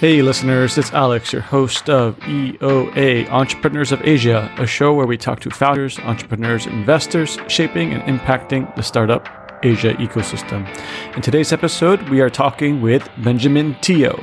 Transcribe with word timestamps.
Hey, 0.00 0.22
listeners, 0.22 0.78
it's 0.78 0.94
Alex, 0.94 1.30
your 1.30 1.42
host 1.42 1.90
of 1.90 2.16
EOA 2.20 3.28
Entrepreneurs 3.28 3.92
of 3.92 4.00
Asia, 4.02 4.50
a 4.56 4.66
show 4.66 4.94
where 4.94 5.06
we 5.06 5.18
talk 5.18 5.40
to 5.40 5.50
founders, 5.50 5.98
entrepreneurs, 5.98 6.66
investors, 6.66 7.36
shaping 7.48 7.92
and 7.92 8.02
impacting 8.04 8.74
the 8.76 8.82
startup 8.82 9.28
Asia 9.62 9.92
ecosystem. 9.96 10.66
In 11.14 11.20
today's 11.20 11.52
episode, 11.52 12.00
we 12.08 12.22
are 12.22 12.30
talking 12.30 12.80
with 12.80 13.10
Benjamin 13.18 13.76
Teo. 13.82 14.18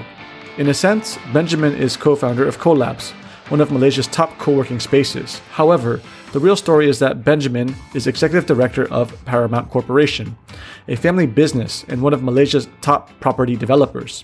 In 0.57 0.67
a 0.69 0.73
sense, 0.73 1.19
Benjamin 1.31 1.75
is 1.75 1.95
co 1.95 2.15
founder 2.15 2.47
of 2.47 2.57
CoLabs, 2.57 3.11
one 3.49 3.61
of 3.61 3.71
Malaysia's 3.71 4.07
top 4.07 4.35
co 4.39 4.53
working 4.53 4.79
spaces. 4.79 5.37
However, 5.51 6.01
the 6.31 6.39
real 6.39 6.55
story 6.55 6.89
is 6.89 6.97
that 6.97 7.23
Benjamin 7.23 7.75
is 7.93 8.07
executive 8.07 8.47
director 8.47 8.91
of 8.91 9.13
Paramount 9.25 9.69
Corporation, 9.69 10.39
a 10.87 10.95
family 10.95 11.27
business 11.27 11.85
and 11.87 12.01
one 12.01 12.15
of 12.15 12.23
Malaysia's 12.23 12.67
top 12.81 13.11
property 13.19 13.55
developers. 13.55 14.23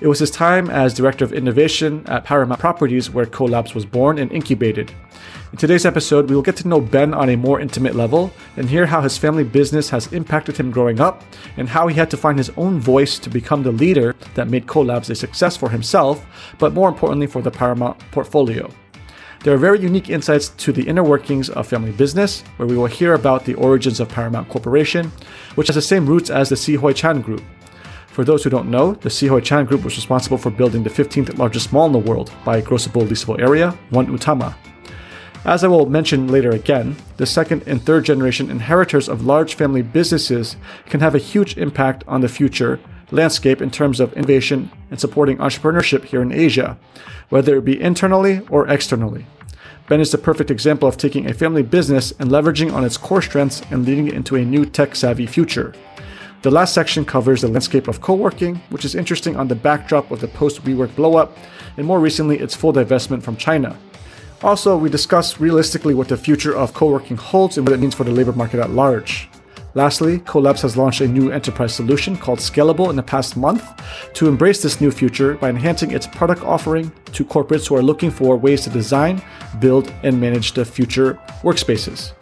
It 0.00 0.06
was 0.06 0.20
his 0.20 0.30
time 0.30 0.70
as 0.70 0.94
Director 0.94 1.24
of 1.24 1.32
Innovation 1.32 2.04
at 2.06 2.22
Paramount 2.22 2.60
Properties 2.60 3.10
where 3.10 3.26
CoLabs 3.26 3.74
was 3.74 3.84
born 3.84 4.18
and 4.18 4.30
incubated. 4.30 4.92
In 5.50 5.58
today's 5.58 5.84
episode, 5.84 6.30
we 6.30 6.36
will 6.36 6.42
get 6.42 6.54
to 6.58 6.68
know 6.68 6.80
Ben 6.80 7.12
on 7.12 7.30
a 7.30 7.36
more 7.36 7.58
intimate 7.58 7.96
level 7.96 8.32
and 8.56 8.70
hear 8.70 8.86
how 8.86 9.00
his 9.00 9.18
family 9.18 9.42
business 9.42 9.90
has 9.90 10.12
impacted 10.12 10.56
him 10.56 10.70
growing 10.70 11.00
up 11.00 11.24
and 11.56 11.68
how 11.68 11.88
he 11.88 11.96
had 11.96 12.12
to 12.12 12.16
find 12.16 12.38
his 12.38 12.50
own 12.56 12.78
voice 12.78 13.18
to 13.18 13.28
become 13.28 13.64
the 13.64 13.72
leader 13.72 14.14
that 14.34 14.48
made 14.48 14.68
CoLabs 14.68 15.10
a 15.10 15.16
success 15.16 15.56
for 15.56 15.70
himself, 15.70 16.24
but 16.60 16.74
more 16.74 16.88
importantly 16.88 17.26
for 17.26 17.42
the 17.42 17.50
Paramount 17.50 17.98
portfolio. 18.12 18.70
There 19.42 19.54
are 19.54 19.58
very 19.58 19.80
unique 19.80 20.10
insights 20.10 20.50
to 20.50 20.72
the 20.72 20.86
inner 20.86 21.02
workings 21.02 21.50
of 21.50 21.66
family 21.66 21.92
business, 21.92 22.42
where 22.56 22.68
we 22.68 22.76
will 22.76 22.86
hear 22.86 23.14
about 23.14 23.44
the 23.44 23.54
origins 23.54 23.98
of 23.98 24.08
Paramount 24.08 24.48
Corporation, 24.48 25.10
which 25.56 25.68
has 25.68 25.76
the 25.76 25.82
same 25.82 26.06
roots 26.06 26.30
as 26.30 26.48
the 26.48 26.56
See 26.56 26.74
Hoy 26.74 26.92
Chan 26.92 27.22
Group, 27.22 27.42
for 28.18 28.24
those 28.24 28.42
who 28.42 28.50
don't 28.50 28.68
know, 28.68 28.94
the 28.94 29.10
See 29.10 29.28
Hoy 29.28 29.38
Chan 29.38 29.66
Group 29.66 29.84
was 29.84 29.94
responsible 29.94 30.38
for 30.38 30.50
building 30.50 30.82
the 30.82 30.90
15th 30.90 31.38
largest 31.38 31.72
mall 31.72 31.86
in 31.86 31.92
the 31.92 32.00
world 32.00 32.32
by 32.44 32.60
grossable 32.60 33.06
leasable 33.06 33.40
area, 33.40 33.78
One 33.90 34.08
Utama. 34.08 34.56
As 35.44 35.62
I 35.62 35.68
will 35.68 35.88
mention 35.88 36.26
later 36.26 36.50
again, 36.50 36.96
the 37.16 37.26
second 37.26 37.62
and 37.68 37.80
third 37.80 38.04
generation 38.04 38.50
inheritors 38.50 39.08
of 39.08 39.24
large 39.24 39.54
family 39.54 39.82
businesses 39.82 40.56
can 40.86 40.98
have 40.98 41.14
a 41.14 41.18
huge 41.18 41.56
impact 41.58 42.02
on 42.08 42.20
the 42.20 42.28
future 42.28 42.80
landscape 43.12 43.62
in 43.62 43.70
terms 43.70 44.00
of 44.00 44.12
innovation 44.14 44.68
and 44.90 44.98
supporting 44.98 45.36
entrepreneurship 45.36 46.02
here 46.06 46.20
in 46.20 46.32
Asia, 46.32 46.76
whether 47.28 47.56
it 47.56 47.64
be 47.64 47.80
internally 47.80 48.40
or 48.50 48.66
externally. 48.66 49.26
Ben 49.88 50.00
is 50.00 50.10
the 50.10 50.18
perfect 50.18 50.50
example 50.50 50.88
of 50.88 50.96
taking 50.96 51.30
a 51.30 51.34
family 51.34 51.62
business 51.62 52.12
and 52.18 52.32
leveraging 52.32 52.72
on 52.72 52.84
its 52.84 52.96
core 52.96 53.22
strengths 53.22 53.62
and 53.70 53.86
leading 53.86 54.08
it 54.08 54.14
into 54.14 54.34
a 54.34 54.44
new 54.44 54.66
tech 54.66 54.96
savvy 54.96 55.24
future. 55.24 55.72
The 56.42 56.50
last 56.52 56.72
section 56.72 57.04
covers 57.04 57.40
the 57.40 57.48
landscape 57.48 57.88
of 57.88 58.00
co 58.00 58.14
working, 58.14 58.56
which 58.70 58.84
is 58.84 58.94
interesting 58.94 59.36
on 59.36 59.48
the 59.48 59.56
backdrop 59.56 60.12
of 60.12 60.20
the 60.20 60.28
post 60.28 60.62
WeWork 60.62 60.90
blowup, 60.90 61.30
and 61.76 61.84
more 61.84 61.98
recently, 61.98 62.38
its 62.38 62.54
full 62.54 62.72
divestment 62.72 63.24
from 63.24 63.36
China. 63.36 63.76
Also, 64.42 64.76
we 64.76 64.88
discuss 64.88 65.40
realistically 65.40 65.94
what 65.94 66.06
the 66.06 66.16
future 66.16 66.56
of 66.56 66.72
co 66.74 66.86
working 66.86 67.16
holds 67.16 67.58
and 67.58 67.66
what 67.66 67.74
it 67.74 67.80
means 67.80 67.94
for 67.94 68.04
the 68.04 68.12
labor 68.12 68.32
market 68.32 68.60
at 68.60 68.70
large. 68.70 69.28
Lastly, 69.74 70.20
CoLabs 70.20 70.62
has 70.62 70.76
launched 70.76 71.00
a 71.00 71.08
new 71.08 71.30
enterprise 71.30 71.74
solution 71.74 72.16
called 72.16 72.38
Scalable 72.38 72.88
in 72.88 72.96
the 72.96 73.02
past 73.02 73.36
month 73.36 73.64
to 74.14 74.28
embrace 74.28 74.62
this 74.62 74.80
new 74.80 74.90
future 74.90 75.34
by 75.34 75.50
enhancing 75.50 75.90
its 75.90 76.06
product 76.06 76.42
offering 76.42 76.90
to 77.12 77.24
corporates 77.24 77.68
who 77.68 77.76
are 77.76 77.82
looking 77.82 78.10
for 78.10 78.36
ways 78.36 78.62
to 78.62 78.70
design, 78.70 79.20
build, 79.58 79.92
and 80.04 80.20
manage 80.20 80.52
the 80.52 80.64
future 80.64 81.18
workspaces. 81.42 82.12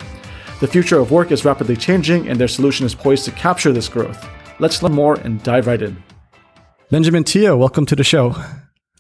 The 0.58 0.66
future 0.66 0.98
of 0.98 1.10
work 1.10 1.32
is 1.32 1.44
rapidly 1.44 1.76
changing, 1.76 2.30
and 2.30 2.40
their 2.40 2.48
solution 2.48 2.86
is 2.86 2.94
poised 2.94 3.26
to 3.26 3.30
capture 3.32 3.72
this 3.72 3.90
growth. 3.90 4.26
Let's 4.58 4.82
learn 4.82 4.94
more 4.94 5.16
and 5.16 5.42
dive 5.42 5.66
right 5.66 5.82
in. 5.82 6.02
Benjamin 6.90 7.24
Teo, 7.24 7.58
welcome 7.58 7.84
to 7.84 7.94
the 7.94 8.02
show. 8.02 8.30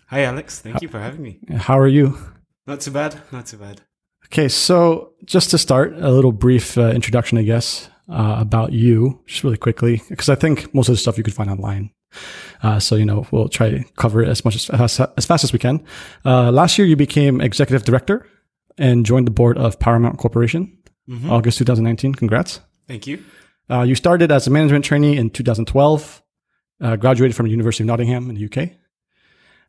Hi, 0.08 0.24
Alex. 0.24 0.60
Thank 0.60 0.82
you 0.82 0.88
for 0.88 1.00
having 1.00 1.22
me. 1.22 1.40
How 1.56 1.78
are 1.78 1.88
you? 1.88 2.18
Not 2.66 2.82
too 2.82 2.90
bad. 2.90 3.18
Not 3.32 3.46
too 3.46 3.56
bad. 3.56 3.80
Okay, 4.26 4.48
so 4.48 5.14
just 5.24 5.48
to 5.50 5.56
start, 5.56 5.94
a 5.94 6.10
little 6.10 6.30
brief 6.30 6.76
uh, 6.76 6.90
introduction, 6.90 7.38
I 7.38 7.42
guess, 7.42 7.88
uh, 8.10 8.36
about 8.38 8.74
you, 8.74 9.22
just 9.24 9.42
really 9.42 9.56
quickly, 9.56 10.02
because 10.10 10.28
I 10.28 10.34
think 10.34 10.74
most 10.74 10.90
of 10.90 10.92
the 10.92 10.98
stuff 10.98 11.16
you 11.16 11.24
could 11.24 11.32
find 11.32 11.48
online. 11.48 11.90
Uh, 12.62 12.78
so, 12.78 12.96
you 12.96 13.06
know, 13.06 13.26
we'll 13.30 13.48
try 13.48 13.70
to 13.70 13.82
cover 13.96 14.22
it 14.22 14.28
as 14.28 14.44
much 14.44 14.56
as, 14.56 14.68
as, 14.68 15.00
as 15.16 15.24
fast 15.24 15.42
as 15.42 15.54
we 15.54 15.58
can. 15.58 15.82
Uh, 16.22 16.52
last 16.52 16.76
year, 16.76 16.86
you 16.86 16.96
became 16.96 17.40
executive 17.40 17.86
director 17.86 18.28
and 18.76 19.06
joined 19.06 19.26
the 19.26 19.30
board 19.30 19.56
of 19.56 19.78
Paramount 19.78 20.18
Corporation 20.18 20.75
mm-hmm. 21.08 21.30
August 21.30 21.58
2019. 21.58 22.14
Congrats. 22.14 22.60
Thank 22.86 23.06
you. 23.06 23.24
Uh, 23.68 23.82
you 23.82 23.94
started 23.94 24.30
as 24.30 24.46
a 24.46 24.50
management 24.50 24.84
trainee 24.84 25.16
in 25.16 25.30
2012, 25.30 26.22
uh, 26.80 26.96
graduated 26.96 27.34
from 27.34 27.46
the 27.46 27.50
University 27.50 27.82
of 27.82 27.88
Nottingham 27.88 28.30
in 28.30 28.36
the 28.36 28.44
UK. 28.44 28.70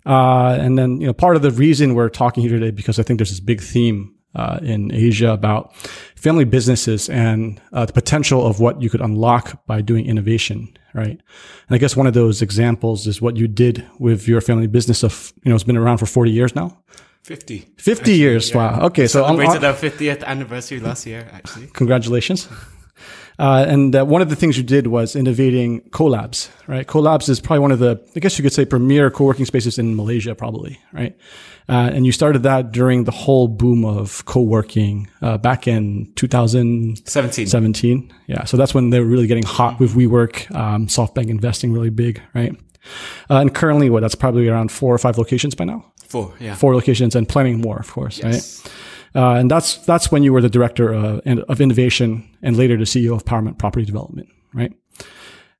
Uh, 0.05 0.57
and 0.59 0.77
then, 0.77 1.01
you 1.01 1.07
know, 1.07 1.13
part 1.13 1.35
of 1.35 1.41
the 1.41 1.51
reason 1.51 1.95
we're 1.95 2.09
talking 2.09 2.41
here 2.41 2.51
today, 2.51 2.71
because 2.71 2.99
I 2.99 3.03
think 3.03 3.19
there's 3.19 3.29
this 3.31 3.39
big 3.39 3.61
theme 3.61 4.15
uh, 4.35 4.59
in 4.61 4.93
Asia 4.93 5.31
about 5.31 5.75
family 6.15 6.45
businesses 6.45 7.09
and 7.09 7.59
uh, 7.73 7.85
the 7.85 7.93
potential 7.93 8.45
of 8.45 8.59
what 8.59 8.81
you 8.81 8.89
could 8.89 9.01
unlock 9.01 9.65
by 9.65 9.81
doing 9.81 10.05
innovation, 10.05 10.77
right? 10.93 11.09
And 11.09 11.75
I 11.75 11.77
guess 11.77 11.97
one 11.97 12.07
of 12.07 12.13
those 12.13 12.41
examples 12.41 13.07
is 13.07 13.21
what 13.21 13.35
you 13.35 13.47
did 13.47 13.85
with 13.99 14.27
your 14.27 14.39
family 14.39 14.67
business 14.67 15.03
of, 15.03 15.33
you 15.43 15.49
know, 15.49 15.55
it's 15.55 15.63
been 15.63 15.77
around 15.77 15.97
for 15.97 16.05
40 16.05 16.31
years 16.31 16.55
now. 16.55 16.77
50. 17.27 17.67
50 17.75 17.91
actually, 17.91 18.13
years. 18.15 18.49
Yeah. 18.51 18.57
Wow. 18.57 18.85
Okay. 18.85 19.05
So 19.05 19.21
celebrated 19.21 19.61
our 19.65 19.73
50th 19.73 20.23
anniversary 20.23 20.79
last 20.79 21.05
year, 21.05 21.27
actually. 21.33 21.67
Congratulations. 21.73 22.47
Uh, 23.39 23.65
and 23.67 23.95
uh, 23.95 24.03
one 24.03 24.21
of 24.21 24.29
the 24.29 24.35
things 24.35 24.57
you 24.57 24.63
did 24.63 24.87
was 24.87 25.15
innovating 25.15 25.81
CoLabs, 25.91 26.49
right? 26.65 26.87
CoLabs 26.87 27.29
is 27.29 27.39
probably 27.39 27.59
one 27.59 27.71
of 27.71 27.79
the, 27.79 28.01
I 28.15 28.19
guess 28.19 28.39
you 28.39 28.43
could 28.43 28.53
say, 28.53 28.65
premier 28.65 29.11
co-working 29.11 29.45
spaces 29.45 29.77
in 29.77 29.95
Malaysia, 29.95 30.33
probably, 30.33 30.79
right? 30.91 31.15
Uh, 31.69 31.91
and 31.93 32.05
you 32.05 32.11
started 32.11 32.43
that 32.43 32.71
during 32.71 33.03
the 33.03 33.11
whole 33.11 33.47
boom 33.47 33.85
of 33.85 34.25
co-working 34.25 35.07
uh, 35.21 35.37
back 35.37 35.67
in 35.67 36.11
2017. 36.15 37.45
17. 37.45 38.13
Yeah. 38.25 38.45
So 38.45 38.57
that's 38.57 38.73
when 38.73 38.89
they 38.89 39.01
were 39.01 39.05
really 39.05 39.27
getting 39.27 39.45
hot 39.45 39.79
with 39.79 39.93
WeWork, 39.93 40.55
um, 40.55 40.87
SoftBank 40.87 41.27
investing 41.29 41.73
really 41.73 41.91
big, 41.91 42.19
right? 42.33 42.55
Uh, 43.29 43.41
and 43.41 43.53
currently, 43.53 43.89
what, 43.89 43.99
that's 43.99 44.15
probably 44.15 44.47
around 44.47 44.71
four 44.71 44.95
or 44.95 44.97
five 44.97 45.17
locations 45.17 45.53
by 45.53 45.65
now? 45.65 45.85
Four, 46.07 46.33
yeah. 46.39 46.55
Four 46.55 46.75
locations 46.75 47.15
and 47.15 47.27
planning 47.27 47.61
more, 47.61 47.77
of 47.77 47.91
course, 47.91 48.19
yes. 48.19 48.65
right? 48.65 48.73
Uh, 49.15 49.39
and 49.39 49.49
that's 49.49 49.77
that's 49.85 50.11
when 50.11 50.23
you 50.23 50.31
were 50.31 50.41
the 50.41 50.49
director 50.49 50.93
uh, 50.93 51.19
of 51.49 51.59
innovation 51.59 52.27
and 52.41 52.55
later 52.55 52.77
the 52.77 52.83
CEO 52.83 53.15
of 53.15 53.25
Paramount 53.25 53.57
Property 53.57 53.85
Development, 53.85 54.27
right? 54.53 54.73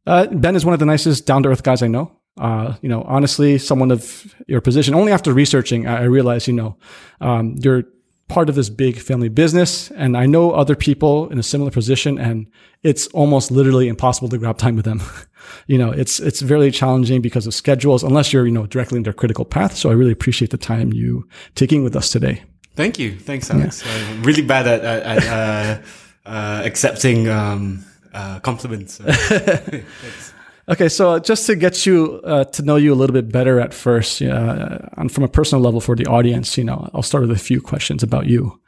Uh, 0.06 0.28
ben 0.28 0.56
is 0.56 0.64
one 0.64 0.74
of 0.74 0.80
the 0.80 0.86
nicest, 0.86 1.26
down 1.26 1.44
to 1.44 1.50
earth 1.50 1.64
guys 1.64 1.82
I 1.82 1.88
know. 1.88 2.12
Uh, 2.38 2.76
you 2.82 2.90
know, 2.90 3.02
honestly, 3.04 3.58
someone 3.58 3.92
of 3.92 4.36
your 4.48 4.62
position. 4.62 4.94
Only 4.94 5.12
after 5.12 5.34
researching, 5.34 5.88
I, 5.88 6.02
I 6.02 6.04
realized, 6.04 6.48
you 6.48 6.54
know, 6.54 6.78
um, 7.20 7.56
you're 7.58 7.84
part 8.28 8.50
of 8.50 8.56
this 8.56 8.70
big 8.70 9.00
family 9.00 9.30
business, 9.30 9.90
and 9.92 10.18
I 10.18 10.26
know 10.26 10.52
other 10.52 10.76
people 10.76 11.30
in 11.30 11.40
a 11.40 11.44
similar 11.44 11.72
position, 11.72 12.18
and 12.18 12.48
it's 12.84 13.08
almost 13.08 13.52
literally 13.52 13.88
impossible 13.88 14.30
to 14.30 14.38
grab 14.38 14.58
time 14.58 14.76
with 14.76 14.86
them. 14.86 15.02
you 15.68 15.78
know, 15.78 15.92
it's 15.92 16.20
it's 16.20 16.42
very 16.42 16.72
challenging 16.72 17.22
because 17.22 17.48
of 17.48 17.54
schedules, 17.54 18.04
unless 18.04 18.34
you're 18.34 18.46
you 18.46 18.54
know 18.54 18.68
directly 18.68 18.98
in 18.98 19.04
their 19.04 19.14
critical 19.14 19.46
path. 19.46 19.76
So 19.76 19.90
I 19.90 19.94
really 19.94 20.12
appreciate 20.12 20.52
the 20.52 20.58
time 20.58 20.94
you 20.94 21.28
taking 21.56 21.84
with 21.84 21.96
us 21.96 22.12
today. 22.12 22.44
Thank 22.76 23.00
you, 23.00 23.18
thanks, 23.18 23.50
Alex. 23.50 23.84
Yeah. 23.84 23.92
I'm 24.10 24.24
really 24.24 24.44
bad 24.44 24.68
at, 24.68 24.84
at, 24.84 25.04
at 25.04 25.28
uh, 25.28 25.82
uh, 26.30 26.62
accepting 26.64 27.28
um, 27.28 27.84
uh, 28.14 28.40
compliments. 28.42 29.00
okay, 30.70 30.90
so 30.90 31.20
just 31.20 31.46
to 31.48 31.56
get 31.56 31.86
you 31.86 32.22
uh, 32.24 32.44
to 32.46 32.62
know 32.62 32.76
you 32.76 32.94
a 32.94 32.96
little 32.96 33.14
bit 33.14 33.32
better 33.32 33.60
at 33.60 33.74
first, 33.74 34.22
uh, 34.22 34.80
and 34.98 35.12
from 35.12 35.24
a 35.24 35.28
personal 35.28 35.64
level 35.64 35.82
for 35.82 35.96
the 35.96 36.06
audience, 36.06 36.58
you 36.58 36.64
know, 36.64 36.90
I'll 36.94 37.04
start 37.04 37.22
with 37.28 37.32
a 37.32 37.40
few 37.40 37.62
questions 37.62 38.04
about 38.04 38.28
you. 38.28 38.60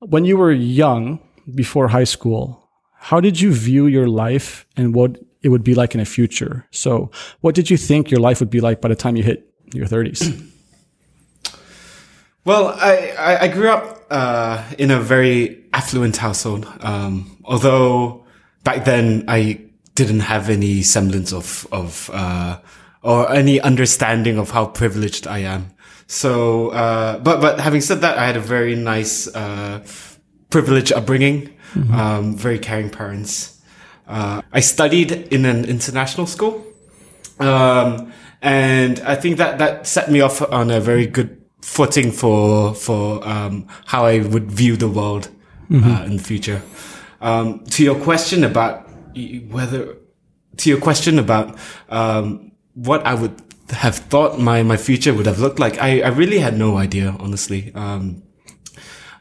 When 0.00 0.24
you 0.24 0.36
were 0.36 0.52
young, 0.52 1.20
before 1.54 1.88
high 1.88 2.04
school, 2.04 2.68
how 2.94 3.20
did 3.20 3.40
you 3.40 3.52
view 3.52 3.86
your 3.86 4.08
life 4.08 4.64
and 4.76 4.94
what 4.94 5.18
it 5.42 5.48
would 5.48 5.64
be 5.64 5.74
like 5.74 5.94
in 5.94 5.98
the 5.98 6.04
future. 6.04 6.66
So, 6.70 7.10
what 7.40 7.54
did 7.54 7.68
you 7.70 7.76
think 7.76 8.10
your 8.10 8.20
life 8.20 8.40
would 8.40 8.50
be 8.50 8.60
like 8.60 8.80
by 8.80 8.88
the 8.88 8.96
time 8.96 9.16
you 9.16 9.22
hit 9.22 9.52
your 9.72 9.86
30s? 9.86 10.48
Well, 12.44 12.74
I, 12.76 13.14
I, 13.16 13.42
I 13.42 13.48
grew 13.48 13.68
up 13.68 14.04
uh, 14.10 14.64
in 14.76 14.90
a 14.90 14.98
very 14.98 15.64
affluent 15.72 16.16
household. 16.16 16.66
Um, 16.80 17.38
although 17.44 18.26
back 18.64 18.84
then 18.84 19.26
I 19.28 19.60
didn't 19.94 20.20
have 20.20 20.48
any 20.48 20.82
semblance 20.82 21.32
of, 21.32 21.66
of 21.72 22.10
uh, 22.12 22.58
or 23.02 23.30
any 23.32 23.60
understanding 23.60 24.38
of 24.38 24.50
how 24.50 24.66
privileged 24.66 25.26
I 25.26 25.38
am. 25.38 25.70
So, 26.06 26.70
uh, 26.70 27.18
but, 27.18 27.40
but 27.40 27.60
having 27.60 27.80
said 27.80 28.00
that, 28.02 28.18
I 28.18 28.26
had 28.26 28.36
a 28.36 28.40
very 28.40 28.74
nice, 28.74 29.28
uh, 29.34 29.84
privileged 30.50 30.92
upbringing, 30.92 31.48
mm-hmm. 31.74 31.94
um, 31.94 32.36
very 32.36 32.58
caring 32.58 32.90
parents. 32.90 33.60
Uh, 34.06 34.42
I 34.52 34.60
studied 34.60 35.12
in 35.32 35.44
an 35.46 35.64
international 35.64 36.26
school. 36.26 36.64
Um, 37.40 38.12
and 38.42 39.00
I 39.00 39.14
think 39.14 39.38
that 39.38 39.58
that 39.58 39.86
set 39.86 40.10
me 40.10 40.20
off 40.20 40.42
on 40.42 40.70
a 40.70 40.80
very 40.80 41.06
good 41.06 41.40
footing 41.62 42.10
for 42.10 42.74
for 42.74 43.26
um, 43.26 43.66
how 43.86 44.04
I 44.04 44.20
would 44.20 44.50
view 44.50 44.76
the 44.76 44.88
world 44.88 45.28
mm-hmm. 45.70 45.90
uh, 45.90 46.04
in 46.04 46.16
the 46.16 46.22
future. 46.22 46.60
Um, 47.20 47.64
to 47.66 47.84
your 47.84 47.94
question 47.94 48.44
about 48.44 48.88
whether 49.50 49.96
to 50.58 50.68
your 50.68 50.80
question 50.80 51.18
about 51.18 51.58
um, 51.88 52.52
what 52.74 53.06
I 53.06 53.14
would 53.14 53.40
have 53.70 53.96
thought 53.96 54.38
my, 54.38 54.62
my 54.62 54.76
future 54.76 55.14
would 55.14 55.26
have 55.26 55.38
looked 55.38 55.58
like, 55.58 55.80
I, 55.80 56.02
I 56.02 56.08
really 56.08 56.38
had 56.38 56.56
no 56.58 56.76
idea, 56.76 57.16
honestly. 57.18 57.72
Um, 57.74 58.22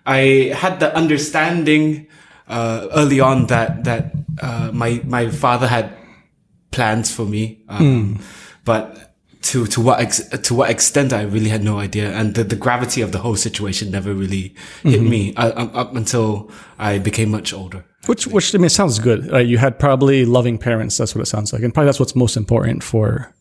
I 0.06 0.52
had 0.56 0.80
the 0.80 0.94
understanding 0.96 2.08
uh, 2.48 2.88
early 2.94 3.20
on 3.20 3.48
that 3.48 3.84
that 3.86 4.12
uh, 4.42 4.72
my 4.74 5.02
my 5.06 5.30
father 5.30 5.68
had 5.68 5.96
plans 6.72 7.14
for 7.14 7.24
me, 7.26 7.64
um, 7.70 8.20
but 8.66 9.16
to 9.44 9.68
to 9.68 9.80
what 9.80 10.00
ex- 10.00 10.28
to 10.28 10.56
what 10.56 10.70
extent 10.70 11.14
I 11.14 11.22
really 11.22 11.50
had 11.50 11.64
no 11.64 11.80
idea, 11.80 12.12
and 12.12 12.34
the, 12.36 12.44
the 12.44 12.56
gravity 12.56 13.02
of 13.02 13.12
the 13.12 13.20
whole 13.20 13.36
situation 13.36 13.92
never 13.92 14.14
really 14.14 14.56
hit 14.84 15.02
me 15.02 15.34
uh, 15.36 15.68
up 15.74 15.96
until 15.96 16.52
I 16.80 16.98
became 16.98 17.30
much 17.30 17.54
older. 17.54 17.86
Which, 18.08 18.26
which 18.28 18.56
I 18.56 18.58
mean, 18.58 18.70
sounds 18.70 18.98
good. 19.00 19.32
Right? 19.32 19.46
You 19.46 19.58
had 19.60 19.78
probably 19.78 20.26
loving 20.26 20.58
parents. 20.58 20.98
That's 20.98 21.14
what 21.16 21.22
it 21.22 21.28
sounds 21.28 21.54
like, 21.54 21.62
and 21.62 21.74
probably 21.74 21.88
that's 21.88 22.00
what's 22.00 22.16
most 22.16 22.36
important 22.38 22.84
for 22.84 23.34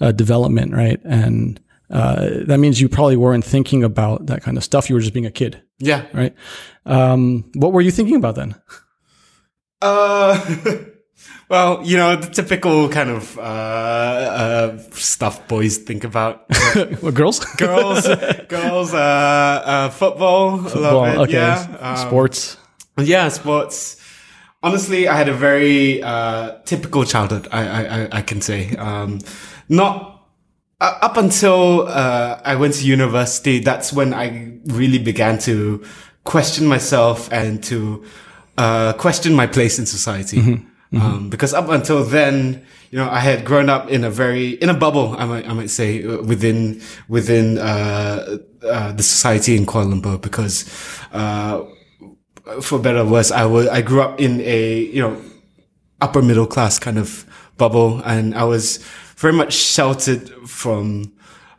uh, 0.00 0.12
development, 0.12 0.74
right? 0.74 1.00
And 1.04 1.58
uh, 1.90 2.28
that 2.46 2.58
means 2.58 2.80
you 2.80 2.88
probably 2.88 3.16
weren't 3.16 3.44
thinking 3.44 3.82
about 3.84 4.26
that 4.26 4.42
kind 4.42 4.56
of 4.58 4.64
stuff. 4.64 4.88
You 4.90 4.96
were 4.96 5.00
just 5.00 5.14
being 5.14 5.26
a 5.26 5.30
kid, 5.30 5.62
Yeah. 5.78 6.04
right? 6.12 6.34
Um, 6.84 7.50
what 7.54 7.72
were 7.72 7.80
you 7.80 7.90
thinking 7.90 8.16
about 8.16 8.34
then? 8.34 8.54
Uh, 9.80 10.38
well, 11.48 11.80
you 11.84 11.96
know 11.96 12.16
the 12.16 12.28
typical 12.30 12.88
kind 12.88 13.10
of 13.10 13.38
uh, 13.38 13.40
uh, 13.42 14.78
stuff 14.92 15.46
boys 15.48 15.78
think 15.78 16.04
about. 16.04 16.44
what, 17.00 17.14
girls? 17.14 17.40
girls, 17.56 18.06
girls, 18.48 18.94
uh, 18.94 19.62
uh, 19.64 19.88
football, 19.90 20.66
it, 20.66 20.76
okay. 20.76 21.32
yeah, 21.32 21.76
Um, 21.80 21.96
Sports. 21.96 22.56
yeah, 22.98 23.28
sports. 23.28 23.96
Honestly, 24.62 25.08
I 25.08 25.16
had 25.16 25.28
a 25.28 25.34
very 25.34 26.02
uh, 26.02 26.58
typical 26.64 27.04
childhood. 27.04 27.48
I, 27.50 27.84
I, 27.84 28.08
I, 28.18 28.22
can 28.22 28.40
say, 28.40 28.76
um, 28.76 29.18
not 29.68 30.28
uh, 30.80 30.98
up 31.02 31.16
until 31.16 31.88
uh, 31.88 32.40
I 32.44 32.54
went 32.54 32.74
to 32.74 32.86
university. 32.86 33.58
That's 33.58 33.92
when 33.92 34.14
I 34.14 34.58
really 34.66 34.98
began 34.98 35.38
to 35.40 35.84
question 36.24 36.66
myself 36.66 37.32
and 37.32 37.62
to 37.64 38.04
uh, 38.56 38.92
question 38.92 39.34
my 39.34 39.46
place 39.46 39.78
in 39.78 39.86
society. 39.86 40.64
Um, 40.94 41.30
because 41.30 41.54
up 41.54 41.70
until 41.70 42.04
then, 42.04 42.66
you 42.90 42.98
know, 42.98 43.08
I 43.08 43.20
had 43.20 43.46
grown 43.46 43.70
up 43.70 43.88
in 43.88 44.04
a 44.04 44.10
very 44.10 44.50
in 44.50 44.68
a 44.68 44.74
bubble. 44.74 45.16
I 45.18 45.24
might 45.24 45.48
I 45.48 45.54
might 45.54 45.70
say 45.70 46.04
within 46.04 46.82
within 47.08 47.56
uh, 47.58 48.38
uh, 48.62 48.92
the 48.92 49.02
society 49.02 49.56
in 49.56 49.66
Kuala 49.66 49.94
Lumpur 49.94 50.20
because. 50.20 50.68
Uh, 51.12 51.64
for 52.60 52.78
better 52.78 52.98
or 52.98 53.04
worse, 53.04 53.30
I 53.30 53.44
was 53.44 53.68
I 53.68 53.82
grew 53.82 54.02
up 54.02 54.20
in 54.20 54.40
a 54.40 54.80
you 54.80 55.00
know 55.00 55.20
upper 56.00 56.22
middle 56.22 56.46
class 56.46 56.78
kind 56.78 56.98
of 56.98 57.24
bubble, 57.56 58.02
and 58.04 58.34
I 58.34 58.44
was 58.44 58.78
very 59.16 59.32
much 59.32 59.52
sheltered 59.52 60.28
from 60.48 61.12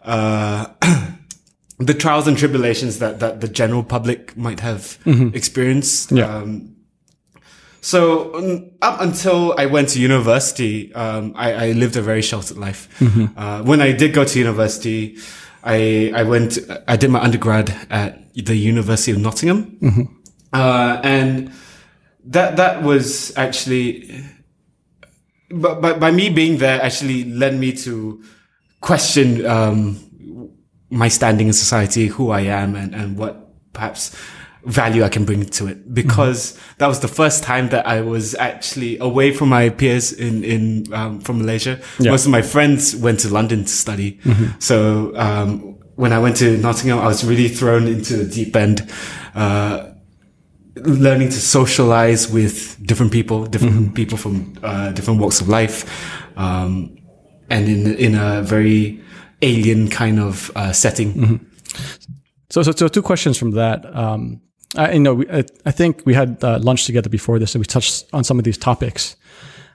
uh, 0.03 0.68
the 1.80 1.94
trials 1.94 2.27
and 2.27 2.38
tribulations 2.38 3.00
that 3.00 3.19
that 3.19 3.41
the 3.41 3.47
general 3.47 3.83
public 3.83 4.35
might 4.35 4.59
have 4.59 4.97
experienced. 5.33 6.12
Yeah. 6.12 6.38
Um, 6.38 6.75
so 7.81 8.33
um, 8.36 8.71
up 8.81 9.01
until 9.01 9.56
I 9.57 9.65
went 9.65 9.89
to 9.89 10.00
university, 10.00 10.94
um, 10.95 11.33
I, 11.36 11.53
I 11.53 11.71
lived 11.74 11.97
a 11.97 12.01
very 12.01 12.21
sheltered 12.21 12.57
life. 12.57 12.88
Uh, 13.36 13.62
when 13.63 13.81
I 13.81 13.91
did 13.91 14.13
go 14.13 14.24
to 14.24 14.39
university, 14.39 15.18
I 15.63 16.12
I 16.15 16.24
went 16.24 16.59
I 16.88 16.95
did 16.97 17.09
my 17.12 17.21
undergrad 17.21 17.75
at 17.89 18.33
the 18.36 18.56
University 18.56 19.12
of 19.12 19.18
Nottingham, 19.19 19.77
uh, 20.53 21.01
and 21.03 21.51
that 22.25 22.57
that 22.57 22.83
was 22.83 23.35
actually, 23.38 24.23
but 25.50 25.81
but 25.81 26.00
by 26.00 26.11
me 26.11 26.29
being 26.29 26.57
there 26.57 26.81
actually 26.81 27.25
led 27.25 27.55
me 27.55 27.73
to 27.73 28.23
question 28.81 29.45
um, 29.45 30.00
my 30.89 31.07
standing 31.07 31.47
in 31.47 31.53
society, 31.53 32.07
who 32.07 32.29
I 32.29 32.41
am, 32.41 32.75
and 32.75 32.94
and 32.94 33.17
what 33.17 33.50
perhaps 33.73 34.15
value 34.65 35.03
I 35.03 35.09
can 35.09 35.25
bring 35.25 35.45
to 35.45 35.67
it 35.67 35.94
because 35.94 36.57
that 36.77 36.88
was 36.88 37.01
the 37.01 37.09
first 37.09 37.44
time 37.44 37.67
that 37.69 37.85
I 37.85 38.00
was 38.00 38.33
actually 38.35 38.97
away 38.97 39.33
from 39.33 39.50
my 39.50 39.69
peers 39.69 40.13
in 40.13 40.44
in 40.44 40.94
um, 40.94 41.19
from 41.19 41.39
Malaysia. 41.39 41.79
Yeah. 42.00 42.11
Most 42.11 42.25
of 42.25 42.31
my 42.31 42.41
friends 42.41 42.95
went 42.95 43.19
to 43.21 43.29
London 43.29 43.63
to 43.65 43.69
study, 43.71 44.19
so 44.59 45.11
um, 45.17 45.77
when 45.95 46.13
I 46.13 46.19
went 46.19 46.38
to 46.38 46.57
Nottingham, 46.57 47.00
I 47.00 47.07
was 47.07 47.23
really 47.25 47.50
thrown 47.50 47.88
into 47.88 48.17
the 48.17 48.25
deep 48.25 48.55
end. 48.55 48.89
Uh, 49.35 49.93
learning 50.75 51.30
to 51.30 51.40
socialize 51.40 52.30
with 52.30 52.78
different 52.86 53.12
people, 53.12 53.46
different 53.46 53.94
people 53.96 54.18
from 54.18 54.54
uh, 54.64 54.92
different 54.92 55.20
walks 55.20 55.42
of 55.42 55.48
life, 55.48 55.86
um, 56.38 56.96
and 57.50 57.68
in 57.68 57.96
in 57.96 58.16
a 58.16 58.42
very 58.42 59.02
alien 59.42 59.90
kind 59.90 60.20
of 60.20 60.52
uh, 60.56 60.72
setting. 60.74 61.40
So, 62.50 62.64
so, 62.64 62.72
so 62.72 62.88
two 62.88 63.02
questions 63.02 63.38
from 63.38 63.52
that. 63.52 63.86
Um, 63.96 64.42
I, 64.75 64.94
you 64.94 65.00
know, 65.00 65.16
we, 65.16 65.30
I, 65.30 65.44
I 65.66 65.72
think 65.72 66.04
we 66.06 66.14
had 66.14 66.44
uh, 66.44 66.60
lunch 66.60 66.86
together 66.86 67.10
before 67.10 67.40
this, 67.40 67.56
and 67.56 67.62
we 67.62 67.66
touched 67.66 68.06
on 68.14 68.24
some 68.24 68.40
of 68.40 68.46
these 68.46 68.58
topics. 68.58 69.16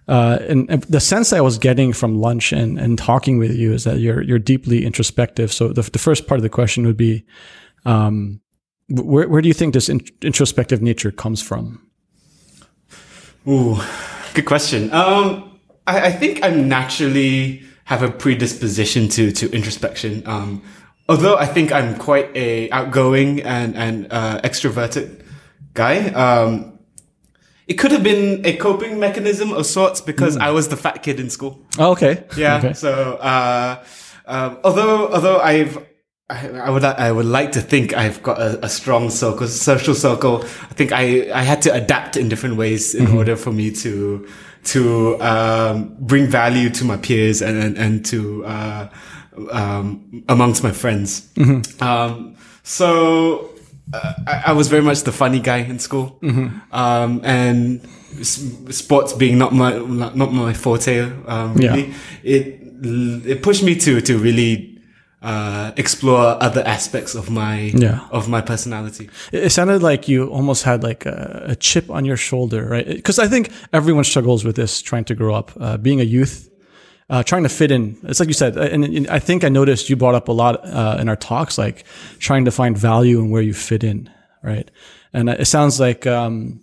Uh, 0.09 0.39
and, 0.49 0.71
and 0.71 0.83
the 0.85 1.01
sense 1.01 1.33
I 1.33 1.41
was 1.41 1.59
getting 1.59 1.93
from 1.93 2.21
lunch 2.21 2.53
and, 2.53 2.79
and 2.79 2.97
talking 2.97 3.39
with 3.39 3.55
you 3.55 3.75
is 3.75 3.85
that 3.85 3.99
you're 3.99 4.23
you're 4.23 4.39
deeply 4.39 4.85
introspective. 4.85 5.53
So 5.53 5.69
the, 5.69 5.83
the 5.83 5.99
first 5.99 6.27
part 6.27 6.39
of 6.39 6.43
the 6.43 6.49
question 6.49 6.87
would 6.87 6.97
be, 6.97 7.25
um, 7.85 8.41
where 8.89 9.29
where 9.29 9.43
do 9.43 9.49
you 9.49 9.55
think 9.55 9.75
this 9.75 9.89
in, 9.89 10.01
introspective 10.23 10.83
nature 10.83 11.11
comes 11.11 11.43
from? 11.43 11.87
Ooh, 13.47 13.77
good 14.35 14.47
question. 14.47 14.93
Um, 14.93 15.59
I, 15.87 16.07
I 16.07 16.13
think 16.13 16.45
I 16.45 16.51
naturally 16.51 17.63
have 17.85 18.03
a 18.03 18.11
predisposition 18.11 19.09
to 19.09 19.33
to 19.33 19.51
introspection. 19.51 20.23
Um, 20.27 20.63
although 21.09 21.37
I 21.37 21.47
think 21.47 21.73
I'm 21.73 21.97
quite 21.97 22.35
a 22.37 22.71
outgoing 22.71 23.43
and 23.43 23.77
and 23.77 24.07
uh, 24.11 24.41
extroverted 24.43 25.23
guy. 25.75 26.09
Um, 26.11 26.79
it 27.67 27.75
could 27.75 27.93
have 27.93 28.03
been 28.03 28.45
a 28.47 28.57
coping 28.57 28.99
mechanism 28.99 29.53
of 29.53 29.67
sorts 29.67 30.01
because 30.01 30.39
I 30.39 30.51
was 30.51 30.69
the 30.69 30.77
fat 30.77 31.03
kid 31.03 31.21
in 31.21 31.29
school. 31.29 31.67
Oh, 31.79 31.93
okay. 31.93 32.25
Yeah. 32.35 32.57
Okay. 32.59 32.73
So, 32.73 33.17
uh, 33.17 33.85
um, 34.25 34.59
although 34.65 35.13
although 35.13 35.39
I've 35.39 35.87
I, 36.31 36.49
I 36.49 36.71
would 36.71 36.85
I 36.85 37.11
would 37.11 37.25
like 37.27 37.53
to 37.53 37.61
think 37.61 37.95
I've 37.97 38.23
got 38.23 38.39
a, 38.39 38.63
a 38.65 38.69
strong 38.69 39.09
circle, 39.11 39.47
social 39.49 39.95
circle. 39.95 40.43
I 40.43 40.75
think 40.75 40.93
I 40.93 41.31
I 41.33 41.43
had 41.43 41.63
to 41.63 41.73
adapt 41.73 42.17
in 42.17 42.29
different 42.29 42.57
ways 42.57 42.95
in 42.95 43.07
order 43.17 43.35
for 43.37 43.51
me 43.53 43.71
to 43.71 44.27
to 44.65 45.17
um, 45.23 45.97
bring 46.01 46.27
value 46.27 46.69
to 46.71 46.85
my 46.85 46.97
peers 46.99 47.41
and 47.43 47.57
and, 47.57 47.79
and 47.79 48.05
to 48.07 48.45
uh, 48.45 48.89
um, 49.53 50.23
amongst 50.29 50.63
my 50.63 50.73
friends. 50.73 51.29
Um, 51.81 52.37
so 52.63 53.51
uh, 53.95 54.13
I, 54.27 54.43
I 54.49 54.53
was 54.53 54.69
very 54.69 54.83
much 54.83 55.03
the 55.05 55.13
funny 55.13 55.41
guy 55.41 55.59
in 55.59 55.79
school, 55.79 56.19
um, 56.73 57.21
and 57.25 57.81
s- 58.21 58.45
sports 58.71 59.15
being 59.15 59.39
not 59.39 59.55
my 59.55 59.79
not, 59.79 60.15
my 60.33 60.53
forte. 60.53 61.01
Um, 61.27 61.55
really, 61.55 61.95
it 62.23 62.61
it 63.27 63.43
pushed 63.43 63.63
me 63.63 63.75
to 63.77 64.01
to 64.03 64.19
really 64.19 64.78
uh, 65.23 65.73
explore 65.77 66.37
other 66.41 66.63
aspects 66.67 67.15
of 67.15 67.29
my 67.31 67.73
Yeah. 67.75 68.01
of 68.13 68.29
my 68.29 68.41
personality. 68.41 69.09
It 69.33 69.51
sounded 69.51 69.83
like 69.83 70.09
you 70.09 70.29
almost 70.29 70.63
had 70.65 70.83
like 70.85 71.07
a, 71.07 71.47
a 71.49 71.57
chip 71.57 71.91
on 71.91 72.05
your 72.05 72.17
shoulder, 72.17 72.67
right? 72.69 72.87
Because 72.87 73.19
I 73.19 73.27
think 73.29 73.51
everyone 73.73 74.05
struggles 74.05 74.45
with 74.45 74.55
this 74.57 74.81
trying 74.83 75.05
to 75.07 75.15
grow 75.15 75.35
up, 75.35 75.51
uh, 75.61 75.77
being 75.77 76.01
a 76.01 76.05
youth, 76.05 76.49
uh, 77.11 77.23
trying 77.23 77.43
to 77.43 77.49
fit 77.49 77.71
in. 77.71 77.97
It's 78.05 78.21
like 78.21 78.29
you 78.29 78.35
said, 78.35 78.57
and, 78.57 78.85
and 78.85 79.09
I 79.09 79.19
think 79.19 79.43
I 79.45 79.49
noticed 79.49 79.89
you 79.91 79.97
brought 79.97 80.15
up 80.15 80.29
a 80.29 80.33
lot 80.33 80.65
uh, 80.65 80.99
in 81.01 81.09
our 81.09 81.17
talks, 81.17 81.59
like 81.59 81.85
trying 82.19 82.45
to 82.45 82.51
find 82.51 82.77
value 82.79 83.19
in 83.19 83.31
where 83.31 83.43
you 83.43 83.55
fit 83.55 83.83
in, 83.83 84.09
right? 84.43 84.71
And 85.13 85.29
it 85.31 85.47
sounds 85.47 85.81
like, 85.81 86.07
um, 86.07 86.61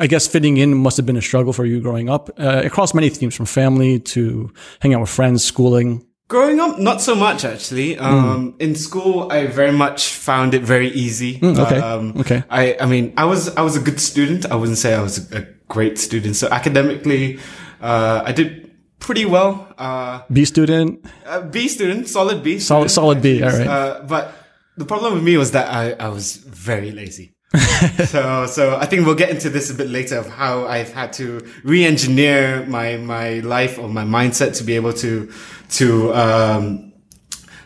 I 0.00 0.06
guess 0.06 0.26
fitting 0.26 0.56
in 0.56 0.72
must 0.74 0.96
have 0.96 1.04
been 1.04 1.18
a 1.18 1.22
struggle 1.22 1.52
for 1.52 1.66
you 1.66 1.80
growing 1.82 2.08
up 2.08 2.30
uh, 2.38 2.62
across 2.64 2.94
many 2.94 3.10
themes, 3.10 3.34
from 3.34 3.44
family 3.46 4.00
to 4.00 4.50
hanging 4.80 4.94
out 4.94 5.00
with 5.02 5.10
friends, 5.10 5.44
schooling. 5.44 6.06
Growing 6.28 6.58
up, 6.58 6.78
not 6.80 7.00
so 7.00 7.14
much 7.14 7.44
actually. 7.44 7.96
Um, 7.98 8.54
In 8.58 8.74
school, 8.74 9.30
I 9.30 9.46
very 9.46 9.70
much 9.70 10.08
found 10.08 10.54
it 10.54 10.62
very 10.62 10.88
easy. 10.88 11.38
okay. 11.42 11.78
Um, 11.78 12.14
Okay. 12.18 12.42
I, 12.50 12.76
I 12.80 12.86
mean, 12.86 13.12
I 13.16 13.24
was 13.24 13.48
I 13.56 13.62
was 13.62 13.76
a 13.76 13.80
good 13.80 14.00
student. 14.00 14.44
I 14.50 14.56
wouldn't 14.56 14.78
say 14.78 14.94
I 14.94 15.02
was 15.02 15.30
a, 15.32 15.46
great 15.68 15.98
student. 15.98 16.36
So 16.36 16.46
academically, 16.48 17.38
uh, 17.82 18.22
I 18.24 18.30
did 18.32 18.70
pretty 19.00 19.24
well. 19.24 19.66
Uh, 19.76 20.20
B 20.32 20.44
student. 20.44 21.04
B 21.50 21.66
student, 21.68 22.08
solid 22.08 22.42
B. 22.42 22.58
Solid- 22.60 22.88
student, 22.90 22.90
solid 22.90 23.22
B, 23.22 23.42
all 23.42 23.50
right. 23.50 23.66
Uh, 23.66 24.00
but 24.06 24.32
the 24.76 24.84
problem 24.84 25.14
with 25.14 25.24
me 25.24 25.36
was 25.36 25.50
that 25.50 25.66
I, 25.68 26.06
I 26.06 26.08
was 26.08 26.36
very 26.36 26.92
lazy. 26.92 27.32
so 28.06 28.46
so 28.46 28.76
I 28.76 28.86
think 28.86 29.06
we'll 29.06 29.14
get 29.18 29.30
into 29.30 29.48
this 29.50 29.70
a 29.70 29.74
bit 29.74 29.88
later 29.88 30.18
of 30.18 30.28
how 30.28 30.66
I've 30.66 30.92
had 30.92 31.12
to 31.14 31.40
re-engineer 31.64 32.66
my 32.66 32.96
my 32.96 33.40
life 33.40 33.78
or 33.78 33.88
my 33.88 34.04
mindset 34.04 34.54
to 34.58 34.64
be 34.64 34.74
able 34.76 34.92
to 34.94 35.30
to 35.70 36.12
um 36.14 36.92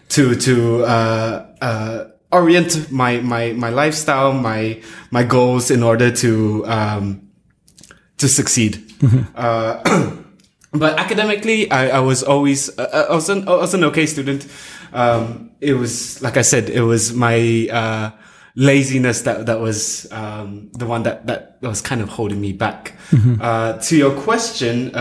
to 0.08 0.34
to 0.34 0.84
uh 0.84 1.46
uh 1.60 2.04
orient 2.32 2.90
my 2.90 3.20
my 3.20 3.52
my 3.52 3.70
lifestyle 3.70 4.32
my 4.32 4.80
my 5.10 5.22
goals 5.22 5.70
in 5.70 5.82
order 5.82 6.10
to 6.10 6.64
um 6.66 7.28
to 8.18 8.28
succeed 8.28 8.82
uh 9.34 10.10
but 10.72 10.98
academically, 10.98 11.70
I, 11.70 11.98
I 11.98 12.00
was 12.00 12.22
always 12.22 12.76
uh, 12.78 13.06
I 13.10 13.14
was 13.14 13.28
an 13.28 13.48
I 13.48 13.56
was 13.56 13.74
an 13.74 13.84
okay 13.84 14.06
student. 14.06 14.46
Um, 14.92 15.50
it 15.60 15.74
was 15.74 16.22
like 16.22 16.36
I 16.36 16.42
said, 16.42 16.70
it 16.70 16.82
was 16.82 17.12
my 17.12 17.68
uh, 17.70 18.10
laziness 18.54 19.22
that 19.22 19.46
that 19.46 19.60
was 19.60 20.10
um, 20.12 20.70
the 20.72 20.86
one 20.86 21.02
that 21.04 21.26
that 21.26 21.58
was 21.60 21.80
kind 21.80 22.00
of 22.00 22.08
holding 22.08 22.40
me 22.40 22.52
back. 22.52 22.94
Uh, 23.40 23.78
to 23.78 23.96
your 23.96 24.12
question. 24.22 24.94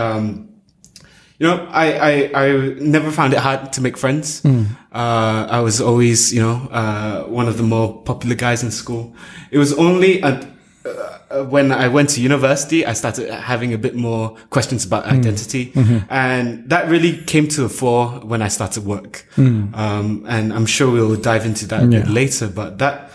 You 1.40 1.46
know, 1.48 1.66
I, 1.70 1.86
I, 1.94 2.44
I 2.46 2.52
never 2.78 3.10
found 3.10 3.32
it 3.32 3.38
hard 3.38 3.72
to 3.72 3.80
make 3.80 3.96
friends. 3.96 4.42
Uh, 4.44 5.46
I 5.50 5.60
was 5.60 5.80
always, 5.80 6.34
you 6.34 6.42
know, 6.42 6.68
uh, 6.70 7.22
one 7.24 7.48
of 7.48 7.56
the 7.56 7.62
more 7.62 8.02
popular 8.02 8.36
guys 8.36 8.62
in 8.62 8.70
school. 8.70 9.14
It 9.50 9.56
was 9.56 9.72
only 9.72 10.22
at, 10.22 10.46
uh, 10.84 11.44
when 11.44 11.72
I 11.72 11.88
went 11.88 12.10
to 12.10 12.20
university, 12.20 12.84
I 12.84 12.92
started 12.92 13.30
having 13.32 13.72
a 13.72 13.78
bit 13.78 13.94
more 13.94 14.36
questions 14.50 14.84
about 14.84 15.06
identity. 15.06 15.72
And 16.10 16.68
that 16.68 16.90
really 16.90 17.16
came 17.24 17.48
to 17.48 17.62
the 17.62 17.68
fore 17.70 18.08
when 18.22 18.42
I 18.42 18.48
started 18.48 18.84
work. 18.84 19.24
Um, 19.38 20.24
and 20.28 20.52
I'm 20.52 20.66
sure 20.66 20.90
we'll 20.92 21.16
dive 21.16 21.46
into 21.46 21.64
that 21.68 21.90
Yeah. 21.90 22.04
later, 22.06 22.48
but 22.48 22.76
that, 22.78 23.12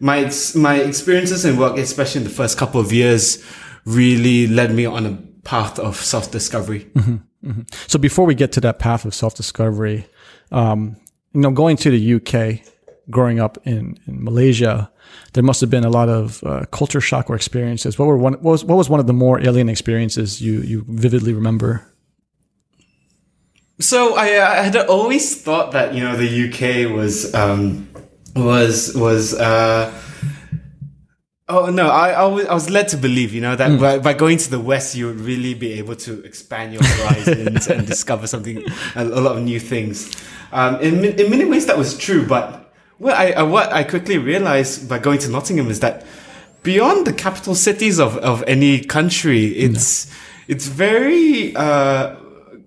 my, 0.00 0.30
my 0.54 0.76
experiences 0.80 1.44
in 1.44 1.58
work, 1.58 1.76
especially 1.76 2.22
in 2.22 2.26
the 2.28 2.32
first 2.34 2.56
couple 2.56 2.80
of 2.80 2.90
years, 2.90 3.44
really 3.84 4.46
led 4.46 4.72
me 4.74 4.86
on 4.86 5.04
a 5.04 5.18
path 5.44 5.78
of 5.78 5.96
self-discovery. 5.96 6.86
So 7.86 7.98
before 7.98 8.26
we 8.26 8.34
get 8.34 8.52
to 8.52 8.60
that 8.62 8.78
path 8.78 9.04
of 9.04 9.14
self 9.14 9.34
discovery, 9.34 10.06
um, 10.50 10.96
you 11.32 11.40
know, 11.40 11.50
going 11.50 11.76
to 11.78 11.90
the 11.90 12.14
UK, 12.14 12.66
growing 13.10 13.40
up 13.40 13.58
in, 13.64 13.98
in 14.06 14.24
Malaysia, 14.24 14.90
there 15.34 15.42
must 15.42 15.60
have 15.60 15.70
been 15.70 15.84
a 15.84 15.90
lot 15.90 16.08
of 16.08 16.42
uh, 16.44 16.64
culture 16.72 17.00
shock 17.00 17.30
or 17.30 17.36
experiences. 17.36 17.98
What 17.98 18.06
were 18.06 18.16
one? 18.16 18.34
What 18.34 18.52
was 18.52 18.64
what 18.64 18.76
was 18.76 18.88
one 18.88 19.00
of 19.00 19.06
the 19.06 19.12
more 19.12 19.40
alien 19.40 19.68
experiences 19.68 20.40
you 20.40 20.60
you 20.60 20.84
vividly 20.88 21.32
remember? 21.32 21.86
So 23.78 24.16
I, 24.16 24.60
I 24.60 24.62
had 24.62 24.76
always 24.76 25.40
thought 25.40 25.72
that 25.72 25.94
you 25.94 26.02
know 26.02 26.16
the 26.16 26.48
UK 26.48 26.90
was 26.94 27.34
um, 27.34 27.88
was 28.34 28.94
was 28.94 29.34
uh, 29.34 29.92
oh 31.48 31.70
no 31.70 31.88
I, 31.88 32.10
I 32.10 32.26
was 32.26 32.46
I 32.46 32.54
was 32.54 32.70
led 32.70 32.88
to 32.88 32.96
believe 32.96 33.32
you 33.32 33.40
know 33.40 33.56
that 33.56 33.80
by, 33.80 33.98
by 33.98 34.12
going 34.12 34.38
to 34.38 34.50
the 34.50 34.60
West 34.60 34.94
you 34.94 35.06
would 35.06 35.20
really 35.20 35.54
be 35.54 35.74
able 35.74 35.96
to 35.96 36.22
expand 36.24 36.72
your 36.72 36.82
horizons 36.84 37.68
and 37.68 37.86
discover 37.94 38.26
something 38.26 38.64
a, 38.94 39.04
a 39.04 39.20
lot 39.20 39.36
of 39.36 39.42
new 39.42 39.60
things. 39.60 40.12
Um, 40.52 40.80
in 40.80 41.04
in 41.04 41.30
many 41.30 41.44
ways 41.44 41.66
that 41.66 41.78
was 41.78 41.96
true, 41.96 42.26
but 42.26 42.72
what 42.98 43.14
I 43.14 43.42
what 43.42 43.72
I 43.72 43.84
quickly 43.84 44.18
realized 44.18 44.88
by 44.88 44.98
going 44.98 45.18
to 45.20 45.28
Nottingham 45.30 45.68
is 45.68 45.80
that 45.80 46.06
beyond 46.62 47.06
the 47.06 47.12
capital 47.12 47.54
cities 47.54 48.00
of, 48.00 48.16
of 48.18 48.42
any 48.46 48.80
country, 48.80 49.46
it's 49.46 50.12
it's 50.48 50.66
very 50.66 51.54
uh, 51.54 52.16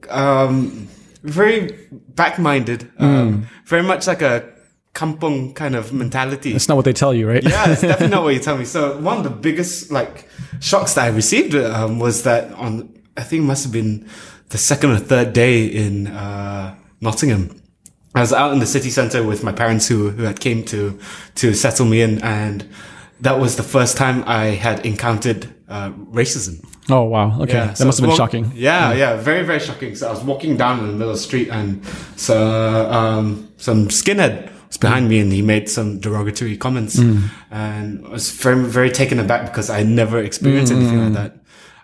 um, 0.10 0.88
very 1.24 1.88
back-minded, 2.16 2.90
um, 2.98 3.48
very 3.66 3.84
much 3.84 4.08
like 4.08 4.22
a 4.22 4.48
kampong 5.00 5.54
kind 5.54 5.76
of 5.76 5.94
mentality. 5.94 6.54
It's 6.54 6.68
not 6.68 6.76
what 6.76 6.84
they 6.86 6.94
tell 6.94 7.14
you, 7.14 7.28
right? 7.30 7.44
yeah, 7.44 7.72
it's 7.72 7.82
definitely 7.92 8.10
not 8.16 8.24
what 8.24 8.34
you 8.34 8.42
tell 8.42 8.58
me. 8.58 8.66
So 8.66 9.00
one 9.00 9.18
of 9.18 9.24
the 9.24 9.30
biggest 9.30 9.92
like 9.92 10.28
shocks 10.60 10.94
that 10.96 11.06
I 11.06 11.08
received 11.08 11.56
um, 11.56 12.00
was 12.00 12.24
that 12.24 12.52
on 12.54 12.72
I 13.16 13.24
think 13.24 13.44
it 13.44 13.46
must 13.46 13.64
have 13.64 13.72
been 13.72 14.10
the 14.50 14.58
second 14.58 14.92
or 14.92 14.98
third 14.98 15.32
day 15.34 15.66
in 15.66 16.08
uh, 16.08 16.76
Nottingham. 17.00 17.62
I 18.16 18.22
was 18.22 18.34
out 18.34 18.52
in 18.52 18.60
the 18.60 18.66
city 18.66 18.90
centre 18.90 19.24
with 19.24 19.42
my 19.44 19.54
parents 19.54 19.88
who 19.88 20.10
who 20.10 20.24
had 20.24 20.40
came 20.40 20.64
to 20.66 21.00
to 21.36 21.54
settle 21.54 21.86
me 21.86 22.02
in, 22.02 22.22
and 22.22 22.68
that 23.22 23.40
was 23.40 23.56
the 23.56 23.64
first 23.64 23.96
time 23.96 24.24
I 24.28 24.46
had 24.66 24.86
encountered 24.86 25.48
uh, 25.70 25.92
racism. 26.12 26.66
Oh 26.90 27.04
wow. 27.04 27.40
Okay, 27.44 27.54
that 27.54 27.78
so 27.78 27.86
must 27.86 28.00
have 28.00 28.04
been 28.04 28.10
walk- 28.10 28.18
shocking. 28.18 28.52
Yeah, 28.56 28.94
yeah, 28.94 29.16
very, 29.16 29.44
very 29.46 29.60
shocking. 29.60 29.96
So 29.96 30.08
I 30.08 30.12
was 30.12 30.24
walking 30.24 30.58
down 30.58 30.80
in 30.80 30.88
the 30.88 30.94
middle 30.94 31.12
of 31.12 31.18
the 31.18 31.24
street, 31.24 31.50
and 31.50 31.86
so 32.16 32.36
um, 32.92 33.48
some 33.58 33.88
skinhead 33.90 34.50
was 34.70 34.78
behind 34.78 35.10
me, 35.10 35.20
and 35.20 35.32
he 35.34 35.42
made 35.42 35.68
some 35.70 36.00
derogatory 36.00 36.56
comments, 36.58 36.96
Mm. 36.98 37.30
and 37.52 38.06
I 38.06 38.10
was 38.10 38.32
very, 38.32 38.64
very 38.64 38.90
taken 38.92 39.20
aback 39.20 39.42
because 39.46 39.70
I 39.70 39.84
never 39.84 40.20
experienced 40.20 40.72
anything 40.72 41.00
Mm. 41.00 41.04
like 41.06 41.14
that. 41.14 41.36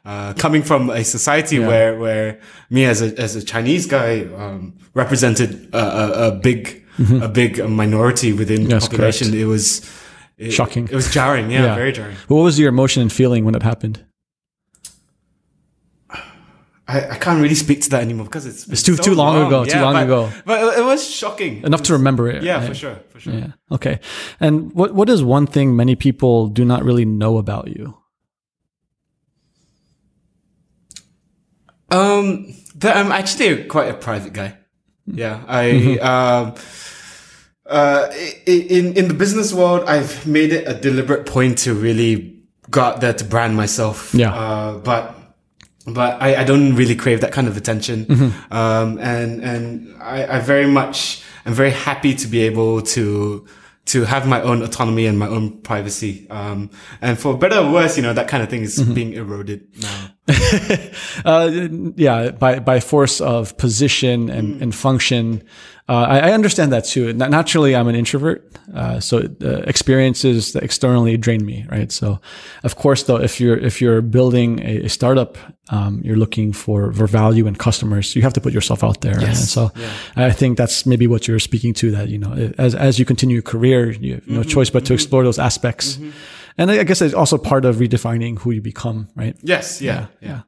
Uh, 0.05 0.33
coming 0.37 0.61
from 0.63 0.89
a 0.91 1.03
society 1.03 1.57
where 1.59 1.97
where 1.99 2.37
me 2.69 2.85
as 2.85 3.01
a 3.01 3.07
as 3.19 3.35
a 3.35 3.41
Chinese 3.43 3.87
guy 3.87 4.11
um, 4.37 4.73
represented 4.93 5.49
a, 5.73 5.77
a, 6.03 6.27
a 6.27 6.31
big 6.31 6.83
a 7.21 7.27
big 7.27 7.57
minority 7.67 8.31
within 8.31 8.61
the 8.63 8.67
Mm-hmm. 8.67 8.71
Yes, 8.71 8.87
population, 8.87 9.27
correct. 9.29 9.41
it 9.41 9.47
was 9.47 9.81
it, 10.37 10.51
Shocking. 10.51 10.85
It 10.91 10.95
was 10.95 11.09
jarring, 11.11 11.49
yeah, 11.51 11.63
Yeah. 11.65 11.75
very 11.75 11.91
jarring. 11.91 12.15
What 12.27 12.43
was 12.43 12.59
your 12.59 12.69
emotion 12.69 13.01
and 13.01 13.11
feeling 13.11 13.45
when 13.45 13.55
it 13.55 13.63
happened? 13.63 13.97
I, 16.87 17.09
I 17.09 17.17
can't 17.17 17.41
really 17.41 17.55
speak 17.55 17.81
to 17.81 17.89
that 17.91 18.01
anymore 18.03 18.25
because 18.25 18.45
it's 18.45 18.67
It's 18.67 18.83
too- 18.83 18.95
too 18.95 19.15
long 19.15 19.47
ago, 19.47 19.65
too 19.65 19.79
long 19.79 19.93
but, 19.93 20.03
ago. 20.03 20.29
But 20.45 20.77
it 20.77 20.85
was 20.85 21.09
shocking. 21.09 21.63
Enough 21.63 21.81
to 21.83 21.93
remember 21.93 22.29
it. 22.29 22.43
Yeah, 22.43 22.57
right? 22.59 22.67
for 22.67 22.75
sure, 22.75 22.95
for 23.09 23.19
sure. 23.19 23.33
Yeah. 23.33 23.47
Okay. 23.71 23.99
And 24.39 24.71
what 24.73 24.93
what 24.93 25.09
is 25.09 25.23
one 25.23 25.47
thing 25.47 25.75
many 25.75 25.95
people 25.95 26.47
do 26.47 26.63
not 26.63 26.83
really 26.83 27.05
know 27.05 27.37
about 27.37 27.67
you? 27.69 27.97
Um, 31.91 32.53
that 32.75 32.97
I'm 32.97 33.11
actually 33.11 33.65
quite 33.65 33.89
a 33.89 33.93
private 33.93 34.33
guy. 34.33 34.57
Yeah, 35.05 35.43
I 35.47 35.63
Mm-hmm. 35.71 36.05
um, 36.05 36.55
uh, 37.67 38.07
in 38.45 38.93
in 38.93 39.07
the 39.07 39.13
business 39.13 39.53
world, 39.53 39.83
I've 39.87 40.25
made 40.27 40.51
it 40.53 40.67
a 40.67 40.73
deliberate 40.79 41.25
point 41.25 41.57
to 41.59 41.73
really 41.73 42.43
go 42.69 42.81
out 42.81 43.01
there 43.01 43.13
to 43.13 43.23
brand 43.23 43.55
myself. 43.55 44.13
Yeah. 44.13 44.33
Uh, 44.33 44.77
but 44.79 45.15
but 45.85 46.21
I, 46.21 46.41
I 46.41 46.43
don't 46.43 46.75
really 46.75 46.95
crave 46.95 47.21
that 47.21 47.31
kind 47.31 47.47
of 47.47 47.57
attention. 47.57 48.05
Mm-hmm. 48.05 48.53
Um, 48.53 48.97
and 48.99 49.41
and 49.43 49.95
I, 50.01 50.37
I 50.37 50.39
very 50.39 50.67
much 50.67 51.23
am 51.45 51.53
very 51.53 51.71
happy 51.71 52.15
to 52.15 52.27
be 52.27 52.41
able 52.41 52.81
to 52.81 53.45
to 53.85 54.03
have 54.03 54.27
my 54.27 54.41
own 54.41 54.63
autonomy 54.63 55.05
and 55.05 55.19
my 55.19 55.27
own 55.27 55.61
privacy. 55.61 56.27
Um, 56.31 56.71
and 57.01 57.19
for 57.19 57.37
better 57.37 57.59
or 57.59 57.71
worse, 57.71 57.97
you 57.97 58.01
know, 58.03 58.13
that 58.13 58.27
kind 58.27 58.41
of 58.41 58.49
thing 58.49 58.63
is 58.63 58.79
Mm-hmm. 58.79 58.93
being 58.95 59.13
eroded 59.13 59.67
now. 59.79 60.11
Uh, 61.23 61.49
yeah, 61.95 62.31
by 62.31 62.59
by 62.59 62.79
force 62.79 63.21
of 63.21 63.55
position 63.57 64.29
and, 64.29 64.61
and 64.61 64.73
function. 64.75 65.43
Uh, 65.87 65.93
I, 66.09 66.29
I 66.29 66.31
understand 66.31 66.71
that 66.71 66.83
too. 66.85 67.13
Na- 67.13 67.27
Naturally, 67.27 67.75
I'm 67.75 67.87
an 67.87 67.95
introvert, 67.95 68.41
uh, 68.73 68.99
so 68.99 69.17
uh, 69.43 69.61
experiences 69.67 70.53
that 70.53 70.63
externally 70.63 71.15
drain 71.17 71.45
me, 71.45 71.65
right? 71.69 71.91
So, 71.91 72.19
of 72.63 72.75
course, 72.75 73.03
though, 73.03 73.17
if 73.21 73.39
you're 73.39 73.55
if 73.57 73.79
you're 73.81 74.01
building 74.01 74.59
a, 74.61 74.85
a 74.85 74.89
startup, 74.89 75.37
um, 75.69 76.01
you're 76.03 76.17
looking 76.17 76.53
for 76.53 76.91
for 76.93 77.05
value 77.07 77.45
and 77.47 77.57
customers. 77.59 78.15
You 78.15 78.23
have 78.23 78.33
to 78.33 78.41
put 78.41 78.51
yourself 78.53 78.83
out 78.83 79.01
there. 79.01 79.13
right? 79.13 79.27
And 79.27 79.37
so, 79.37 79.69
I 80.15 80.31
think 80.31 80.57
that's 80.57 80.85
maybe 80.85 81.05
what 81.07 81.27
you're 81.27 81.39
speaking 81.39 81.73
to. 81.75 81.91
That 81.91 82.09
you 82.09 82.17
know, 82.17 82.33
as 82.57 82.73
as 82.75 82.97
you 82.97 83.05
continue 83.05 83.35
your 83.35 83.43
career, 83.43 83.91
you 83.91 84.13
have 84.15 84.27
no 84.27 84.43
choice 84.43 84.71
but 84.71 84.85
to 84.85 84.93
explore 84.93 85.23
those 85.23 85.37
aspects. 85.41 85.99
And 86.57 86.71
I 86.71 86.83
guess 86.83 87.01
it's 87.01 87.13
also 87.13 87.37
part 87.37 87.65
of 87.65 87.75
redefining 87.75 88.39
who 88.39 88.51
you 88.51 88.61
become, 88.61 89.07
right? 89.15 89.35
Yes. 89.43 89.81
Yeah. 89.81 90.07
Yeah. 90.21 90.29
Yeah. 90.29 90.41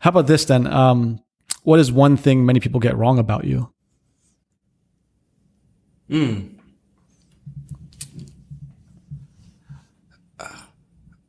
How 0.00 0.10
about 0.10 0.26
this 0.26 0.44
then? 0.46 0.66
Um, 0.66 1.20
what 1.62 1.78
is 1.80 1.92
one 1.92 2.16
thing 2.16 2.44
many 2.44 2.60
people 2.60 2.80
get 2.80 2.96
wrong 2.96 3.18
about 3.18 3.44
you? 3.44 3.68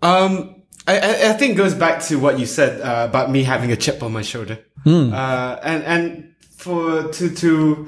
Um, 0.01 0.63
I, 0.88 1.00
I, 1.29 1.34
think 1.34 1.53
it 1.53 1.58
goes 1.58 1.74
back 1.74 2.00
to 2.03 2.20
what 2.20 2.38
you 2.38 2.46
said 2.46 2.79
uh, 2.79 3.08
about 3.10 3.32
me 3.32 3.41
having 3.44 3.72
a 3.72 3.75
chip 3.75 4.03
on 4.03 4.13
my 4.13 4.22
shoulder, 4.22 4.60
uh, 5.13 5.60
and 5.63 5.84
and 5.84 6.36
for 6.39 7.12
to 7.12 7.29
to 7.34 7.88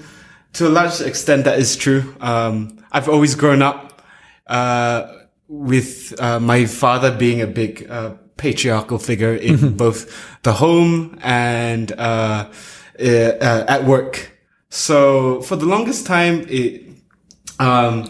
to 0.54 0.68
a 0.68 0.70
large 0.70 1.02
extent 1.02 1.44
that 1.46 1.60
is 1.60 1.76
true. 1.76 2.16
Um, 2.20 2.84
I've 2.92 3.08
always 3.08 3.36
grown 3.36 3.62
up 3.62 4.02
uh, 4.48 5.14
with 5.48 6.20
uh, 6.20 6.40
my 6.40 6.66
father 6.66 7.16
being 7.16 7.42
a 7.42 7.48
big 7.48 7.88
uh, 7.90 8.16
patriarchal 8.38 9.00
figure 9.00 9.34
in 9.34 9.76
both 9.78 10.42
the 10.44 10.54
home 10.54 11.18
and 11.22 11.92
uh, 11.92 12.50
uh, 13.00 13.04
uh, 13.04 13.66
at 13.68 13.84
work. 13.86 14.32
So 14.70 15.42
for 15.42 15.56
the 15.56 15.66
longest 15.66 16.06
time, 16.06 16.46
it, 16.50 16.84
um, 17.60 18.10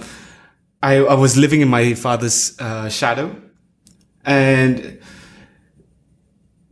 I, 0.81 0.97
I 0.97 1.13
was 1.13 1.37
living 1.37 1.61
in 1.61 1.67
my 1.67 1.93
father's 1.93 2.59
uh, 2.59 2.89
shadow 2.89 3.35
and 4.25 4.99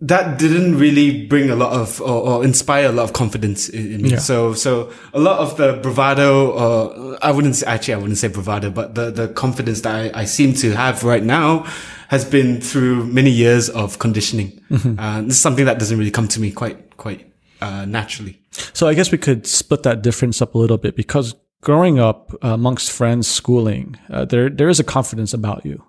that 0.02 0.38
didn't 0.38 0.78
really 0.78 1.26
bring 1.26 1.50
a 1.50 1.56
lot 1.56 1.74
of 1.74 2.02
or, 2.02 2.28
or 2.28 2.44
inspire 2.44 2.88
a 2.88 2.92
lot 2.92 3.04
of 3.04 3.14
confidence 3.14 3.70
in, 3.70 3.94
in 3.94 4.02
me. 4.02 4.10
Yeah. 4.12 4.18
So 4.18 4.54
so 4.54 4.92
a 5.14 5.20
lot 5.20 5.40
of 5.40 5.58
the 5.58 5.74
bravado, 5.82 6.52
or 6.52 7.18
I 7.24 7.32
wouldn't 7.32 7.56
say, 7.56 7.66
actually 7.66 7.96
I 7.96 7.98
wouldn't 7.98 8.18
say 8.18 8.28
bravado, 8.28 8.70
but 8.70 8.94
the 8.96 9.10
the 9.10 9.30
confidence 9.30 9.82
that 9.82 9.96
I, 9.96 10.22
I 10.22 10.26
seem 10.26 10.54
to 10.56 10.76
have 10.76 11.04
right 11.04 11.24
now 11.24 11.66
has 12.10 12.26
been 12.26 12.62
through 12.62 13.06
many 13.06 13.32
years 13.32 13.70
of 13.70 13.98
conditioning. 13.98 14.62
Uh, 15.00 15.22
this 15.22 15.36
is 15.36 15.40
something 15.40 15.66
that 15.66 15.80
doesn't 15.80 15.98
really 15.98 16.12
come 16.12 16.28
to 16.28 16.40
me 16.40 16.52
quite 16.52 16.98
quite 16.98 17.32
uh, 17.62 17.86
naturally. 17.86 18.42
So 18.74 18.88
I 18.88 18.94
guess 18.94 19.12
we 19.12 19.18
could 19.18 19.48
split 19.48 19.84
that 19.84 20.02
difference 20.02 20.42
up 20.42 20.56
a 20.56 20.58
little 20.58 20.78
bit 20.78 20.96
because 20.96 21.36
growing 21.62 22.00
up 22.00 22.32
uh, 22.44 22.50
amongst 22.50 22.92
friends, 22.92 23.28
schooling, 23.28 23.98
uh, 24.10 24.26
there 24.26 24.50
there 24.50 24.70
is 24.70 24.80
a 24.80 24.84
confidence 24.84 25.34
about 25.34 25.66
you, 25.66 25.84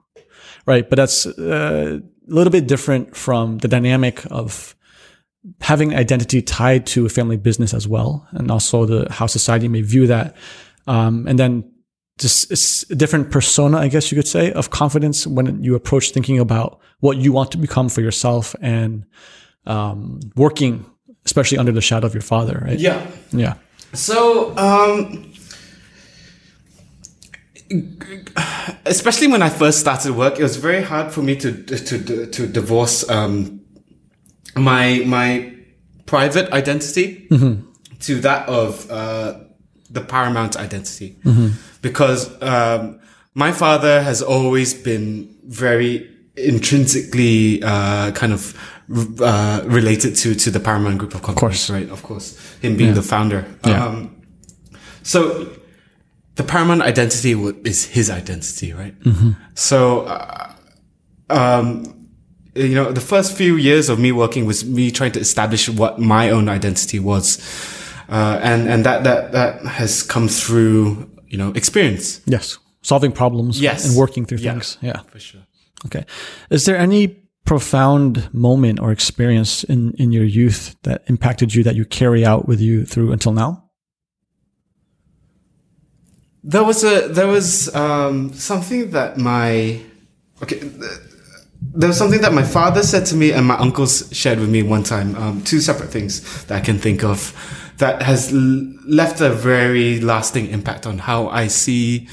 right? 0.66 0.88
But 0.88 0.96
that's 0.96 1.26
uh, 1.26 2.00
a 2.00 2.34
little 2.34 2.50
bit 2.50 2.66
different 2.66 3.16
from 3.16 3.58
the 3.58 3.68
dynamic 3.68 4.24
of 4.30 4.74
having 5.60 5.94
identity 5.94 6.42
tied 6.42 6.86
to 6.86 7.06
a 7.06 7.08
family 7.08 7.36
business 7.36 7.72
as 7.72 7.86
well, 7.86 8.26
and 8.32 8.50
also 8.50 8.84
the 8.84 9.12
how 9.12 9.26
society 9.26 9.68
may 9.68 9.82
view 9.82 10.06
that, 10.06 10.36
um, 10.86 11.26
and 11.28 11.38
then 11.38 11.70
just 12.18 12.90
a 12.90 12.94
different 12.94 13.30
persona, 13.30 13.76
I 13.76 13.88
guess 13.88 14.10
you 14.10 14.16
could 14.16 14.28
say, 14.28 14.50
of 14.52 14.70
confidence 14.70 15.26
when 15.26 15.62
you 15.62 15.74
approach 15.74 16.12
thinking 16.12 16.38
about 16.38 16.80
what 17.00 17.18
you 17.18 17.30
want 17.32 17.52
to 17.52 17.58
become 17.58 17.90
for 17.90 18.00
yourself 18.00 18.56
and 18.62 19.04
um, 19.66 20.20
working, 20.34 20.86
especially 21.26 21.58
under 21.58 21.72
the 21.72 21.82
shadow 21.82 22.06
of 22.06 22.14
your 22.14 22.22
father, 22.22 22.62
right? 22.64 22.78
Yeah. 22.78 23.06
Yeah. 23.32 23.54
So, 23.92 24.56
um, 24.56 25.32
especially 28.84 29.28
when 29.28 29.42
I 29.42 29.50
first 29.50 29.78
started 29.80 30.12
work, 30.12 30.38
it 30.38 30.42
was 30.42 30.56
very 30.56 30.82
hard 30.82 31.12
for 31.12 31.22
me 31.22 31.36
to 31.36 31.50
to 31.64 32.26
to 32.26 32.46
divorce 32.46 33.08
um, 33.10 33.60
my 34.54 35.02
my 35.06 35.52
private 36.06 36.52
identity 36.52 37.26
to 38.06 38.20
that 38.20 38.48
of 38.48 38.90
uh, 38.90 39.34
the 39.90 40.00
paramount 40.00 40.56
identity, 40.56 41.16
because 41.82 42.30
um, 42.42 43.00
my 43.34 43.52
father 43.52 44.02
has 44.02 44.22
always 44.22 44.74
been 44.74 45.28
very 45.44 46.08
intrinsically 46.36 47.62
uh, 47.62 48.12
kind 48.12 48.32
of 48.32 48.54
uh, 49.20 49.62
related 49.64 50.14
to 50.16 50.34
to 50.34 50.50
the 50.50 50.60
Paramount 50.60 50.98
Group 50.98 51.14
of 51.14 51.22
companies, 51.22 51.66
course. 51.66 51.70
right? 51.70 51.88
Of 51.90 52.02
course, 52.02 52.36
him 52.62 52.76
being 52.76 52.94
the 52.94 53.02
founder. 53.02 53.44
Yeah. 53.64 53.86
Um, 53.86 54.10
so 55.02 55.48
the 56.36 56.44
paramount 56.44 56.82
identity 56.82 57.32
is 57.64 57.86
his 57.86 58.10
identity, 58.10 58.72
right? 58.72 58.94
So, 59.54 60.00
uh, 60.02 60.52
um, 61.30 62.08
you 62.54 62.74
know, 62.74 62.92
the 62.92 63.00
first 63.00 63.36
few 63.36 63.56
years 63.56 63.88
of 63.88 63.98
me 63.98 64.12
working 64.12 64.46
was 64.46 64.64
me 64.64 64.90
trying 64.90 65.12
to 65.12 65.20
establish 65.20 65.68
what 65.68 65.98
my 65.98 66.30
own 66.30 66.48
identity 66.48 66.98
was, 66.98 67.38
uh, 68.08 68.38
and 68.42 68.68
and 68.68 68.84
that 68.84 69.04
that 69.04 69.32
that 69.32 69.64
has 69.66 70.02
come 70.02 70.28
through 70.28 71.08
you 71.28 71.38
know 71.38 71.50
experience 71.54 72.20
Yes. 72.26 72.58
Solving 72.82 73.10
problems 73.12 73.60
Yes. 73.60 73.84
and 73.84 73.96
working 73.96 74.26
through 74.26 74.38
Yeah. 74.38 74.52
things. 74.52 74.78
Yeah. 74.80 75.00
for 75.10 75.18
sure. 75.18 75.42
Okay. 75.86 76.04
Is 76.50 76.64
there 76.64 76.76
any 76.78 77.16
profound 77.46 78.32
moment 78.34 78.80
or 78.80 78.92
experience 78.92 79.64
in, 79.64 79.92
in 79.92 80.12
your 80.12 80.24
youth 80.24 80.76
that 80.82 81.02
impacted 81.06 81.54
you 81.54 81.62
that 81.62 81.76
you 81.76 81.84
carry 81.84 82.26
out 82.26 82.46
with 82.46 82.60
you 82.60 82.84
through 82.84 83.12
until 83.12 83.32
now? 83.32 83.62
There 86.42 86.62
was 86.62 86.84
a 86.84 87.08
there 87.08 87.26
was 87.26 87.74
um, 87.74 88.32
something 88.32 88.90
that 88.90 89.16
my 89.16 89.80
okay. 90.42 90.60
There 91.74 91.88
was 91.88 91.96
something 91.96 92.20
that 92.20 92.32
my 92.32 92.44
father 92.44 92.82
said 92.82 93.06
to 93.06 93.16
me 93.16 93.32
and 93.32 93.46
my 93.46 93.56
uncles 93.56 94.08
shared 94.12 94.38
with 94.38 94.50
me 94.50 94.62
one 94.62 94.84
time. 94.84 95.16
Um, 95.16 95.42
two 95.42 95.60
separate 95.60 95.88
things 95.90 96.44
that 96.44 96.56
I 96.56 96.60
can 96.60 96.78
think 96.78 97.02
of 97.02 97.32
that 97.78 98.02
has 98.02 98.32
left 98.32 99.20
a 99.20 99.30
very 99.30 100.00
lasting 100.00 100.48
impact 100.48 100.86
on 100.86 100.98
how 100.98 101.28
I 101.28 101.48
see 101.48 102.08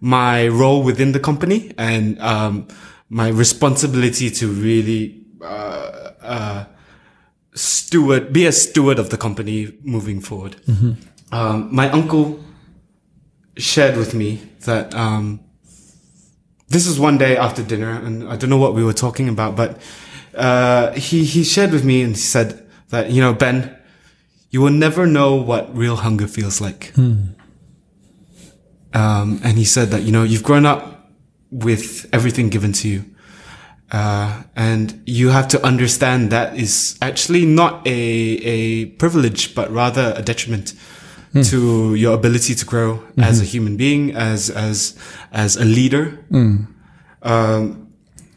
my 0.00 0.48
role 0.48 0.82
within 0.82 1.12
the 1.12 1.20
company 1.20 1.72
and 1.78 2.20
um, 2.20 2.68
my 3.08 3.28
responsibility 3.28 4.30
to 4.30 4.48
really 4.48 5.24
uh, 5.42 6.10
uh, 6.22 6.64
steward, 7.54 8.32
be 8.32 8.46
a 8.46 8.52
steward 8.52 8.98
of 8.98 9.08
the 9.10 9.16
company 9.16 9.72
moving 9.82 10.20
forward. 10.20 10.56
Um, 11.32 11.68
my 11.74 11.90
uncle 11.90 12.40
shared 13.56 13.96
with 13.96 14.14
me 14.14 14.40
that 14.64 14.94
um, 14.94 15.40
this 16.68 16.86
is 16.86 16.98
one 17.00 17.18
day 17.18 17.36
after 17.36 17.62
dinner, 17.62 17.90
and 17.90 18.28
I 18.28 18.36
don't 18.36 18.50
know 18.50 18.58
what 18.58 18.74
we 18.74 18.84
were 18.84 18.92
talking 18.94 19.28
about, 19.28 19.56
but 19.56 19.80
uh, 20.34 20.92
he 20.92 21.24
he 21.24 21.42
shared 21.44 21.72
with 21.72 21.84
me 21.84 22.02
and 22.02 22.14
he 22.14 22.20
said 22.20 22.68
that 22.90 23.10
you 23.10 23.20
know 23.22 23.32
Ben, 23.32 23.74
you 24.50 24.60
will 24.60 24.70
never 24.72 25.06
know 25.06 25.34
what 25.34 25.74
real 25.76 25.96
hunger 25.96 26.26
feels 26.28 26.60
like. 26.60 26.92
Um, 28.94 29.40
and 29.44 29.58
he 29.58 29.64
said 29.64 29.88
that 29.90 30.02
you 30.02 30.12
know 30.12 30.22
you've 30.24 30.42
grown 30.44 30.64
up 30.66 30.97
with 31.50 32.06
everything 32.12 32.48
given 32.48 32.72
to 32.72 32.88
you. 32.88 33.04
Uh, 33.90 34.42
and 34.54 35.02
you 35.06 35.30
have 35.30 35.48
to 35.48 35.64
understand 35.64 36.30
that 36.30 36.56
is 36.58 36.98
actually 37.00 37.46
not 37.46 37.86
a, 37.86 37.90
a 37.90 38.86
privilege, 38.98 39.54
but 39.54 39.70
rather 39.70 40.12
a 40.16 40.22
detriment 40.22 40.74
to 41.44 41.94
your 41.94 42.14
ability 42.14 42.54
to 42.54 42.64
grow 42.64 43.02
as 43.18 43.40
a 43.40 43.44
human 43.44 43.76
being, 43.76 44.14
as, 44.16 44.50
as, 44.50 44.98
as 45.30 45.56
a 45.56 45.64
leader. 45.64 46.24
Um, 47.22 47.92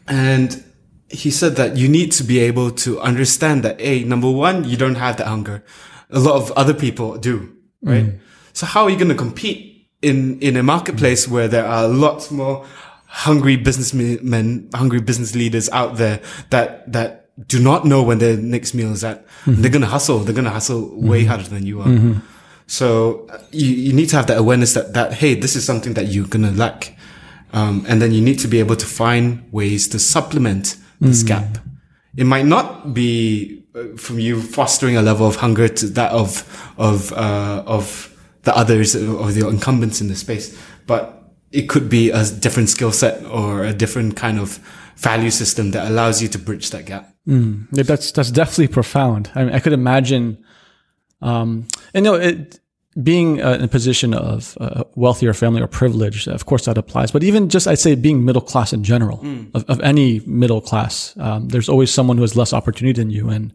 and 0.06 0.62
he 1.08 1.30
said 1.30 1.56
that 1.56 1.76
you 1.76 1.88
need 1.88 2.12
to 2.12 2.24
be 2.24 2.38
able 2.38 2.70
to 2.70 3.00
understand 3.00 3.62
that, 3.64 3.80
A, 3.80 4.04
number 4.04 4.30
one, 4.30 4.64
you 4.64 4.76
don't 4.76 4.96
have 4.96 5.16
that 5.16 5.26
hunger. 5.26 5.62
A 6.10 6.18
lot 6.18 6.36
of 6.36 6.52
other 6.52 6.74
people 6.74 7.18
do, 7.18 7.52
right? 7.82 8.04
So 8.52 8.66
how 8.66 8.84
are 8.84 8.90
you 8.90 8.96
going 8.96 9.08
to 9.08 9.14
compete 9.14 9.88
in, 10.02 10.38
in 10.40 10.56
a 10.56 10.62
marketplace 10.62 11.26
where 11.26 11.48
there 11.48 11.66
are 11.66 11.88
lots 11.88 12.30
more 12.30 12.66
hungry 13.12 13.56
businessmen, 13.56 14.70
hungry 14.74 15.00
business 15.00 15.34
leaders 15.34 15.68
out 15.70 15.96
there 15.96 16.20
that, 16.48 16.90
that 16.90 17.28
do 17.46 17.60
not 17.62 17.84
know 17.84 18.02
when 18.02 18.18
their 18.18 18.38
next 18.38 18.72
meal 18.72 18.90
is 18.90 19.04
at. 19.04 19.26
They're 19.46 19.70
going 19.70 19.82
to 19.82 19.88
hustle. 19.88 20.20
They're 20.20 20.34
going 20.34 20.46
to 20.46 20.50
hustle 20.50 20.98
way 20.98 21.24
harder 21.24 21.44
than 21.44 21.66
you 21.66 21.82
are. 21.82 22.22
So 22.66 23.26
uh, 23.28 23.38
you, 23.50 23.68
you 23.68 23.92
need 23.92 24.08
to 24.10 24.16
have 24.16 24.28
that 24.28 24.38
awareness 24.38 24.72
that, 24.74 24.94
that, 24.94 25.12
hey, 25.12 25.34
this 25.34 25.56
is 25.56 25.64
something 25.64 25.92
that 25.94 26.06
you're 26.06 26.26
going 26.26 26.44
to 26.44 26.52
lack. 26.52 26.96
Um, 27.52 27.84
and 27.86 28.00
then 28.00 28.12
you 28.12 28.22
need 28.22 28.38
to 28.38 28.48
be 28.48 28.60
able 28.60 28.76
to 28.76 28.86
find 28.86 29.46
ways 29.52 29.88
to 29.88 29.98
supplement 29.98 30.76
this 31.00 31.22
gap. 31.22 31.58
It 32.16 32.24
might 32.24 32.46
not 32.46 32.94
be 32.94 33.64
uh, 33.74 33.96
from 33.96 34.20
you 34.20 34.40
fostering 34.40 34.96
a 34.96 35.02
level 35.02 35.26
of 35.26 35.36
hunger 35.36 35.68
to 35.68 35.86
that 35.88 36.12
of, 36.12 36.72
of, 36.78 37.12
uh, 37.12 37.62
of 37.66 38.08
the 38.44 38.56
others 38.56 38.96
or 38.96 39.30
the 39.32 39.46
incumbents 39.48 40.00
in 40.00 40.08
the 40.08 40.16
space, 40.16 40.58
but 40.86 41.21
it 41.52 41.68
could 41.68 41.88
be 41.88 42.10
a 42.10 42.24
different 42.24 42.68
skill 42.70 42.92
set 42.92 43.24
or 43.26 43.64
a 43.64 43.72
different 43.72 44.16
kind 44.16 44.38
of 44.38 44.58
value 44.96 45.30
system 45.30 45.70
that 45.72 45.88
allows 45.88 46.22
you 46.22 46.28
to 46.28 46.38
bridge 46.38 46.70
that 46.70 46.86
gap. 46.86 47.14
Yeah, 47.72 47.84
that's 47.84 48.10
that's 48.12 48.30
definitely 48.30 48.68
profound. 48.68 49.30
I 49.34 49.44
mean, 49.44 49.54
I 49.54 49.60
could 49.60 49.72
imagine, 49.72 50.44
um, 51.20 51.68
and 51.94 52.04
no, 52.04 52.14
it, 52.14 52.58
being 53.02 53.40
uh, 53.40 53.52
in 53.52 53.62
a 53.62 53.68
position 53.68 54.12
of 54.12 54.56
uh, 54.60 54.84
wealthier 54.96 55.32
family 55.32 55.62
or 55.62 55.66
privilege, 55.66 56.26
of 56.26 56.44
course 56.46 56.66
that 56.66 56.76
applies. 56.76 57.10
But 57.10 57.22
even 57.22 57.48
just, 57.48 57.66
I'd 57.66 57.78
say, 57.78 57.94
being 57.94 58.24
middle 58.24 58.42
class 58.42 58.72
in 58.72 58.84
general, 58.84 59.24
of, 59.54 59.64
of 59.68 59.80
any 59.80 60.20
middle 60.26 60.60
class, 60.60 61.16
um, 61.18 61.48
there's 61.48 61.68
always 61.68 61.90
someone 61.90 62.16
who 62.18 62.22
has 62.22 62.36
less 62.36 62.52
opportunity 62.52 63.00
than 63.00 63.10
you, 63.10 63.30
and 63.30 63.52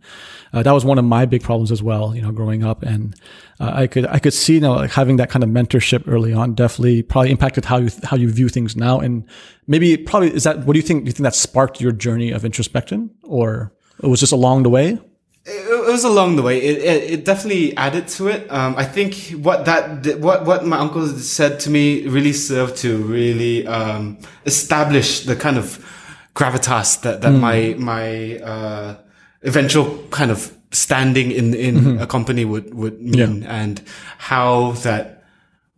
uh, 0.58 0.64
that 0.64 0.72
was 0.72 0.84
one 0.84 0.98
of 0.98 1.06
my 1.06 1.26
big 1.26 1.44
problems 1.44 1.72
as 1.72 1.84
well. 1.84 2.16
You 2.16 2.22
know, 2.22 2.32
growing 2.32 2.64
up, 2.64 2.82
and 2.82 3.16
uh, 3.60 3.72
I 3.74 3.88
could 3.88 4.08
I 4.08 4.18
could 4.18 4.34
see 4.34 4.56
you 4.56 4.60
know 4.60 4.74
like 4.74 4.92
having 4.92 5.18
that 5.18 5.30
kind 5.30 5.44
of 5.44 5.50
mentorship 5.50 6.04
early 6.08 6.34
on 6.34 6.56
definitely 6.56 7.04
probably 7.04 7.30
impacted 7.30 7.66
how 7.66 7.78
you 7.78 7.92
how 8.04 8.18
you 8.18 8.30
view 8.32 8.50
things 8.50 8.76
now, 8.76 9.00
and 9.00 9.24
maybe 9.68 9.96
probably 9.98 10.34
is 10.34 10.44
that 10.46 10.60
what 10.66 10.74
do 10.74 10.80
you 10.80 10.84
think? 10.84 11.04
Do 11.04 11.10
you 11.10 11.14
think 11.14 11.26
that 11.26 11.36
sparked 11.36 11.80
your 11.80 11.92
journey 11.92 12.32
of 12.32 12.44
introspection, 12.44 13.12
or 13.24 13.72
it 14.02 14.08
was 14.08 14.20
just 14.20 14.34
along 14.34 14.64
the 14.64 14.70
way? 14.70 15.00
It, 15.46 15.92
was 15.92 16.04
along 16.04 16.36
the 16.36 16.42
way. 16.42 16.62
It, 16.62 16.78
it, 16.80 17.12
it 17.12 17.26
definitely 17.26 17.78
added 17.78 18.10
to 18.10 18.28
it. 18.28 18.52
Um, 18.52 18.76
I 18.78 18.84
think 18.84 19.16
what 19.46 19.66
that 19.66 20.20
what 20.20 20.44
what 20.46 20.66
my 20.66 20.78
uncle 20.80 21.08
said 21.08 21.60
to 21.62 21.70
me 21.70 22.08
really 22.08 22.34
served 22.34 22.78
to 22.78 22.98
really 22.98 23.66
um, 23.68 24.18
establish 24.46 25.22
the 25.22 25.36
kind 25.36 25.58
of 25.58 25.86
gravitas 26.36 27.02
that 27.02 27.22
that 27.22 27.32
my 27.32 27.76
my 27.78 28.40
uh, 28.40 28.96
eventual 29.42 30.04
kind 30.10 30.32
of 30.32 30.52
standing 30.72 31.32
in 31.32 31.54
in 31.54 32.00
a 32.00 32.06
company 32.08 32.44
would 32.46 32.74
would 32.74 33.02
mean, 33.02 33.44
and 33.44 33.82
how 34.18 34.72
that 34.84 35.24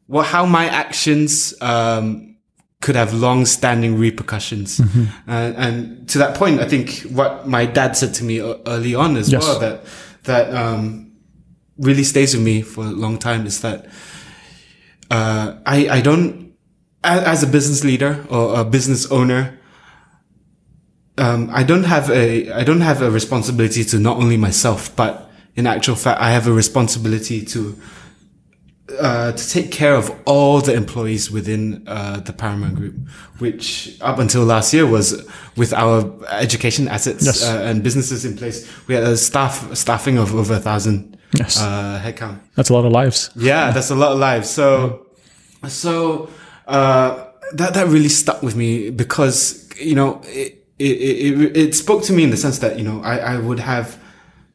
well 0.07 0.23
how 0.23 0.45
my 0.45 0.65
actions 0.67 1.53
um, 1.61 2.35
could 2.81 2.95
have 2.95 3.13
long-standing 3.13 3.99
repercussions. 3.99 4.79
And, 5.27 5.55
and 5.57 6.09
to 6.09 6.17
that 6.19 6.35
point, 6.35 6.59
I 6.61 6.67
think 6.67 7.01
what 7.11 7.45
my 7.47 7.65
dad 7.65 7.97
said 7.97 8.13
to 8.15 8.23
me 8.23 8.39
early 8.65 8.95
on 8.95 9.17
as 9.17 9.29
Yes. 9.31 9.43
well 9.43 9.59
that 9.59 9.85
that 10.23 10.53
um, 10.55 11.11
really 11.77 12.03
stays 12.03 12.33
with 12.35 12.43
me 12.43 12.61
for 12.61 12.85
a 12.85 12.91
long 12.91 13.17
time 13.19 13.45
is 13.45 13.59
that 13.61 13.85
uh, 15.11 15.55
I 15.65 15.89
I 15.97 16.01
don't 16.01 16.53
as 17.03 17.43
a 17.43 17.47
business 17.47 17.83
leader 17.83 18.25
or 18.29 18.59
a 18.59 18.63
business 18.63 19.11
owner. 19.11 19.58
Um, 21.19 21.49
I 21.51 21.63
don't 21.63 21.83
have 21.85 22.09
a 22.09 22.51
I 22.51 22.63
don't 22.63 22.81
have 22.81 23.01
a 23.01 23.11
responsibility 23.11 23.83
to 23.91 23.99
not 23.99 24.17
only 24.17 24.37
myself, 24.37 24.95
but 24.95 25.29
in 25.55 25.67
actual 25.67 25.95
fact, 25.95 26.21
I 26.21 26.31
have 26.31 26.47
a 26.47 26.53
responsibility 26.53 27.43
to 27.53 27.75
uh, 28.99 29.31
to 29.33 29.49
take 29.49 29.71
care 29.71 29.93
of 29.95 30.09
all 30.25 30.61
the 30.61 30.73
employees 30.73 31.29
within 31.29 31.83
uh, 31.87 32.19
the 32.21 32.33
Paramount 32.33 32.75
Group, 32.75 32.95
which 33.37 33.97
up 34.01 34.17
until 34.19 34.43
last 34.45 34.73
year 34.73 34.85
was 34.87 35.23
with 35.55 35.73
our 35.73 36.11
education 36.31 36.87
assets 36.87 37.25
Yes. 37.25 37.43
uh, 37.47 37.61
and 37.65 37.83
businesses 37.83 38.25
in 38.25 38.35
place. 38.35 38.67
We 38.87 38.95
had 38.95 39.03
a 39.03 39.15
staff 39.17 39.75
staffing 39.75 40.17
of 40.17 40.33
over 40.33 40.55
a 40.55 40.59
thousand 40.59 41.17
Yes. 41.37 41.61
uh, 41.61 42.01
headcount. 42.03 42.39
That's 42.55 42.69
a 42.69 42.73
lot 42.73 42.85
of 42.85 42.91
lives. 42.91 43.29
Yeah, 43.35 43.69
that's 43.71 43.91
a 43.91 43.95
lot 43.95 44.13
of 44.13 44.17
lives. 44.19 44.49
So, 44.49 45.05
so 45.67 46.29
uh, 46.67 47.25
that 47.53 47.73
that 47.75 47.87
really 47.87 48.09
stuck 48.09 48.41
with 48.41 48.55
me 48.55 48.89
because 48.89 49.69
you 49.79 49.93
know 49.93 50.21
it 50.25 50.58
it, 50.79 50.95
it 51.41 51.57
it 51.57 51.75
spoke 51.75 52.03
to 52.03 52.13
me 52.13 52.23
in 52.23 52.29
the 52.31 52.37
sense 52.37 52.59
that 52.59 52.77
you 52.79 52.83
know 52.83 53.01
I 53.03 53.17
I 53.35 53.37
would 53.37 53.59
have 53.59 53.99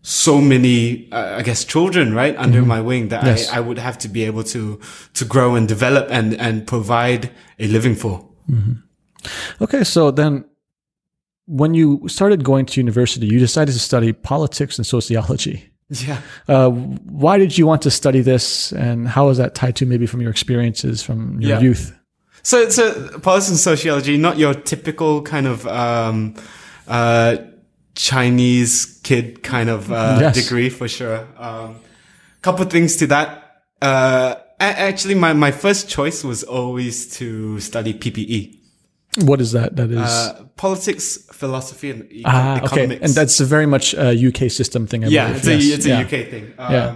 so 0.06 0.38
many, 0.40 1.08
uh, 1.12 1.36
I 1.38 1.42
guess, 1.42 1.64
children, 1.64 2.12
right, 2.14 2.36
under 2.36 2.60
my 2.60 2.78
wing 2.80 3.08
that 3.08 3.24
Yes. 3.24 3.50
I, 3.50 3.56
I 3.56 3.60
would 3.60 3.78
have 3.78 3.96
to 4.00 4.08
be 4.08 4.24
able 4.24 4.42
to, 4.44 4.78
to 5.14 5.24
grow 5.24 5.54
and 5.54 5.66
develop 5.66 6.08
and, 6.10 6.34
and 6.38 6.66
provide 6.66 7.30
a 7.58 7.66
living 7.68 7.94
for. 7.94 8.28
Okay, 9.62 9.82
so 9.82 10.10
then 10.10 10.44
when 11.46 11.72
you 11.72 12.06
started 12.06 12.44
going 12.44 12.66
to 12.66 12.80
university, 12.80 13.26
you 13.26 13.38
decided 13.38 13.72
to 13.72 13.78
study 13.78 14.12
politics 14.12 14.78
and 14.78 14.86
sociology. 14.86 15.70
Yeah. 15.90 16.20
Uh, 16.48 16.70
why 16.70 17.38
did 17.38 17.56
you 17.58 17.66
want 17.66 17.82
to 17.82 17.90
study 17.90 18.22
this, 18.22 18.72
and 18.72 19.06
how 19.06 19.28
is 19.28 19.36
that 19.38 19.54
tied 19.54 19.76
to 19.76 19.86
maybe 19.86 20.06
from 20.06 20.20
your 20.22 20.30
experiences 20.30 21.02
from 21.02 21.40
your 21.40 21.50
Yeah. 21.52 21.60
youth? 21.60 21.92
So, 22.44 22.68
so 22.68 23.18
politics 23.20 23.48
and 23.48 23.58
sociology, 23.58 24.16
not 24.18 24.36
your 24.38 24.54
typical 24.54 25.22
kind 25.22 25.46
of, 25.46 25.66
um, 25.66 26.34
uh, 26.86 27.38
Chinese 27.94 29.00
kid 29.02 29.42
kind 29.42 29.70
of, 29.70 29.90
uh, 29.90 30.18
Yes. 30.20 30.34
degree 30.42 30.68
for 30.68 30.86
sure. 30.88 31.26
Um, 31.38 31.76
couple 32.42 32.64
things 32.66 32.96
to 32.96 33.06
that. 33.06 33.62
Uh, 33.80 34.34
actually, 34.60 35.14
my, 35.14 35.32
my 35.32 35.50
first 35.52 35.88
choice 35.88 36.22
was 36.22 36.42
always 36.44 37.08
to 37.18 37.58
study 37.60 37.94
PPE. 37.94 38.58
What 39.24 39.40
is 39.40 39.52
that? 39.52 39.76
That 39.76 39.90
is 39.90 39.98
Uh, 39.98 40.44
politics, 40.56 41.18
philosophy, 41.32 41.90
and 41.90 42.06
eco- 42.10 42.28
ah, 42.28 42.56
okay, 42.56 42.64
economics. 42.66 43.00
and 43.04 43.14
that's 43.14 43.40
a 43.40 43.44
very 43.46 43.66
much 43.66 43.94
a 43.94 44.12
UK 44.12 44.50
system 44.50 44.86
thing. 44.86 45.04
I 45.04 45.08
yeah, 45.08 45.28
believe. 45.28 45.36
it's 45.38 45.46
a, 45.46 45.54
Yes, 45.54 45.76
it's 45.78 45.86
a. 45.86 46.00
UK 46.02 46.30
thing. 46.30 46.52
Um, 46.58 46.72
Yeah. 46.72 46.94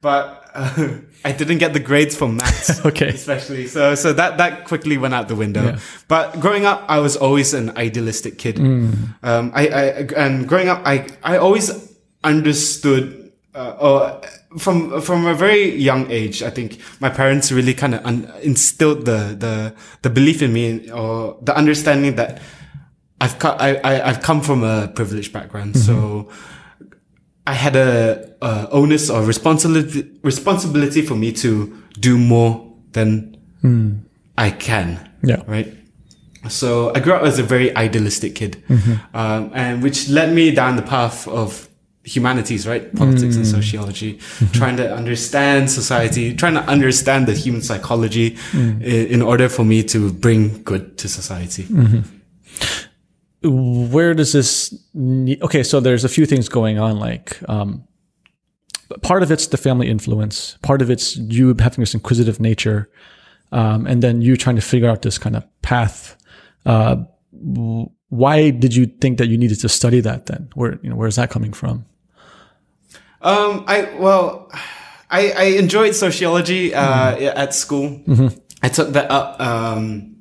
But 0.00 0.22
uh, 0.54 0.88
I 1.24 1.32
didn't 1.32 1.58
get 1.58 1.72
the 1.72 1.80
grades 1.80 2.14
for 2.16 2.28
maths. 2.28 2.80
Okay. 2.86 3.08
Especially. 3.08 3.66
So, 3.66 3.94
so 3.94 4.12
that, 4.12 4.38
that 4.38 4.64
quickly 4.64 4.96
went 4.96 5.14
out 5.14 5.28
the 5.28 5.34
window. 5.34 5.64
Yeah. 5.64 5.78
But 6.08 6.38
growing 6.40 6.66
up, 6.66 6.84
I 6.88 7.00
was 7.00 7.16
always 7.16 7.52
an 7.54 7.76
idealistic 7.76 8.38
kid. 8.38 8.56
Mm. 8.56 9.14
Um, 9.22 9.50
I, 9.54 9.68
I, 9.68 9.82
and 10.16 10.48
growing 10.48 10.68
up, 10.68 10.82
I, 10.84 11.08
I 11.24 11.38
always 11.38 11.92
understood, 12.22 13.32
uh, 13.54 13.76
or 13.80 14.20
from, 14.58 15.00
from 15.00 15.26
a 15.26 15.34
very 15.34 15.74
young 15.74 16.10
age, 16.10 16.42
I 16.42 16.50
think 16.50 16.78
my 17.00 17.10
parents 17.10 17.50
really 17.50 17.74
kind 17.74 17.94
of 17.94 18.06
un- 18.06 18.32
instilled 18.42 19.04
the, 19.04 19.34
the, 19.38 19.74
the 20.02 20.10
belief 20.10 20.42
in 20.42 20.52
me 20.52 20.90
or 20.90 21.38
the 21.42 21.56
understanding 21.56 22.16
that 22.16 22.40
I've 23.20 23.38
co- 23.38 23.56
I, 23.58 23.76
I, 23.76 24.08
I've 24.08 24.22
come 24.22 24.42
from 24.42 24.62
a 24.62 24.88
privileged 24.88 25.32
background. 25.32 25.76
So, 25.76 26.30
I 27.48 27.52
had 27.52 27.76
a, 27.76 28.34
a 28.42 28.68
onus 28.70 29.10
or 29.10 29.22
responsibility 29.22 30.10
responsibility 30.22 31.02
for 31.02 31.14
me 31.14 31.32
to 31.32 31.82
do 31.98 32.18
more 32.18 32.72
than 32.92 33.36
hmm. 33.60 33.98
I 34.36 34.50
can. 34.50 35.10
Yeah. 35.22 35.42
Right. 35.46 35.72
So 36.48 36.92
I 36.94 37.00
grew 37.00 37.14
up 37.14 37.22
as 37.22 37.38
a 37.38 37.42
very 37.42 37.74
idealistic 37.76 38.36
kid, 38.36 38.62
mm-hmm. 38.68 39.16
um, 39.16 39.50
and 39.54 39.82
which 39.82 40.08
led 40.08 40.32
me 40.32 40.52
down 40.52 40.76
the 40.76 40.82
path 40.82 41.26
of 41.26 41.68
humanities, 42.04 42.68
right? 42.68 42.94
Politics 42.94 43.34
and 43.34 43.44
hmm. 43.44 43.50
sociology, 43.50 44.14
mm-hmm. 44.14 44.52
trying 44.52 44.76
to 44.76 44.94
understand 44.94 45.70
society, 45.70 46.34
trying 46.34 46.54
to 46.54 46.62
understand 46.62 47.26
the 47.26 47.34
human 47.34 47.62
psychology 47.62 48.36
hmm. 48.52 48.80
in, 48.80 49.06
in 49.06 49.22
order 49.22 49.48
for 49.48 49.64
me 49.64 49.82
to 49.84 50.12
bring 50.12 50.62
good 50.62 50.96
to 50.98 51.08
society. 51.08 51.64
Mm-hmm. 51.64 52.00
where 53.92 54.14
does 54.14 54.32
this 54.32 54.74
ne- 54.94 55.38
okay 55.42 55.62
so 55.62 55.78
there's 55.78 56.04
a 56.04 56.08
few 56.08 56.26
things 56.26 56.48
going 56.48 56.78
on 56.78 56.98
like 56.98 57.38
um, 57.48 57.85
part 59.02 59.22
of 59.22 59.30
it's 59.30 59.48
the 59.48 59.56
family 59.56 59.88
influence 59.88 60.56
part 60.62 60.80
of 60.80 60.90
it's 60.90 61.16
you 61.16 61.48
having 61.58 61.80
this 61.80 61.94
inquisitive 61.94 62.38
nature 62.40 62.88
um, 63.52 63.86
and 63.86 64.02
then 64.02 64.22
you 64.22 64.36
trying 64.36 64.56
to 64.56 64.62
figure 64.62 64.88
out 64.88 65.02
this 65.02 65.18
kind 65.18 65.36
of 65.36 65.44
path. 65.62 66.16
Uh, 66.64 67.04
why 68.08 68.50
did 68.50 68.74
you 68.74 68.86
think 68.86 69.18
that 69.18 69.28
you 69.28 69.38
needed 69.38 69.60
to 69.60 69.68
study 69.68 70.00
that 70.00 70.26
then? 70.26 70.48
Where 70.54 70.78
you 70.82 70.90
know 70.90 70.96
where's 70.96 71.16
that 71.16 71.30
coming 71.30 71.52
from? 71.52 71.86
Um, 73.22 73.64
I 73.66 73.94
well, 73.98 74.50
I, 75.10 75.30
I 75.30 75.44
enjoyed 75.58 75.94
sociology 75.94 76.74
uh, 76.74 77.16
at 77.16 77.54
school. 77.54 78.00
I 78.62 78.68
took 78.68 78.90
that 78.90 79.10
up 79.10 79.40
um, 79.40 80.16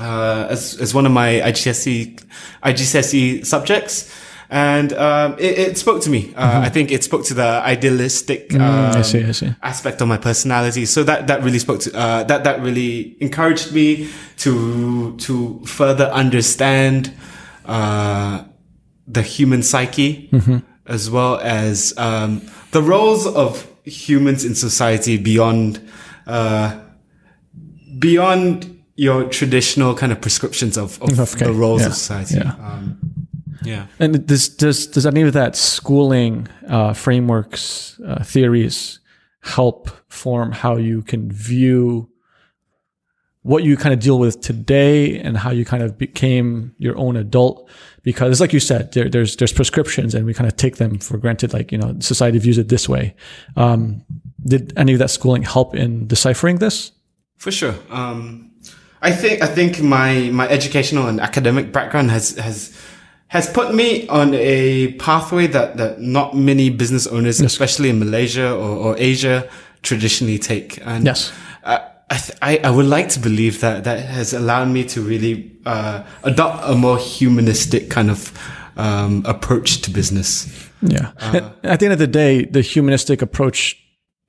uh, 0.00 0.46
as 0.50 0.78
as 0.80 0.94
one 0.94 1.06
of 1.06 1.12
my 1.12 1.40
IGCSE 1.44 2.24
IGCSE 2.62 3.44
subjects, 3.46 4.14
and 4.54 4.92
um, 4.92 5.32
it, 5.38 5.58
it 5.58 5.78
spoke 5.78 6.02
to 6.02 6.10
me. 6.10 6.32
Uh, 6.36 6.60
I 6.60 6.68
think 6.68 6.92
it 6.92 7.02
spoke 7.02 7.24
to 7.24 7.34
the 7.34 7.42
idealistic 7.64 8.52
um, 8.54 8.60
I 8.60 9.02
see 9.02 9.24
I 9.24 9.32
see 9.32 9.50
aspect 9.62 10.00
of 10.02 10.08
my 10.08 10.18
personality. 10.18 10.84
So 10.86 11.02
that 11.04 11.26
that 11.28 11.42
really 11.42 11.58
spoke 11.58 11.80
to 11.80 11.90
uh, 11.96 12.24
that 12.24 12.44
that 12.44 12.60
really 12.62 13.16
encouraged 13.20 13.72
me 13.72 14.10
to 14.44 15.16
to 15.16 15.62
further 15.64 16.04
understand 16.12 17.12
uh, 17.64 18.44
the 19.08 19.22
human 19.22 19.62
psyche 19.62 20.28
as 20.86 21.08
well 21.10 21.38
as 21.40 21.94
um, 21.96 22.42
the 22.72 22.82
roles 22.82 23.26
of 23.26 23.66
humans 23.84 24.44
in 24.44 24.54
society 24.54 25.16
beyond 25.16 25.80
uh, 26.26 26.78
beyond 27.98 28.68
your 28.96 29.24
traditional 29.28 29.94
kind 29.94 30.12
of 30.12 30.20
prescriptions 30.20 30.76
of, 30.76 31.00
of 31.02 31.18
Okay, 31.18 31.46
the 31.46 31.52
roles 31.52 31.80
yeah, 31.80 31.86
of 31.88 31.94
society. 31.94 32.34
yeah. 32.36 32.54
Yeah. 33.64 33.86
And 33.98 34.26
does 34.26 34.48
does 34.48 34.86
does 34.86 35.06
any 35.06 35.22
of 35.22 35.32
that 35.32 35.56
schooling 35.56 36.48
uh, 36.68 36.92
frameworks 36.92 38.00
uh, 38.06 38.22
theories 38.24 39.00
help 39.42 39.90
form 40.08 40.52
how 40.52 40.76
you 40.76 41.02
can 41.02 41.30
view 41.30 42.08
what 43.42 43.64
you 43.64 43.76
kind 43.76 43.92
of 43.92 43.98
deal 43.98 44.20
with 44.20 44.40
today 44.40 45.18
and 45.18 45.36
how 45.36 45.50
you 45.50 45.64
kind 45.64 45.82
of 45.82 45.98
became 45.98 46.74
your 46.78 46.96
own 46.96 47.16
adult? 47.16 47.68
Because, 48.04 48.40
like 48.40 48.52
you 48.52 48.60
said, 48.60 48.92
there, 48.92 49.08
there's 49.08 49.36
there's 49.36 49.52
prescriptions 49.52 50.14
and 50.14 50.26
we 50.26 50.34
kind 50.34 50.48
of 50.48 50.56
take 50.56 50.76
them 50.76 50.98
for 50.98 51.18
granted. 51.18 51.52
Like 51.52 51.72
you 51.72 51.78
know, 51.78 51.96
society 52.00 52.38
views 52.38 52.58
it 52.58 52.68
this 52.68 52.88
way. 52.88 53.14
Um, 53.56 54.04
did 54.44 54.72
any 54.76 54.92
of 54.92 54.98
that 54.98 55.10
schooling 55.10 55.42
help 55.42 55.74
in 55.74 56.06
deciphering 56.06 56.58
this? 56.58 56.92
For 57.36 57.52
sure. 57.52 57.74
Um, 57.90 58.52
I 59.02 59.10
think 59.10 59.42
I 59.42 59.46
think 59.46 59.82
my 59.82 60.30
my 60.32 60.48
educational 60.48 61.08
and 61.08 61.20
academic 61.20 61.72
background 61.72 62.10
has 62.12 62.36
has 62.38 62.76
has 63.32 63.48
put 63.48 63.74
me 63.74 64.06
on 64.08 64.34
a 64.34 64.92
pathway 64.98 65.46
that 65.56 65.76
that 65.80 66.00
not 66.00 66.34
many 66.36 66.68
business 66.70 67.06
owners, 67.06 67.40
especially 67.40 67.88
in 67.88 67.98
Malaysia 67.98 68.48
or, 68.52 68.70
or 68.84 68.94
Asia, 68.98 69.48
traditionally 69.82 70.38
take. 70.38 70.78
And 70.84 71.04
Yes. 71.06 71.32
uh, 71.64 71.78
I, 72.10 72.16
th- 72.24 72.38
I 72.42 72.52
I 72.68 72.70
would 72.76 72.86
like 72.96 73.08
to 73.16 73.20
believe 73.20 73.54
that 73.60 73.84
that 73.84 73.98
has 74.04 74.34
allowed 74.34 74.68
me 74.68 74.84
to 74.94 75.00
really 75.00 75.34
uh, 75.64 76.02
adopt 76.22 76.68
a 76.68 76.74
more 76.74 76.98
humanistic 76.98 77.88
kind 77.88 78.10
of 78.10 78.32
um, 78.76 79.22
approach 79.24 79.80
to 79.82 79.90
business. 79.90 80.46
Yeah. 80.82 81.12
And 81.20 81.36
at 81.64 81.78
the 81.80 81.86
end 81.86 81.92
of 81.94 81.98
the 81.98 82.06
day, 82.22 82.44
the 82.44 82.60
humanistic 82.60 83.22
approach 83.22 83.76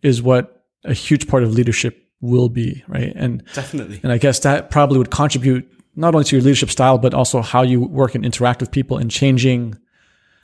is 0.01 0.21
what 0.21 0.63
a 0.85 0.93
huge 0.93 1.27
part 1.27 1.43
of 1.43 1.49
leadership 1.53 1.93
will 2.21 2.47
be, 2.49 2.83
right? 2.87 3.11
And 3.23 3.43
Definitely. 3.53 3.99
and 4.03 4.11
I 4.13 4.17
guess 4.17 4.39
that 4.39 4.69
probably 4.69 4.97
would 4.97 5.11
contribute 5.11 5.65
not 5.95 6.13
only 6.15 6.25
to 6.25 6.35
your 6.35 6.43
leadership 6.43 6.69
style, 6.69 6.97
but 6.97 7.13
also 7.13 7.41
how 7.41 7.61
you 7.61 7.81
work 7.81 8.15
and 8.15 8.25
interact 8.25 8.59
with 8.61 8.71
people 8.71 8.97
and 8.97 9.09
changing 9.11 9.75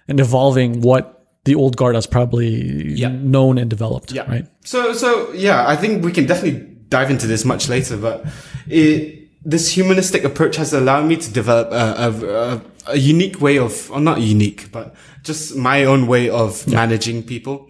and 0.07 0.19
evolving 0.19 0.81
what 0.81 1.25
the 1.45 1.55
old 1.55 1.77
guard 1.77 1.95
has 1.95 2.05
probably 2.05 2.93
Yeah. 2.93 3.09
known 3.09 3.57
and 3.57 3.69
developed, 3.69 4.11
Yeah. 4.11 4.29
right? 4.29 4.45
So, 4.63 4.93
so 4.93 5.31
yeah, 5.33 5.67
I 5.67 5.75
think 5.75 6.03
we 6.03 6.11
can 6.11 6.25
definitely 6.25 6.67
dive 6.89 7.09
into 7.09 7.27
this 7.27 7.45
much 7.45 7.69
later, 7.69 7.97
but 7.97 8.25
it, 8.67 9.27
this 9.43 9.71
humanistic 9.71 10.23
approach 10.23 10.57
has 10.57 10.73
allowed 10.73 11.05
me 11.05 11.15
to 11.15 11.31
develop 11.31 11.71
a, 11.71 11.95
a, 11.97 12.09
a, 12.11 12.61
a 12.93 12.97
unique 12.97 13.39
way 13.41 13.57
of, 13.57 13.89
or 13.91 13.99
not 14.01 14.19
unique, 14.21 14.71
but 14.71 14.95
just 15.23 15.55
my 15.55 15.85
own 15.85 16.07
way 16.07 16.29
of 16.29 16.67
managing 16.67 17.23
people. 17.23 17.69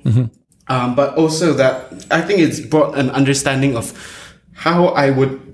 Um, 0.67 0.95
but 0.95 1.15
also 1.15 1.53
that 1.53 1.91
I 2.11 2.21
think 2.21 2.39
it's 2.39 2.59
brought 2.59 2.97
an 2.97 3.09
understanding 3.11 3.75
of 3.75 3.93
how 4.53 4.87
I 4.87 5.09
would 5.09 5.48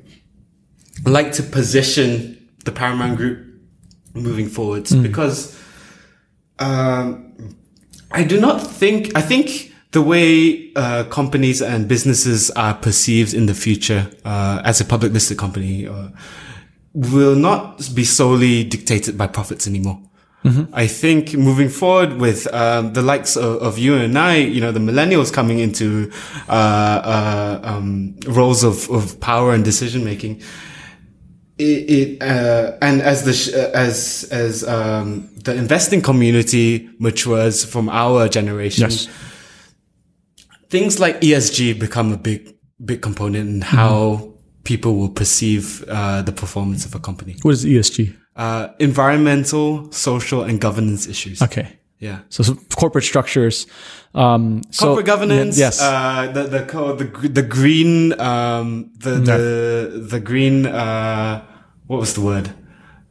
like 1.07 1.31
to 1.33 1.43
position 1.43 2.49
the 2.65 2.71
Paramount 2.71 3.17
Group 3.17 3.45
moving 4.13 4.47
forwards 4.47 4.95
because 4.95 5.59
um, 6.59 7.57
I 8.11 8.23
do 8.23 8.39
not 8.39 8.61
think, 8.61 9.15
I 9.15 9.21
think 9.21 9.73
the 9.91 10.01
way 10.01 10.71
uh, 10.75 11.03
companies 11.05 11.61
and 11.61 11.87
businesses 11.87 12.51
are 12.51 12.73
perceived 12.73 13.33
in 13.33 13.45
the 13.45 13.53
future 13.53 14.09
uh, 14.23 14.61
as 14.63 14.81
a 14.81 14.85
public 14.85 15.13
listed 15.13 15.37
company 15.37 15.87
uh, 15.87 16.09
will 16.93 17.35
not 17.35 17.89
be 17.93 18.03
solely 18.03 18.63
dictated 18.63 19.17
by 19.17 19.27
profits 19.27 19.67
anymore. 19.67 20.01
I 20.73 20.85
think 20.85 21.33
moving 21.33 21.69
forward 21.69 22.19
with 22.19 22.45
um, 22.53 22.93
the 22.93 23.01
likes 23.01 23.35
of, 23.35 23.63
of 23.63 23.79
you 23.79 23.95
and 23.95 24.15
I, 24.15 24.35
you 24.35 24.61
know, 24.61 24.71
the 24.71 24.79
millennials 24.79 25.33
coming 25.33 25.57
into 25.57 26.11
uh, 26.47 26.51
uh, 26.51 27.59
um, 27.63 28.15
roles 28.27 28.63
of, 28.63 28.87
of 28.91 29.19
power 29.19 29.55
and 29.55 29.65
decision 29.65 30.03
making, 30.03 30.43
it, 31.57 31.89
it 31.89 32.21
uh, 32.21 32.77
and 32.81 33.01
as 33.01 33.23
the 33.23 33.33
sh- 33.33 33.53
uh, 33.53 33.71
as 33.73 34.27
as 34.31 34.63
um, 34.67 35.29
the 35.43 35.53
investing 35.55 36.01
community 36.01 36.89
matures 36.99 37.63
from 37.63 37.89
our 37.89 38.27
generation, 38.27 38.89
Yes. 38.89 39.07
things 40.69 40.99
like 40.99 41.19
ESG 41.21 41.79
become 41.79 42.11
a 42.13 42.17
big 42.17 42.55
big 42.83 43.01
component 43.01 43.49
in 43.49 43.61
how 43.61 44.33
people 44.63 44.95
will 44.95 45.09
perceive 45.09 45.83
uh, 45.87 46.21
the 46.23 46.31
performance 46.31 46.85
of 46.85 46.95
a 46.95 46.99
company. 46.99 47.35
What 47.43 47.51
is 47.51 47.65
ESG? 47.65 48.15
Uh, 48.35 48.69
environmental, 48.79 49.91
social, 49.91 50.43
and 50.43 50.59
governance 50.59 51.07
issues. 51.07 51.41
Okay. 51.41 51.67
Yeah. 52.05 52.19
So, 52.29 52.43
so 52.43 52.53
corporate 52.79 53.03
structures. 53.05 53.67
Um, 54.13 54.61
so, 54.71 54.85
Corporate 54.85 55.07
governance. 55.13 55.57
Yes. 55.57 55.81
Uh, 55.81 56.31
the 56.35 56.43
the 56.55 56.61
the 57.01 57.29
the 57.29 57.45
green 57.57 58.13
um 58.19 58.91
the 59.05 59.13
the 59.29 59.39
the 60.11 60.19
green 60.29 60.65
uh 60.65 61.43
what 61.89 61.99
was 61.99 62.13
the 62.13 62.21
word 62.21 62.47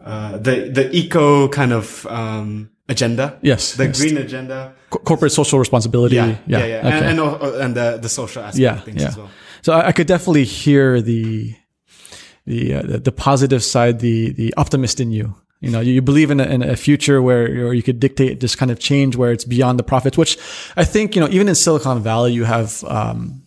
uh 0.04 0.38
the 0.46 0.54
the 0.78 0.84
eco 1.00 1.48
kind 1.48 1.72
of 1.72 2.06
um 2.06 2.70
agenda. 2.88 3.26
yes. 3.42 3.74
The 3.76 3.86
yes. 3.86 4.00
green 4.00 4.16
agenda. 4.16 4.72
Co- 4.90 5.02
corporate 5.04 5.32
social 5.32 5.58
responsibility. 5.58 6.16
Yeah, 6.16 6.36
yeah, 6.46 6.64
yeah, 6.66 6.86
Okay. 6.86 7.08
and 7.08 7.20
and, 7.20 7.54
and 7.64 7.72
the 7.74 7.98
the 8.04 8.08
social 8.08 8.42
aspect 8.42 8.62
yeah, 8.62 8.78
of 8.78 8.84
things 8.84 9.02
yeah. 9.02 9.08
as 9.08 9.16
well. 9.16 9.30
So 9.62 9.72
I, 9.72 9.88
I 9.88 9.92
could 9.92 10.06
definitely 10.06 10.44
hear 10.44 11.00
the 11.02 11.54
the, 12.46 12.74
uh, 12.74 12.82
the 12.82 12.98
the 12.98 13.12
positive 13.12 13.62
side, 13.62 14.00
the 14.00 14.32
the 14.32 14.52
optimist 14.56 15.00
in 15.00 15.10
you. 15.12 15.34
You 15.64 15.70
know, 15.70 15.80
you, 15.80 16.02
believe 16.02 16.30
in 16.30 16.40
a, 16.40 16.44
in 16.44 16.62
a 16.62 16.76
future 16.76 17.22
where 17.22 17.72
you 17.72 17.82
could 17.82 17.98
dictate 17.98 18.40
this 18.40 18.54
kind 18.54 18.70
of 18.70 18.78
change 18.78 19.16
where 19.16 19.32
it's 19.32 19.44
beyond 19.44 19.78
the 19.78 19.82
profits. 19.82 20.18
Which 20.18 20.38
I 20.76 20.84
think 20.84 21.14
you 21.14 21.20
know, 21.20 21.28
even 21.30 21.48
in 21.48 21.54
Silicon 21.54 22.02
Valley, 22.02 22.32
you 22.32 22.44
have. 22.44 22.84
Um, 22.84 23.40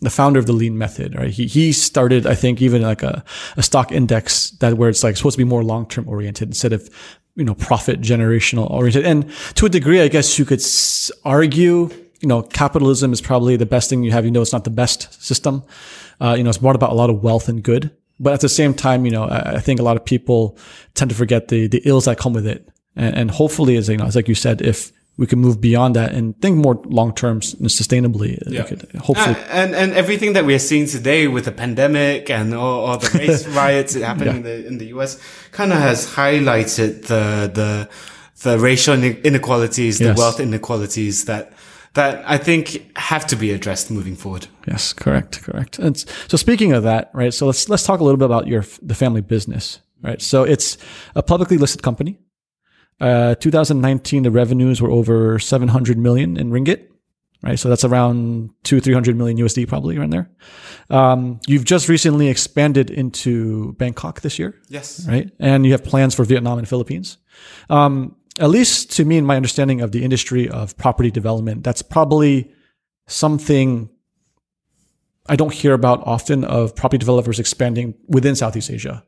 the 0.00 0.10
founder 0.10 0.38
of 0.38 0.44
the 0.44 0.52
lean 0.52 0.76
method, 0.76 1.14
right? 1.14 1.30
He, 1.30 1.46
he 1.46 1.72
started, 1.72 2.26
I 2.26 2.34
think, 2.34 2.60
even 2.60 2.82
like 2.82 3.02
a, 3.02 3.24
a 3.56 3.62
stock 3.62 3.90
index 3.90 4.50
that 4.60 4.74
where 4.74 4.90
it's 4.90 5.02
like 5.02 5.16
supposed 5.16 5.34
to 5.34 5.38
be 5.38 5.48
more 5.48 5.64
long 5.64 5.88
term 5.88 6.06
oriented 6.08 6.48
instead 6.48 6.74
of, 6.74 6.90
you 7.36 7.44
know, 7.44 7.54
profit 7.54 8.02
generational 8.02 8.70
oriented. 8.70 9.06
And 9.06 9.30
to 9.54 9.64
a 9.64 9.68
degree, 9.70 10.02
I 10.02 10.08
guess 10.08 10.38
you 10.38 10.44
could 10.44 10.62
argue, 11.24 11.88
you 12.20 12.28
know, 12.28 12.42
capitalism 12.42 13.14
is 13.14 13.22
probably 13.22 13.56
the 13.56 13.66
best 13.66 13.88
thing 13.88 14.02
you 14.02 14.12
have. 14.12 14.26
You 14.26 14.30
know, 14.30 14.42
it's 14.42 14.52
not 14.52 14.64
the 14.64 14.70
best 14.70 15.22
system. 15.22 15.62
Uh, 16.20 16.34
you 16.36 16.44
know, 16.44 16.50
it's 16.50 16.58
brought 16.58 16.76
about 16.76 16.90
a 16.90 16.94
lot 16.94 17.08
of 17.08 17.22
wealth 17.22 17.48
and 17.48 17.62
good. 17.62 17.90
But 18.20 18.32
at 18.32 18.40
the 18.40 18.48
same 18.48 18.74
time, 18.74 19.04
you 19.04 19.10
know, 19.10 19.24
I, 19.24 19.54
I 19.56 19.60
think 19.60 19.80
a 19.80 19.82
lot 19.82 19.96
of 19.96 20.04
people 20.04 20.56
tend 20.94 21.10
to 21.10 21.16
forget 21.16 21.48
the, 21.48 21.66
the 21.66 21.82
ills 21.84 22.04
that 22.04 22.16
come 22.18 22.32
with 22.32 22.46
it. 22.46 22.68
And, 22.96 23.16
and 23.16 23.30
hopefully, 23.30 23.76
as 23.76 23.88
you 23.88 23.96
know, 23.96 24.06
as 24.06 24.14
like 24.16 24.28
you 24.28 24.34
said, 24.36 24.62
if 24.62 24.92
we 25.16 25.26
can 25.26 25.38
move 25.40 25.60
beyond 25.60 25.94
that 25.96 26.12
and 26.12 26.40
think 26.40 26.56
more 26.56 26.80
long 26.86 27.12
term 27.14 27.36
and 27.60 27.68
sustainably, 27.68 28.40
Yeah. 28.46 28.62
could 28.64 28.82
hopefully 29.00 29.36
Uh, 29.36 29.38
and 29.50 29.74
and 29.74 29.92
everything 29.92 30.32
that 30.34 30.44
we 30.44 30.54
are 30.54 30.58
seeing 30.60 30.86
today 30.86 31.28
with 31.28 31.44
the 31.44 31.52
pandemic 31.52 32.30
and 32.30 32.52
all, 32.54 32.84
all 32.86 32.98
the 32.98 33.10
race 33.18 33.46
riots 33.62 33.94
happening 33.94 34.36
in 34.38 34.42
the 34.42 34.66
in 34.66 34.78
the 34.78 34.86
US 34.86 35.18
kind 35.52 35.72
of 35.72 35.78
has 35.78 36.06
highlighted 36.14 37.02
the 37.06 37.50
the 37.52 37.88
the 38.42 38.58
racial 38.58 38.94
inequalities, 39.02 39.98
the 39.98 40.06
Yes. 40.06 40.18
wealth 40.18 40.40
inequalities 40.40 41.24
that 41.24 41.52
that 41.94 42.24
I 42.28 42.38
think 42.38 42.96
have 42.98 43.26
to 43.28 43.36
be 43.36 43.50
addressed 43.52 43.90
moving 43.90 44.16
forward. 44.16 44.46
Yes, 44.68 44.92
correct, 44.92 45.42
correct. 45.42 45.78
And 45.78 45.96
so 46.28 46.36
speaking 46.36 46.72
of 46.72 46.82
that, 46.82 47.10
right? 47.14 47.32
So 47.32 47.46
let's 47.46 47.68
let's 47.68 47.84
talk 47.84 48.00
a 48.00 48.04
little 48.04 48.18
bit 48.18 48.26
about 48.26 48.46
your 48.46 48.64
the 48.82 48.94
family 48.94 49.20
business, 49.20 49.80
right? 50.02 50.20
So 50.20 50.42
it's 50.44 50.76
a 51.14 51.22
publicly 51.22 51.56
listed 51.58 51.82
company. 51.82 52.18
Uh, 53.00 53.34
2019, 53.36 54.22
the 54.22 54.30
revenues 54.30 54.80
were 54.80 54.90
over 54.90 55.38
700 55.38 55.98
million 55.98 56.36
in 56.36 56.50
ringgit, 56.50 56.86
right? 57.42 57.58
So 57.58 57.68
that's 57.68 57.84
around 57.84 58.50
two, 58.62 58.80
300 58.80 59.16
million 59.16 59.36
USD, 59.36 59.66
probably 59.66 59.98
around 59.98 60.10
there. 60.10 60.30
Um, 60.90 61.40
you've 61.48 61.64
just 61.64 61.88
recently 61.88 62.28
expanded 62.28 62.90
into 62.90 63.72
Bangkok 63.74 64.20
this 64.20 64.38
year, 64.38 64.54
Yes. 64.68 65.06
right? 65.08 65.30
And 65.40 65.66
you 65.66 65.72
have 65.72 65.82
plans 65.82 66.14
for 66.14 66.24
Vietnam 66.24 66.58
and 66.58 66.68
Philippines. 66.68 67.18
Um, 67.68 68.14
at 68.38 68.50
least 68.50 68.90
to 68.92 69.04
me, 69.04 69.16
in 69.16 69.24
my 69.24 69.36
understanding 69.36 69.80
of 69.80 69.92
the 69.92 70.04
industry 70.04 70.48
of 70.48 70.76
property 70.76 71.10
development, 71.10 71.62
that's 71.62 71.82
probably 71.82 72.52
something 73.06 73.90
I 75.26 75.36
don't 75.36 75.52
hear 75.52 75.72
about 75.72 76.06
often 76.06 76.44
of 76.44 76.74
property 76.74 76.98
developers 76.98 77.38
expanding 77.38 77.94
within 78.08 78.36
Southeast 78.36 78.70
Asia, 78.70 79.04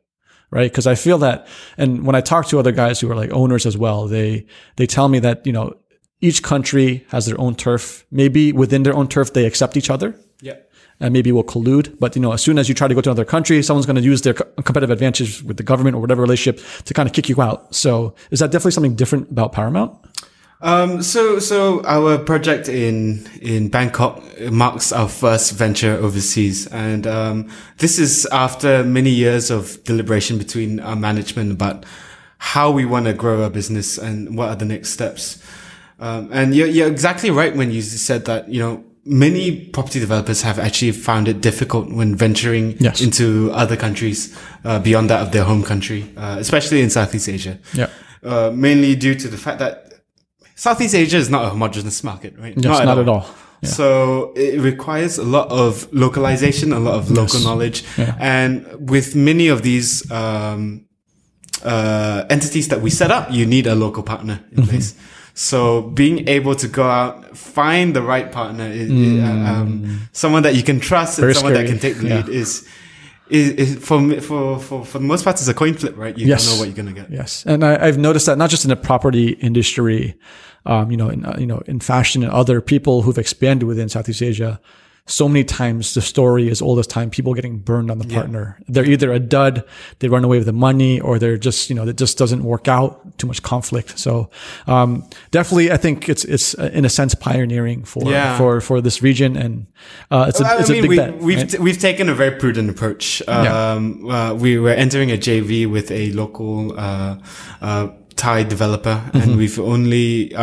right? 0.51 0.71
Because 0.71 0.87
I 0.87 0.95
feel 0.95 1.19
that, 1.19 1.47
and 1.77 2.07
when 2.07 2.17
I 2.17 2.21
talk 2.21 2.47
to 2.47 2.59
other 2.59 2.73
guys 2.73 3.01
who 3.01 3.11
are 3.11 3.17
like 3.17 3.31
owners 3.33 3.67
as 3.67 3.77
well, 3.77 4.07
they 4.07 4.47
they 4.77 4.87
tell 4.87 5.09
me 5.09 5.19
that 5.19 5.47
you 5.47 5.53
know 5.53 5.75
each 6.21 6.43
country 6.43 7.05
has 7.11 7.27
their 7.27 7.39
own 7.41 7.55
turf. 7.55 8.07
Maybe 8.11 8.53
within 8.53 8.83
their 8.83 8.95
own 8.95 9.09
turf, 9.09 9.33
they 9.33 9.45
accept 9.45 9.77
each 9.77 9.91
other. 9.91 10.19
And 11.01 11.13
maybe 11.13 11.33
will 11.33 11.45
collude. 11.45 11.99
But 11.99 12.17
you 12.17 12.23
know, 12.23 12.33
as 12.33 12.43
soon 12.43 12.59
as 12.59 12.69
you 12.69 12.75
try 12.75 12.89
to 12.89 12.95
go 12.95 13.01
to 13.01 13.11
another 13.11 13.25
country, 13.25 13.63
someone's 13.63 13.87
going 13.87 13.97
to 13.97 14.03
use 14.03 14.23
their 14.23 14.35
competitive 14.35 14.91
advantage 14.91 15.43
with 15.43 15.57
the 15.57 15.63
government 15.63 15.97
or 15.97 16.01
whatever 16.01 16.23
relationship 16.23 16.65
to 16.85 16.95
kind 16.95 17.09
of 17.09 17.13
kick 17.13 17.29
you 17.29 17.41
out. 17.41 17.75
So 17.75 18.15
is 18.31 18.41
that 18.41 18.51
definitely 18.51 18.73
something 18.73 18.95
different 18.95 19.31
about 19.31 19.53
Paramount? 19.53 19.99
Um, 20.63 21.03
so, 21.03 21.39
so 21.39 21.85
our 21.85 22.17
project 22.17 22.69
in 22.69 23.29
in 23.43 23.69
Bangkok 23.69 24.23
marks 24.51 24.91
our 24.91 25.09
first 25.09 25.53
venture 25.53 25.93
overseas, 25.93 26.67
and 26.69 27.07
um, 27.07 27.51
this 27.77 27.99
is 27.99 28.27
after 28.33 28.83
many 28.83 29.11
years 29.11 29.51
of 29.51 29.83
deliberation 29.85 30.39
between 30.39 30.81
our 30.81 30.97
management 30.97 31.53
about 31.53 31.85
how 32.39 32.71
we 32.71 32.87
want 32.87 33.05
to 33.05 33.13
grow 33.13 33.43
our 33.43 33.51
business 33.51 33.99
and 33.99 34.37
what 34.37 34.49
are 34.49 34.57
the 34.57 34.65
next 34.65 34.91
steps. 34.91 35.43
Um, 35.99 36.31
and 36.33 36.55
you're, 36.55 36.69
you're 36.69 36.89
exactly 36.89 37.31
right 37.31 37.55
when 37.55 37.71
you 37.71 37.83
said 37.83 38.25
that 38.27 38.49
you 38.49 38.61
know 38.61 38.85
many 39.07 39.67
property 39.67 40.01
developers 40.01 40.43
have 40.43 40.59
actually 40.59 40.93
found 40.93 41.29
it 41.29 41.41
difficult 41.41 41.89
when 41.93 42.17
venturing 42.17 42.77
Yes. 42.81 43.01
into 43.01 43.51
other 43.53 43.77
countries 43.77 44.37
uh, 44.65 44.79
beyond 44.81 45.09
that 45.11 45.21
of 45.23 45.31
their 45.31 45.45
home 45.45 45.63
country, 45.63 46.05
uh, 46.17 46.37
especially 46.41 46.81
in 46.83 46.91
Southeast 46.91 47.29
Asia 47.29 47.59
Yeah. 47.73 47.89
uh, 48.25 48.51
mainly 48.53 48.97
due 48.97 49.15
to 49.15 49.29
the 49.29 49.37
fact 49.39 49.59
that 49.61 49.85
Southeast 50.57 50.95
Asia 50.95 51.19
is 51.19 51.29
not 51.31 51.45
a 51.45 51.49
homogenous 51.51 52.03
market, 52.03 52.35
right? 52.39 52.55
Yes, 52.57 52.85
not, 52.85 52.99
at 52.99 53.09
all. 53.09 53.27
Yeah. 53.63 53.69
So 53.69 54.33
it 54.37 54.61
requires 54.61 55.19
a 55.19 55.23
lot 55.25 55.49
of 55.51 55.87
localization, 55.93 56.73
a 56.73 56.79
lot 56.81 56.95
of 56.95 57.11
local 57.11 57.41
knowledge, 57.41 57.85
Yeah. 57.99 58.17
and 58.19 58.65
with 58.91 59.15
many 59.15 59.49
of 59.49 59.63
these 59.63 60.11
um, 60.11 60.87
uh, 61.65 62.25
entities 62.31 62.69
that 62.69 62.81
we 62.83 62.91
set 62.91 63.11
up, 63.11 63.31
you 63.31 63.47
need 63.47 63.67
a 63.67 63.75
local 63.75 64.03
partner 64.03 64.41
in 64.53 64.63
Mm-hmm. 64.63 64.71
place. 64.71 64.95
So 65.39 65.83
being 65.83 66.27
able 66.29 66.55
to 66.57 66.67
go 66.67 66.85
out, 66.89 67.37
find 67.37 67.95
the 67.95 68.01
right 68.01 68.33
partner, 68.33 68.65
uh, 68.65 69.53
um, 69.53 70.09
someone 70.13 70.43
that 70.45 70.55
you 70.57 70.63
can 70.63 70.81
trust, 70.81 71.19
Mm. 71.19 71.21
Very 71.21 71.31
and 71.33 71.37
someone 71.37 71.55
that 71.55 71.67
can 71.67 71.79
take 71.79 71.97
the 71.99 72.09
Yeah. 72.09 72.17
lead 72.17 72.29
is. 72.31 72.67
Is, 73.29 73.51
is 73.63 73.75
for, 73.85 73.99
for 74.21 74.59
for 74.61 74.85
for 74.85 74.99
the 75.01 75.05
most 75.05 75.25
part, 75.25 75.35
it's 75.41 75.49
a 75.49 75.53
coin 75.55 75.75
flip, 75.75 75.95
right? 75.99 76.17
You 76.17 76.27
Yes. 76.29 76.45
don't 76.47 76.55
know 76.55 76.61
what 76.61 76.69
you're 76.69 76.77
gonna 76.77 76.93
get. 77.01 77.11
Yes, 77.11 77.43
and 77.45 77.65
I, 77.65 77.73
I've 77.87 77.99
noticed 77.99 78.27
that 78.27 78.39
not 78.39 78.51
just 78.51 78.65
in 78.65 78.69
the 78.69 78.77
property 78.77 79.31
industry, 79.49 80.15
um, 80.65 80.93
you 80.93 80.97
know, 80.97 81.09
in, 81.11 81.25
uh, 81.27 81.35
you 81.37 81.47
know, 81.47 81.61
in 81.67 81.81
fashion 81.81 82.23
and 82.23 82.31
other 82.31 82.61
people 82.61 83.03
who've 83.03 83.19
expanded 83.19 83.67
within 83.67 83.89
Southeast 83.89 84.23
Asia. 84.23 84.61
So 85.09 85.29
many 85.29 85.45
times 85.45 85.95
the 85.95 86.01
story 86.01 86.49
is 86.49 86.61
all 86.61 86.75
this 86.75 86.87
time. 86.89 87.11
People 87.11 87.33
getting 87.35 87.59
burned 87.59 87.91
on 87.93 87.99
the 87.99 88.07
partner. 88.13 88.59
They're 88.69 88.85
either 88.85 89.13
a 89.13 89.21
dud, 89.21 89.63
they 90.01 90.09
run 90.09 90.25
away 90.25 90.39
with 90.39 90.47
the 90.47 90.53
money, 90.53 91.01
or 91.01 91.19
they're 91.21 91.39
just 91.39 91.71
you 91.71 91.77
know 91.77 91.87
it 91.87 91.97
just 91.97 92.19
doesn't 92.19 92.43
work 92.43 92.67
out. 92.67 93.17
Too 93.19 93.29
much 93.29 93.41
conflict. 93.43 93.99
So 94.01 94.31
um, 94.67 95.05
definitely, 95.31 95.71
I 95.71 95.77
think 95.77 96.09
it's 96.09 96.25
it's 96.25 96.59
uh, 96.59 96.71
in 96.73 96.85
a 96.85 96.89
sense 96.89 97.15
pioneering 97.15 97.85
for 97.85 98.03
Yeah. 98.11 98.37
for 98.37 98.61
for 98.61 98.81
this 98.81 99.01
region, 99.01 99.37
and 99.37 99.67
uh, 100.11 100.27
it's 100.29 100.41
a 100.41 100.45
I 100.45 100.59
it's 100.59 100.71
mean, 100.71 100.79
a 100.79 100.83
big 100.83 100.91
we, 100.91 100.97
bet. 100.97 101.19
we've 101.19 101.39
right? 101.39 101.51
t- 101.51 101.59
we've 101.59 101.79
taken 101.81 102.09
a 102.09 102.15
very 102.15 102.37
prudent 102.39 102.69
approach. 102.71 103.23
Um, 103.29 104.11
uh, 104.11 104.35
we 104.35 104.59
were 104.59 104.71
entering 104.75 105.11
a 105.13 105.17
JV 105.17 105.71
with 105.71 105.91
a 105.93 106.11
local 106.13 106.73
uh, 106.77 107.17
uh, 107.61 107.89
Thai 108.17 108.43
developer, 108.43 108.97
Mm-hmm. 109.07 109.19
and 109.19 109.37
we've 109.37 109.61
only 109.61 110.35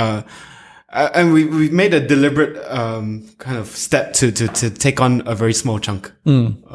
uh, 0.93 1.09
and 1.15 1.33
we 1.33 1.45
we've 1.45 1.73
made 1.73 1.93
a 1.93 1.99
deliberate 1.99 2.55
um, 2.71 3.27
kind 3.39 3.57
of 3.57 3.67
step 3.67 4.13
to 4.13 4.31
to 4.31 4.47
to 4.47 4.69
take 4.69 5.01
on 5.01 5.21
a 5.27 5.35
very 5.35 5.53
small 5.53 5.79
chunk 5.79 6.11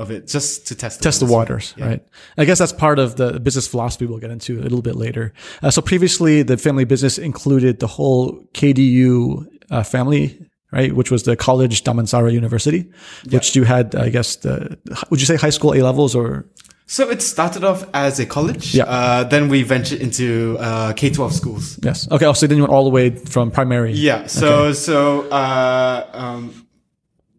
of 0.01 0.11
it, 0.11 0.27
just 0.27 0.67
to 0.69 0.75
test 0.75 1.01
Mm. 1.01 1.03
test 1.03 1.21
the 1.21 1.27
waters, 1.27 1.75
right? 1.79 2.01
I 2.37 2.45
guess 2.45 2.59
that's 2.59 2.73
part 2.73 2.99
of 2.99 3.15
the 3.17 3.39
business 3.41 3.67
philosophy 3.69 4.07
we'll 4.07 4.19
get 4.21 4.31
into 4.31 4.59
a 4.61 4.63
little 4.63 4.83
bit 4.83 4.97
later. 4.97 5.33
Uh, 5.63 5.71
so 5.71 5.81
previously, 5.83 6.43
the 6.43 6.57
family 6.57 6.85
business 6.85 7.19
included 7.19 7.79
the 7.79 7.87
whole 7.87 8.43
KDU 8.55 9.47
uh, 9.71 9.83
family, 9.83 10.25
right, 10.73 10.93
which 10.95 11.11
was 11.11 11.23
the 11.23 11.37
College 11.37 11.85
Damansara 11.85 12.33
University, 12.33 12.91
which 13.31 13.55
you 13.57 13.65
had, 13.65 13.95
I 13.95 14.09
guess, 14.11 14.37
the 14.37 14.79
would 15.11 15.21
you 15.21 15.27
say 15.27 15.37
high 15.37 15.51
school 15.59 15.73
A 15.75 15.81
levels 15.83 16.15
or 16.15 16.45
So 16.91 17.11
it 17.11 17.21
started 17.21 17.65
off 17.65 17.85
as 17.93 18.19
a 18.19 18.25
college. 18.25 18.75
Yeah. 18.75 18.85
Uh, 18.85 19.25
then 19.25 19.49
we 19.51 19.63
ventured 19.63 20.01
into 20.01 20.57
uh, 20.59 20.95
K 20.95 21.11
twelve 21.11 21.35
schools. 21.35 21.79
yes? 21.83 22.09
Okay, 22.11 22.33
so 22.33 22.47
then 22.47 22.57
you 22.57 22.63
went 22.65 22.73
all 22.73 22.85
the 22.85 22.91
way 22.91 23.11
from 23.11 23.51
primary. 23.51 23.93
Yeah. 23.93 24.27
So 24.27 24.73
so 24.73 25.29
uh, 25.29 26.07
um, 26.15 26.67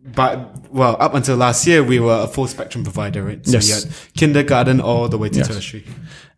but 0.05 0.71
well, 0.71 0.95
up 0.99 1.13
until 1.15 1.35
last 1.35 1.65
year, 1.67 1.83
we 1.83 1.99
were 1.99 2.21
a 2.23 2.27
full 2.27 2.47
spectrum 2.47 2.83
provider, 2.83 3.23
right? 3.23 3.45
So 3.45 3.53
Yes. 3.53 3.67
you 3.67 3.73
had 3.75 3.93
kindergarten 4.15 4.79
all 4.81 5.09
the 5.09 5.17
way 5.17 5.29
to 5.29 5.37
Yes. 5.39 5.47
tertiary. 5.47 5.83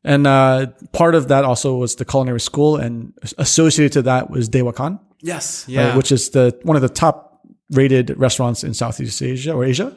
And 0.04 0.26
uh, 0.26 0.68
part 0.94 1.14
of 1.16 1.28
that 1.28 1.44
also 1.46 1.76
was 1.76 1.96
the 1.96 2.06
culinary 2.06 2.40
school, 2.40 2.78
and 2.78 3.14
associated 3.38 3.92
to 3.94 4.02
that 4.04 4.30
was 4.30 4.50
Dewakan, 4.50 5.00
Yes. 5.22 5.66
right, 5.68 5.74
Yeah. 5.76 5.98
which 5.98 6.12
is 6.12 6.30
the 6.30 6.58
one 6.64 6.76
of 6.76 6.82
the 6.82 6.90
top 6.90 7.42
rated 7.72 8.14
restaurants 8.18 8.64
in 8.64 8.74
Southeast 8.74 9.22
Asia 9.22 9.54
or 9.54 9.64
Asia. 9.66 9.92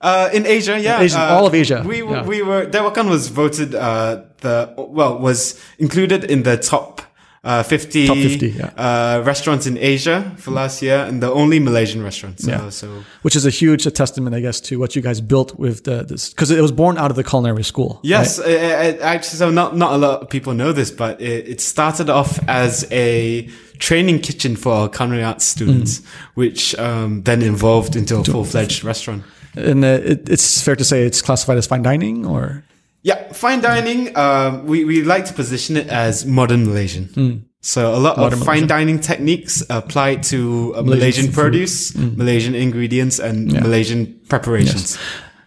Uh, 0.00 0.30
in 0.32 0.46
Asia, 0.46 0.78
yeah, 0.80 1.00
Asia- 1.00 1.18
uh, 1.20 1.34
all 1.36 1.46
of 1.46 1.54
Asia, 1.54 1.82
We 1.86 2.02
yeah. 2.02 2.24
we 2.24 2.42
were 2.42 2.66
Dewakan 2.66 3.08
was 3.08 3.28
voted 3.28 3.74
uh, 3.74 4.22
the 4.40 4.72
well 4.76 5.18
was 5.18 5.60
included 5.78 6.24
in 6.24 6.42
the 6.42 6.56
top 6.56 7.02
uh, 7.42 7.62
50, 7.62 8.06
Top 8.06 8.16
50, 8.18 8.48
yeah. 8.50 8.66
uh, 8.76 9.22
restaurants 9.24 9.66
in 9.66 9.78
Asia 9.78 10.34
for 10.36 10.50
last 10.50 10.82
year, 10.82 10.98
and 11.08 11.22
the 11.22 11.30
only 11.32 11.58
Malaysian 11.58 12.02
restaurant. 12.02 12.38
So, 12.38 12.50
Yeah. 12.50 12.68
so 12.70 12.86
which 13.22 13.34
is 13.34 13.46
a 13.46 13.50
huge 13.50 13.84
testament, 13.94 14.36
I 14.36 14.40
guess, 14.40 14.60
to 14.68 14.78
what 14.78 14.94
you 14.94 15.00
guys 15.00 15.22
built 15.22 15.58
with 15.58 15.84
the 15.84 16.04
this 16.04 16.30
because 16.34 16.50
it 16.50 16.60
was 16.60 16.70
born 16.72 16.98
out 16.98 17.10
of 17.10 17.16
the 17.16 17.24
culinary 17.24 17.62
school. 17.64 17.98
Yes, 18.02 18.38
it, 18.38 18.46
it- 18.50 19.00
actually, 19.00 19.38
so 19.38 19.50
not 19.50 19.74
not 19.74 19.92
a 19.92 19.96
lot 19.96 20.20
of 20.22 20.28
people 20.28 20.52
know 20.52 20.72
this, 20.72 20.90
but 20.90 21.18
it, 21.20 21.48
it 21.48 21.60
started 21.62 22.10
off 22.10 22.38
as 22.46 22.86
a 22.90 23.48
training 23.78 24.20
kitchen 24.20 24.56
for 24.56 24.72
our 24.72 24.88
culinary 24.90 25.24
arts 25.24 25.44
students, 25.46 26.02
which 26.34 26.74
um, 26.78 27.22
then 27.22 27.40
evolved 27.42 27.96
into 27.96 28.18
a 28.18 28.24
full 28.24 28.44
fledged 28.44 28.84
restaurant. 28.84 29.22
And 29.56 29.84
uh, 29.84 29.98
it, 30.02 30.28
it's 30.28 30.60
fair 30.62 30.76
to 30.76 30.84
say 30.84 31.04
it's 31.04 31.22
classified 31.22 31.58
as 31.58 31.66
fine 31.66 31.82
dining, 31.82 32.26
or 32.26 32.62
Yeah, 33.02 33.32
fine 33.32 33.60
dining. 33.60 34.16
Um, 34.16 34.66
we 34.66 34.84
we 34.84 35.02
like 35.02 35.24
to 35.26 35.32
position 35.34 35.76
it 35.76 35.88
as 35.88 36.24
modern 36.26 36.66
Malaysian. 36.66 37.46
So 37.62 37.94
a 37.94 38.00
lot. 38.00 38.16
Modern 38.16 38.40
of 38.40 38.46
fine 38.46 38.66
dining 38.66 39.00
techniques 39.00 39.62
applied 39.68 40.22
to 40.32 40.74
uh, 40.76 40.82
Malaysian, 40.82 41.26
food. 41.26 41.34
produce, 41.34 41.94
Malaysian 41.96 42.54
ingredients, 42.54 43.18
and 43.18 43.52
Yeah. 43.52 43.60
Malaysian 43.60 44.20
preparations. 44.28 44.96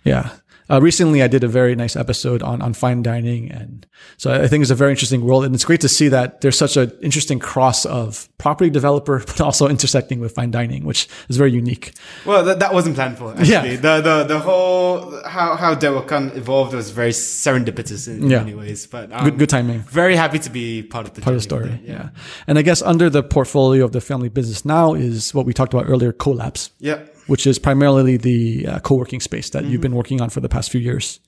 Yeah. 0.04 0.30
Uh, 0.70 0.80
recently, 0.82 1.22
I 1.22 1.28
did 1.28 1.44
a 1.44 1.48
very 1.48 1.76
nice 1.76 1.96
episode 1.96 2.42
on, 2.42 2.62
on 2.62 2.74
fine 2.74 3.04
dining. 3.04 3.52
And 3.52 3.86
so 4.18 4.34
I 4.34 4.48
think 4.48 4.62
it's 4.62 4.72
a 4.72 4.76
very 4.76 4.92
interesting 4.92 5.24
world. 5.26 5.44
And 5.46 5.54
it's 5.54 5.66
great 5.66 5.82
to 5.82 5.90
see 5.90 6.08
that 6.10 6.42
there's 6.42 6.58
such 6.58 6.78
an 6.78 6.92
interesting 7.02 7.38
cross 7.40 7.86
of 7.86 8.30
property 8.38 8.70
developer, 8.70 9.20
but 9.26 9.42
also 9.42 9.68
intersecting 9.68 10.20
with 10.20 10.34
fine 10.34 10.52
dining, 10.52 10.86
which 10.86 11.08
is 11.30 11.38
very 11.38 11.52
unique. 11.52 11.94
Well, 12.26 12.44
that, 12.46 12.60
that 12.60 12.74
wasn't 12.74 12.96
planned 12.96 13.18
for. 13.18 13.32
Actually, 13.32 13.52
Yeah. 13.52 13.76
the 13.76 14.02
the 14.02 14.24
the 14.26 14.40
whole 14.40 15.22
how 15.26 15.56
how 15.56 15.76
Dewakan 15.76 16.36
evolved 16.38 16.74
was 16.74 16.92
very 16.92 17.12
serendipitous 17.12 18.08
in 18.08 18.30
Yeah. 18.30 18.40
many 18.40 18.54
ways. 18.56 18.88
But 18.88 19.12
um, 19.12 19.26
Good, 19.26 19.38
good 19.40 19.50
timing. 19.50 19.80
Very 19.82 20.16
happy 20.16 20.40
to 20.40 20.50
be 20.50 20.84
part 20.84 21.08
of 21.08 21.14
the 21.14 21.22
Part 21.22 21.36
of 21.36 21.40
the 21.40 21.44
story. 21.44 21.80
Yeah. 21.86 22.10
And 22.48 22.58
I 22.58 22.62
guess 22.62 22.82
under 22.82 23.10
the 23.10 23.24
portfolio 23.24 23.84
of 23.86 23.92
the 23.92 24.02
family 24.02 24.30
business 24.30 24.64
now 24.66 24.94
is 24.94 25.34
what 25.34 25.46
we 25.46 25.54
talked 25.54 25.74
about 25.74 25.90
earlier, 25.90 26.12
Co-labs. 26.14 26.72
Yeah. 26.80 27.00
Which 27.28 27.48
is 27.48 27.60
primarily 27.60 28.18
the 28.18 28.68
uh, 28.68 28.80
co-working 28.80 29.20
space 29.20 29.50
that 29.52 29.66
you've 29.66 29.82
been 29.82 29.96
working 29.96 30.22
on 30.22 30.30
for 30.30 30.40
the 30.40 30.50
past 30.50 30.72
few 30.72 30.82
years. 30.82 31.20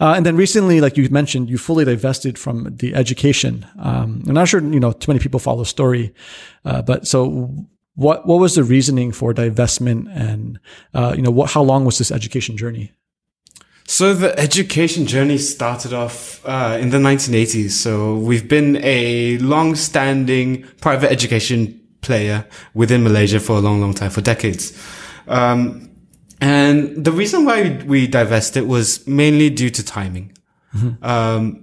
Uh, 0.00 0.14
and 0.16 0.26
then 0.26 0.36
recently, 0.36 0.80
like 0.80 0.96
you 0.96 1.08
mentioned, 1.10 1.48
you 1.48 1.58
fully 1.58 1.84
divested 1.84 2.38
from 2.38 2.76
the 2.76 2.94
education. 2.94 3.66
Um, 3.78 4.22
I'm 4.26 4.34
not 4.34 4.48
sure, 4.48 4.60
you 4.60 4.80
know, 4.80 4.92
too 4.92 5.10
many 5.10 5.20
people 5.20 5.40
follow 5.40 5.60
the 5.60 5.66
story, 5.66 6.14
uh, 6.64 6.82
but 6.82 7.06
so 7.06 7.50
what 7.94 8.26
what 8.26 8.38
was 8.38 8.54
the 8.54 8.62
reasoning 8.64 9.10
for 9.10 9.32
divestment, 9.32 10.08
and 10.14 10.58
uh, 10.94 11.14
you 11.16 11.22
know, 11.22 11.30
what 11.30 11.50
how 11.50 11.62
long 11.62 11.84
was 11.84 11.98
this 11.98 12.10
education 12.10 12.56
journey? 12.56 12.92
So 13.88 14.14
the 14.14 14.38
education 14.38 15.06
journey 15.06 15.38
started 15.38 15.92
off 15.92 16.44
uh, 16.44 16.76
in 16.80 16.90
the 16.90 16.98
1980s. 16.98 17.70
So 17.70 18.16
we've 18.16 18.48
been 18.48 18.78
a 18.82 19.38
long-standing 19.38 20.64
private 20.80 21.12
education 21.12 21.80
player 22.00 22.46
within 22.74 23.04
Malaysia 23.04 23.38
for 23.38 23.56
a 23.56 23.60
long, 23.60 23.80
long 23.80 23.94
time, 23.94 24.10
for 24.10 24.20
decades. 24.20 24.72
Um, 25.28 25.90
and 26.40 27.04
the 27.04 27.12
reason 27.12 27.44
why 27.44 27.82
we 27.86 28.06
divested 28.06 28.64
was 28.64 29.06
mainly 29.06 29.50
due 29.50 29.70
to 29.70 29.82
timing. 29.84 30.32
Um, 31.02 31.62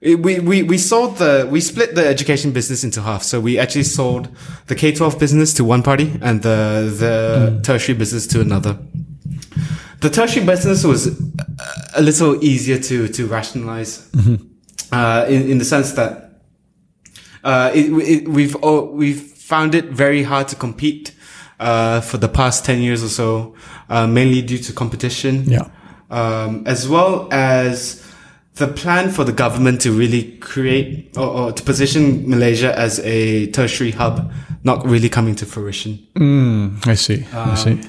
it- 0.00 0.18
we, 0.20 0.40
we, 0.40 0.62
we 0.64 0.78
sold 0.78 1.18
the, 1.18 1.46
we 1.50 1.60
split 1.60 1.94
the 1.94 2.04
education 2.06 2.50
business 2.52 2.82
into 2.82 3.00
half. 3.02 3.22
So 3.22 3.38
we 3.40 3.58
actually 3.58 3.84
sold 3.84 4.28
the 4.66 4.74
K-12 4.74 5.18
business 5.18 5.54
to 5.54 5.64
one 5.64 5.82
party 5.84 6.12
and 6.20 6.42
the, 6.42 6.92
the 6.98 7.60
tertiary 7.62 7.96
business 7.96 8.26
to 8.28 8.40
another. 8.40 8.78
The 10.00 10.10
tertiary 10.10 10.44
business 10.44 10.82
was 10.82 11.06
a 11.94 12.02
little 12.02 12.42
easier 12.42 12.78
to, 12.80 13.06
to 13.06 13.26
rationalize, 13.28 14.10
uh, 14.90 15.26
in, 15.28 15.48
in 15.52 15.58
the 15.58 15.64
sense 15.64 15.92
that, 15.92 16.40
uh, 17.44 17.70
it, 17.72 17.92
it, 17.92 18.28
we've, 18.28 18.56
oh, 18.64 18.86
we've 18.86 19.20
found 19.22 19.76
it 19.76 19.84
very 19.86 20.24
hard 20.24 20.48
to 20.48 20.56
compete, 20.56 21.14
uh, 21.62 22.00
for 22.00 22.18
the 22.18 22.28
past 22.28 22.64
10 22.64 22.82
years 22.82 23.02
or 23.02 23.08
so, 23.08 23.54
uh, 23.88 24.06
mainly 24.06 24.42
due 24.42 24.58
to 24.58 24.72
competition 24.72 25.44
Yeah. 25.46 25.66
um, 26.10 26.62
as 26.66 26.88
well 26.88 27.28
as 27.32 28.02
the 28.56 28.66
plan 28.66 29.10
for 29.10 29.24
the 29.24 29.32
government 29.32 29.80
to 29.80 29.90
really 29.92 30.24
create 30.40 31.16
or, 31.16 31.28
or 31.38 31.52
to 31.52 31.62
position 31.62 32.28
Malaysia 32.28 32.70
as 32.78 32.98
a 33.00 33.46
tertiary 33.52 33.92
hub 33.92 34.30
not 34.64 34.84
really 34.86 35.08
coming 35.08 35.34
to 35.36 35.46
fruition. 35.46 35.98
Mm, 36.14 36.86
I 36.86 36.94
see. 36.94 37.24
I 37.32 37.54
see. 37.56 37.80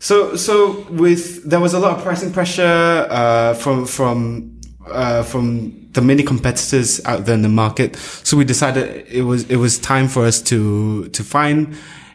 So, 0.00 0.36
so 0.36 0.82
with 0.90 1.48
there 1.48 1.60
was 1.60 1.72
a 1.74 1.78
lot 1.78 1.96
of 1.96 2.02
pricing 2.02 2.32
pressure 2.32 3.06
uh, 3.10 3.54
from 3.54 3.86
from 3.86 4.50
uh, 4.90 5.22
from 5.22 5.72
the 5.92 6.02
many 6.02 6.22
competitors 6.22 7.00
out 7.06 7.24
there 7.24 7.34
in 7.36 7.42
the 7.42 7.48
market. 7.48 7.96
So 8.22 8.36
we 8.36 8.44
decided 8.44 9.06
it 9.08 9.22
was 9.22 9.44
it 9.48 9.56
was 9.56 9.78
time 9.78 10.08
for 10.08 10.26
us 10.26 10.42
to 10.50 11.08
to 11.08 11.22
find 11.24 11.74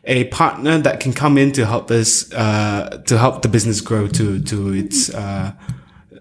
a 0.09 0.25
partner 0.25 0.79
that 0.79 0.99
can 0.99 1.13
come 1.13 1.37
in 1.37 1.51
to 1.53 1.65
help 1.65 1.91
us 1.91 2.33
uh, 2.33 3.01
to 3.05 3.17
help 3.17 3.41
the 3.43 3.47
business 3.47 3.79
grow 3.79 4.07
to 4.07 4.41
to 4.41 4.73
its 4.73 5.13
uh, 5.13 5.53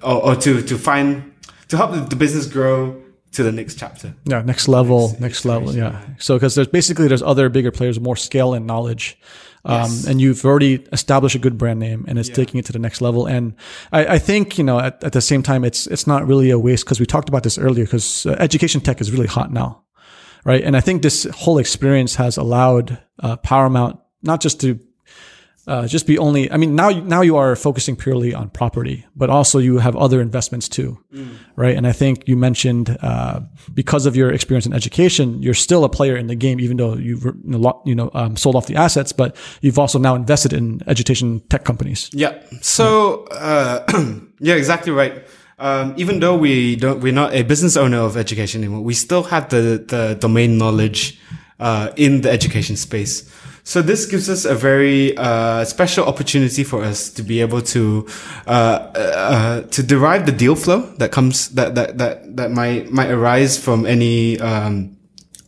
or, 0.03 0.24
or 0.27 0.37
to 0.37 0.62
to 0.62 0.79
find 0.79 1.33
to 1.68 1.77
help 1.77 2.09
the, 2.11 2.16
business 2.16 2.46
grow 2.46 3.03
to 3.33 3.42
the 3.42 3.53
next 3.53 3.79
chapter. 3.79 4.14
Yeah, 4.24 4.42
next 4.42 4.68
level, 4.68 5.16
next 5.20 5.44
level. 5.44 5.74
Yeah. 5.74 6.01
So 6.18 6.37
because 6.37 6.55
there's 6.55 6.68
basically 6.68 7.09
there's 7.09 7.22
other 7.22 7.48
bigger 7.48 7.70
players 7.70 7.98
more 8.01 8.16
scale 8.16 8.55
and 8.55 8.66
knowledge, 8.66 9.18
um, 9.64 9.83
Yes. 9.83 10.07
and 10.07 10.20
you've 10.20 10.44
already 10.44 10.85
established 10.92 11.37
a 11.37 11.38
good 11.38 11.57
brand 11.59 11.79
name, 11.81 12.05
and 12.09 12.18
it's 12.18 12.29
taking 12.29 12.59
it 12.59 12.66
to 12.66 12.72
the 12.72 12.79
next 12.79 13.01
level. 13.01 13.27
And 13.27 13.55
I, 13.92 14.14
I 14.14 14.18
think 14.18 14.59
you 14.59 14.64
know 14.64 14.79
at, 14.81 15.03
at 15.03 15.12
the 15.12 15.20
same 15.20 15.42
time 15.42 15.64
it's 15.64 15.87
it's 15.87 16.07
not 16.07 16.27
really 16.27 16.51
a 16.51 16.59
waste 16.59 16.85
because 16.85 17.01
we 17.01 17.07
talked 17.07 17.29
about 17.29 17.42
this 17.42 17.59
earlier 17.59 17.85
because 17.85 18.27
uh, 18.27 18.37
education 18.38 18.81
tech 18.81 19.01
is 19.01 19.11
really 19.11 19.27
hot 19.27 19.51
now, 19.53 19.83
right? 20.48 20.64
And 20.64 20.74
I 20.76 20.80
think 20.80 21.02
this 21.02 21.24
whole 21.24 21.58
experience 21.58 22.14
has 22.16 22.38
allowed 22.38 22.98
uh, 23.22 23.37
Paramount 23.37 24.00
not 24.22 24.40
just 24.40 24.61
to 24.62 24.80
uh, 25.66 25.87
just 25.87 26.06
be 26.06 26.16
only. 26.16 26.50
I 26.50 26.56
mean, 26.56 26.74
now 26.74 26.88
now 26.88 27.20
you 27.20 27.37
are 27.37 27.54
focusing 27.54 27.94
purely 27.96 28.32
on 28.32 28.48
property, 28.48 29.04
but 29.14 29.28
also 29.28 29.58
you 29.58 29.76
have 29.76 29.94
other 29.96 30.22
investments 30.22 30.66
too, 30.66 30.98
right? 31.56 31.76
And 31.76 31.87
I 31.87 31.92
think 31.92 32.26
you 32.26 32.38
mentioned 32.38 32.96
uh, 33.02 33.40
because 33.74 34.06
of 34.06 34.16
your 34.16 34.32
experience 34.32 34.64
in 34.64 34.72
education, 34.72 35.42
you're 35.42 35.52
still 35.52 35.84
a 35.84 35.90
player 35.90 36.16
in 36.16 36.26
the 36.26 36.34
game, 36.34 36.58
even 36.58 36.78
though 36.78 36.94
you've 36.96 37.24
you 37.26 37.34
know, 37.44 37.58
lo- 37.58 37.82
you 37.84 37.94
know 37.94 38.11
um, 38.14 38.34
sold 38.34 38.56
off 38.56 38.66
the 38.66 38.76
assets, 38.76 39.12
but 39.12 39.37
you've 39.61 39.78
also 39.78 39.98
now 39.98 40.14
invested 40.14 40.54
in 40.54 40.80
education 40.87 41.40
tech 41.50 41.64
companies. 41.64 42.08
Yeah. 42.14 42.32
So, 42.62 43.24
uh, 43.24 43.84
yeah, 44.40 44.54
exactly 44.54 44.92
right. 44.92 45.22
Um, 45.60 45.94
even 45.96 46.20
though 46.20 46.36
we 46.36 46.76
don't, 46.76 47.00
we're 47.00 47.12
not 47.12 47.34
a 47.34 47.42
business 47.42 47.76
owner 47.76 47.98
of 47.98 48.16
education 48.16 48.62
anymore, 48.62 48.80
we 48.80 48.94
still 48.94 49.24
have 49.24 49.48
the, 49.48 49.84
the 49.86 50.16
domain 50.20 50.56
knowledge, 50.56 51.20
uh, 51.58 51.90
in 51.96 52.20
the 52.20 52.30
education 52.30 52.76
space. 52.76 53.28
So 53.64 53.82
this 53.82 54.06
gives 54.06 54.30
us 54.30 54.44
a 54.44 54.54
very, 54.54 55.16
uh, 55.16 55.64
special 55.64 56.06
opportunity 56.06 56.62
for 56.62 56.84
us 56.84 57.10
to 57.10 57.22
be 57.22 57.40
able 57.40 57.60
to, 57.62 58.06
uh, 58.46 58.50
uh, 58.50 59.62
to 59.62 59.82
derive 59.82 60.26
the 60.26 60.32
deal 60.32 60.54
flow 60.54 60.82
that 60.98 61.10
comes, 61.10 61.48
that, 61.50 61.74
that, 61.74 61.98
that, 61.98 62.36
that 62.36 62.50
might, 62.52 62.90
might 62.92 63.10
arise 63.10 63.58
from 63.58 63.84
any, 63.84 64.38
um, 64.40 64.96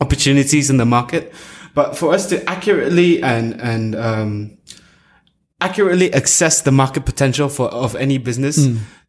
opportunities 0.00 0.70
in 0.70 0.76
the 0.76 0.84
market. 0.84 1.32
But 1.72 1.96
for 1.96 2.12
us 2.12 2.28
to 2.30 2.44
accurately 2.50 3.22
and, 3.22 3.60
and, 3.60 3.94
um, 3.94 4.58
accurately 5.60 6.10
assess 6.10 6.62
the 6.62 6.72
market 6.72 7.06
potential 7.06 7.48
for 7.48 7.68
of 7.68 7.94
any 7.94 8.18
business 8.18 8.66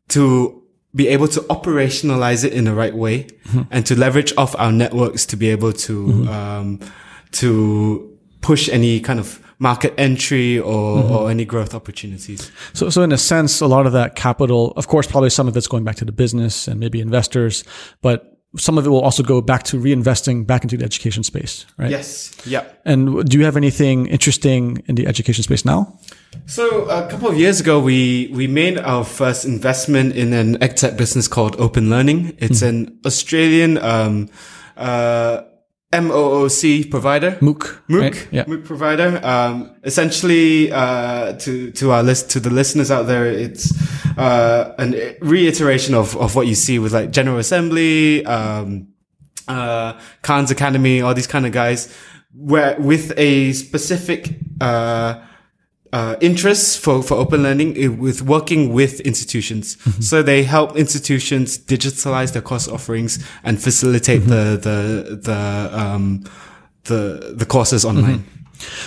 to 0.10 0.61
be 0.94 1.08
able 1.08 1.28
to 1.28 1.40
operationalize 1.42 2.44
it 2.44 2.54
in 2.54 2.66
the 2.66 2.74
right 2.74 2.96
way 2.96 3.24
mm-hmm. 3.24 3.62
and 3.72 3.86
to 3.86 3.96
leverage 3.96 4.34
off 4.38 4.56
our 4.60 4.72
networks 4.72 5.26
to 5.26 5.38
be 5.38 5.50
able 5.50 5.72
to 5.72 6.06
mm-hmm. 6.08 6.28
um, 6.30 6.80
to 7.32 8.18
push 8.42 8.68
any 8.70 9.00
kind 9.00 9.20
of 9.20 9.40
market 9.60 9.94
entry 9.98 10.58
or, 10.58 10.98
mm-hmm. 10.98 11.12
or 11.12 11.30
any 11.30 11.46
growth 11.46 11.76
opportunities. 11.76 12.52
So, 12.74 12.90
so 12.90 13.04
in 13.04 13.12
a 13.12 13.18
sense, 13.18 13.62
a 13.62 13.68
lot 13.68 13.86
of 13.86 13.94
that 13.94 14.16
capital, 14.16 14.74
of 14.76 14.88
course, 14.88 15.06
probably 15.06 15.30
some 15.30 15.48
of 15.48 15.56
it's 15.56 15.68
going 15.68 15.84
back 15.84 15.98
to 15.98 16.06
the 16.06 16.12
business 16.12 16.68
and 16.68 16.80
maybe 16.80 17.00
investors, 17.00 17.64
but 18.02 18.31
some 18.58 18.78
of 18.78 18.86
it 18.86 18.90
will 18.90 19.02
also 19.02 19.24
go 19.24 19.42
back 19.42 19.64
to 19.64 19.78
reinvesting 19.78 20.46
back 20.46 20.64
into 20.64 20.78
the 20.78 20.84
education 20.84 21.24
space, 21.24 21.66
right? 21.78 21.90
Yes. 21.90 22.36
Yeah. 22.46 22.66
And 22.84 23.30
do 23.30 23.38
you 23.38 23.46
have 23.46 23.56
anything 23.56 24.08
interesting 24.08 24.84
in 24.88 24.96
the 24.96 25.08
education 25.08 25.44
space 25.44 25.64
now? 25.64 25.98
So 26.48 26.86
a 26.90 27.10
couple 27.10 27.30
of 27.30 27.38
years 27.38 27.62
ago, 27.62 27.80
we 27.80 28.30
we 28.34 28.48
made 28.48 28.78
our 28.78 29.04
first 29.04 29.46
investment 29.46 30.16
in 30.16 30.34
an 30.34 30.58
edtech 30.58 30.98
business 30.98 31.28
called 31.28 31.56
Open 31.60 31.90
Learning. 31.90 32.36
It's 32.40 32.62
an 32.62 33.00
Australian 33.06 33.78
um, 33.78 34.30
uh, 34.76 35.44
MOOC 35.92 36.90
provider. 36.90 37.32
MOOC. 37.42 37.80
MOOC, 37.90 38.00
right? 38.00 38.28
Yeah. 38.32 38.46
MOOC 38.46 38.66
provider. 38.66 39.20
Um, 39.24 39.76
essentially, 39.84 40.72
uh, 40.72 41.34
to 41.34 41.72
to 41.72 41.92
our 41.92 42.02
list 42.02 42.30
to 42.32 42.40
the 42.40 42.50
listeners 42.50 42.90
out 42.92 43.08
there, 43.08 43.26
it's 43.26 43.74
uh, 44.18 44.74
an 44.78 44.96
reiteration 45.22 45.94
of 45.94 46.16
of 46.18 46.36
what 46.36 46.48
you 46.48 46.56
see 46.56 46.80
with 46.80 46.94
like 46.94 47.12
General 47.12 47.40
Assembly, 47.40 48.26
um, 48.26 48.88
uh, 49.48 50.00
Khan's 50.22 50.50
Academy, 50.50 51.02
all 51.02 51.14
these 51.14 51.28
kind 51.28 51.46
of 51.46 51.52
guys, 51.52 51.94
where 52.34 52.80
with 52.80 53.12
a 53.18 53.52
specific 53.52 54.40
uh, 54.62 55.22
uh, 55.94 56.16
interests 56.22 56.78
for, 56.78 57.04
for 57.04 57.16
open 57.16 57.44
learning 57.44 58.00
with 58.00 58.22
working 58.22 58.74
with 58.74 59.02
institutions. 59.02 59.78
So 60.06 60.24
they 60.24 60.44
help 60.44 60.78
institutions 60.78 61.58
digitalize 61.58 62.34
their 62.34 62.42
course 62.42 62.68
offerings 62.68 63.26
and 63.44 63.62
facilitate 63.62 64.22
the, 64.22 64.58
the, 64.62 65.20
the, 65.22 65.70
um, 65.78 66.24
the, 66.86 67.34
the 67.36 67.46
courses 67.46 67.86
online. 67.86 68.26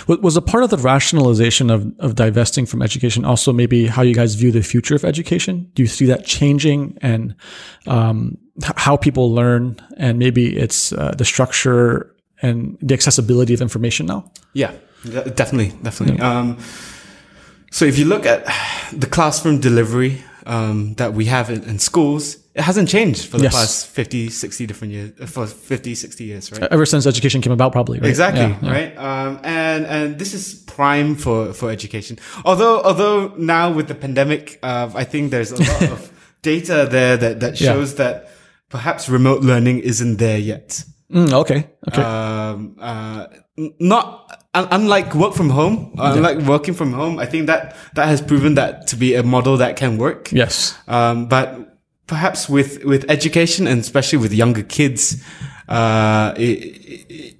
Was 0.07 0.19
was 0.19 0.37
a 0.37 0.41
part 0.41 0.63
of 0.63 0.69
the 0.69 0.77
rationalization 0.77 1.69
of, 1.69 1.91
of 1.99 2.15
divesting 2.15 2.65
from 2.65 2.81
education 2.81 3.25
also 3.25 3.51
maybe 3.51 3.87
how 3.87 4.03
you 4.03 4.13
guys 4.13 4.35
view 4.35 4.51
the 4.51 4.63
future 4.63 4.95
of 4.95 5.03
education? 5.03 5.69
Do 5.75 5.83
you 5.83 5.87
see 5.87 6.05
that 6.05 6.25
changing 6.25 6.97
and 7.01 7.35
um, 7.85 8.37
how 8.77 8.95
people 8.95 9.33
learn 9.33 9.77
and 9.97 10.17
maybe 10.17 10.55
it's 10.55 10.93
uh, 10.93 11.13
the 11.17 11.25
structure 11.25 12.15
and 12.41 12.77
the 12.81 12.93
accessibility 12.93 13.53
of 13.53 13.61
information 13.61 14.05
now? 14.05 14.31
Yeah, 14.53 14.71
de- 15.03 15.29
definitely, 15.31 15.77
definitely. 15.83 16.21
Um, 16.21 16.57
so 17.75 17.83
if 17.85 17.95
you 17.99 18.05
look 18.13 18.25
at 18.25 18.39
the 19.03 19.07
classroom 19.07 19.59
delivery 19.59 20.13
um, 20.45 20.93
that 20.95 21.11
we 21.13 21.25
have 21.25 21.49
in, 21.49 21.61
in 21.71 21.77
schools, 21.79 22.23
it 22.53 22.61
hasn't 22.69 22.87
changed 22.95 23.23
for 23.29 23.37
the 23.37 23.43
Yes. 23.45 23.53
past 23.55 23.87
50, 23.87 24.29
60 24.29 24.65
different 24.69 24.93
years, 24.93 25.11
uh, 25.19 25.25
for 25.25 25.45
50, 25.47 25.95
60 25.95 26.23
years, 26.23 26.51
right? 26.51 26.63
Ever 26.71 26.85
since 26.85 27.05
education 27.05 27.41
came 27.41 27.51
about, 27.51 27.71
probably. 27.73 27.99
Right? 27.99 28.09
Exactly, 28.09 28.41
Yeah, 28.41 28.59
yeah. 28.61 28.71
right? 28.77 28.91
Um, 28.97 29.39
and, 29.43 29.85
and 29.85 30.19
this 30.19 30.33
is 30.33 30.63
prime 30.75 31.15
for, 31.15 31.51
for 31.53 31.69
education. 31.71 32.17
Although, 32.45 32.81
although 32.83 33.33
now 33.37 33.71
with 33.73 33.87
the 33.87 33.95
pandemic, 33.95 34.59
uh, 34.63 34.89
I 34.95 35.03
think 35.03 35.31
there's 35.31 35.51
a 35.51 35.57
lot 35.71 35.81
of 35.95 35.99
data 36.43 36.87
there 36.89 37.17
that, 37.17 37.39
that 37.41 37.59
Yeah. 37.59 37.73
shows 37.73 37.95
that 37.95 38.29
perhaps 38.69 39.09
remote 39.09 39.41
learning 39.41 39.79
isn't 39.79 40.17
there 40.17 40.37
yet. 40.53 40.83
Mm, 41.11 41.33
okay. 41.41 41.61
Okay. 41.89 42.01
Um, 42.01 42.77
uh, 42.79 43.27
not 43.79 44.44
unlike 44.55 45.13
work 45.15 45.33
from 45.33 45.49
home, 45.49 45.93
uh, 45.97 46.13
unlike 46.15 46.39
working 46.47 46.73
from 46.73 46.93
home, 46.93 47.19
I 47.19 47.25
think 47.25 47.47
that 47.47 47.75
that 47.95 48.07
has 48.07 48.21
proven 48.21 48.55
that 48.55 48.87
to 48.87 48.95
be 48.95 49.15
a 49.15 49.23
model 49.23 49.57
that 49.57 49.75
can 49.75 49.97
work. 49.97 50.31
yes. 50.31 50.77
Um, 50.87 51.27
but 51.27 51.77
perhaps 52.07 52.47
with 52.49 52.83
with 52.83 53.05
education 53.09 53.67
and 53.67 53.81
especially 53.81 54.19
with 54.19 54.33
younger 54.33 54.63
kids, 54.63 55.23
uh, 55.67 56.33
it, 56.37 56.41
it, 57.09 57.37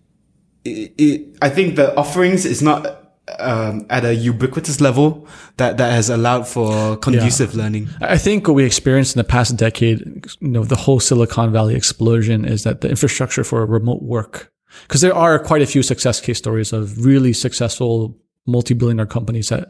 it, 0.64 0.94
it, 0.98 1.38
I 1.42 1.50
think 1.50 1.76
the 1.76 1.96
offerings 1.96 2.46
is 2.46 2.62
not. 2.62 3.02
Um, 3.40 3.88
at 3.90 4.06
a 4.06 4.14
ubiquitous 4.14 4.80
level 4.80 5.28
that, 5.58 5.78
that 5.78 5.92
has 5.92 6.12
allowed 6.12 6.48
for 6.48 6.96
conducive 6.98 7.56
learning. 7.56 7.90
I 8.00 8.20
think 8.20 8.48
what 8.48 8.54
we 8.54 8.64
experienced 8.64 9.16
in 9.16 9.20
the 9.20 9.24
past 9.24 9.58
decade, 9.58 10.28
you 10.40 10.48
know, 10.48 10.64
the 10.64 10.76
whole 10.76 11.00
Silicon 11.00 11.52
Valley 11.52 11.74
explosion 11.74 12.46
is 12.46 12.62
that 12.66 12.82
the 12.82 12.90
infrastructure 12.90 13.44
for 13.44 13.66
remote 13.66 14.04
work, 14.04 14.52
because 14.84 15.02
there 15.02 15.16
are 15.16 15.40
quite 15.40 15.62
a 15.62 15.66
few 15.66 15.84
success 15.84 16.22
case 16.22 16.38
stories 16.38 16.74
of 16.74 17.06
really 17.06 17.34
successful 17.34 18.18
multi-billionaire 18.48 19.08
companies 19.08 19.50
that 19.50 19.70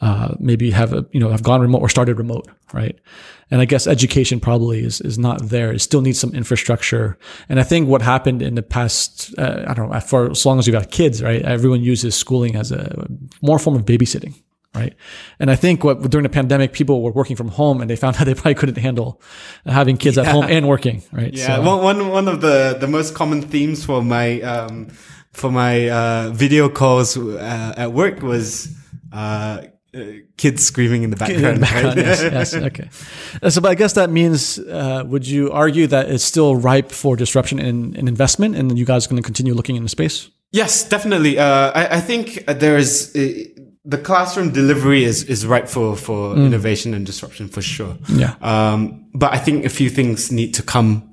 uh, 0.00 0.34
maybe 0.40 0.70
have 0.70 0.92
a, 0.92 1.06
you 1.12 1.20
know 1.20 1.30
have 1.30 1.42
gone 1.42 1.60
remote 1.60 1.80
or 1.80 1.88
started 1.88 2.18
remote, 2.18 2.48
right? 2.72 2.98
And 3.50 3.60
I 3.60 3.64
guess 3.64 3.86
education 3.86 4.40
probably 4.40 4.84
is 4.84 5.00
is 5.00 5.18
not 5.18 5.48
there. 5.48 5.72
It 5.72 5.80
still 5.80 6.00
needs 6.00 6.18
some 6.18 6.34
infrastructure. 6.34 7.16
And 7.48 7.60
I 7.60 7.62
think 7.62 7.88
what 7.88 8.02
happened 8.02 8.42
in 8.42 8.54
the 8.54 8.62
past, 8.62 9.32
uh, 9.38 9.64
I 9.66 9.74
don't 9.74 9.90
know, 9.90 10.00
for 10.00 10.30
as 10.30 10.44
long 10.44 10.58
as 10.58 10.66
you've 10.66 10.74
got 10.74 10.90
kids, 10.90 11.22
right? 11.22 11.42
Everyone 11.42 11.82
uses 11.82 12.14
schooling 12.14 12.56
as 12.56 12.72
a 12.72 13.06
more 13.42 13.58
form 13.58 13.76
of 13.76 13.84
babysitting 13.84 14.34
right? 14.74 14.94
And 15.38 15.50
I 15.50 15.56
think 15.56 15.84
what 15.84 16.08
during 16.10 16.22
the 16.22 16.28
pandemic, 16.28 16.72
people 16.72 17.02
were 17.02 17.12
working 17.12 17.36
from 17.36 17.48
home 17.48 17.80
and 17.80 17.90
they 17.90 17.96
found 17.96 18.16
out 18.20 18.26
they 18.26 18.34
probably 18.34 18.54
couldn't 18.54 18.78
handle 18.78 19.20
having 19.66 19.96
kids 19.96 20.18
at 20.18 20.26
home 20.26 20.46
and 20.48 20.68
working, 20.68 21.02
right? 21.12 21.32
Yeah, 21.32 21.58
one, 21.58 21.82
one, 21.82 22.08
one 22.08 22.28
of 22.28 22.40
the, 22.40 22.76
the 22.80 22.88
most 22.88 23.14
common 23.14 23.42
themes 23.42 23.84
for 23.84 24.02
my, 24.02 24.40
um, 24.42 24.88
for 25.32 25.50
my, 25.50 25.88
uh, 25.88 26.30
video 26.32 26.68
calls, 26.68 27.16
uh, 27.16 27.74
at 27.76 27.92
work 27.92 28.22
was, 28.22 28.74
uh, 29.12 29.62
uh, 29.94 30.04
kids 30.38 30.64
screaming 30.64 31.02
in 31.02 31.10
the 31.10 31.16
background. 31.16 31.44
in 31.44 31.54
the 31.56 31.60
background, 31.60 31.96
right? 31.98 32.06
yes, 32.06 32.22
yes, 32.22 32.54
okay. 32.68 32.88
Uh, 33.42 33.50
So, 33.50 33.60
but 33.60 33.70
I 33.70 33.74
guess 33.74 33.92
that 33.92 34.08
means, 34.08 34.58
uh, 34.58 35.04
would 35.06 35.26
you 35.26 35.52
argue 35.52 35.86
that 35.88 36.08
it's 36.08 36.24
still 36.24 36.56
ripe 36.56 36.90
for 36.90 37.14
disruption 37.14 37.58
in, 37.58 37.94
in 37.94 38.08
investment, 38.08 38.56
and 38.56 38.78
you 38.78 38.86
guys 38.86 39.04
are 39.04 39.10
going 39.10 39.22
to 39.22 39.26
continue 39.26 39.52
looking 39.52 39.76
in 39.76 39.82
the 39.82 39.90
space? 39.90 40.30
Yes, 40.50 40.88
definitely. 40.88 41.38
Uh, 41.38 41.72
I, 41.74 41.96
I 41.96 42.00
think 42.00 42.44
there 42.46 42.76
is 42.76 43.14
uh, 43.16 43.51
the 43.84 43.98
classroom 43.98 44.50
delivery 44.52 45.04
is 45.04 45.24
is 45.24 45.44
ripe 45.46 45.68
for 45.68 45.96
for 45.96 46.36
innovation 46.36 46.94
and 46.94 47.04
disruption 47.06 47.48
for 47.48 47.62
sure. 47.62 47.96
Yeah. 48.08 48.34
Um, 48.40 49.06
but 49.14 49.32
I 49.34 49.38
think 49.38 49.64
a 49.64 49.68
few 49.68 49.90
things 49.90 50.30
need 50.30 50.54
to 50.54 50.62
come 50.62 51.12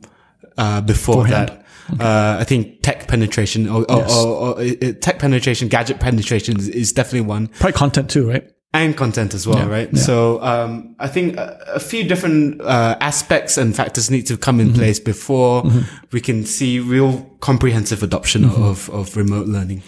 uh, 0.57 0.82
before 0.82 1.24
Beforehand. 1.24 1.49
that. 1.49 1.55
Uh, 1.99 2.38
I 2.39 2.43
think 2.43 2.84
tech 2.84 3.07
penetration 3.07 3.67
or, 3.67 3.82
or, 3.91 3.97
Yes. 3.97 4.15
or, 4.15 4.59
or 4.61 4.63
tech 5.01 5.17
penetration, 5.17 5.67
gadget 5.70 5.99
penetration 5.99 6.57
is, 6.59 6.67
is 6.67 6.93
definitely 6.93 7.22
one, 7.28 7.47
Probably 7.47 7.74
content 7.74 8.11
too, 8.11 8.30
right? 8.30 8.47
and 8.72 8.95
content 8.95 9.34
as 9.34 9.47
well, 9.47 9.57
Yeah, 9.57 9.65
right? 9.67 9.89
yeah. 9.91 9.99
So 9.99 10.39
um, 10.43 10.95
I 10.99 11.07
think 11.07 11.38
a, 11.38 11.57
a 11.74 11.80
few 11.80 12.03
different 12.03 12.61
uh, 12.61 12.95
aspects 13.01 13.57
and 13.57 13.76
factors 13.76 14.11
need 14.11 14.28
to 14.28 14.38
come 14.38 14.59
Mm-hmm. 14.59 14.70
in 14.70 14.76
place 14.76 14.99
before 14.99 15.63
we 16.11 16.22
can 16.22 16.45
see 16.45 16.80
real 16.80 17.26
comprehensive 17.39 18.03
adoption 18.03 18.43
Mm-hmm. 18.43 18.61
of, 18.63 18.89
of 18.91 19.17
remote 19.17 19.47
learning. 19.47 19.82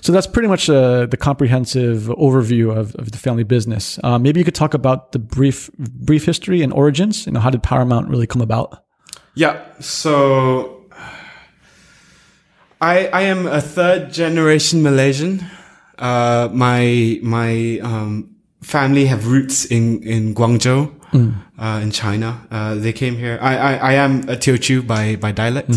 So 0.00 0.12
that's 0.12 0.26
pretty 0.26 0.48
much 0.48 0.68
uh, 0.68 1.06
the 1.06 1.16
comprehensive 1.16 2.02
overview 2.04 2.76
of, 2.76 2.94
of 2.96 3.12
the 3.12 3.18
family 3.18 3.44
business. 3.44 3.98
Uh, 4.02 4.18
maybe 4.18 4.40
you 4.40 4.44
could 4.44 4.54
talk 4.54 4.74
about 4.74 5.12
the 5.12 5.18
brief 5.18 5.70
brief 5.78 6.24
history 6.24 6.62
and 6.62 6.72
origins. 6.72 7.26
You 7.26 7.32
know, 7.32 7.40
how 7.40 7.50
did 7.50 7.62
Paramount 7.62 8.08
really 8.08 8.26
come 8.26 8.42
about? 8.42 8.84
Yeah. 9.34 9.60
So 9.80 10.86
I 12.80 13.06
I 13.06 13.22
am 13.22 13.46
a 13.46 13.60
third 13.60 14.12
generation 14.12 14.82
Malaysian. 14.82 15.44
Uh, 15.98 16.48
my 16.52 17.18
my 17.22 17.78
um, 17.82 18.36
family 18.62 19.06
have 19.06 19.28
roots 19.28 19.64
in 19.64 20.02
in 20.02 20.34
Guangzhou, 20.34 20.92
uh, 21.58 21.80
in 21.82 21.90
China. 21.90 22.46
Uh, 22.50 22.74
they 22.74 22.92
came 22.92 23.16
here. 23.16 23.38
I 23.40 23.56
I, 23.56 23.74
I 23.74 23.92
am 23.94 24.28
a 24.28 24.36
Teochew 24.36 24.86
by 24.86 25.16
by 25.16 25.32
dialect. 25.32 25.70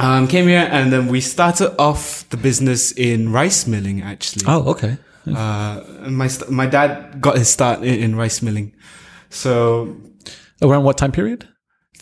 Um, 0.00 0.26
came 0.28 0.48
here 0.48 0.66
and 0.72 0.90
then 0.92 1.08
we 1.08 1.20
started 1.20 1.74
off 1.78 2.26
the 2.30 2.36
business 2.36 2.92
in 2.92 3.32
rice 3.32 3.66
milling 3.66 4.02
actually. 4.02 4.44
Oh, 4.48 4.70
okay. 4.70 4.96
Uh, 5.26 5.82
my 6.08 6.26
st- 6.28 6.50
my 6.50 6.66
dad 6.66 7.20
got 7.20 7.36
his 7.36 7.48
start 7.50 7.80
in, 7.84 7.94
in 8.04 8.16
rice 8.16 8.40
milling. 8.42 8.72
So 9.28 9.96
Around 10.62 10.84
what 10.84 10.96
time 10.98 11.12
period? 11.12 11.46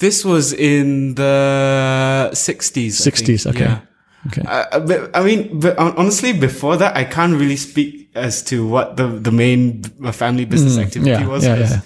this 0.01 0.25
was 0.25 0.53
in 0.53 1.15
the 1.17 2.31
60s. 2.33 2.95
60s, 3.03 3.47
okay. 3.51 3.61
Yeah. 3.65 3.81
Okay. 4.29 4.43
Uh, 4.47 4.79
but, 4.81 5.17
I 5.17 5.23
mean, 5.25 5.59
but 5.61 5.77
honestly, 5.79 6.33
before 6.33 6.77
that, 6.77 6.97
I 6.97 7.05
can't 7.05 7.35
really 7.35 7.57
speak 7.57 8.11
as 8.15 8.43
to 8.45 8.67
what 8.67 8.97
the, 8.97 9.07
the 9.09 9.33
main 9.33 9.83
uh, 10.05 10.13
family 10.13 10.45
business 10.45 10.79
activity 10.79 11.11
Mm, 11.13 11.21
yeah, 11.21 11.27
was. 11.27 11.45
yeah, 11.45 11.57
yeah. 11.59 11.81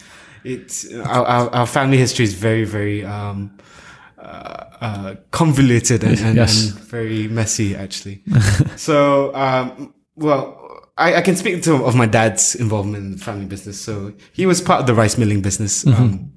It's 0.45 0.93
our, 0.93 1.25
our, 1.25 1.51
our 1.55 1.67
family 1.67 1.97
history 1.99 2.25
is 2.25 2.35
very, 2.35 2.65
very 2.65 3.05
um, 3.05 3.57
uh, 4.23 4.65
uh, 4.81 5.15
convoluted 5.31 6.05
and, 6.05 6.19
and, 6.21 6.37
Yes. 6.37 6.71
and 6.71 6.79
very 6.81 7.29
messy, 7.29 7.75
actually. 7.77 8.23
so, 8.77 9.35
um, 9.35 9.93
well, 10.17 10.59
I, 10.97 11.17
I 11.17 11.23
can 11.23 11.37
speak 11.37 11.63
to 11.65 11.85
of 11.85 11.95
my 11.97 12.07
dad's 12.07 12.55
involvement 12.55 12.97
in 13.05 13.11
the 13.13 13.19
family 13.19 13.47
business. 13.47 13.81
So 13.81 14.13
he 14.33 14.47
was 14.47 14.61
part 14.61 14.81
of 14.81 14.87
the 14.87 14.95
rice 14.95 15.19
milling 15.19 15.43
business, 15.43 15.85
Mm-hmm. 15.85 16.03
um, 16.03 16.33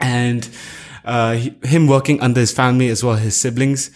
and 0.00 0.48
uh, 1.04 1.32
he, 1.34 1.54
him 1.64 1.86
working 1.86 2.20
under 2.20 2.40
his 2.40 2.52
family 2.52 2.88
as 2.88 3.02
well 3.04 3.14
his 3.16 3.40
siblings. 3.40 3.90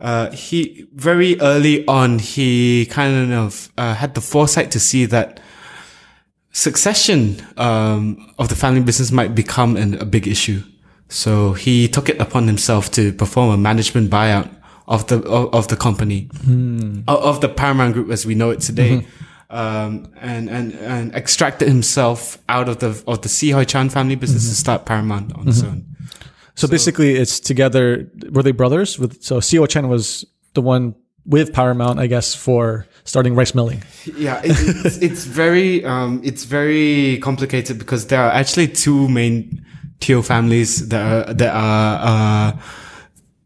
Uh, 0.00 0.30
he 0.32 0.86
very 0.94 1.40
early 1.40 1.86
on 1.86 2.18
he 2.18 2.86
kind 2.86 3.32
of 3.32 3.70
uh, 3.78 3.94
had 3.94 4.14
the 4.14 4.20
foresight 4.20 4.70
to 4.72 4.80
see 4.80 5.06
that 5.06 5.40
succession 6.52 7.36
um, 7.56 8.32
of 8.38 8.48
the 8.48 8.54
family 8.54 8.80
business 8.80 9.10
might 9.10 9.34
become 9.34 9.76
an, 9.76 9.94
a 10.00 10.04
big 10.04 10.26
issue. 10.26 10.62
So 11.08 11.52
he 11.52 11.88
took 11.88 12.08
it 12.08 12.20
upon 12.20 12.46
himself 12.46 12.90
to 12.92 13.12
perform 13.12 13.50
a 13.50 13.56
management 13.56 14.10
buyout 14.10 14.50
of 14.86 15.06
the 15.06 15.18
of, 15.22 15.54
of 15.54 15.68
the 15.68 15.76
company 15.76 16.28
of, 17.08 17.08
of 17.08 17.40
the 17.40 17.48
Paramount 17.48 17.94
Group 17.94 18.10
as 18.10 18.26
we 18.26 18.34
know 18.34 18.50
it 18.50 18.60
today, 18.60 19.06
um, 19.50 20.12
and 20.20 20.50
and 20.50 20.74
and 20.74 21.14
extracted 21.14 21.68
himself 21.68 22.38
out 22.48 22.68
of 22.68 22.78
the 22.78 23.02
of 23.06 23.22
the 23.22 23.28
See 23.28 23.50
Hoy 23.50 23.64
Chan 23.64 23.90
family 23.90 24.14
business 24.14 24.48
to 24.48 24.54
start 24.54 24.84
Paramount 24.84 25.34
on 25.34 25.48
its 25.48 25.62
own. 25.62 25.86
So, 26.56 26.68
basically, 26.68 27.14
it's 27.16 27.40
together. 27.40 28.08
Were 28.30 28.42
they 28.42 28.52
brothers? 28.52 28.98
With 28.98 29.22
so 29.22 29.40
Seo 29.40 29.68
Chen 29.68 29.88
was 29.88 30.24
the 30.54 30.62
one 30.62 30.94
with 31.26 31.52
Paramount, 31.52 31.98
I 31.98 32.06
guess, 32.06 32.34
for 32.34 32.86
starting 33.04 33.34
rice 33.34 33.54
milling. 33.54 33.82
Yeah, 34.16 34.40
it, 34.44 34.52
it's, 34.84 34.98
it's 34.98 35.24
very 35.24 35.84
um, 35.84 36.20
it's 36.22 36.44
very 36.44 37.18
complicated 37.18 37.78
because 37.78 38.06
there 38.06 38.20
are 38.20 38.30
actually 38.30 38.68
two 38.68 39.08
main 39.08 39.64
Teo 40.00 40.22
families 40.22 40.88
that 40.88 41.02
are 41.28 41.34
that 41.34 41.54
are 41.54 41.98
uh, 42.02 42.60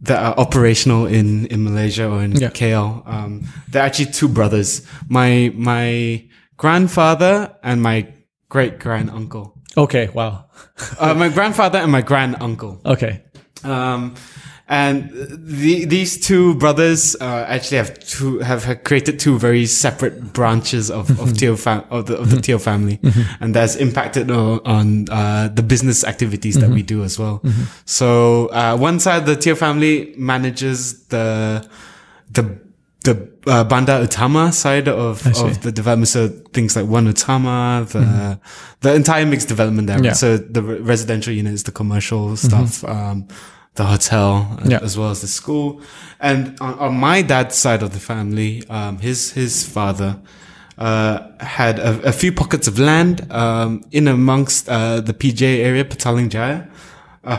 that 0.00 0.22
are 0.22 0.34
operational 0.38 1.06
in 1.06 1.46
in 1.46 1.62
Malaysia 1.64 2.06
or 2.08 2.22
in 2.22 2.32
Yeah. 2.32 2.50
KL. 2.50 3.02
Um, 3.06 3.42
they're 3.70 3.82
actually 3.84 4.12
two 4.12 4.28
brothers. 4.28 4.82
My 5.08 5.52
my 5.54 6.24
grandfather 6.56 7.54
and 7.62 7.82
my 7.82 8.06
great 8.48 8.78
grand 8.78 9.10
uncle. 9.10 9.54
Okay. 9.76 10.08
Wow. 10.14 10.46
Uh, 10.98 11.14
my 11.14 11.28
grandfather 11.28 11.78
and 11.78 11.90
my 11.92 12.02
grand 12.02 12.36
uncle. 12.40 12.80
Okay. 12.84 13.22
Um, 13.64 14.14
and 14.70 15.10
the, 15.12 15.86
these 15.86 16.20
two 16.20 16.54
brothers 16.56 17.16
uh, 17.20 17.46
actually 17.48 17.78
have 17.78 17.98
two 18.00 18.40
have 18.40 18.84
created 18.84 19.18
two 19.18 19.38
very 19.38 19.64
separate 19.66 20.32
branches 20.34 20.90
of 20.90 21.08
of 21.20 21.36
Teo 21.38 21.56
fam- 21.56 21.84
of 21.90 22.04
the 22.06 22.16
of 22.18 22.30
the 22.30 22.40
Teo 22.40 22.58
family, 22.58 23.00
and 23.40 23.54
that's 23.54 23.76
impacted 23.76 24.30
on, 24.30 24.60
on 24.66 25.08
uh, 25.10 25.48
the 25.48 25.62
business 25.62 26.04
activities 26.04 26.56
that 26.60 26.70
we 26.70 26.82
do 26.82 27.02
as 27.02 27.18
well. 27.18 27.42
So 27.86 28.46
uh, 28.48 28.76
one 28.76 29.00
side, 29.00 29.24
the 29.26 29.36
Teo 29.36 29.54
family 29.54 30.14
manages 30.18 31.04
the 31.06 31.66
the 32.30 32.58
the 33.04 33.28
uh, 33.46 33.64
Bandar 33.64 34.04
Utama 34.06 34.52
side 34.52 34.88
of, 34.88 35.24
of 35.26 35.62
the 35.62 35.72
development. 35.72 36.08
So 36.08 36.28
things 36.52 36.76
like 36.76 36.84
One 36.86 37.06
Utama, 37.10 37.88
the 37.88 38.38
the 38.80 38.94
entire 38.94 39.24
mixed 39.24 39.48
development 39.48 39.86
there. 39.88 40.02
Yeah. 40.04 40.12
So 40.12 40.36
the 40.36 40.62
re- 40.62 40.80
residential 40.80 41.32
units, 41.32 41.62
the 41.62 41.72
commercial 41.72 42.36
stuff, 42.36 42.84
um, 42.84 43.28
the 43.78 43.84
hotel, 43.86 44.58
Yeah. 44.64 44.80
as 44.82 44.96
well 44.98 45.10
as 45.10 45.20
the 45.20 45.26
school. 45.40 45.80
And 46.20 46.40
on, 46.60 46.74
on 46.78 46.94
my 47.08 47.22
dad's 47.22 47.56
side 47.56 47.82
of 47.82 47.90
the 47.96 48.00
family, 48.00 48.62
um, 48.68 48.98
his 48.98 49.32
his 49.32 49.64
father 49.66 50.10
uh, 50.76 51.18
had 51.40 51.78
a, 51.78 51.90
a 52.08 52.12
few 52.12 52.32
pockets 52.32 52.68
of 52.68 52.78
land 52.78 53.16
um, 53.32 53.82
in 53.90 54.06
amongst 54.08 54.68
uh, 54.68 55.00
the 55.00 55.14
PJ 55.14 55.42
area, 55.42 55.84
Petaling 55.84 56.28
Jaya, 56.28 56.60
uh, 57.24 57.38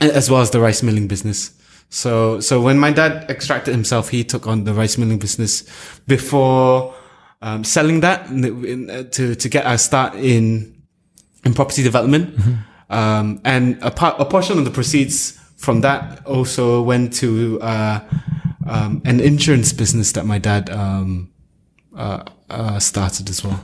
as 0.00 0.30
well 0.30 0.40
as 0.42 0.50
the 0.50 0.60
rice 0.60 0.82
milling 0.82 1.08
business. 1.08 1.50
So, 1.88 2.40
so 2.40 2.60
when 2.60 2.78
my 2.78 2.92
dad 2.92 3.30
extracted 3.30 3.72
himself, 3.74 4.10
he 4.10 4.24
took 4.24 4.46
on 4.46 4.64
the 4.64 4.74
rice 4.74 4.98
milling 4.98 5.18
business 5.18 5.64
before 6.06 6.94
um, 7.42 7.64
selling 7.64 8.00
that 8.00 8.20
uh, 8.26 9.04
to 9.16 9.34
to 9.42 9.48
get 9.48 9.64
our 9.66 9.78
start 9.78 10.14
in 10.16 10.74
in 11.44 11.54
property 11.54 11.82
development. 11.82 12.26
Um, 12.88 13.40
and 13.44 13.78
a 13.82 13.90
part, 13.90 14.14
a 14.20 14.24
portion 14.24 14.58
of 14.58 14.64
the 14.64 14.70
proceeds 14.70 15.38
from 15.66 15.80
that 15.80 16.24
also 16.24 16.80
went 16.80 17.12
to 17.12 17.60
uh, 17.60 17.98
um, 18.68 19.02
an 19.04 19.18
insurance 19.18 19.72
business 19.72 20.12
that 20.12 20.24
my 20.24 20.38
dad 20.38 20.70
um, 20.70 21.28
uh, 21.96 22.22
uh, 22.48 22.78
started 22.78 23.28
as 23.28 23.44
well. 23.44 23.60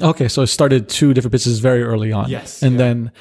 Okay, 0.00 0.26
so 0.26 0.40
it 0.40 0.46
started 0.46 0.88
two 0.88 1.12
different 1.12 1.32
businesses 1.32 1.60
very 1.60 1.82
early 1.82 2.12
on. 2.12 2.26
Yes, 2.30 2.62
and 2.62 2.72
yeah, 2.72 2.78
then 2.78 3.12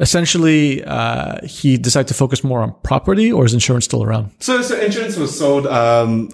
essentially 0.00 0.82
uh, 0.82 1.36
he 1.46 1.78
decided 1.78 2.08
to 2.08 2.14
focus 2.14 2.42
more 2.42 2.62
on 2.62 2.74
property, 2.82 3.30
or 3.30 3.44
is 3.44 3.54
insurance 3.54 3.84
still 3.84 4.02
around? 4.02 4.32
So, 4.40 4.60
so 4.60 4.76
insurance 4.76 5.16
was 5.16 5.38
sold, 5.38 5.68
um, 5.68 6.30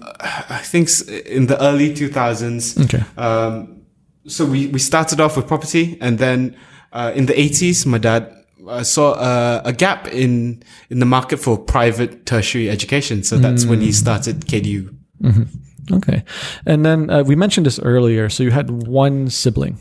I 0.57 0.63
think, 0.65 0.89
in 1.27 1.47
the 1.47 1.59
early 1.61 1.93
2000s. 1.93 2.85
Okay. 2.85 3.05
Um, 3.19 3.83
so 4.27 4.47
we, 4.47 4.69
we 4.69 4.79
started 4.79 5.21
off 5.21 5.37
with 5.37 5.47
property, 5.47 5.99
and 6.01 6.19
then 6.19 6.57
uh, 6.95 7.13
in 7.15 7.27
the 7.27 7.35
80s, 7.35 7.85
my 7.85 7.99
dad 7.99 8.42
uh, 8.69 8.83
saw 8.83 9.13
uh, 9.13 9.63
a 9.65 9.73
gap 9.73 10.07
in 10.09 10.63
in 10.91 10.99
the 10.99 11.07
market 11.07 11.39
for 11.39 11.59
private 11.59 12.27
tertiary 12.27 12.71
education. 12.71 13.23
So 13.23 13.39
that's 13.39 13.65
when 13.67 13.81
he 13.81 13.93
started 13.93 14.47
KDU. 14.47 14.95
Okay, 15.93 16.23
and 16.65 16.85
then 16.85 17.11
uh, 17.11 17.23
we 17.25 17.35
mentioned 17.37 17.67
this 17.67 17.79
earlier. 17.81 18.29
So 18.29 18.43
you 18.45 18.51
had 18.53 18.71
one 18.87 19.31
sibling, 19.31 19.79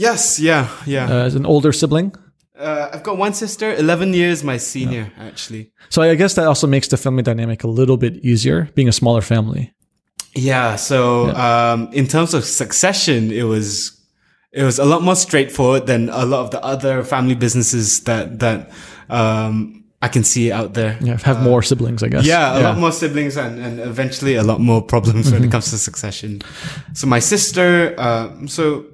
Yes, 0.00 0.38
yeah, 0.40 0.68
yeah. 0.86 1.04
uh, 1.10 1.26
as 1.26 1.34
an 1.34 1.44
older 1.44 1.72
sibling. 1.72 2.14
Uh, 2.58 2.88
I've 2.92 3.02
got 3.02 3.18
one 3.18 3.34
sister, 3.34 3.74
11 3.74 4.14
years 4.14 4.42
my 4.44 4.56
senior, 4.58 5.12
actually. 5.18 5.72
So 5.88 6.00
I 6.02 6.14
guess 6.14 6.34
that 6.34 6.46
also 6.46 6.66
makes 6.66 6.88
the 6.88 6.96
family 6.96 7.22
dynamic 7.22 7.64
a 7.64 7.68
little 7.68 7.96
bit 7.98 8.16
easier, 8.24 8.68
being 8.74 8.88
a 8.88 8.92
smaller 8.92 9.20
family. 9.22 9.74
Yeah. 10.34 10.76
So, 10.76 11.34
um, 11.36 11.88
in 11.92 12.06
terms 12.06 12.32
of 12.34 12.44
succession, 12.44 13.30
it 13.30 13.42
was, 13.42 13.99
it 14.52 14.64
was 14.64 14.78
a 14.78 14.84
lot 14.84 15.02
more 15.02 15.16
straightforward 15.16 15.86
than 15.86 16.08
a 16.08 16.24
lot 16.24 16.40
of 16.44 16.50
the 16.50 16.62
other 16.64 17.02
family 17.04 17.34
businesses 17.34 18.00
that, 18.04 18.38
that, 18.40 18.70
um, 19.08 19.84
I 20.02 20.08
can 20.08 20.24
see 20.24 20.50
out 20.50 20.72
there. 20.72 20.96
Yeah, 21.02 21.18
have 21.18 21.42
more 21.42 21.62
siblings, 21.62 22.02
I 22.02 22.08
guess. 22.08 22.24
Uh, 22.24 22.28
Yeah, 22.28 22.58
a 22.58 22.60
lot 22.62 22.78
more 22.78 22.90
siblings 22.90 23.36
and, 23.36 23.60
and 23.60 23.80
eventually 23.80 24.34
a 24.36 24.42
lot 24.42 24.58
more 24.58 24.80
problems 24.80 25.30
when 25.30 25.44
it 25.44 25.50
comes 25.54 25.70
to 25.70 25.78
succession. 25.78 26.40
So 26.94 27.06
my 27.06 27.18
sister, 27.18 27.94
uh, 27.98 28.46
so 28.46 28.86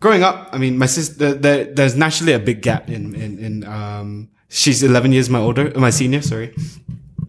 growing 0.00 0.24
up, 0.24 0.48
I 0.52 0.58
mean, 0.58 0.76
my 0.76 0.86
sister, 0.86 1.34
there, 1.34 1.64
there's 1.72 1.94
naturally 1.94 2.32
a 2.32 2.40
big 2.40 2.62
gap 2.62 2.90
in, 2.90 3.14
in, 3.14 3.38
in, 3.38 3.64
um, 3.64 4.28
she's 4.48 4.82
11 4.82 5.12
years 5.12 5.30
my 5.30 5.38
older, 5.38 5.70
my 5.78 5.90
senior, 5.90 6.20
sorry. 6.20 6.52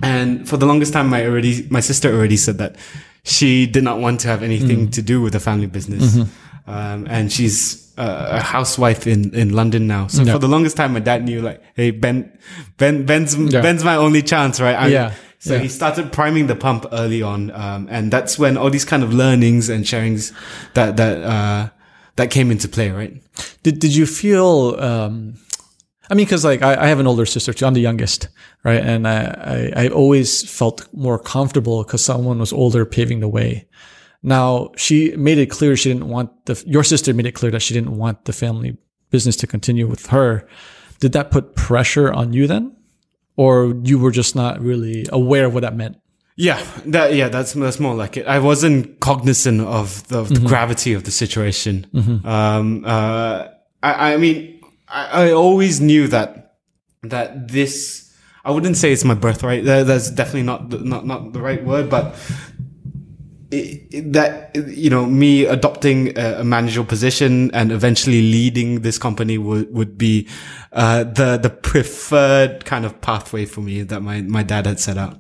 And 0.02 0.50
for 0.50 0.58
the 0.58 0.66
longest 0.66 0.92
time, 0.94 1.08
my 1.08 1.24
already, 1.24 1.68
my 1.70 1.80
sister 1.80 2.10
already 2.12 2.38
said 2.38 2.58
that 2.58 2.76
she 3.24 3.68
did 3.68 3.84
not 3.84 4.00
want 4.00 4.20
to 4.22 4.30
have 4.30 4.42
anything 4.42 4.90
to 4.92 5.02
do 5.04 5.22
with 5.22 5.34
the 5.34 5.40
family 5.40 5.68
business. 5.68 6.18
Um, 6.68 7.08
and 7.10 7.32
she's 7.32 7.92
uh, 7.98 8.28
a 8.32 8.40
housewife 8.42 9.08
in, 9.08 9.34
in 9.34 9.54
London 9.54 9.88
now. 9.88 10.08
So 10.08 10.24
Yeah. 10.24 10.34
for 10.34 10.40
the 10.40 10.48
longest 10.48 10.78
time, 10.78 10.94
my 10.94 11.00
dad 11.00 11.24
knew 11.24 11.42
like, 11.42 11.62
Hey, 11.76 11.92
Ben, 11.92 12.32
Ben, 12.78 13.06
Ben's, 13.06 13.36
Yeah. 13.36 13.62
Ben's 13.62 13.84
my 13.84 13.96
only 13.96 14.22
chance, 14.22 14.60
right? 14.62 14.76
I- 14.76 14.88
Yeah. 14.88 15.12
So 15.40 15.56
Yeah. 15.56 15.62
he 15.62 15.68
started 15.70 16.12
priming 16.12 16.48
the 16.48 16.56
pump 16.56 16.86
early 16.92 17.22
on. 17.24 17.52
Um, 17.52 17.88
and 17.90 18.12
that's 18.12 18.38
when 18.40 18.58
all 18.58 18.70
these 18.70 18.86
kind 18.86 19.04
of 19.04 19.14
learnings 19.14 19.70
and 19.70 19.86
sharings 19.86 20.32
that, 20.76 20.98
that, 20.98 21.18
uh, 21.24 21.70
that 22.18 22.30
came 22.30 22.52
into 22.52 22.68
play, 22.68 22.92
right? 22.92 23.22
Did 23.64 23.80
Did 23.80 23.96
you 23.96 24.06
feel? 24.06 24.76
Um, 24.80 25.36
I 26.10 26.14
mean, 26.14 26.26
because 26.26 26.44
like 26.44 26.62
I, 26.62 26.76
I 26.84 26.88
have 26.88 27.00
an 27.00 27.08
older 27.08 27.26
sister 27.26 27.54
too. 27.54 27.66
I'm 27.66 27.74
the 27.74 27.80
youngest, 27.82 28.28
right? 28.66 28.82
And 28.84 29.08
I 29.08 29.72
I, 29.76 29.86
I 29.86 29.88
always 29.88 30.44
felt 30.50 30.88
more 30.94 31.18
comfortable 31.18 31.84
because 31.84 32.04
someone 32.04 32.38
was 32.40 32.52
older 32.54 32.86
paving 32.86 33.22
the 33.22 33.30
way. 33.30 33.66
Now 34.24 34.72
she 34.78 35.16
made 35.16 35.38
it 35.38 35.50
clear 35.50 35.76
she 35.76 35.92
didn't 35.92 36.08
want 36.08 36.46
the. 36.46 36.62
Your 36.68 36.84
sister 36.84 37.14
made 37.14 37.26
it 37.26 37.34
clear 37.34 37.52
that 37.52 37.62
she 37.62 37.74
didn't 37.74 37.98
want 37.98 38.26
the 38.26 38.34
family 38.34 38.78
business 39.10 39.36
to 39.38 39.48
continue 39.48 39.88
with 39.88 40.08
her. 40.08 40.48
Did 41.00 41.14
that 41.14 41.32
put 41.32 41.56
pressure 41.56 42.14
on 42.14 42.32
you 42.34 42.46
then, 42.46 42.76
or 43.36 43.74
you 43.84 43.98
were 43.98 44.12
just 44.12 44.36
not 44.36 44.62
really 44.62 45.08
aware 45.12 45.46
of 45.46 45.54
what 45.54 45.62
that 45.62 45.76
meant? 45.76 45.98
Yeah, 46.36 46.64
that 46.86 47.14
yeah, 47.14 47.30
that's 47.30 47.54
that's 47.54 47.80
more 47.80 47.96
like 47.96 48.18
it. 48.18 48.26
I 48.28 48.40
wasn't 48.40 49.00
cognizant 49.00 49.62
of 49.62 50.08
the, 50.08 50.20
of 50.20 50.30
the 50.30 50.40
gravity 50.40 50.94
of 50.94 51.04
the 51.04 51.12
situation. 51.12 51.88
Um, 52.24 52.84
uh, 52.86 53.48
I, 53.84 54.14
I 54.14 54.18
mean, 54.18 54.62
I, 54.88 55.28
I 55.28 55.32
always 55.34 55.82
knew 55.82 56.08
that 56.08 56.58
that 57.04 57.48
this. 57.48 58.10
I 58.44 58.50
wouldn't 58.50 58.76
say 58.78 58.92
it's 58.92 59.04
my 59.04 59.14
birthright. 59.14 59.66
That, 59.66 59.86
that's 59.86 60.10
definitely 60.10 60.44
not 60.44 60.70
the, 60.72 60.80
not 60.80 61.06
not 61.06 61.34
the 61.34 61.42
right 61.42 61.64
word, 61.64 61.90
but 61.92 62.16
it, 63.52 64.14
that 64.14 64.56
you 64.56 64.90
know 64.90 65.06
me 65.06 65.46
adopting 65.46 66.18
a, 66.18 66.40
a 66.40 66.44
managerial 66.44 66.86
position 66.86 67.52
and 67.54 67.72
eventually 67.72 68.22
leading 68.22 68.82
this 68.82 68.98
company 68.98 69.38
would 69.38 69.74
would 69.74 69.98
be 69.98 70.28
uh, 70.72 71.04
the 71.04 71.38
the 71.38 71.50
preferred 71.50 72.66
kind 72.66 72.86
of 72.86 73.00
pathway 73.02 73.46
for 73.46 73.62
me 73.62 73.84
that 73.84 74.02
my 74.02 74.22
my 74.22 74.44
dad 74.44 74.66
had 74.66 74.80
set 74.80 74.98
out. 74.98 75.20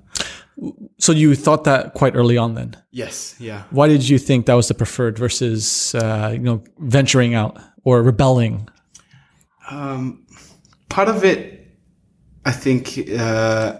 So 1.00 1.12
you 1.12 1.34
thought 1.36 1.64
that 1.64 1.94
quite 1.94 2.16
early 2.16 2.38
on 2.38 2.56
then. 2.56 2.78
Yes, 2.92 3.36
yeah. 3.40 3.64
Why 3.72 3.88
did 3.88 4.08
you 4.08 4.20
think 4.20 4.46
that 4.46 4.54
was 4.54 4.68
the 4.68 4.76
preferred 4.76 5.18
versus 5.18 5.96
uh, 5.96 6.30
you 6.34 6.40
know 6.40 6.64
venturing 6.80 7.34
out 7.34 7.60
or 7.84 8.02
rebelling? 8.02 8.70
Um, 9.70 10.26
part 10.90 11.08
of 11.08 11.24
it, 11.24 11.68
I 12.46 12.52
think, 12.52 13.00
uh, 13.18 13.78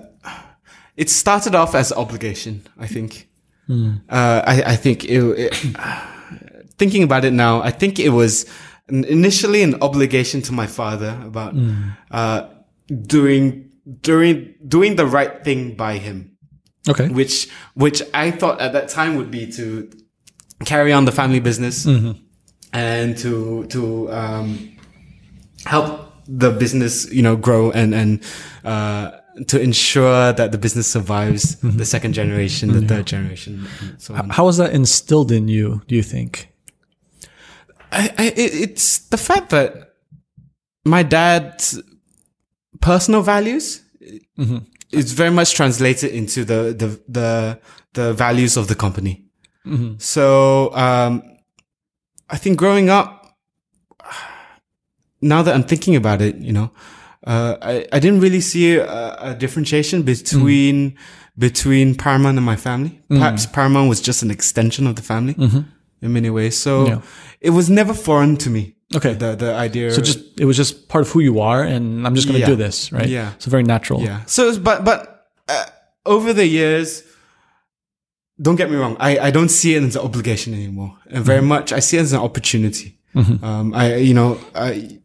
it 0.96 1.10
started 1.10 1.56
off 1.56 1.76
as 1.76 1.92
obligation. 1.92 2.68
I 2.78 2.88
think. 2.88 3.28
Uh, 4.10 4.42
I, 4.46 4.64
I 4.74 4.76
think 4.76 5.06
it, 5.06 5.22
it 5.40 5.54
thinking 6.78 7.04
about 7.04 7.26
it 7.26 7.34
now, 7.34 7.62
I 7.62 7.72
think 7.72 8.00
it 8.00 8.10
was 8.10 8.46
initially 8.90 9.64
an 9.64 9.82
obligation 9.82 10.42
to 10.42 10.52
my 10.54 10.68
father 10.68 11.18
about 11.24 11.54
uh, 12.12 12.48
doing 13.08 13.72
doing 14.02 14.56
doing 14.68 14.96
the 14.96 15.06
right 15.06 15.44
thing 15.44 15.76
by 15.76 15.98
him. 15.98 16.28
Okay. 16.90 17.10
which 17.10 17.48
which 17.76 18.02
I 18.12 18.32
thought 18.32 18.60
at 18.60 18.74
that 18.74 18.90
time 18.90 19.16
would 19.16 19.30
be 19.30 19.46
to 19.52 19.88
carry 20.66 20.92
on 20.92 21.06
the 21.06 21.12
family 21.12 21.40
business 21.40 21.86
and 22.74 23.16
to 23.20 23.66
to 23.68 24.12
um, 24.12 24.72
help 25.66 26.12
the 26.28 26.50
business 26.52 27.06
you 27.14 27.22
know 27.22 27.36
grow 27.36 27.70
and 27.72 27.94
and 27.94 28.24
uh, 28.66 29.12
to 29.48 29.60
ensure 29.60 30.34
that 30.34 30.52
the 30.52 30.58
business 30.58 30.92
survives 30.92 31.56
the 31.58 31.68
mm-hmm. 31.68 31.84
second 31.84 32.14
generation, 32.14 32.70
the 32.70 32.80
mm-hmm. 32.80 32.88
third 32.88 33.08
generation, 33.08 33.68
so 33.98 34.16
on. 34.16 34.30
How 34.30 34.46
was 34.46 34.58
that 34.58 34.74
instilled 34.74 35.32
in 35.32 35.48
you? 35.48 35.82
Do 35.88 35.96
you 35.96 36.04
think? 36.04 36.50
I, 37.92 38.10
I, 38.18 38.34
it's 38.36 39.00
the 39.10 39.18
fact 39.18 39.50
that 39.50 39.96
my 40.86 41.04
dad's 41.04 41.82
personal 42.82 43.22
values 43.22 43.82
mm-hmm. 44.38 44.58
is 44.92 45.14
very 45.14 45.32
much 45.32 45.54
translated 45.54 46.12
into 46.12 46.44
the 46.46 46.74
the 46.78 47.02
the, 47.08 47.60
the 47.94 48.14
values 48.14 48.58
of 48.58 48.68
the 48.68 48.76
company. 48.76 49.26
So 50.00 50.74
um, 50.74 51.22
I 52.30 52.38
think 52.38 52.58
growing 52.58 52.90
up, 52.90 53.38
now 55.22 55.44
that 55.44 55.54
I'm 55.54 55.64
thinking 55.64 55.96
about 55.96 56.22
it, 56.22 56.36
you 56.38 56.52
know, 56.52 56.72
uh, 57.28 57.56
I 57.62 57.86
I 57.92 58.00
didn't 58.00 58.22
really 58.22 58.42
see 58.42 58.76
a, 58.78 59.16
a 59.32 59.36
differentiation 59.36 60.04
between 60.04 60.96
between 61.38 61.96
Paramount 61.96 62.38
and 62.38 62.46
my 62.46 62.56
family. 62.58 63.00
Perhaps 63.10 63.46
Paramount 63.48 63.90
was 63.90 64.02
just 64.02 64.24
an 64.24 64.32
extension 64.32 64.88
of 64.88 64.96
the 64.96 65.02
family 65.02 65.36
in 66.02 66.14
many 66.14 66.30
ways. 66.30 66.58
So 66.58 66.88
Yeah. 66.88 67.02
it 67.40 67.52
was 67.52 67.70
never 67.70 67.94
foreign 67.94 68.38
to 68.38 68.50
me. 68.50 68.76
Okay. 68.96 69.14
The 69.14 69.36
the 69.36 69.54
idea. 69.66 69.92
So 69.92 70.02
just 70.02 70.20
it 70.40 70.46
was 70.46 70.58
just 70.58 70.88
part 70.90 71.06
of 71.08 71.12
who 71.14 71.20
you 71.22 71.40
are, 71.40 71.64
and 71.64 72.06
I'm 72.06 72.16
just 72.16 72.28
going 72.28 72.36
to 72.42 72.46
Yeah. 72.48 72.56
do 72.58 72.64
this, 72.66 72.92
right? 72.92 73.08
Yeah. 73.10 73.32
So 73.38 73.50
very 73.52 73.64
natural. 73.64 74.02
yeah. 74.02 74.20
So 74.26 74.42
it's- 74.50 74.58
but 74.64 74.84
but 74.84 75.00
uh, 75.48 75.66
over 76.06 76.34
the 76.34 76.46
years, 76.46 77.04
don't 78.42 78.56
get 78.58 78.70
me 78.72 78.76
wrong, 78.78 78.96
I, 79.00 79.28
I 79.28 79.32
don't 79.32 79.50
see 79.50 79.76
it 79.76 79.84
as 79.84 79.96
an 79.96 80.02
obligation 80.02 80.54
anymore. 80.54 80.98
And 81.10 81.24
very 81.26 81.42
much, 81.42 81.72
I 81.72 81.80
see 81.80 81.98
it 81.98 82.02
as 82.02 82.14
an 82.14 82.20
opportunity. 82.20 82.98
Um, 83.16 83.74
I, 83.74 83.96
you 83.98 84.14
know, 84.14 84.38
I, 84.56 85.01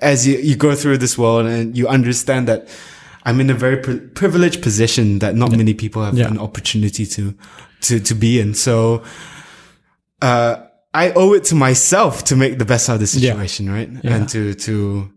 as 0.00 0.26
you, 0.26 0.38
you 0.38 0.56
go 0.56 0.74
through 0.74 0.98
this 0.98 1.16
world 1.18 1.46
and 1.46 1.76
you 1.76 1.88
understand 1.88 2.48
that 2.48 2.68
I'm 3.24 3.40
in 3.40 3.50
a 3.50 3.54
very 3.54 3.76
pri- 3.78 4.00
privileged 4.14 4.62
position 4.62 5.18
that 5.20 5.34
not 5.34 5.50
many 5.50 5.74
people 5.74 6.04
have 6.04 6.16
Yeah. 6.16 6.28
an 6.28 6.38
opportunity 6.38 7.06
to, 7.06 7.34
to, 7.82 8.00
to 8.00 8.14
be 8.14 8.38
in. 8.40 8.54
So, 8.54 9.02
uh, 10.22 10.56
I 10.92 11.10
owe 11.12 11.32
it 11.34 11.44
to 11.44 11.54
myself 11.54 12.24
to 12.24 12.36
make 12.36 12.58
the 12.58 12.64
best 12.64 12.88
out 12.88 12.94
of 12.94 13.00
the 13.00 13.18
Yeah. 13.18 13.32
situation, 13.32 13.70
right? 13.72 13.90
Yeah. 14.02 14.14
And 14.16 14.28
to, 14.28 14.54
to, 14.54 15.10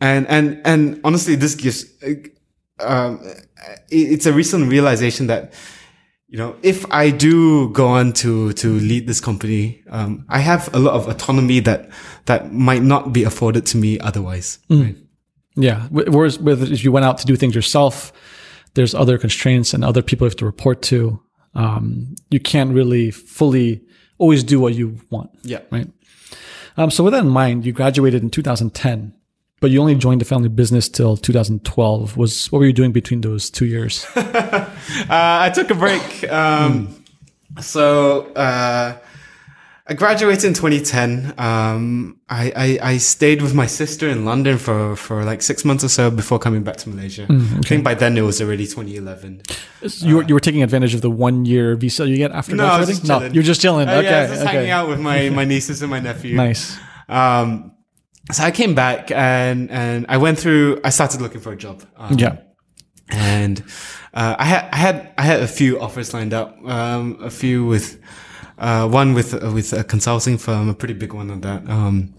and, 0.00 0.26
and, 0.28 0.60
and 0.64 1.00
honestly, 1.04 1.34
this 1.34 1.54
gives, 1.54 1.84
um, 2.80 3.20
it's 3.90 4.26
a 4.26 4.32
recent 4.32 4.70
realization 4.70 5.26
that, 5.26 5.52
you 6.28 6.36
know, 6.38 6.56
if 6.62 6.84
I 6.92 7.10
do 7.10 7.70
go 7.70 7.86
on 7.86 8.12
to, 8.14 8.52
to 8.52 8.78
lead 8.80 9.06
this 9.06 9.20
company, 9.20 9.82
um, 9.90 10.24
I 10.28 10.40
have 10.40 10.72
a 10.74 10.78
lot 10.78 10.94
of 10.94 11.08
autonomy 11.08 11.60
that, 11.60 11.88
that 12.26 12.52
might 12.52 12.82
not 12.82 13.12
be 13.12 13.24
afforded 13.24 13.64
to 13.66 13.76
me 13.78 13.98
otherwise. 14.00 14.58
Right? 14.68 14.96
Yeah. 15.56 15.88
Whereas 15.90 16.38
with 16.38 16.70
if 16.70 16.84
you 16.84 16.92
went 16.92 17.06
out 17.06 17.18
to 17.18 17.26
do 17.26 17.34
things 17.34 17.54
yourself, 17.54 18.12
there's 18.74 18.94
other 18.94 19.16
constraints 19.18 19.72
and 19.74 19.82
other 19.82 20.02
people 20.02 20.26
you 20.26 20.28
have 20.28 20.36
to 20.36 20.44
report 20.44 20.82
to. 20.82 21.20
Um, 21.54 22.14
you 22.30 22.38
can't 22.40 22.72
really 22.74 23.10
fully 23.10 23.82
always 24.18 24.44
do 24.44 24.60
what 24.60 24.74
you 24.74 24.98
want, 25.10 25.30
Yeah. 25.42 25.60
right? 25.70 25.88
Um, 26.76 26.90
so 26.90 27.02
with 27.02 27.12
that 27.14 27.24
in 27.24 27.30
mind, 27.30 27.64
you 27.66 27.72
graduated 27.72 28.22
in 28.22 28.30
2010, 28.30 29.14
but 29.60 29.70
you 29.70 29.80
only 29.80 29.94
joined 29.94 30.20
the 30.20 30.24
family 30.24 30.48
business 30.48 30.88
till 30.88 31.16
2012. 31.16 32.16
Was 32.16 32.50
what 32.52 32.60
were 32.60 32.66
you 32.66 32.72
doing 32.72 32.92
between 32.92 33.20
those 33.20 33.50
two 33.50 33.66
years? 33.66 34.06
Uh, 35.10 35.46
I 35.46 35.50
took 35.50 35.70
a 35.70 35.74
break. 35.74 36.28
Um, 36.30 37.04
so, 37.60 38.32
uh, 38.34 38.96
I 39.90 39.94
graduated 39.94 40.44
in 40.44 40.52
2010. 40.54 41.34
Um, 41.38 42.20
I, 42.28 42.52
I, 42.54 42.90
I 42.92 42.96
stayed 42.98 43.40
with 43.40 43.54
my 43.54 43.64
sister 43.66 44.06
in 44.08 44.26
London 44.26 44.58
for, 44.58 44.96
for 44.96 45.24
like 45.24 45.40
six 45.40 45.64
months 45.64 45.82
or 45.82 45.88
so 45.88 46.10
before 46.10 46.38
coming 46.38 46.62
back 46.62 46.76
to 46.78 46.90
Malaysia. 46.90 47.26
I 47.30 47.60
think 47.62 47.84
by 47.84 47.94
then 47.94 48.18
it 48.18 48.20
was 48.20 48.42
already 48.42 48.66
2011. 48.66 49.42
you 50.00 50.16
were 50.16 50.22
you 50.24 50.34
were 50.34 50.40
taking 50.40 50.62
advantage 50.62 50.94
of 50.94 51.00
the 51.00 51.10
one 51.10 51.46
year 51.46 51.74
visa 51.74 52.06
you 52.06 52.16
get 52.18 52.32
after 52.32 52.54
No, 52.54 52.66
I 52.66 52.78
was 52.78 52.88
graduating. 52.88 53.06
just 53.06 53.22
no, 53.22 53.34
you're 53.34 53.42
just 53.42 53.60
chilling. 53.62 53.88
Uh, 53.88 53.92
okay, 53.94 54.10
yeah, 54.10 54.18
I 54.18 54.20
was 54.22 54.30
just 54.30 54.42
okay. 54.42 54.52
hanging 54.52 54.70
out 54.70 54.88
with 54.88 55.00
my, 55.00 55.30
my 55.30 55.44
nieces 55.44 55.80
and 55.80 55.90
my 55.90 56.00
nephew. 56.00 56.36
Nice. 56.48 56.76
Um, 57.08 57.72
so 58.32 58.42
I 58.44 58.50
came 58.50 58.74
back 58.74 59.10
and, 59.10 59.70
and 59.70 60.06
I 60.08 60.16
went 60.18 60.38
through, 60.38 60.80
I 60.84 60.90
started 60.90 61.20
looking 61.20 61.40
for 61.40 61.52
a 61.52 61.56
job. 61.56 61.82
Um, 61.96 62.16
Yeah. 62.18 62.36
and 63.10 63.62
uh, 64.12 64.36
I 64.38 64.44
had 64.44 64.68
I 64.72 64.76
had 64.76 65.12
I 65.18 65.22
had 65.22 65.40
a 65.42 65.46
few 65.46 65.80
offers 65.80 66.12
lined 66.12 66.34
up. 66.34 66.56
Um, 66.64 67.18
a 67.22 67.30
few 67.30 67.64
with 67.64 67.98
uh, 68.58 68.86
one 68.88 69.14
with 69.14 69.32
uh, 69.34 69.50
with 69.54 69.72
a 69.72 69.82
consulting 69.84 70.36
firm, 70.38 70.68
a 70.68 70.74
pretty 70.74 70.94
big 70.94 71.12
one 71.14 71.30
on 71.30 71.40
that. 71.42 71.68
Um, 71.70 72.14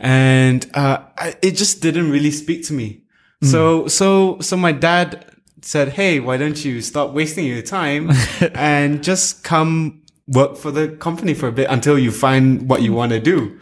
and 0.00 0.68
uh, 0.74 0.98
I, 1.16 1.34
it 1.42 1.52
just 1.52 1.80
didn't 1.82 2.10
really 2.10 2.30
speak 2.30 2.66
to 2.66 2.72
me. 2.72 3.02
So 3.42 3.86
so 3.86 4.40
so 4.40 4.56
my 4.56 4.72
dad 4.72 5.24
said, 5.62 5.90
"Hey, 5.90 6.18
why 6.20 6.36
don't 6.38 6.62
you 6.64 6.80
stop 6.82 7.12
wasting 7.14 7.46
your 7.46 7.62
time 7.62 8.10
and 8.54 9.02
just 9.02 9.44
come 9.44 10.02
work 10.26 10.56
for 10.56 10.72
the 10.72 10.88
company 10.88 11.34
for 11.34 11.46
a 11.48 11.52
bit 11.52 11.68
until 11.70 11.96
you 11.98 12.10
find 12.10 12.68
what 12.68 12.82
you 12.82 12.92
want 12.92 13.12
to 13.12 13.20
do." 13.20 13.58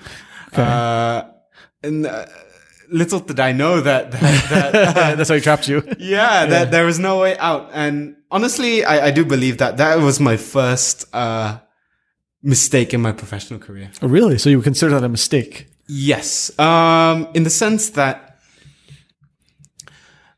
Uh, 0.54 1.24
and 1.86 2.06
uh, 2.06 2.26
little 2.90 3.20
did 3.20 3.40
I 3.40 3.52
know 3.52 3.80
that 3.80 4.10
that, 4.10 4.50
that 4.50 4.72
That's 5.16 5.28
how 5.28 5.34
he 5.34 5.40
trapped 5.40 5.68
you. 5.68 5.82
yeah, 5.98 6.46
that 6.46 6.70
there 6.70 6.84
was 6.84 6.98
no 6.98 7.20
way 7.20 7.36
out. 7.38 7.70
And 7.72 8.16
honestly, 8.30 8.84
I, 8.84 9.06
I 9.06 9.10
do 9.10 9.24
believe 9.24 9.58
that 9.58 9.76
that 9.78 9.98
was 10.00 10.20
my 10.20 10.36
first 10.36 11.06
uh, 11.14 11.58
mistake 12.42 12.92
in 12.94 13.00
my 13.00 13.12
professional 13.12 13.60
career. 13.60 13.90
Oh, 14.02 14.08
really? 14.08 14.38
So 14.38 14.50
you 14.50 14.60
consider 14.62 14.92
that 14.92 15.04
a 15.04 15.08
mistake? 15.08 15.68
Yes, 15.88 16.56
um, 16.58 17.28
in 17.34 17.44
the 17.44 17.50
sense 17.50 17.90
that 17.90 18.38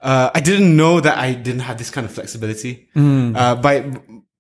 uh, 0.01 0.31
I 0.35 0.41
didn't 0.41 0.77
know 0.77 1.01
that 1.01 1.19
I 1.19 1.33
didn't 1.33 1.63
have 1.63 1.79
this 1.79 1.91
kind 1.91 2.05
of 2.05 2.13
flexibility. 2.13 2.89
Uh, 2.95 3.55
by 3.57 3.91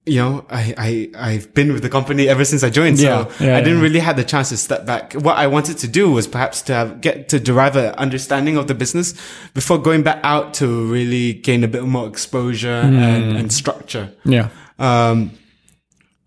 you 0.08 0.16
know, 0.22 0.44
I, 0.50 0.74
I 1.16 1.30
I've 1.30 1.52
been 1.54 1.72
with 1.72 1.82
the 1.82 1.88
company 1.90 2.28
ever 2.28 2.44
since 2.44 2.62
I 2.64 2.70
joined, 2.70 2.98
so 2.98 3.04
Yeah, 3.04 3.46
yeah, 3.46 3.56
I 3.56 3.60
didn't 3.60 3.78
yeah. 3.78 3.82
really 3.86 4.00
have 4.00 4.16
the 4.16 4.24
chance 4.24 4.48
to 4.48 4.56
step 4.56 4.86
back. 4.86 5.12
What 5.12 5.36
I 5.36 5.46
wanted 5.46 5.78
to 5.78 5.88
do 5.88 6.10
was 6.10 6.26
perhaps 6.26 6.62
to 6.62 6.72
have, 6.74 7.00
get 7.00 7.28
to 7.28 7.38
derive 7.38 7.76
an 7.76 7.94
understanding 7.96 8.56
of 8.56 8.66
the 8.66 8.74
business 8.74 9.12
before 9.54 9.78
going 9.78 10.02
back 10.02 10.20
out 10.24 10.54
to 10.54 10.66
really 10.90 11.34
gain 11.34 11.62
a 11.64 11.68
bit 11.68 11.84
more 11.84 12.08
exposure 12.08 12.80
and, 12.82 13.36
and 13.38 13.52
structure. 13.52 14.12
Yeah. 14.24 14.48
Um, 14.78 15.32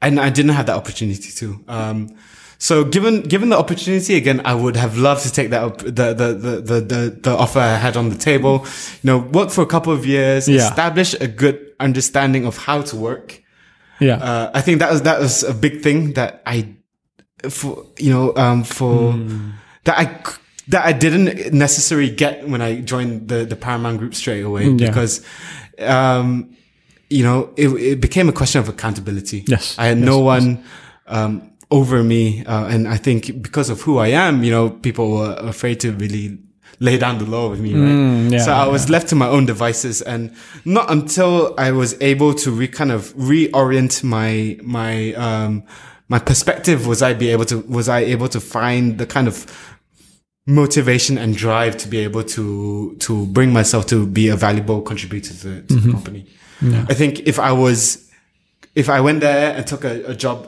and 0.01 0.19
I 0.19 0.29
didn't 0.29 0.53
have 0.53 0.65
that 0.67 0.75
opportunity 0.75 1.31
to. 1.31 1.63
Um, 1.67 2.09
so 2.57 2.83
given 2.83 3.21
given 3.23 3.49
the 3.49 3.57
opportunity 3.57 4.15
again, 4.15 4.41
I 4.45 4.53
would 4.53 4.75
have 4.75 4.97
loved 4.97 5.23
to 5.23 5.31
take 5.33 5.49
that 5.49 5.79
the 5.79 6.13
the 6.13 6.33
the 6.61 6.81
the 6.81 7.19
the 7.23 7.31
offer 7.35 7.59
I 7.59 7.75
had 7.77 7.97
on 7.97 8.09
the 8.09 8.15
table. 8.17 8.65
You 9.01 9.07
know, 9.09 9.17
work 9.17 9.49
for 9.49 9.61
a 9.63 9.65
couple 9.65 9.91
of 9.93 10.05
years, 10.05 10.47
Yeah. 10.47 10.67
establish 10.69 11.13
a 11.19 11.27
good 11.27 11.57
understanding 11.79 12.45
of 12.45 12.57
how 12.57 12.81
to 12.83 12.95
work. 12.95 13.40
Yeah. 14.01 14.15
Uh, 14.15 14.51
I 14.53 14.61
think 14.61 14.79
that 14.79 14.91
was 14.91 15.03
that 15.03 15.19
was 15.19 15.43
a 15.43 15.53
big 15.53 15.81
thing 15.81 16.13
that 16.13 16.41
I, 16.45 16.75
for 17.49 17.85
you 17.97 18.11
know, 18.11 18.35
um, 18.35 18.63
for 18.63 19.13
that 19.83 19.97
I 19.97 20.23
that 20.69 20.85
I 20.85 20.91
didn't 20.91 21.53
necessarily 21.53 22.09
get 22.09 22.47
when 22.47 22.61
I 22.61 22.81
joined 22.81 23.27
the 23.27 23.45
the 23.45 23.55
Paramount 23.55 23.99
Group 23.99 24.15
straight 24.15 24.41
away 24.41 24.69
yeah. 24.69 24.87
because, 24.87 25.23
um, 25.79 26.55
you 27.09 27.23
know, 27.23 27.53
it, 27.57 27.69
it 27.69 28.01
became 28.01 28.27
a 28.27 28.33
question 28.33 28.59
of 28.59 28.67
accountability. 28.67 29.45
Yes, 29.47 29.77
I 29.77 29.85
had 29.85 29.99
no 29.99 30.19
one 30.19 30.63
um, 31.05 31.51
over 31.69 32.03
me, 32.03 32.43
uh, 32.45 32.67
and 32.67 32.87
I 32.87 32.97
think 32.97 33.41
because 33.43 33.69
of 33.69 33.81
who 33.81 33.99
I 33.99 34.07
am, 34.07 34.43
you 34.43 34.51
know, 34.51 34.71
people 34.71 35.11
were 35.11 35.35
afraid 35.39 35.79
to 35.81 35.91
really 35.91 36.39
lay 36.79 36.97
down 36.97 37.17
the 37.19 37.25
law 37.25 37.49
with 37.49 37.59
me, 37.59 37.73
right? 37.73 37.81
Mm, 37.81 38.31
yeah, 38.31 38.39
so 38.45 38.51
I 38.53 38.67
was 38.67 38.89
left 38.89 39.07
to 39.09 39.15
my 39.15 39.27
own 39.27 39.45
devices, 39.45 40.01
and 40.01 40.31
not 40.65 40.89
until 40.91 41.53
I 41.57 41.71
was 41.71 41.95
able 42.01 42.33
to 42.35 42.51
re 42.51 42.67
kind 42.67 42.91
of 42.91 43.13
reorient 43.15 44.03
my 44.03 44.57
my 44.63 45.13
um, 45.13 45.63
my 46.09 46.19
perspective 46.19 46.87
was 46.87 47.01
I 47.01 47.13
be 47.13 47.29
able 47.31 47.45
to 47.45 47.59
was 47.67 47.87
I 47.87 47.99
able 47.99 48.27
to 48.29 48.39
find 48.39 48.97
the 48.97 49.05
kind 49.05 49.27
of 49.27 49.45
motivation 50.47 51.17
and 51.17 51.35
drive 51.35 51.77
to 51.77 51.87
be 51.87 51.99
able 51.99 52.23
to 52.23 52.95
to 52.99 53.25
bring 53.27 53.53
myself 53.53 53.85
to 53.87 54.05
be 54.07 54.27
a 54.29 54.35
valuable 54.35 54.81
contributor 54.81 55.33
to, 55.33 55.47
the- 55.47 55.61
to 55.67 55.75
the 55.75 55.91
company. 55.91 56.25
I 56.89 56.93
think 56.93 57.21
if 57.27 57.39
I 57.39 57.51
was 57.53 58.09
if 58.75 58.87
I 58.89 59.01
went 59.01 59.19
there 59.21 59.55
and 59.55 59.65
took 59.67 59.83
a, 59.83 60.03
a 60.11 60.15
job 60.15 60.47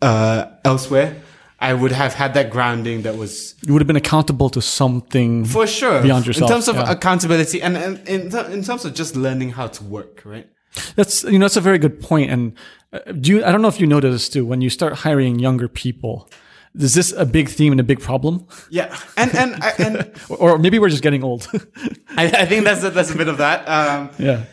uh, 0.00 0.46
elsewhere, 0.64 1.14
I 1.62 1.74
would 1.74 1.92
have 1.92 2.14
had 2.14 2.34
that 2.34 2.50
grounding 2.50 3.02
that 3.02 3.16
was 3.16 3.54
you 3.62 3.72
would 3.72 3.80
have 3.80 3.86
been 3.86 3.96
accountable 3.96 4.50
to 4.50 4.60
something. 4.60 5.44
for 5.44 5.66
sure 5.66 6.02
Beyond 6.02 6.26
yourself, 6.26 6.50
in 6.50 6.54
terms 6.54 6.68
of 6.68 6.76
yeah. 6.76 6.90
accountability 6.90 7.62
and, 7.62 7.76
and 7.76 8.08
in, 8.08 8.30
ter- 8.30 8.50
in 8.50 8.64
terms 8.64 8.84
of 8.84 8.94
just 8.94 9.14
learning 9.14 9.50
how 9.50 9.68
to 9.68 9.84
work, 9.84 10.22
right? 10.24 10.48
That's 10.96 11.22
you 11.24 11.38
know 11.38 11.44
that's 11.44 11.56
a 11.56 11.60
very 11.60 11.78
good 11.78 12.00
point. 12.00 12.30
And 12.30 12.52
uh, 12.92 12.98
do 13.12 13.30
you? 13.30 13.44
I 13.44 13.52
don't 13.52 13.62
know 13.62 13.68
if 13.68 13.80
you 13.80 13.86
noticed 13.86 14.32
too. 14.32 14.44
When 14.44 14.60
you 14.60 14.70
start 14.70 14.92
hiring 14.94 15.38
younger 15.38 15.68
people, 15.68 16.28
is 16.74 16.94
this 16.94 17.12
a 17.12 17.24
big 17.24 17.48
theme 17.48 17.72
and 17.72 17.80
a 17.80 17.84
big 17.84 18.00
problem, 18.00 18.46
Yeah, 18.70 18.96
and 19.16 19.34
and 19.36 19.62
and 19.78 20.10
or 20.28 20.58
maybe 20.58 20.78
we're 20.80 20.88
just 20.88 21.02
getting 21.02 21.22
old? 21.22 21.48
I, 22.16 22.24
I 22.26 22.46
think 22.46 22.64
that's 22.64 22.82
a, 22.82 22.90
that's 22.90 23.10
a 23.14 23.16
bit 23.16 23.28
of 23.28 23.36
that. 23.38 23.68
Um, 23.68 24.10
yeah. 24.18 24.44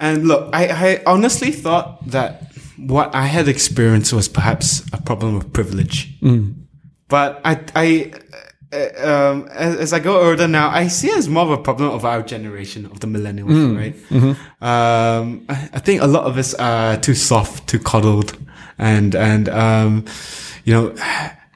And 0.00 0.26
look, 0.28 0.50
I, 0.52 0.68
I 0.68 1.02
honestly 1.06 1.50
thought 1.50 2.08
that 2.10 2.52
what 2.78 3.14
I 3.14 3.26
had 3.26 3.48
experienced 3.48 4.12
was 4.12 4.28
perhaps 4.28 4.82
a 4.92 5.00
problem 5.02 5.34
of 5.36 5.52
privilege. 5.52 6.16
But 7.08 7.40
I, 7.44 7.60
I, 7.74 8.12
uh, 8.72 9.30
um, 9.32 9.48
as, 9.48 9.76
as 9.76 9.92
I 9.92 9.98
go 9.98 10.20
older 10.28 10.46
now, 10.46 10.68
I 10.70 10.88
see 10.88 11.08
it 11.08 11.16
as 11.16 11.28
more 11.28 11.44
of 11.44 11.50
a 11.50 11.58
problem 11.62 11.90
of 11.90 12.04
our 12.04 12.22
generation, 12.22 12.84
of 12.86 13.00
the 13.00 13.06
millennials, 13.06 13.76
right? 13.76 13.94
Um, 14.60 15.44
I, 15.48 15.70
I 15.72 15.78
think 15.78 16.02
a 16.02 16.06
lot 16.06 16.24
of 16.24 16.36
us 16.36 16.54
are 16.54 16.96
too 16.98 17.14
soft, 17.14 17.66
too 17.68 17.78
coddled, 17.78 18.36
and 18.78 19.14
and 19.14 19.48
um, 19.48 20.04
you 20.64 20.74
know, 20.74 20.94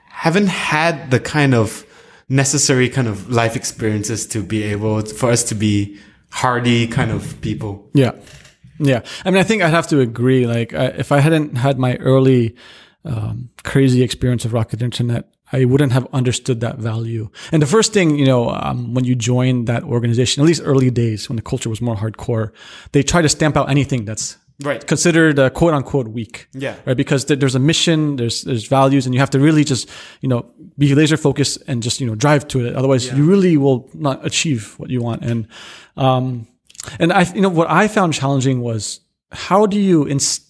haven't 0.09 0.49
had 0.49 1.11
the 1.11 1.21
kind 1.21 1.55
of 1.55 1.85
necessary 2.29 2.89
kind 2.89 3.09
of 3.09 3.31
life 3.31 3.57
experiences 3.57 4.27
to 4.29 4.43
be 4.43 4.63
able 4.63 5.03
for 5.05 5.31
us 5.31 5.45
to 5.45 5.55
be 5.55 5.99
hardy 6.31 6.87
kind 6.87 7.11
of 7.11 7.39
people. 7.43 7.91
Yeah. 7.93 8.13
Yeah. 8.83 9.01
I 9.25 9.31
mean, 9.31 9.41
I 9.41 9.45
think 9.45 9.63
I'd 9.63 9.71
have 9.71 9.87
to 9.89 10.01
agree. 10.01 10.47
Like, 10.47 10.75
I, 10.75 10.87
if 10.87 11.13
I 11.13 11.21
hadn't 11.21 11.57
had 11.57 11.79
my 11.79 11.97
early 11.97 12.57
um, 13.05 13.49
crazy 13.65 14.03
experience 14.03 14.45
of 14.45 14.53
Rocket 14.53 14.83
Internet, 14.83 15.29
I 15.53 15.65
wouldn't 15.67 15.93
have 15.93 16.07
understood 16.13 16.61
that 16.61 16.79
value. 16.79 17.29
And 17.53 17.61
the 17.63 17.67
first 17.67 17.93
thing, 17.93 18.17
you 18.19 18.25
know, 18.27 18.49
um, 18.51 18.95
when 18.95 19.05
you 19.05 19.15
join 19.15 19.67
that 19.67 19.83
organization, 19.85 20.43
at 20.43 20.47
least 20.47 20.63
early 20.65 20.91
days 20.91 21.29
when 21.29 21.37
the 21.37 21.43
culture 21.43 21.69
was 21.69 21.81
more 21.81 21.97
hardcore, 21.97 22.53
they 22.93 23.03
try 23.03 23.21
to 23.23 23.29
stamp 23.29 23.57
out 23.57 23.69
anything 23.71 24.05
that's 24.05 24.39
Right. 24.63 24.87
considered 24.87 25.39
uh, 25.39 25.51
quote 25.51 25.75
unquote 25.75 26.09
weak. 26.09 26.47
Yeah. 26.53 26.77
Right. 26.87 26.97
Because 26.97 27.25
there- 27.25 27.37
there's 27.37 27.57
a 27.57 27.59
mission, 27.59 28.17
there's 28.17 28.43
there's 28.43 28.69
values, 28.69 29.07
and 29.07 29.15
you 29.15 29.19
have 29.21 29.31
to 29.31 29.41
really 29.41 29.65
just 29.65 29.89
you 30.21 30.29
know 30.29 30.45
be 30.79 30.95
laser 30.95 31.17
focused 31.17 31.59
and 31.67 31.83
just 31.83 32.01
you 32.01 32.07
know 32.07 32.15
drive 32.15 32.47
to 32.49 32.65
it. 32.67 32.77
Otherwise, 32.77 33.11
you 33.11 33.25
really 33.25 33.57
will 33.57 33.91
not 33.95 34.25
achieve 34.25 34.75
what 34.79 34.89
you 34.91 35.01
want. 35.03 35.23
And 35.25 35.49
um, 35.97 36.47
And 36.99 37.13
I, 37.13 37.23
you 37.33 37.41
know, 37.41 37.49
what 37.49 37.71
I 37.71 37.89
found 37.89 38.15
challenging 38.15 38.61
was 38.61 39.01
how 39.31 39.67
do 39.67 39.79
you, 39.79 40.05
inst- 40.05 40.49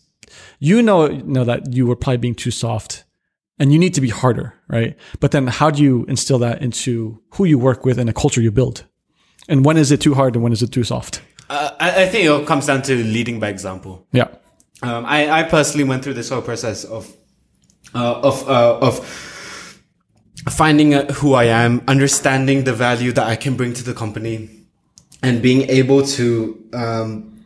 you 0.58 0.82
know, 0.82 1.08
know 1.08 1.44
that 1.44 1.72
you 1.72 1.86
were 1.86 1.96
probably 1.96 2.18
being 2.18 2.34
too 2.34 2.50
soft 2.50 3.04
and 3.58 3.72
you 3.72 3.78
need 3.78 3.94
to 3.94 4.00
be 4.00 4.08
harder, 4.08 4.54
right? 4.68 4.96
But 5.20 5.32
then 5.32 5.46
how 5.46 5.70
do 5.70 5.82
you 5.82 6.04
instill 6.06 6.38
that 6.40 6.62
into 6.62 7.20
who 7.30 7.44
you 7.44 7.58
work 7.58 7.84
with 7.84 7.98
and 7.98 8.08
the 8.08 8.12
culture 8.12 8.40
you 8.40 8.50
build? 8.50 8.84
And 9.48 9.64
when 9.64 9.76
is 9.76 9.90
it 9.90 10.00
too 10.00 10.14
hard 10.14 10.34
and 10.34 10.42
when 10.42 10.52
is 10.52 10.62
it 10.62 10.72
too 10.72 10.84
soft? 10.84 11.22
Uh, 11.50 11.70
I, 11.78 12.04
I 12.04 12.08
think 12.08 12.24
it 12.24 12.28
all 12.28 12.44
comes 12.44 12.66
down 12.66 12.82
to 12.82 12.96
leading 12.96 13.38
by 13.40 13.48
example. 13.48 14.06
Yeah. 14.12 14.28
Um, 14.82 15.04
I, 15.06 15.30
I 15.30 15.42
personally 15.44 15.84
went 15.84 16.02
through 16.02 16.14
this 16.14 16.30
whole 16.30 16.42
process 16.42 16.84
of 16.84 17.14
uh, 17.94 18.20
of 18.20 18.48
uh, 18.48 18.78
of 18.78 19.04
finding 20.50 20.92
who 20.92 21.34
I 21.34 21.44
am, 21.44 21.82
understanding 21.86 22.64
the 22.64 22.72
value 22.72 23.12
that 23.12 23.26
I 23.26 23.36
can 23.36 23.56
bring 23.56 23.74
to 23.74 23.84
the 23.84 23.94
company, 23.94 24.61
and 25.22 25.40
being 25.42 25.68
able 25.70 26.04
to 26.06 26.58
um, 26.72 27.44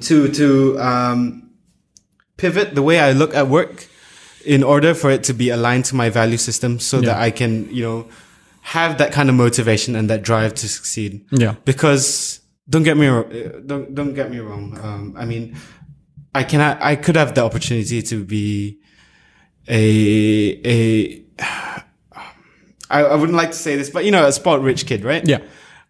to 0.00 0.28
to 0.28 0.78
um, 0.80 1.50
pivot 2.36 2.74
the 2.74 2.82
way 2.82 2.98
I 3.00 3.12
look 3.12 3.34
at 3.34 3.48
work 3.48 3.86
in 4.44 4.62
order 4.62 4.94
for 4.94 5.10
it 5.10 5.22
to 5.24 5.34
be 5.34 5.50
aligned 5.50 5.84
to 5.86 5.94
my 5.96 6.08
value 6.10 6.38
system, 6.38 6.78
so 6.80 6.98
Yeah. 6.98 7.06
that 7.12 7.18
I 7.18 7.30
can 7.30 7.68
you 7.74 7.82
know 7.82 8.06
have 8.62 8.98
that 8.98 9.12
kind 9.12 9.28
of 9.28 9.34
motivation 9.34 9.96
and 9.96 10.08
that 10.10 10.22
drive 10.22 10.54
to 10.54 10.68
succeed 10.68 11.24
Yeah. 11.30 11.54
because 11.64 12.40
don't 12.68 12.82
get 12.84 12.96
me 12.96 13.06
wrong, 13.08 13.24
don't 13.66 13.94
don't 13.94 14.14
get 14.14 14.30
me 14.30 14.38
wrong. 14.38 14.78
Um, 14.82 15.14
I 15.18 15.24
mean, 15.26 15.56
I 16.34 16.44
can 16.44 16.60
I 16.60 16.96
could 16.96 17.16
have 17.16 17.34
the 17.34 17.42
opportunity 17.44 18.00
to 18.02 18.24
be 18.24 18.78
a 19.68 20.60
a 20.64 21.24
I, 22.90 23.02
I 23.04 23.14
wouldn't 23.14 23.36
like 23.36 23.50
to 23.52 23.56
say 23.56 23.76
this, 23.76 23.90
but 23.90 24.04
you 24.04 24.10
know, 24.10 24.26
a 24.26 24.32
sport 24.32 24.62
rich 24.62 24.86
kid, 24.86 25.04
right? 25.04 25.26
Yeah. 25.26 25.38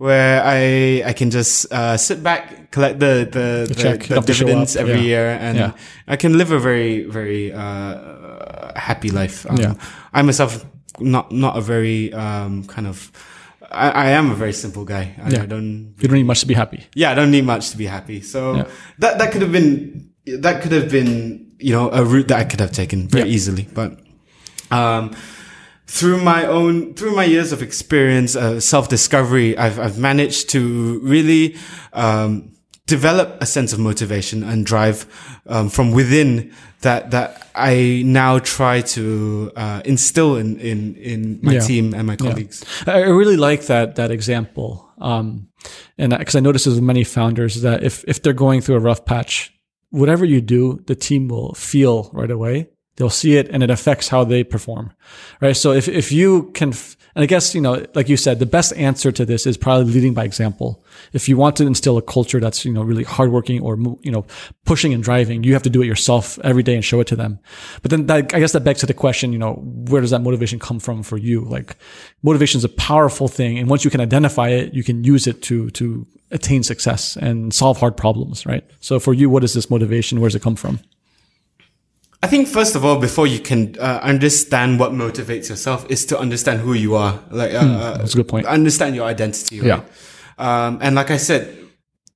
Where 0.00 0.40
I 0.40 1.04
I 1.04 1.12
can 1.12 1.28
just 1.28 1.68
uh, 1.68 2.00
sit 2.00 2.22
back, 2.24 2.72
collect 2.72 2.96
the 3.04 3.28
the, 3.28 3.46
the, 3.68 3.74
check, 3.76 4.00
the 4.08 4.16
don't 4.16 4.24
have 4.24 4.26
to 4.26 4.32
show 4.32 4.46
dividends 4.48 4.72
every 4.72 5.04
yeah. 5.04 5.12
year, 5.12 5.26
and 5.36 5.54
Yeah. 5.60 5.72
I 6.08 6.16
can 6.16 6.38
live 6.40 6.56
a 6.56 6.58
very 6.58 7.04
very 7.04 7.52
uh, 7.52 8.72
happy 8.80 9.10
life. 9.12 9.44
Um, 9.44 9.60
Yeah. 9.60 9.74
I 10.16 10.22
myself 10.24 10.64
not 11.04 11.28
not 11.32 11.60
a 11.60 11.60
very 11.60 12.16
um, 12.16 12.64
kind 12.64 12.88
of 12.88 13.12
I, 13.68 13.90
I 13.90 14.06
am 14.16 14.30
a 14.32 14.34
very 14.34 14.56
simple 14.56 14.88
guy. 14.88 15.12
I, 15.20 15.28
Yeah. 15.36 15.42
I 15.44 15.46
don't 15.46 15.92
You 16.00 16.08
don't 16.08 16.16
need 16.16 16.24
much 16.32 16.40
to 16.40 16.46
be 16.48 16.54
happy. 16.56 16.88
yeah, 16.96 17.12
I 17.12 17.14
don't 17.14 17.30
need 17.30 17.44
much 17.44 17.68
to 17.70 17.76
be 17.76 17.84
happy. 17.84 18.22
So 18.24 18.56
Yeah. 18.56 18.64
that 19.04 19.18
that 19.20 19.32
could 19.36 19.42
have 19.44 19.52
been 19.52 20.08
that 20.40 20.62
could 20.64 20.72
have 20.72 20.88
been 20.88 21.44
you 21.60 21.76
know 21.76 21.92
a 21.92 22.00
route 22.08 22.28
that 22.32 22.40
I 22.40 22.44
could 22.48 22.60
have 22.64 22.72
taken 22.72 23.04
very 23.12 23.28
Yeah. 23.28 23.36
easily, 23.36 23.68
but 23.76 24.00
um, 24.72 25.12
through 25.90 26.22
my 26.22 26.46
own 26.46 26.94
through 26.94 27.14
my 27.16 27.24
years 27.24 27.50
of 27.52 27.62
experience, 27.62 28.36
uh, 28.36 28.60
self 28.60 28.88
discovery, 28.88 29.58
I've 29.58 29.78
I've 29.78 29.98
managed 29.98 30.48
to 30.50 31.00
really 31.02 31.56
um, 31.92 32.52
develop 32.86 33.28
a 33.42 33.46
sense 33.46 33.72
of 33.72 33.78
motivation 33.80 34.42
and 34.44 34.64
drive 34.64 35.04
um, 35.46 35.68
from 35.68 35.90
within 35.92 36.52
that 36.82 37.10
that 37.10 37.48
I 37.56 38.02
now 38.06 38.38
try 38.38 38.82
to 38.94 39.50
uh, 39.56 39.82
instill 39.84 40.36
in 40.36 40.58
in 40.60 40.94
in 40.94 41.40
my 41.42 41.54
Yeah. 41.54 41.66
team 41.66 41.94
and 41.94 42.06
my 42.06 42.16
colleagues. 42.16 42.64
I 42.86 43.02
I 43.02 43.08
really 43.20 43.36
like 43.36 43.66
that 43.66 43.96
that 43.96 44.10
example, 44.10 44.70
um, 45.00 45.48
and 45.98 46.16
because 46.16 46.36
I 46.36 46.40
notice 46.40 46.66
with 46.66 46.80
many 46.80 47.04
founders 47.04 47.62
that 47.62 47.82
if 47.82 48.04
if 48.06 48.22
they're 48.22 48.32
going 48.46 48.62
through 48.62 48.76
a 48.76 48.80
rough 48.80 49.04
patch, 49.04 49.52
whatever 49.90 50.24
you 50.24 50.40
do, 50.40 50.78
the 50.86 50.94
team 50.94 51.28
will 51.28 51.52
feel 51.54 52.10
right 52.14 52.30
away. 52.30 52.68
They'll 52.96 53.10
see 53.10 53.36
it, 53.36 53.48
and 53.48 53.62
it 53.62 53.70
affects 53.70 54.08
how 54.08 54.24
they 54.24 54.44
perform, 54.44 54.92
right? 55.40 55.56
So 55.56 55.72
if 55.72 55.88
if 55.88 56.12
you 56.12 56.50
can, 56.52 56.68
and 57.14 57.22
I 57.22 57.26
guess 57.26 57.54
you 57.54 57.60
know, 57.60 57.84
like 57.94 58.08
you 58.08 58.16
said, 58.16 58.38
the 58.38 58.46
best 58.46 58.74
answer 58.76 59.10
to 59.12 59.24
this 59.24 59.46
is 59.46 59.56
probably 59.56 59.92
leading 59.92 60.12
by 60.12 60.24
example. 60.24 60.84
If 61.12 61.28
you 61.28 61.36
want 61.36 61.56
to 61.56 61.66
instill 61.66 61.96
a 61.96 62.02
culture 62.02 62.40
that's 62.40 62.64
you 62.64 62.72
know 62.72 62.82
really 62.82 63.04
hardworking 63.04 63.62
or 63.62 63.78
you 64.02 64.10
know 64.10 64.26
pushing 64.64 64.92
and 64.92 65.02
driving, 65.02 65.44
you 65.44 65.52
have 65.54 65.62
to 65.62 65.70
do 65.70 65.82
it 65.82 65.86
yourself 65.86 66.38
every 66.44 66.62
day 66.62 66.74
and 66.74 66.84
show 66.84 67.00
it 67.00 67.06
to 67.08 67.16
them. 67.16 67.38
But 67.82 67.90
then 67.90 68.06
that, 68.06 68.34
I 68.34 68.40
guess 68.40 68.52
that 68.52 68.64
begs 68.64 68.80
to 68.80 68.86
the 68.86 68.94
question, 68.94 69.32
you 69.32 69.38
know, 69.38 69.54
where 69.54 70.00
does 70.00 70.10
that 70.10 70.20
motivation 70.22 70.58
come 70.58 70.78
from 70.78 71.02
for 71.02 71.16
you? 71.16 71.42
Like 71.42 71.76
motivation 72.22 72.58
is 72.58 72.64
a 72.64 72.68
powerful 72.68 73.28
thing. 73.28 73.58
And 73.58 73.68
once 73.68 73.84
you 73.84 73.90
can 73.90 74.00
identify 74.00 74.48
it, 74.48 74.74
you 74.74 74.84
can 74.84 75.04
use 75.04 75.26
it 75.26 75.42
to, 75.42 75.70
to 75.70 76.06
attain 76.30 76.62
success 76.62 77.16
and 77.16 77.52
solve 77.52 77.78
hard 77.78 77.96
problems, 77.96 78.46
right? 78.46 78.64
So 78.80 79.00
for 79.00 79.14
you, 79.14 79.30
what 79.30 79.44
is 79.44 79.54
this 79.54 79.70
motivation? 79.70 80.20
Where 80.20 80.28
does 80.28 80.36
it 80.36 80.42
come 80.42 80.56
from? 80.56 80.80
I 82.22 82.26
think 82.26 82.48
first 82.48 82.76
of 82.76 82.84
all, 82.84 82.98
before 83.00 83.26
you 83.26 83.38
can 83.38 83.76
uh, 83.78 84.00
understand 84.02 84.78
what 84.78 84.92
motivates 84.92 85.48
yourself, 85.48 85.86
is 85.90 86.04
to 86.06 86.18
understand 86.18 86.60
who 86.60 86.74
you 86.74 86.94
are. 86.94 87.18
Like, 87.30 87.54
uh, 87.54 87.60
Hmm, 87.60 87.98
that's 87.98 88.12
a 88.14 88.16
good 88.18 88.28
point. 88.28 88.46
Understand 88.46 88.94
your 88.94 89.06
identity. 89.06 89.60
Right? 89.60 89.82
Um, 90.38 90.78
and 90.82 90.94
like 90.94 91.10
I 91.10 91.16
said, 91.16 91.56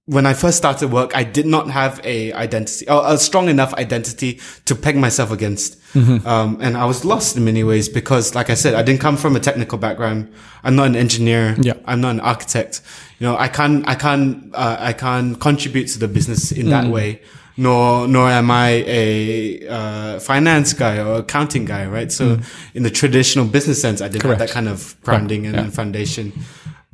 when 0.06 0.26
I 0.26 0.34
first 0.34 0.58
started 0.58 0.92
work, 0.92 1.16
I 1.16 1.24
did 1.24 1.46
not 1.46 1.70
have 1.70 1.98
a 2.04 2.30
identity, 2.34 2.84
a 2.88 3.16
strong 3.16 3.48
enough 3.48 3.72
identity 3.74 4.38
to 4.66 4.74
peg 4.74 4.96
myself 4.96 5.30
against. 5.30 5.80
Mm-hmm. 5.94 6.26
Um, 6.26 6.58
and 6.60 6.76
I 6.76 6.84
was 6.84 7.06
lost 7.06 7.36
in 7.38 7.44
many 7.46 7.64
ways 7.64 7.88
because, 7.88 8.34
like 8.34 8.50
I 8.50 8.54
said, 8.54 8.74
I 8.74 8.82
didn't 8.82 9.00
come 9.00 9.16
from 9.16 9.34
a 9.36 9.40
technical 9.40 9.78
background. 9.78 10.30
I'm 10.62 10.76
not 10.76 10.88
an 10.88 10.96
engineer. 10.96 11.56
Yeah. 11.58 11.74
I'm 11.86 12.02
not 12.02 12.10
an 12.10 12.20
architect. 12.20 12.82
You 13.18 13.28
know, 13.28 13.38
I 13.38 13.48
can't, 13.48 13.88
I 13.88 13.94
can't, 13.94 14.54
uh, 14.54 14.76
I 14.78 14.92
can't 14.92 15.40
contribute 15.40 15.86
to 15.88 15.98
the 15.98 16.08
business 16.08 16.52
in 16.52 16.66
Mm. 16.66 16.70
that 16.70 16.86
way. 16.90 17.22
Nor, 17.56 18.08
nor 18.08 18.28
am 18.30 18.50
I 18.50 18.82
a 18.86 19.68
uh, 19.68 20.18
finance 20.18 20.72
guy 20.72 20.98
or 20.98 21.18
accounting 21.20 21.64
guy, 21.64 21.86
right? 21.86 22.10
So, 22.10 22.40
in 22.74 22.82
the 22.82 22.90
traditional 22.90 23.44
business 23.46 23.80
sense, 23.80 24.00
I 24.02 24.08
didn't 24.08 24.22
Mm. 24.22 24.22
Correct. 24.22 24.40
have 24.40 24.48
that 24.48 24.54
kind 24.54 24.68
of 24.68 24.96
grounding 25.04 25.46
and, 25.46 25.54
Yeah. 25.54 25.70
foundation. 25.70 26.32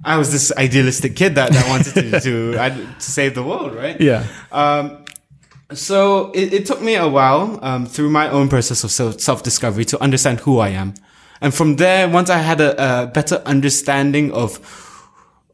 I 0.04 0.18
was 0.18 0.30
this 0.32 0.52
idealistic 0.58 1.16
kid 1.16 1.34
that, 1.36 1.52
that 1.52 1.66
wanted 1.68 1.94
to 1.94 2.20
to, 2.20 2.58
I, 2.64 2.68
to 2.70 3.10
save 3.18 3.34
the 3.34 3.42
world, 3.42 3.74
right? 3.74 3.98
Yeah. 4.00 4.24
Um, 4.52 5.04
so 5.72 6.30
it, 6.34 6.52
it 6.52 6.66
took 6.66 6.82
me 6.82 6.94
a 6.96 7.08
while 7.08 7.58
um, 7.62 7.86
through 7.86 8.10
my 8.10 8.28
own 8.28 8.48
process 8.48 8.84
of 8.84 8.90
self 9.20 9.42
discovery 9.42 9.84
to 9.86 10.02
understand 10.02 10.40
who 10.40 10.58
I 10.58 10.70
am, 10.70 10.92
and 11.40 11.54
from 11.54 11.76
there, 11.76 12.06
once 12.08 12.28
I 12.28 12.38
had 12.38 12.60
a, 12.60 12.70
a 13.02 13.06
better 13.06 13.36
understanding 13.46 14.30
of, 14.32 14.58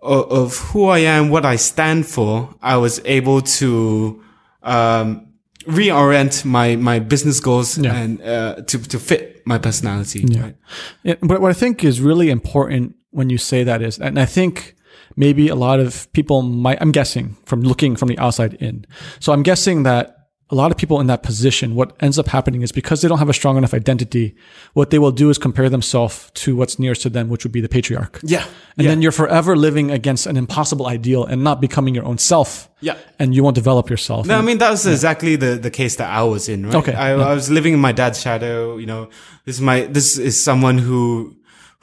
of 0.03 0.31
of 0.33 0.57
who 0.73 0.87
I 0.87 0.99
am, 1.01 1.29
what 1.31 1.45
I 1.45 1.57
stand 1.57 2.07
for, 2.07 2.55
I 2.63 2.77
was 2.77 3.01
able 3.05 3.41
to 3.61 4.23
um, 4.67 5.27
reorient 5.67 6.45
my 6.45 6.77
my 6.77 6.99
business 7.01 7.41
goals 7.41 7.79
Yeah. 7.79 7.95
and 7.97 8.21
uh, 8.23 8.55
to 8.67 8.79
to 8.79 8.99
fit 8.99 9.43
my 9.47 9.59
personality. 9.59 10.25
Right? 10.41 10.57
Yeah, 11.05 11.15
but 11.21 11.41
what 11.41 11.51
I 11.51 11.55
think 11.59 11.83
is 11.85 12.01
really 12.01 12.31
important 12.31 12.95
when 13.11 13.31
you 13.31 13.39
say 13.39 13.65
that 13.65 13.83
is, 13.83 13.99
and 13.99 14.19
I 14.19 14.27
think 14.27 14.75
maybe 15.17 15.49
a 15.49 15.55
lot 15.55 15.81
of 15.81 16.07
people 16.13 16.43
might, 16.43 16.79
I'm 16.83 16.93
guessing 16.93 17.37
from 17.47 17.63
looking 17.63 17.97
from 17.97 18.09
the 18.09 18.19
outside 18.19 18.55
in. 18.61 18.85
So 19.21 19.33
I'm 19.33 19.43
guessing 19.43 19.85
that 19.85 20.16
a 20.49 20.55
lot 20.55 20.71
of 20.71 20.77
people 20.77 21.01
in 21.01 21.09
that 21.09 21.25
position, 21.25 21.75
what 21.75 21.97
ends 21.99 22.21
up 22.21 22.29
happening 22.29 22.63
is 22.63 22.71
because 22.71 23.03
they 23.03 23.09
don't 23.09 23.19
have 23.19 23.29
a 23.29 23.33
strong 23.33 23.57
enough 23.57 23.75
identity, 23.75 24.37
what 24.75 24.91
they 24.91 24.99
will 24.99 25.11
do 25.11 25.29
is 25.29 25.39
compare 25.39 25.69
themselves 25.69 26.31
to 26.35 26.55
what's 26.55 26.79
nearest 26.79 27.03
to 27.03 27.11
them, 27.11 27.29
which 27.29 27.45
would 27.45 27.51
be 27.51 27.61
the 27.61 27.69
patriarch. 27.69 28.21
Yeah, 28.23 28.45
And 28.77 28.85
yeah. 28.85 28.91
then 28.91 29.03
you're 29.03 29.11
forever 29.11 29.57
living 29.57 29.91
against 29.91 30.25
an 30.27 30.37
impossible 30.37 30.87
ideal 30.87 31.25
and 31.25 31.43
not 31.43 31.61
becoming 31.61 31.97
your 31.97 32.05
own 32.05 32.19
self. 32.19 32.71
Yeah. 32.81 32.97
And 33.19 33.35
you 33.35 33.43
won't 33.43 33.57
develop 33.57 33.91
yourself. 33.91 34.27
No, 34.27 34.39
I 34.39 34.43
mean 34.43 34.59
that 34.59 34.71
was 34.71 34.87
exactly 34.87 35.35
the, 35.37 35.57
the 35.57 35.71
case 35.71 35.97
that 35.97 36.11
I 36.11 36.23
was 36.23 36.49
in. 36.49 36.67
Right? 36.67 36.75
Okay, 36.77 36.93
I, 36.93 37.13
I 37.13 37.35
was 37.35 37.51
living 37.51 37.73
in 37.75 37.81
my 37.81 37.93
dad's 37.93 38.21
shadow. 38.21 38.77
You 38.77 38.87
know, 38.87 39.09
this 39.47 39.57
is 39.57 39.63
my 39.63 39.83
this 39.87 40.19
is 40.19 40.43
someone 40.43 40.79
who 40.79 41.36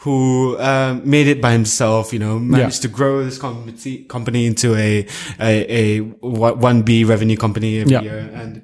who 0.04 0.58
um, 0.60 1.02
made 1.10 1.28
it 1.28 1.42
by 1.42 1.52
himself. 1.52 2.12
You 2.14 2.20
know, 2.20 2.40
managed 2.40 2.82
to 2.84 2.88
grow 2.88 3.24
this 3.24 3.38
company 3.38 4.04
company 4.16 4.46
into 4.46 4.76
a 4.76 5.08
a, 5.40 5.54
a 5.82 6.00
one 6.02 6.82
B 6.84 7.04
revenue 7.04 7.38
company 7.38 7.80
every 7.80 7.94
Yeah. 7.94 8.02
year, 8.02 8.20
and 8.34 8.62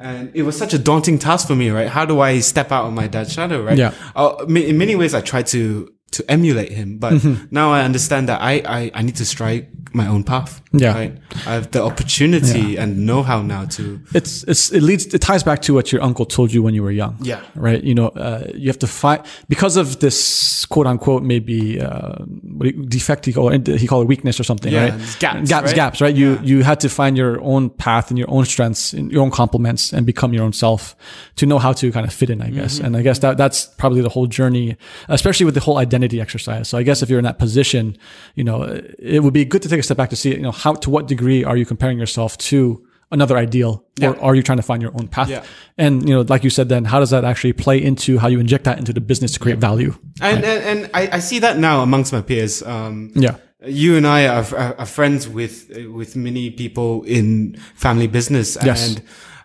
and 0.00 0.30
it 0.34 0.42
was 0.42 0.56
such 0.56 0.74
a 0.74 0.78
daunting 0.78 1.18
task 1.18 1.46
for 1.46 1.56
me. 1.56 1.70
Right? 1.70 1.88
How 1.88 2.04
do 2.06 2.20
I 2.20 2.40
step 2.40 2.72
out 2.72 2.86
of 2.86 2.92
my 2.92 3.06
dad's 3.06 3.32
shadow? 3.32 3.62
Right? 3.62 3.78
Yeah. 3.78 3.92
Uh, 4.16 4.44
in 4.48 4.78
many 4.78 4.94
ways, 4.96 5.14
I 5.14 5.20
tried 5.20 5.46
to 5.48 5.88
to 6.10 6.24
emulate 6.30 6.72
him, 6.72 6.98
but 6.98 7.12
Mm-hmm. 7.12 7.46
now 7.50 7.72
I 7.72 7.84
understand 7.84 8.28
that 8.28 8.40
I, 8.40 8.62
I 8.64 8.90
I 8.94 9.02
need 9.02 9.16
to 9.16 9.24
strike 9.24 9.68
my 9.94 10.06
own 10.06 10.22
path. 10.24 10.60
Yeah. 10.72 10.92
Right? 10.94 11.18
I 11.46 11.54
have 11.54 11.70
the 11.70 11.82
opportunity 11.82 12.76
and 12.78 13.06
know-how 13.06 13.40
now 13.42 13.64
to 13.76 14.00
it's 14.14 14.42
it's 14.44 14.70
it 14.70 14.82
leads 14.82 15.06
it 15.14 15.20
ties 15.20 15.42
back 15.42 15.62
to 15.62 15.72
what 15.74 15.92
your 15.92 16.02
uncle 16.02 16.26
told 16.26 16.52
you 16.52 16.62
when 16.62 16.74
you 16.74 16.82
were 16.82 16.90
young. 16.92 17.16
Yeah. 17.22 17.40
Right. 17.54 17.82
You 17.82 17.94
know, 17.94 18.08
uh, 18.08 18.44
you 18.54 18.68
have 18.68 18.78
to 18.80 18.86
fight 18.86 19.24
because 19.48 19.76
of 19.80 19.98
this 20.00 20.66
quote 20.66 20.86
unquote 20.86 21.22
maybe 21.22 21.80
uh, 21.80 22.16
what 22.58 22.88
defect 22.88 23.24
he 23.26 23.32
called 23.32 23.68
it, 23.68 23.80
he 23.80 23.86
called 23.86 24.04
it 24.04 24.08
weakness 24.08 24.38
or 24.38 24.44
something. 24.44 24.72
Yeah, 24.72 24.90
right. 24.90 25.16
gaps, 25.20 25.48
Gaps. 25.48 25.66
right? 25.66 25.74
Gaps. 25.74 26.00
Right. 26.00 26.14
You 26.14 26.32
Yeah. 26.34 26.42
you 26.42 26.62
had 26.64 26.80
to 26.80 26.88
find 26.88 27.16
your 27.16 27.40
own 27.42 27.70
path 27.70 28.10
and 28.10 28.18
your 28.18 28.30
own 28.30 28.44
strengths 28.44 28.92
and 28.92 29.10
your 29.12 29.22
own 29.22 29.30
complements 29.30 29.92
and 29.92 30.04
become 30.06 30.34
your 30.34 30.44
own 30.44 30.52
self 30.52 30.94
to 31.36 31.46
know 31.46 31.58
how 31.58 31.72
to 31.72 31.90
kind 31.92 32.06
of 32.06 32.12
fit 32.12 32.28
in. 32.30 32.42
I 32.42 32.50
guess. 32.50 32.76
Mm-hmm. 32.76 32.84
And 32.86 32.96
I 32.96 33.02
guess 33.02 33.18
that 33.20 33.36
that's 33.38 33.66
probably 33.78 34.02
the 34.02 34.10
whole 34.10 34.26
journey, 34.26 34.76
especially 35.08 35.46
with 35.46 35.54
the 35.54 35.60
whole 35.60 35.78
identity 35.98 36.20
exercise. 36.20 36.68
So 36.68 36.78
I 36.78 36.82
guess 36.84 37.02
if 37.02 37.10
you're 37.10 37.18
in 37.18 37.24
that 37.24 37.38
position, 37.38 37.96
you 38.34 38.44
know, 38.44 38.62
it 38.98 39.20
would 39.22 39.34
be 39.34 39.44
good 39.44 39.62
to 39.62 39.68
take 39.68 39.80
a 39.80 39.82
step 39.82 39.96
back 39.96 40.10
to 40.10 40.16
see, 40.16 40.30
you 40.30 40.40
know, 40.48 40.52
how 40.52 40.74
to 40.74 40.90
what 40.90 41.06
degree 41.08 41.44
are 41.44 41.56
you 41.56 41.66
comparing 41.66 41.98
yourself 41.98 42.36
to 42.50 42.84
another 43.10 43.36
ideal 43.38 43.72
Yeah. 43.98 44.10
or 44.10 44.16
are 44.30 44.34
you 44.34 44.42
trying 44.42 44.58
to 44.58 44.62
find 44.70 44.82
your 44.82 44.92
own 44.98 45.08
path? 45.08 45.28
Yeah. 45.30 45.42
And 45.78 46.08
you 46.08 46.14
know, 46.14 46.22
like 46.28 46.44
you 46.44 46.50
said, 46.50 46.68
then 46.68 46.84
how 46.84 47.00
does 47.00 47.10
that 47.10 47.24
actually 47.24 47.54
play 47.54 47.78
into 47.82 48.18
how 48.18 48.28
you 48.28 48.38
inject 48.40 48.64
that 48.64 48.78
into 48.78 48.92
the 48.92 49.00
business 49.00 49.32
to 49.32 49.38
create 49.40 49.58
value? 49.58 49.92
and 50.20 50.44
and, 50.44 50.62
and 50.70 50.90
I, 50.94 51.16
I 51.16 51.20
see 51.20 51.38
that 51.40 51.58
now 51.58 51.82
amongst 51.82 52.12
my 52.12 52.22
peers. 52.22 52.62
Um, 52.62 53.10
Yeah. 53.14 53.36
you 53.66 53.96
and 53.96 54.06
I 54.06 54.20
are, 54.28 54.44
are, 54.78 54.86
friends 54.86 55.26
with 55.28 55.54
with 55.98 56.14
many 56.16 56.50
people 56.50 57.02
in 57.06 57.56
family 57.74 58.06
business, 58.08 58.56
Yes. 58.64 58.80
and 58.88 59.02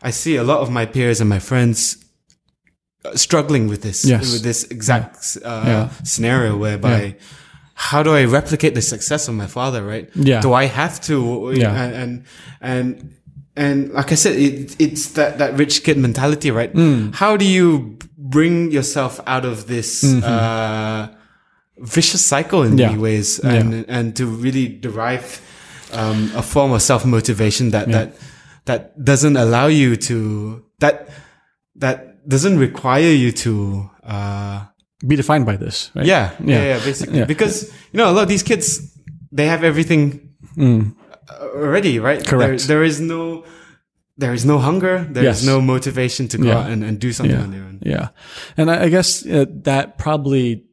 I 0.09 0.11
see 0.11 0.35
a 0.37 0.43
lot 0.43 0.59
of 0.59 0.69
my 0.69 0.85
peers 0.85 1.21
and 1.21 1.29
my 1.29 1.39
friends 1.39 2.02
struggling 3.15 3.67
with 3.67 3.81
this 3.81 4.05
Yes. 4.05 4.31
with 4.33 4.43
this 4.43 4.63
exact 4.65 5.37
uh, 5.43 5.63
Yeah. 5.65 5.89
scenario 6.03 6.57
whereby. 6.57 7.03
Yeah. 7.03 7.13
How 7.75 8.03
do 8.03 8.15
I 8.15 8.25
replicate 8.25 8.75
the 8.75 8.81
success 8.81 9.27
of 9.27 9.33
my 9.35 9.47
father? 9.47 9.83
Right? 9.83 10.07
Yeah. 10.15 10.41
Do 10.41 10.53
I 10.53 10.65
have 10.67 11.01
to? 11.07 11.51
Yeah. 11.55 11.73
And 11.73 11.93
and 11.95 12.23
and, 12.61 13.13
and 13.55 13.91
like 13.93 14.11
I 14.11 14.15
said, 14.15 14.35
it, 14.37 14.75
it's 14.79 15.07
that 15.13 15.37
that 15.39 15.57
rich 15.57 15.83
kid 15.83 15.97
mentality, 15.97 16.51
right? 16.51 16.71
Mm. 16.73 17.15
How 17.15 17.35
do 17.35 17.45
you 17.45 17.97
bring 18.17 18.71
yourself 18.71 19.19
out 19.25 19.43
of 19.43 19.65
this 19.67 20.03
uh, 20.03 21.07
vicious 21.79 22.23
cycle 22.25 22.61
in 22.63 22.73
Mm-hmm. 22.73 22.77
Many 22.77 22.97
ways, 22.97 23.39
and 23.39 23.85
and 23.89 24.15
to 24.15 24.25
really 24.27 24.67
derive 24.67 25.41
um, 25.93 26.31
a 26.35 26.41
form 26.41 26.71
of 26.71 26.81
self 26.81 27.05
motivation 27.05 27.71
that 27.71 27.89
that 27.91 28.15
that 28.65 29.03
doesn't 29.03 29.35
allow 29.35 29.67
you 29.67 29.95
to 29.95 30.63
that 30.79 31.09
that 31.75 32.12
doesn't 32.27 32.57
require 32.59 33.11
you 33.11 33.31
to. 33.31 33.89
Uh, 34.03 34.65
Be 35.07 35.15
defined 35.15 35.45
by 35.45 35.57
this, 35.57 35.91
right? 35.95 36.05
yeah, 36.05 36.31
yeah, 36.39 36.45
Yeah. 36.45 36.63
yeah, 36.77 36.85
basically. 36.85 37.19
Yeah. 37.19 37.25
Because, 37.27 37.71
you 37.91 37.97
know, 37.97 38.09
a 38.09 38.13
lot 38.13 38.23
of 38.23 38.29
these 38.29 38.43
kids, 38.43 38.97
they 39.31 39.47
have 39.47 39.63
everything 39.63 40.29
already, 41.55 41.99
right? 41.99 42.19
Mm. 42.21 42.27
Correct. 42.27 42.67
There, 42.67 42.77
there 42.77 42.83
is 42.83 42.99
no, 42.99 43.43
there 44.17 44.33
is 44.33 44.45
no 44.45 44.59
hunger. 44.59 45.05
There 45.09 45.23
is 45.23 45.43
Yes. 45.43 45.45
no 45.45 45.61
motivation 45.61 46.27
to 46.29 46.37
go 46.37 46.47
Yeah. 46.47 46.59
out 46.59 46.71
and, 46.71 46.83
and 46.83 46.99
do 46.99 47.11
something 47.11 47.35
Yeah. 47.35 47.43
on 47.43 47.51
their 47.51 47.63
own. 47.63 47.79
Yeah, 47.85 48.09
and 48.57 48.69
I, 48.71 48.83
I 48.85 48.89
guess 48.89 49.25
uh, 49.25 49.45
that 49.63 49.97
probably, 49.97 50.63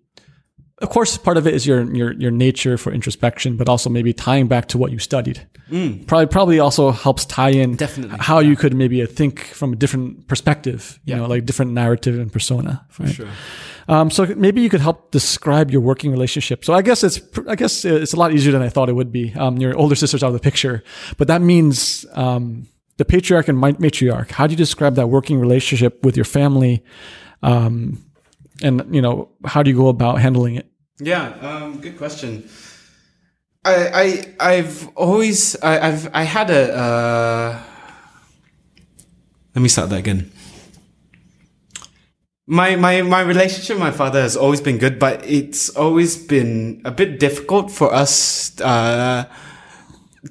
of 0.81 0.89
course, 0.89 1.18
part 1.18 1.37
of 1.37 1.47
it 1.47 1.55
is 1.55 1.66
your 1.66 1.83
your 1.95 2.12
your 2.12 2.31
nature 2.31 2.76
for 2.78 2.93
introspection, 2.93 3.57
but 3.57 3.68
also 3.68 3.91
maybe 3.91 4.12
tying 4.12 4.49
back 4.49 4.66
to 4.68 4.78
what 4.78 4.91
you 4.93 4.99
studied. 4.99 5.47
Probably 6.07 6.26
probably 6.26 6.59
also 6.59 6.91
helps 6.91 7.24
tie 7.26 7.51
in 7.51 7.74
Mm. 7.74 7.76
Definitely. 7.76 8.16
how 8.20 8.41
you 8.41 8.57
could 8.57 8.74
maybe 8.74 9.03
uh, 9.03 9.07
think 9.07 9.41
from 9.55 9.72
a 9.72 9.76
different 9.76 10.26
perspective. 10.26 10.99
You 11.05 11.14
Yeah. 11.14 11.20
know, 11.20 11.26
like 11.28 11.45
different 11.47 11.72
narrative 11.72 12.18
and 12.18 12.33
persona. 12.33 12.85
right? 12.99 13.14
Sure. 13.14 13.28
Um, 13.89 14.11
so 14.11 14.26
maybe 14.37 14.61
you 14.62 14.68
could 14.68 14.81
help 14.81 15.11
describe 15.12 15.70
your 15.70 15.81
working 15.81 16.11
relationship. 16.12 16.64
So 16.64 16.72
I 16.74 16.83
guess 16.83 17.05
it's 17.05 17.20
I 17.49 17.55
guess 17.57 17.85
it's 17.85 18.12
a 18.12 18.16
lot 18.16 18.33
easier 18.33 18.53
than 18.53 18.62
I 18.62 18.68
thought 18.68 18.89
it 18.89 18.95
would 18.95 19.12
be. 19.12 19.33
Um, 19.35 19.59
your 19.59 19.76
older 19.76 19.95
sister's 19.97 20.22
out 20.24 20.28
of 20.28 20.33
the 20.35 20.51
picture, 20.51 20.83
but 21.18 21.28
that 21.28 21.41
means 21.43 22.05
um, 22.14 22.66
the 22.97 23.05
patriarch 23.05 23.49
and 23.49 23.59
matriarch. 23.59 24.31
How 24.33 24.47
do 24.47 24.53
you 24.53 24.57
describe 24.59 24.95
that 24.97 25.09
working 25.09 25.39
relationship 25.41 26.05
with 26.05 26.16
your 26.16 26.24
family? 26.26 26.83
Um, 27.43 27.99
and 28.62 28.83
you 28.95 29.01
know, 29.03 29.28
how 29.45 29.62
do 29.62 29.70
you 29.70 29.76
go 29.76 29.89
about 29.89 30.20
handling 30.20 30.57
it? 30.57 30.66
Yeah, 31.01 31.29
um, 31.41 31.81
good 31.81 31.97
question. 31.97 32.49
I, 33.65 33.75
I, 34.39 34.53
I've 34.53 34.89
always, 34.97 35.57
I, 35.63 35.89
I've, 35.89 36.15
I 36.15 36.23
had 36.25 36.51
a, 36.51 36.77
uh, 36.77 37.63
let 39.55 39.63
me 39.63 39.69
start 39.69 39.89
that 39.91 39.99
again. 39.99 40.31
My, 42.47 42.77
my, 42.77 43.01
my 43.03 43.23
relationship 43.23 43.77
with 43.77 43.81
my 43.81 43.91
father 43.93 44.21
has 44.21 44.37
always 44.37 44.61
been 44.61 44.77
good, 44.77 44.99
but 44.99 45.25
it's 45.25 45.71
always 45.71 46.17
been 46.17 46.83
a 46.85 46.91
bit 46.91 47.19
difficult 47.19 47.71
for 47.71 47.95
us, 47.95 48.61
uh, 48.61 49.25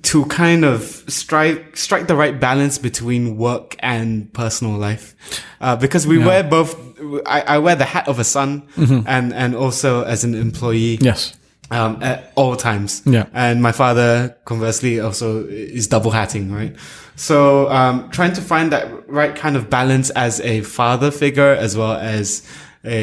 to 0.04 0.24
kind 0.26 0.64
of 0.66 0.84
strike 1.08 1.76
strike 1.76 2.06
the 2.06 2.16
right 2.16 2.40
balance 2.40 2.78
between 2.78 3.38
work 3.38 3.76
and 3.80 4.32
personal 4.34 4.78
life, 4.78 5.16
uh, 5.62 5.76
because 5.76 6.06
we 6.06 6.20
were 6.20 6.44
both. 6.44 6.89
I, 7.26 7.41
I 7.41 7.58
wear 7.60 7.76
the 7.76 7.86
hat 7.86 8.08
of 8.08 8.20
a 8.20 8.24
son 8.24 8.64
and 9.08 9.34
and 9.34 9.56
also 9.56 10.04
as 10.04 10.24
an 10.24 10.36
employee 10.36 10.97
Yes. 11.02 11.34
um, 11.72 12.02
at 12.02 12.32
all 12.36 12.56
times. 12.56 13.02
Yeah. 13.06 13.26
And 13.34 13.62
my 13.62 13.72
father, 13.72 14.36
conversely, 14.45 15.00
also 15.00 15.45
is 15.47 15.88
double 15.88 16.12
hatting, 16.12 16.52
right? 16.52 16.76
So, 17.16 17.70
um, 17.70 18.10
trying 18.12 18.34
to 18.34 18.41
find 18.41 18.72
that 18.72 19.10
right 19.10 19.36
kind 19.36 19.56
of 19.58 19.70
balance 19.70 20.10
as 20.12 20.39
a 20.41 20.62
father 20.62 21.12
figure 21.12 21.52
as 21.54 21.76
well 21.76 21.93
as 21.93 22.43
a, 22.86 22.94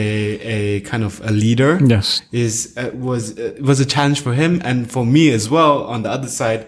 a 0.41 0.81
kind 0.81 1.05
of 1.05 1.20
a 1.20 1.31
leader 1.31 1.79
Yes. 1.85 2.22
is, 2.33 2.72
uh, 2.79 2.91
was, 2.95 3.39
uh, 3.39 3.55
was 3.61 3.79
a 3.79 3.85
challenge 3.85 4.20
for 4.20 4.33
him 4.33 4.61
and 4.64 4.91
for 4.91 5.05
me 5.05 5.31
as 5.33 5.51
well 5.51 5.85
on 5.85 6.03
the 6.03 6.11
other 6.11 6.29
side. 6.29 6.66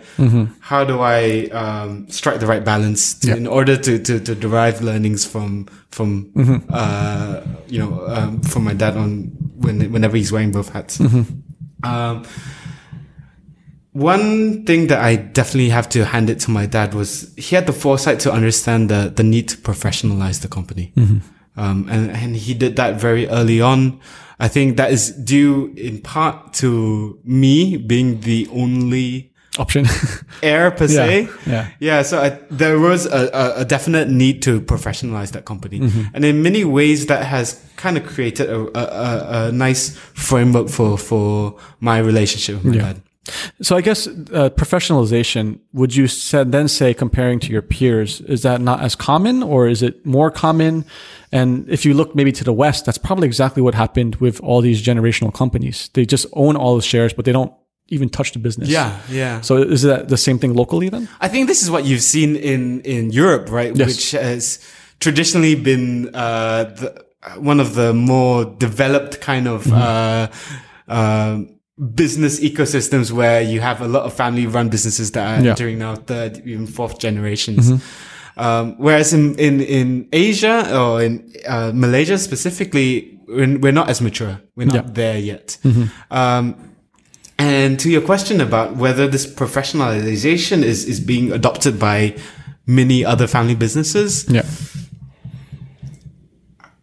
How 0.60 0.84
do 0.84 1.00
I, 1.00 1.44
um, 1.52 2.06
strike 2.10 2.38
the 2.40 2.46
right 2.46 2.62
balance 2.64 3.14
to, 3.20 3.28
Yeah. 3.28 3.36
in 3.36 3.46
order 3.46 3.76
to, 3.78 3.98
to, 3.98 4.20
to 4.20 4.34
derive 4.34 4.82
learnings 4.82 5.24
from, 5.24 5.66
from, 5.90 6.64
uh, 6.70 7.40
you 7.66 7.78
know, 7.78 8.04
um, 8.08 8.40
from 8.42 8.64
my 8.64 8.74
dad 8.74 8.96
on 8.96 9.32
when, 9.56 9.90
whenever 9.90 10.16
he's 10.16 10.30
wearing 10.30 10.52
both 10.52 10.68
hats. 10.70 11.00
Um, 11.82 12.24
one 13.92 14.64
thing 14.64 14.88
that 14.88 15.00
I 15.00 15.16
definitely 15.16 15.70
have 15.70 15.88
to 15.90 16.04
hand 16.04 16.30
it 16.30 16.40
to 16.40 16.50
my 16.50 16.66
dad 16.66 16.94
was 16.94 17.32
he 17.36 17.54
had 17.56 17.66
the 17.66 17.72
foresight 17.72 18.20
to 18.20 18.32
understand 18.32 18.90
the 18.90 19.12
the 19.14 19.22
need 19.24 19.48
to 19.48 19.56
professionalize 19.56 20.40
the 20.42 20.48
company, 20.48 20.92
um, 21.58 21.86
and 21.90 22.10
and 22.10 22.36
he 22.36 22.54
did 22.54 22.76
that 22.76 23.00
very 23.00 23.26
early 23.28 23.60
on. 23.60 24.00
I 24.40 24.48
think 24.48 24.76
that 24.76 24.92
is 24.92 25.10
due 25.10 25.74
in 25.76 26.00
part 26.00 26.52
to 26.62 27.18
me 27.24 27.76
being 27.76 28.20
the 28.20 28.46
only 28.52 29.32
Option. 29.58 29.86
heir 30.42 30.70
per 30.70 30.86
se. 30.86 31.28
yeah. 31.44 31.66
Yeah, 31.80 32.02
so 32.02 32.20
I, 32.22 32.28
there 32.48 32.78
was 32.78 33.06
a, 33.06 33.54
a, 33.56 33.64
definite 33.64 34.08
need 34.08 34.40
to 34.42 34.60
professionalize 34.60 35.32
that 35.32 35.44
company, 35.46 35.80
and 36.14 36.24
in 36.24 36.42
many 36.42 36.62
ways 36.64 37.06
that 37.06 37.24
has 37.26 37.60
kind 37.76 37.96
of 37.96 38.06
created 38.06 38.48
a, 38.48 38.60
a, 38.78 38.84
a, 38.84 39.48
a 39.48 39.52
nice 39.52 39.96
framework 40.14 40.68
for 40.68 40.96
for 40.96 41.56
my 41.80 41.98
relationship 41.98 42.62
with 42.62 42.66
my 42.66 42.76
Yeah. 42.76 42.92
dad. 42.92 43.02
So 43.62 43.76
I 43.76 43.80
guess 43.80 44.06
uh, 44.06 44.50
professionalization. 44.50 45.60
Would 45.72 45.94
you 45.94 46.06
said 46.06 46.52
then 46.52 46.68
say 46.68 46.94
comparing 46.94 47.40
to 47.40 47.52
your 47.52 47.62
peers 47.62 48.20
is 48.22 48.42
that 48.42 48.60
not 48.60 48.80
as 48.80 48.94
common, 48.94 49.42
or 49.42 49.68
is 49.68 49.82
it 49.82 50.04
more 50.04 50.30
common? 50.30 50.84
And 51.32 51.68
if 51.68 51.84
you 51.84 51.94
look 51.94 52.14
maybe 52.14 52.32
to 52.32 52.44
the 52.44 52.52
west, 52.52 52.86
that's 52.86 52.98
probably 52.98 53.26
exactly 53.26 53.62
what 53.62 53.74
happened 53.74 54.16
with 54.16 54.40
all 54.40 54.60
these 54.60 54.82
generational 54.82 55.32
companies. 55.32 55.90
They 55.92 56.06
just 56.06 56.26
own 56.32 56.56
all 56.56 56.76
the 56.76 56.82
shares, 56.82 57.12
but 57.12 57.24
they 57.24 57.32
don't 57.32 57.52
even 57.88 58.08
touch 58.08 58.32
the 58.32 58.38
business. 58.38 58.68
Yeah, 58.68 59.00
yeah. 59.10 59.40
So 59.40 59.56
is 59.56 59.82
that 59.82 60.08
the 60.08 60.16
same 60.16 60.38
thing 60.38 60.54
locally 60.54 60.88
then? 60.88 61.08
I 61.20 61.28
think 61.28 61.48
this 61.48 61.62
is 61.62 61.70
what 61.70 61.84
you've 61.84 62.02
seen 62.02 62.36
in 62.36 62.80
in 62.82 63.10
Europe, 63.10 63.50
right? 63.50 63.74
Yes. 63.74 63.86
Which 63.88 64.10
has 64.12 64.58
traditionally 65.00 65.54
been 65.54 66.14
uh, 66.14 66.64
the, 66.64 67.04
one 67.36 67.60
of 67.60 67.74
the 67.74 67.92
more 67.92 68.44
developed 68.44 69.20
kind 69.20 69.48
of 69.48 69.72
uh, 69.72 70.28
uh, 70.88 71.40
business 71.94 72.40
ecosystems 72.40 73.12
where 73.12 73.40
you 73.40 73.60
have 73.60 73.80
a 73.80 73.86
lot 73.88 74.02
of 74.04 74.12
family-run 74.12 74.68
businesses 74.68 75.12
that 75.12 75.24
are 75.38 75.44
Yeah. 75.44 75.50
entering 75.50 75.78
now 75.78 75.94
third, 75.94 76.42
even 76.44 76.66
fourth 76.66 76.98
generations. 76.98 77.70
Um, 78.36 78.74
whereas 78.78 79.12
in, 79.12 79.34
in, 79.38 79.60
in 79.60 80.08
Asia 80.12 80.76
or 80.76 81.02
in 81.02 81.32
uh, 81.46 81.70
Malaysia 81.74 82.18
specifically, 82.18 83.18
we're, 83.28 83.58
we're 83.58 83.72
not 83.72 83.88
as 83.90 84.00
mature. 84.00 84.40
We're 84.56 84.66
not 84.66 84.74
Yeah. 84.86 84.90
there 84.92 85.18
yet. 85.18 85.58
Um, 86.10 86.54
and 87.38 87.78
to 87.80 87.90
your 87.90 88.00
question 88.02 88.40
about 88.40 88.76
whether 88.76 89.06
this 89.06 89.24
professionalization 89.26 90.62
is, 90.64 90.84
is 90.84 90.98
being 90.98 91.30
adopted 91.32 91.78
by 91.78 92.16
many 92.66 93.04
other 93.04 93.26
family 93.28 93.54
businesses, 93.54 94.24
Yeah. 94.28 94.42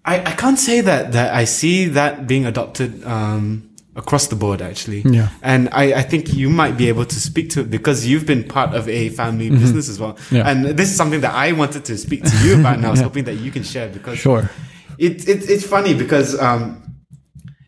I, 0.05 0.19
I 0.19 0.31
can't 0.33 0.59
say 0.59 0.81
that, 0.81 1.11
that 1.13 1.33
I 1.33 1.45
see 1.45 1.85
that 1.89 2.27
being 2.27 2.45
adopted, 2.45 3.03
um, 3.05 3.69
across 3.95 4.27
the 4.27 4.35
board 4.35 4.61
actually. 4.61 5.01
Yeah. 5.01 5.29
And 5.41 5.69
I, 5.71 5.93
I 5.93 6.01
think 6.01 6.33
you 6.33 6.49
might 6.49 6.77
be 6.77 6.89
able 6.89 7.05
to 7.05 7.19
speak 7.19 7.49
to 7.51 7.61
it 7.61 7.71
because 7.71 8.05
you've 8.05 8.25
been 8.25 8.43
part 8.43 8.73
of 8.75 8.89
a 8.89 9.09
family 9.09 9.49
business 9.49 9.87
as 9.87 9.99
well. 9.99 10.13
Mm-hmm. 10.13 10.35
Yeah. 10.35 10.49
And 10.49 10.65
this 10.65 10.89
is 10.91 10.97
something 10.97 11.21
that 11.21 11.33
I 11.33 11.53
wanted 11.53 11.85
to 11.85 11.97
speak 11.97 12.23
to 12.23 12.37
you 12.43 12.59
about 12.59 12.75
and 12.77 12.85
I 12.85 12.91
was 12.91 12.99
hoping 13.07 13.23
that 13.25 13.35
you 13.35 13.51
can 13.51 13.63
share 13.63 13.87
because 13.89 14.17
Sure. 14.19 14.49
it, 14.97 15.27
it, 15.29 15.49
it's 15.49 15.65
funny 15.65 15.93
because 15.93 16.37
um, 16.39 16.81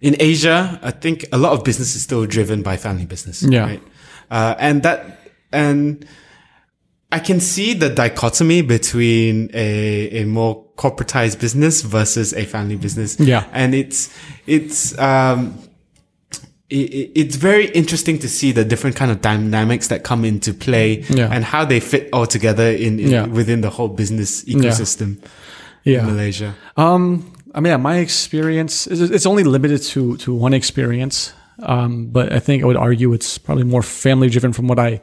in 0.02 0.16
Asia, 0.20 0.80
I 0.84 0.92
think 0.92 1.26
a 1.32 1.38
lot 1.38 1.54
of 1.54 1.64
business 1.64 1.96
is 1.96 2.04
still 2.04 2.26
driven 2.26 2.62
by 2.62 2.76
family 2.78 3.06
business. 3.06 3.42
Yeah. 3.42 3.62
Right? 3.64 3.84
Uh, 4.30 4.56
and 4.60 4.84
that, 4.84 5.20
and 5.54 6.06
I 7.10 7.20
can 7.20 7.40
see 7.40 7.74
the 7.74 7.90
dichotomy 7.90 8.64
between 8.64 9.50
a, 9.54 10.10
a 10.22 10.26
more 10.26 10.66
corporatized 10.76 11.40
business 11.40 11.82
versus 11.84 12.34
a 12.34 12.44
family 12.44 12.76
business. 12.76 13.18
Yeah. 13.18 13.48
And 13.54 13.74
it's, 13.74 14.14
it's, 14.46 14.98
um, 15.00 15.58
it's 16.70 17.36
very 17.38 17.68
interesting 17.70 18.20
to 18.20 18.28
see 18.28 18.52
the 18.52 18.66
different 18.66 18.96
kind 18.96 19.10
of 19.12 19.22
dynamics 19.22 19.88
that 19.88 20.04
come 20.04 20.26
into 20.26 20.54
play 20.54 21.04
Yeah. 21.10 21.30
and 21.32 21.44
how 21.46 21.64
they 21.66 21.80
fit 21.80 22.10
all 22.12 22.26
together 22.26 22.70
in, 22.70 23.00
in 23.00 23.10
Yeah. 23.10 23.26
within 23.26 23.62
the 23.62 23.70
whole 23.70 23.88
business 23.88 24.44
ecosystem 24.46 25.18
in 25.86 25.94
Yeah. 25.94 26.06
Malaysia. 26.06 26.56
Um, 26.76 27.32
I 27.56 27.62
mean, 27.62 27.72
yeah, 27.72 27.78
my 27.78 27.98
experience 27.98 28.86
is 28.88 29.00
it's 29.02 29.26
only 29.26 29.44
limited 29.44 29.82
to 29.94 30.18
to 30.18 30.34
one 30.34 30.54
experience. 30.54 31.34
Um, 31.64 32.08
but 32.12 32.32
I 32.32 32.40
think 32.40 32.62
I 32.62 32.68
would 32.68 32.78
argue 32.78 33.14
it's 33.14 33.40
probably 33.40 33.64
more 33.64 33.82
family 33.82 34.30
driven 34.30 34.54
from 34.54 34.68
what 34.68 34.78
I 34.78 35.00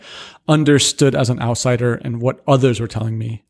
understood 0.46 1.14
as 1.16 1.28
an 1.28 1.40
outsider 1.40 1.94
and 2.04 2.20
what 2.20 2.42
others 2.46 2.78
were 2.78 2.86
telling 2.86 3.18
me. 3.18 3.42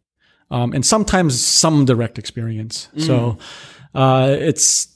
Um, 0.51 0.73
and 0.73 0.87
sometimes 0.87 1.39
some 1.39 1.85
direct 1.85 2.19
experience. 2.19 2.89
So, 2.97 3.37
uh, 3.95 4.35
it's, 4.41 4.89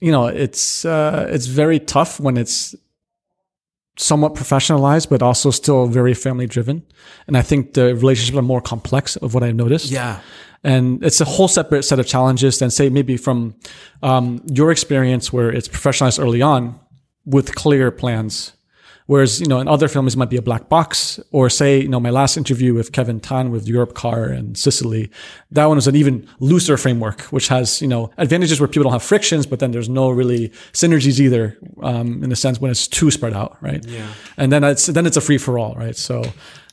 you 0.00 0.12
know, 0.12 0.26
it's, 0.26 0.84
uh, 0.84 1.26
it's 1.30 1.46
very 1.46 1.78
tough 1.80 2.20
when 2.20 2.36
it's 2.36 2.74
somewhat 3.96 4.34
professionalized, 4.34 5.08
but 5.08 5.22
also 5.22 5.50
still 5.50 5.86
very 5.86 6.14
family 6.14 6.46
driven. 6.46 6.82
And 7.26 7.36
I 7.36 7.42
think 7.42 7.74
the 7.74 7.94
relationships 7.94 8.36
are 8.36 8.42
more 8.42 8.60
complex 8.60 9.16
of 9.16 9.34
what 9.34 9.42
I've 9.42 9.54
noticed. 9.54 9.90
Yeah. 9.90 10.20
And 10.62 11.02
it's 11.04 11.20
a 11.20 11.24
whole 11.24 11.48
separate 11.48 11.84
set 11.84 11.98
of 11.98 12.06
challenges 12.06 12.58
than 12.58 12.70
say 12.70 12.88
maybe 12.88 13.16
from 13.16 13.54
um, 14.02 14.42
your 14.52 14.70
experience 14.70 15.32
where 15.32 15.50
it's 15.50 15.68
professionalized 15.68 16.22
early 16.22 16.42
on 16.42 16.78
with 17.24 17.54
clear 17.54 17.90
plans. 17.90 18.52
Whereas, 19.06 19.40
you 19.40 19.46
know, 19.46 19.60
in 19.60 19.68
other 19.68 19.86
films, 19.86 20.14
it 20.14 20.18
might 20.18 20.30
be 20.30 20.36
a 20.36 20.42
black 20.42 20.68
box 20.68 21.20
or 21.30 21.48
say, 21.48 21.80
you 21.80 21.88
know, 21.88 22.00
my 22.00 22.10
last 22.10 22.36
interview 22.36 22.74
with 22.74 22.90
Kevin 22.90 23.20
Tan 23.20 23.50
with 23.52 23.66
Europcar 23.66 24.36
and 24.36 24.58
Sicily, 24.58 25.10
that 25.52 25.66
one 25.66 25.76
was 25.76 25.86
an 25.86 25.94
even 25.94 26.28
looser 26.40 26.76
framework, 26.76 27.20
which 27.30 27.46
has, 27.46 27.80
you 27.80 27.86
know, 27.86 28.10
advantages 28.18 28.58
where 28.60 28.66
people 28.66 28.82
don't 28.84 28.92
have 28.92 29.04
frictions, 29.04 29.46
but 29.46 29.60
then 29.60 29.70
there's 29.70 29.88
no 29.88 30.10
really 30.10 30.48
synergies 30.72 31.20
either, 31.20 31.56
um, 31.82 32.24
in 32.24 32.30
the 32.30 32.36
sense 32.36 32.60
when 32.60 32.70
it's 32.70 32.88
too 32.88 33.10
spread 33.12 33.32
out, 33.32 33.56
right? 33.60 33.84
Yeah. 33.86 34.08
And 34.36 34.50
then 34.50 34.64
it's, 34.64 34.86
then 34.86 35.06
it's 35.06 35.16
a 35.16 35.20
free 35.20 35.38
for 35.38 35.56
all, 35.56 35.74
right? 35.76 35.94
So, 35.96 36.24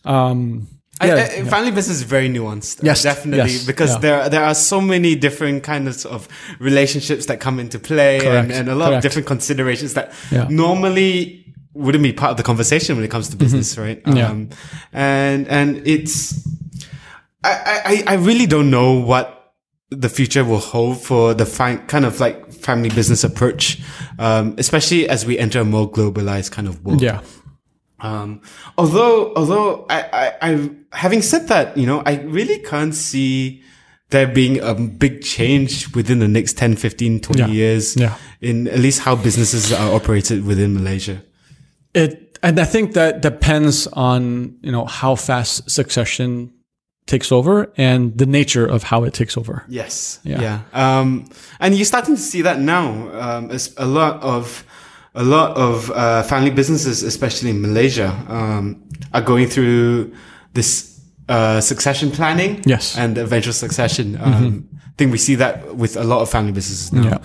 um, 0.06 0.68
yeah, 1.04 1.14
I- 1.14 1.16
yeah. 1.16 1.44
family 1.46 1.72
business 1.72 1.98
is 1.98 2.04
very 2.04 2.30
nuanced. 2.30 2.80
uh, 2.80 2.86
Yes, 2.86 3.04
definitely, 3.04 3.52
yes, 3.54 3.66
because 3.66 3.92
yeah. 3.94 4.00
there 4.00 4.30
there 4.30 4.44
are 4.44 4.56
so 4.56 4.80
many 4.80 5.16
different 5.16 5.64
kinds 5.64 6.06
of 6.06 6.28
relationships 6.60 7.26
that 7.26 7.40
come 7.40 7.60
into 7.60 7.78
play, 7.80 8.20
Correct, 8.20 8.52
and, 8.52 8.52
and 8.52 8.70
a 8.70 8.76
lot 8.76 8.94
of 8.94 9.02
different 9.02 9.28
considerations 9.28 9.94
that 9.96 10.14
normally 10.50 11.43
wouldn't 11.74 12.04
be 12.04 12.14
part 12.14 12.32
of 12.32 12.38
the 12.38 12.44
conversation 12.44 12.96
when 12.96 13.04
it 13.06 13.12
comes 13.12 13.30
to 13.30 13.36
business, 13.38 13.78
right? 13.78 14.04
Mm-hmm. 14.04 14.18
Yeah. 14.18 14.30
Um, 14.30 14.50
and 14.92 15.48
and 15.48 15.88
it's 15.88 16.48
I, 17.44 18.04
I 18.08 18.14
I 18.14 18.14
really 18.16 18.46
don't 18.46 18.70
know 18.70 18.94
what 18.94 19.54
the 19.90 20.10
future 20.10 20.44
will 20.44 20.60
hold 20.60 21.02
for 21.02 21.34
the 21.34 21.46
fi- 21.46 21.78
kind 21.88 22.06
of 22.06 22.20
like 22.20 22.52
family 22.52 22.90
business 22.90 23.24
approach, 23.24 23.80
um, 24.18 24.56
especially 24.58 25.08
as 25.08 25.26
we 25.26 25.38
enter 25.38 25.60
a 25.60 25.66
more 25.66 25.90
globalized 25.92 26.52
kind 26.52 26.68
of 26.68 26.84
world. 26.84 27.02
yeah. 27.02 27.22
Um, 28.00 28.42
although, 28.78 29.34
although 29.36 29.86
I, 29.90 30.02
I, 30.42 30.52
I, 30.52 30.70
having 30.92 31.22
said 31.22 31.48
that, 31.48 31.78
you 31.78 31.86
know, 31.86 32.02
I 32.06 32.16
really 32.24 32.60
can't 32.60 32.94
see 32.94 33.62
there 34.10 34.28
being 34.28 34.60
a 34.60 34.74
big 34.74 35.22
change 35.24 35.96
within 35.96 36.20
the 36.20 36.28
next 36.28 36.58
10, 36.58 36.76
15, 36.76 37.22
20 37.22 37.40
Yeah. 37.40 37.48
years 37.48 37.96
Yeah. 37.96 38.18
in 38.42 38.68
at 38.68 38.80
least 38.80 39.00
how 39.02 39.16
businesses 39.16 39.72
are 39.72 39.94
operated 39.96 40.44
within 40.46 40.74
Malaysia. 40.74 41.24
It 41.94 42.38
and 42.42 42.60
I 42.60 42.66
think 42.66 42.94
that 42.94 43.22
depends 43.22 43.88
on 43.88 44.58
you 44.62 44.72
know 44.72 44.86
how 44.86 45.16
fast 45.16 45.70
succession 45.70 46.52
takes 47.06 47.32
over 47.32 47.72
and 47.78 48.18
the 48.18 48.26
nature 48.26 48.66
of 48.66 48.84
how 48.84 49.04
it 49.04 49.14
takes 49.14 49.38
over. 49.38 49.64
Yes. 49.68 50.20
Yeah. 50.24 50.42
Yeah. 50.42 51.00
Um, 51.00 51.26
and 51.60 51.76
you're 51.76 51.86
starting 51.86 52.16
to 52.16 52.22
see 52.22 52.42
that 52.44 52.60
now. 52.60 52.86
Um, 53.20 53.52
a 53.78 53.86
lot 53.86 54.22
of, 54.24 54.66
a 55.14 55.24
lot 55.24 55.58
of, 55.58 55.92
uh, 55.92 56.24
family 56.24 56.50
businesses, 56.50 57.04
especially 57.04 57.50
in 57.50 57.62
Malaysia, 57.62 58.10
um, 58.30 58.84
are 59.14 59.22
going 59.22 59.48
through 59.48 60.14
this, 60.54 61.02
uh, 61.28 61.60
succession 61.60 62.10
planning. 62.10 62.62
Yes. 62.66 62.98
And 62.98 63.18
eventual 63.18 63.54
succession. 63.54 64.18
Um, 64.22 64.70
I 64.74 64.92
think 64.98 65.12
we 65.12 65.18
see 65.18 65.36
that 65.36 65.76
with 65.76 65.98
a 65.98 66.04
lot 66.04 66.22
of 66.22 66.30
family 66.30 66.52
businesses 66.52 66.94
now. 66.94 67.04
Yeah. 67.04 67.18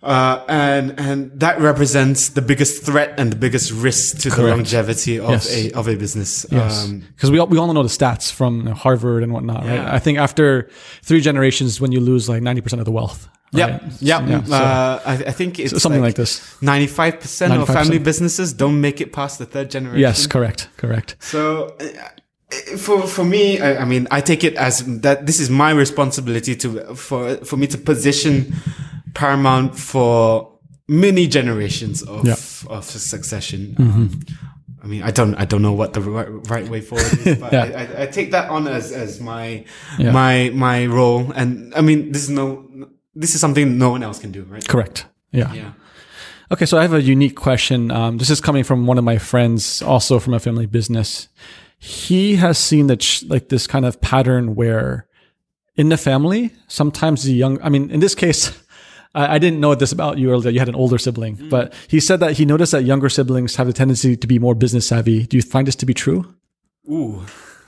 Uh, 0.00 0.44
and, 0.48 0.98
and 1.00 1.40
that 1.40 1.60
represents 1.60 2.28
the 2.28 2.40
biggest 2.42 2.84
threat 2.84 3.18
and 3.18 3.32
the 3.32 3.36
biggest 3.36 3.72
risk 3.72 4.18
to 4.18 4.30
the 4.30 4.42
longevity 4.42 5.18
of 5.18 5.30
Yes. 5.30 5.52
a, 5.52 5.72
of 5.72 5.88
a 5.88 5.96
business. 5.96 6.46
Yes, 6.52 6.84
Um, 6.84 7.00
because 7.16 7.32
we 7.32 7.38
all, 7.40 7.48
we 7.48 7.58
all 7.58 7.72
know 7.72 7.82
the 7.82 7.88
stats 7.88 8.30
from 8.32 8.66
Harvard 8.66 9.24
and 9.24 9.32
whatnot, 9.32 9.64
right? 9.64 9.80
I 9.80 9.98
think 9.98 10.18
after 10.18 10.68
three 11.02 11.20
generations, 11.20 11.80
when 11.80 11.90
you 11.90 11.98
lose 12.00 12.28
like 12.28 12.42
ninety 12.42 12.60
percent 12.60 12.80
of 12.80 12.84
the 12.86 12.92
wealth. 12.92 13.28
Yep. 13.52 13.70
right? 13.70 13.82
Yep. 14.02 14.22
Yeah, 14.28 14.44
so- 14.44 14.54
uh, 14.54 15.00
I, 15.04 15.12
I 15.14 15.32
think 15.32 15.58
it's 15.58 15.82
something 15.82 16.02
like 16.02 16.14
this. 16.14 16.40
Ninety-five 16.62 17.18
percent 17.18 17.52
of 17.54 17.66
family 17.66 17.98
businesses 17.98 18.52
don't 18.52 18.80
make 18.80 19.00
it 19.00 19.12
past 19.12 19.38
the 19.40 19.46
third 19.46 19.68
generation. 19.68 19.98
Yes, 20.00 20.26
correct, 20.28 20.68
correct. 20.76 21.16
So, 21.18 21.74
uh, 21.80 21.86
for 22.76 23.02
for 23.06 23.24
me, 23.24 23.58
I, 23.60 23.82
I 23.82 23.84
mean, 23.84 24.06
I 24.12 24.20
take 24.20 24.44
it 24.44 24.54
as 24.54 24.84
that 25.00 25.26
this 25.26 25.40
is 25.40 25.50
my 25.50 25.72
responsibility 25.72 26.54
to 26.56 26.94
for 26.94 27.36
for 27.44 27.56
me 27.56 27.66
to 27.66 27.78
position 27.78 28.54
Paramount 29.18 29.76
for 29.76 30.48
many 30.86 31.26
generations 31.26 32.02
of 32.02 32.24
Yeah. 32.24 32.34
Mm-hmm. 32.34 32.72
of 32.72 32.84
succession. 32.84 33.74
Um, 33.78 34.20
I 34.82 34.86
mean, 34.86 35.02
I 35.02 35.10
don't 35.10 35.34
I 35.34 35.44
don't 35.44 35.60
know 35.60 35.72
what 35.80 35.92
the 35.92 36.00
right, 36.00 36.28
right 36.48 36.68
way 36.68 36.80
forward 36.80 37.26
is, 37.26 37.36
but 37.44 37.52
Yeah. 37.52 37.64
I, 37.82 38.02
I, 38.02 38.06
take 38.06 38.30
that 38.30 38.48
on 38.48 38.68
as 38.68 38.92
as 38.92 39.20
my 39.20 39.64
Yeah. 39.98 40.12
my 40.12 40.50
my 40.54 40.86
role. 40.86 41.32
And 41.34 41.74
I 41.74 41.80
mean, 41.82 42.12
this 42.12 42.22
is 42.22 42.30
no 42.30 42.64
this 43.14 43.34
is 43.34 43.40
something 43.40 43.76
no 43.78 43.90
one 43.90 44.02
else 44.04 44.18
can 44.20 44.30
do, 44.32 44.42
right? 44.44 44.66
Correct. 44.68 45.06
Yeah. 45.32 45.52
Yeah. 45.52 45.72
Okay, 46.50 46.66
so 46.66 46.78
I 46.78 46.82
have 46.82 46.94
a 46.94 47.02
unique 47.02 47.34
question. 47.34 47.90
Um, 47.90 48.18
this 48.18 48.30
is 48.30 48.40
coming 48.40 48.64
from 48.64 48.86
one 48.86 48.98
of 48.98 49.04
my 49.04 49.18
friends, 49.18 49.82
also 49.82 50.18
from 50.20 50.32
a 50.34 50.38
family 50.40 50.66
business. 50.66 51.28
He 51.78 52.36
has 52.36 52.56
seen 52.58 52.86
that 52.86 53.00
ch- 53.00 53.24
like 53.28 53.48
this 53.48 53.66
kind 53.66 53.84
of 53.84 54.00
pattern 54.00 54.54
where 54.54 55.06
in 55.76 55.88
the 55.90 55.96
family, 55.96 56.50
sometimes 56.66 57.22
the 57.24 57.34
young, 57.34 57.58
I 57.62 57.68
mean, 57.68 57.90
in 57.90 58.00
this 58.00 58.14
case, 58.14 58.52
I, 59.18 59.34
I 59.34 59.38
didn't 59.38 59.60
know 59.60 59.74
this 59.74 59.92
about 59.92 60.18
you 60.18 60.30
earlier. 60.30 60.50
You 60.54 60.60
had 60.64 60.68
an 60.68 60.74
older 60.82 60.98
sibling, 60.98 61.34
but 61.50 61.64
he 61.88 61.98
said 62.08 62.20
that 62.20 62.32
he 62.38 62.44
noticed 62.44 62.72
that 62.72 62.84
younger 62.84 63.08
siblings 63.08 63.56
have 63.56 63.68
a 63.68 63.72
tendency 63.72 64.16
to 64.16 64.26
be 64.26 64.38
more 64.38 64.54
business 64.54 64.86
savvy. 64.88 65.26
Do 65.26 65.36
you 65.36 65.42
find 65.42 65.66
this 65.66 65.76
to 65.76 65.86
be 65.86 65.94
true? 65.94 66.20
Ooh, 66.90 67.22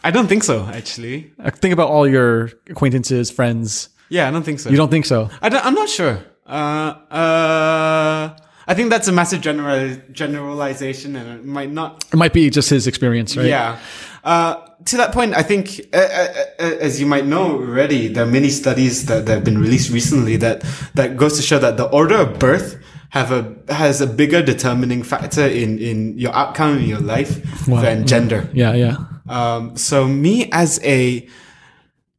I 0.05 0.11
don't 0.11 0.29
think 0.29 0.45
so. 0.45 0.57
Actually, 0.81 1.17
Uh, 1.45 1.51
Think 1.63 1.73
about 1.75 1.89
all 1.95 2.07
your 2.09 2.51
acquaintances, 2.73 3.31
friends. 3.31 3.89
yeah, 4.09 4.29
I 4.29 4.31
don't 4.31 4.45
think 4.45 4.61
so. 4.61 4.71
You 4.71 4.77
don't 4.83 4.91
think 4.91 5.07
so? 5.07 5.29
I 5.43 5.49
I'm 5.67 5.75
not 5.75 5.89
sure. 5.89 6.17
Uh, 6.47 6.95
uh, 7.21 8.37
I 8.71 8.75
think 8.75 8.91
that's 8.91 9.09
a 9.09 9.13
massive 9.13 9.41
general 9.41 9.97
generalization, 10.13 11.17
and 11.17 11.27
it 11.41 11.45
might 11.45 11.71
not. 11.73 12.05
It 12.13 12.17
might 12.17 12.33
be 12.33 12.51
just 12.51 12.71
his 12.71 12.87
experience, 12.87 13.37
right? 13.37 13.47
Yeah. 13.47 13.79
Uh, 14.25 14.57
to 14.85 14.97
that 14.97 15.13
point, 15.13 15.35
I 15.35 15.43
think, 15.43 15.81
uh, 15.93 15.97
uh, 15.97 16.29
uh, 16.59 16.63
as 16.81 17.01
you 17.01 17.07
might 17.07 17.27
know 17.27 17.53
already, 17.53 18.09
there 18.09 18.25
are 18.25 18.31
many 18.31 18.49
studies 18.51 19.07
that, 19.07 19.27
that 19.27 19.33
have 19.35 19.45
been 19.45 19.59
released 19.59 19.91
recently 19.91 20.37
that 20.37 20.63
that 20.95 21.17
goes 21.17 21.37
to 21.37 21.43
show 21.43 21.59
that 21.59 21.77
the 21.77 21.85
order 21.89 22.17
of 22.17 22.39
birth 22.39 22.77
have 23.11 23.33
a 23.33 23.55
has 23.73 24.01
a 24.01 24.07
bigger 24.07 24.43
determining 24.43 25.03
factor 25.03 25.47
in 25.47 25.79
in 25.79 26.17
your 26.19 26.33
outcome 26.35 26.79
in 26.79 26.85
your 26.85 27.01
life 27.01 27.41
Wow. 27.69 27.81
than 27.83 28.07
gender. 28.07 28.49
Yeah, 28.53 28.75
yeah. 28.75 28.97
Um, 29.29 29.77
so 29.77 30.07
me 30.09 30.49
as 30.53 30.81
a 30.85 31.27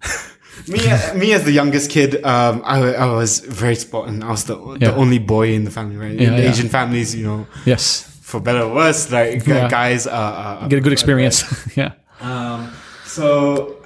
me 0.68 0.80
me 1.16 1.34
as 1.34 1.44
the 1.44 1.52
youngest 1.52 1.90
kid, 1.92 2.24
um, 2.26 2.62
I, 2.66 2.94
I 2.94 3.06
was 3.14 3.40
very 3.40 3.76
spoiled. 3.76 4.24
I 4.24 4.30
was 4.30 4.44
the 4.46 4.58
Yeah. 4.80 4.92
the 4.92 4.96
only 4.96 5.20
boy 5.20 5.54
in 5.54 5.64
the 5.66 5.72
family, 5.72 5.98
right? 5.98 6.14
Yeah, 6.20 6.28
in 6.30 6.44
yeah. 6.44 6.50
Asian 6.50 6.70
families, 6.70 7.16
you 7.16 7.26
know, 7.26 7.48
Yes. 7.66 8.08
For 8.32 8.40
better 8.40 8.62
or 8.64 8.74
worse, 8.74 9.12
like 9.12 9.46
Yeah. 9.46 9.68
guys 9.70 10.08
are, 10.08 10.34
are 10.64 10.68
Get 10.70 10.80
a 10.80 10.82
good 10.82 10.94
experience. 10.94 11.44
yeah. 11.78 11.92
um, 12.22 12.72
so 13.06 13.78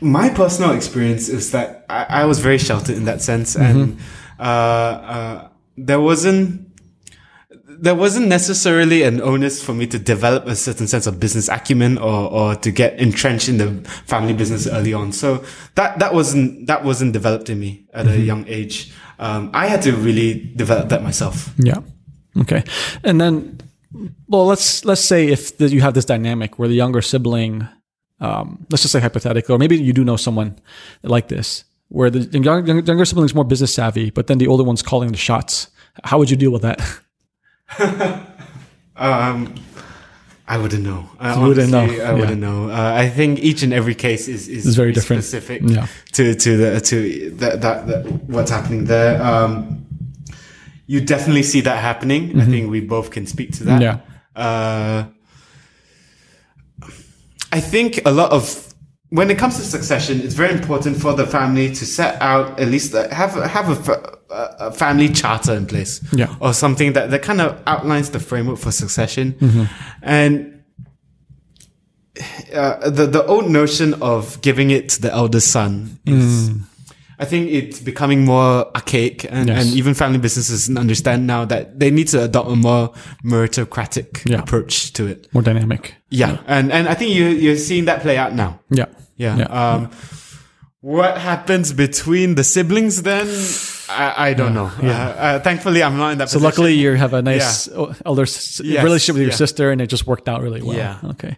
my 0.00 0.28
personal 0.30 0.72
experience 0.72 1.28
is 1.28 1.52
that 1.52 1.86
I, 1.88 2.22
I 2.22 2.24
was 2.24 2.38
very 2.40 2.58
sheltered 2.58 2.96
in 2.96 3.04
that 3.04 3.22
sense, 3.22 3.54
and 3.56 3.98
uh, 4.38 4.42
uh, 4.42 5.48
there 5.78 6.00
wasn't 6.00 6.68
there 7.80 7.94
wasn't 7.94 8.28
necessarily 8.28 9.02
an 9.02 9.20
onus 9.20 9.62
for 9.62 9.74
me 9.74 9.86
to 9.86 9.98
develop 9.98 10.46
a 10.46 10.54
certain 10.54 10.86
sense 10.86 11.06
of 11.06 11.18
business 11.18 11.48
acumen 11.48 11.98
or, 11.98 12.30
or 12.30 12.54
to 12.54 12.70
get 12.70 12.98
entrenched 13.00 13.48
in 13.48 13.56
the 13.58 13.88
family 14.06 14.32
business 14.34 14.66
early 14.66 14.92
on. 14.92 15.10
So 15.12 15.44
that 15.74 15.98
that 15.98 16.12
wasn't 16.14 16.66
that 16.66 16.84
wasn't 16.84 17.12
developed 17.12 17.48
in 17.50 17.58
me 17.58 17.86
at 17.92 18.06
a 18.06 18.18
young 18.18 18.46
age. 18.48 18.92
Um, 19.18 19.50
I 19.54 19.66
had 19.68 19.82
to 19.82 19.92
really 19.92 20.52
develop 20.56 20.88
that 20.90 21.02
myself. 21.02 21.52
Yeah. 21.58 21.80
Okay. 22.40 22.64
And 23.04 23.20
then, 23.20 23.60
well, 24.28 24.46
let's 24.46 24.84
let's 24.84 25.02
say 25.04 25.28
if 25.28 25.56
the, 25.58 25.68
you 25.68 25.80
have 25.82 25.94
this 25.94 26.04
dynamic 26.06 26.58
where 26.58 26.68
the 26.68 26.74
younger 26.74 27.02
sibling, 27.02 27.68
um, 28.20 28.66
let's 28.70 28.82
just 28.82 28.92
say 28.92 29.00
hypothetical, 29.00 29.54
or 29.54 29.58
maybe 29.58 29.76
you 29.78 29.92
do 29.92 30.04
know 30.04 30.16
someone 30.16 30.56
like 31.02 31.28
this, 31.28 31.64
where 31.88 32.08
the 32.10 32.20
young, 32.38 32.66
young, 32.66 32.86
younger 32.86 33.04
sibling 33.04 33.26
is 33.26 33.34
more 33.34 33.44
business 33.44 33.74
savvy, 33.74 34.10
but 34.10 34.26
then 34.28 34.38
the 34.38 34.46
older 34.46 34.64
one's 34.64 34.82
calling 34.82 35.10
the 35.10 35.18
shots. 35.18 35.68
How 36.04 36.18
would 36.18 36.30
you 36.30 36.36
deal 36.36 36.50
with 36.52 36.62
that? 36.62 36.80
Um, 38.96 39.54
I 40.46 40.58
wouldn't 40.58 40.82
know. 40.84 41.08
I 41.18 41.34
You 41.40 41.46
wouldn't 41.48 41.70
know. 41.70 41.80
I 42.04 42.12
wouldn't 42.12 42.40
know. 42.40 42.68
Uh, 42.70 42.92
I 42.94 43.08
think 43.08 43.38
each 43.38 43.62
and 43.62 43.72
every 43.72 43.94
case 43.94 44.28
is 44.28 44.48
is 44.48 44.66
It's 44.66 44.76
very 44.76 44.92
different. 44.92 45.24
specific 45.24 45.62
Yeah. 45.64 45.86
to 46.12 46.34
to 46.34 46.56
the 46.56 46.80
to 46.80 47.30
that, 47.38 47.60
that 47.62 47.86
that 47.86 48.04
what's 48.28 48.50
happening 48.50 48.84
there. 48.84 49.22
Um, 49.22 49.81
you 50.86 51.00
definitely 51.00 51.42
see 51.42 51.60
that 51.62 51.78
happening. 51.78 52.40
I 52.40 52.44
think 52.44 52.70
we 52.70 52.80
both 52.80 53.10
can 53.10 53.26
speak 53.26 53.52
to 53.58 53.64
that. 53.64 53.80
Mm-hmm. 53.82 54.00
Yeah. 54.38 54.42
Uh, 54.44 55.04
I 57.52 57.60
think 57.60 58.00
a 58.06 58.10
lot 58.10 58.30
of 58.32 58.68
when 59.10 59.30
it 59.30 59.36
comes 59.38 59.56
to 59.56 59.62
succession, 59.62 60.20
it's 60.22 60.34
very 60.34 60.52
important 60.54 60.96
for 60.96 61.12
the 61.12 61.26
family 61.26 61.68
to 61.68 61.84
set 61.84 62.20
out 62.22 62.58
at 62.58 62.68
least 62.68 62.94
uh, 62.94 63.08
have 63.14 63.36
a- 63.36 63.46
have 63.46 63.88
a, 63.88 64.18
a 64.58 64.72
family 64.72 65.08
charter 65.10 65.52
in 65.54 65.66
place, 65.66 66.00
Yeah. 66.12 66.34
or 66.40 66.54
something 66.54 66.94
that 66.94 67.10
that 67.10 67.22
kind 67.22 67.40
of 67.42 67.60
outlines 67.66 68.08
the 68.10 68.20
framework 68.20 68.58
for 68.58 68.72
succession, 68.72 69.32
Mm-hmm. 69.34 69.64
and 70.02 70.62
uh, 72.54 72.88
the 72.90 73.06
the 73.06 73.24
old 73.26 73.50
notion 73.50 73.94
of 74.02 74.40
giving 74.40 74.70
it 74.70 74.88
to 74.90 75.02
the 75.02 75.12
eldest 75.12 75.50
son 75.50 75.98
is. 76.06 76.50
I 77.18 77.24
think 77.24 77.50
it's 77.50 77.80
becoming 77.80 78.24
more 78.24 78.66
archaic, 78.74 79.24
and, 79.30 79.48
Yes. 79.48 79.64
and 79.66 79.76
even 79.76 79.94
family 79.94 80.18
businesses 80.18 80.68
understand 80.76 81.26
now 81.26 81.44
that 81.44 81.78
they 81.78 81.90
need 81.90 82.08
to 82.08 82.22
adopt 82.24 82.50
a 82.50 82.56
more 82.56 82.92
meritocratic 83.24 84.28
Yeah. 84.28 84.40
approach 84.40 84.92
to 84.94 85.06
it. 85.06 85.28
More 85.32 85.42
dynamic. 85.42 85.94
Yeah, 86.10 86.38
and 86.46 86.72
and 86.72 86.88
I 86.88 86.94
think 86.94 87.14
you 87.14 87.26
you're 87.26 87.56
seeing 87.58 87.84
that 87.86 88.02
play 88.02 88.16
out 88.18 88.34
now. 88.34 88.60
Yeah. 88.70 88.86
Yeah. 89.16 89.36
Yeah. 89.38 89.46
Um, 89.74 89.90
what 90.80 91.18
happens 91.18 91.72
between 91.72 92.34
the 92.34 92.42
siblings 92.44 93.02
then? 93.02 93.26
I, 93.92 94.28
I 94.28 94.34
don't 94.34 94.54
know. 94.54 94.70
Uh, 94.82 94.86
uh, 94.86 95.40
thankfully, 95.40 95.82
I'm 95.82 95.96
not 95.96 96.12
in 96.12 96.18
that. 96.18 96.28
So 96.28 96.34
position. 96.38 96.44
luckily 96.44 96.74
you 96.74 96.94
have 96.94 97.12
a 97.14 97.22
nice 97.22 97.68
o- 97.68 97.94
elder 98.04 98.22
s- 98.22 98.60
Yes, 98.64 98.82
relationship 98.84 99.14
with 99.14 99.22
your 99.22 99.30
yeah. 99.30 99.36
sister 99.36 99.70
and 99.70 99.80
it 99.80 99.86
just 99.88 100.06
worked 100.06 100.28
out 100.28 100.40
really 100.42 100.62
well. 100.62 100.76
Yeah. 100.76 100.98
Okay. 101.04 101.36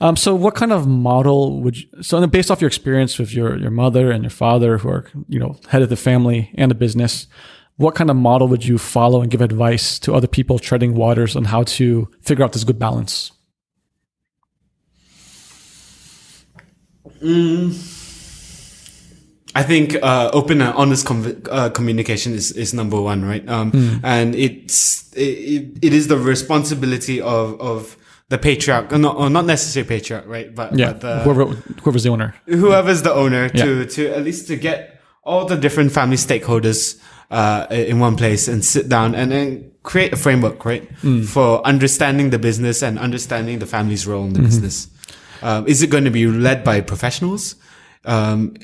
Um, 0.00 0.16
so 0.16 0.34
what 0.34 0.54
kind 0.54 0.72
of 0.72 0.86
model 0.86 1.60
would 1.62 1.76
you, 1.76 1.86
so 2.02 2.26
based 2.26 2.50
off 2.50 2.60
your 2.60 2.68
experience 2.68 3.18
with 3.18 3.32
your, 3.34 3.56
your 3.58 3.70
mother 3.70 4.10
and 4.10 4.22
your 4.24 4.30
father 4.30 4.78
who 4.78 4.88
are, 4.88 5.06
you 5.28 5.38
know, 5.38 5.56
head 5.68 5.82
of 5.82 5.88
the 5.88 5.96
family 5.96 6.50
and 6.56 6.70
the 6.70 6.74
business, 6.74 7.26
what 7.76 7.94
kind 7.94 8.10
of 8.10 8.16
model 8.16 8.48
would 8.48 8.64
you 8.64 8.78
follow 8.78 9.22
and 9.22 9.30
give 9.30 9.40
advice 9.40 9.98
to 10.00 10.14
other 10.14 10.26
people 10.28 10.58
treading 10.58 10.94
waters 10.94 11.34
on 11.36 11.44
how 11.44 11.62
to 11.64 12.08
figure 12.22 12.44
out 12.44 12.52
this 12.52 12.64
good 12.64 12.78
balance? 12.78 13.32
I 19.54 19.62
think 19.62 19.96
uh, 20.02 20.30
open 20.32 20.62
and 20.62 20.72
honest 20.74 21.06
conv- 21.06 21.46
uh, 21.50 21.68
communication 21.70 22.32
is, 22.34 22.52
is 22.52 22.72
number 22.72 23.00
one, 23.00 23.24
right? 23.24 23.46
Um, 23.48 23.70
Hmm. 23.70 23.96
And 24.04 24.34
it's 24.34 25.12
it, 25.14 25.78
it 25.82 25.92
is 25.92 26.08
the 26.08 26.16
responsibility 26.16 27.20
of 27.20 27.60
of 27.60 27.96
the 28.28 28.38
patriarch, 28.38 28.92
or 28.92 28.98
not, 28.98 29.16
or 29.16 29.28
not 29.28 29.44
necessarily 29.44 29.86
patriarch, 29.88 30.26
right? 30.26 30.54
But, 30.54 30.72
Yeah. 30.78 30.92
but 30.92 31.00
the, 31.00 31.18
Whoever, 31.20 31.44
whoever's 31.82 32.02
the 32.04 32.08
owner. 32.10 32.34
whoever's 32.46 33.02
the 33.02 33.12
owner 33.12 33.48
to 33.50 33.84
to 33.84 34.08
at 34.16 34.24
least 34.24 34.46
to 34.48 34.56
get 34.56 35.00
all 35.22 35.44
the 35.44 35.56
different 35.56 35.92
family 35.92 36.16
stakeholders 36.16 36.98
uh, 37.30 37.66
in 37.70 37.98
one 38.00 38.16
place 38.16 38.48
and 38.48 38.64
sit 38.64 38.88
down 38.88 39.14
and 39.14 39.30
then 39.30 39.70
create 39.82 40.12
a 40.12 40.16
framework, 40.16 40.64
right, 40.64 40.88
for 41.26 41.60
understanding 41.66 42.30
the 42.30 42.38
business 42.38 42.82
and 42.82 42.98
understanding 42.98 43.58
the 43.58 43.66
family's 43.66 44.06
role 44.06 44.24
in 44.24 44.32
the 44.32 44.40
business. 44.42 44.88
Um, 45.42 45.66
is 45.66 45.82
it 45.82 45.90
going 45.90 46.04
to 46.04 46.10
be 46.10 46.26
led 46.26 46.62
by 46.64 46.80
professionals? 46.80 47.56
Um, 48.04 48.54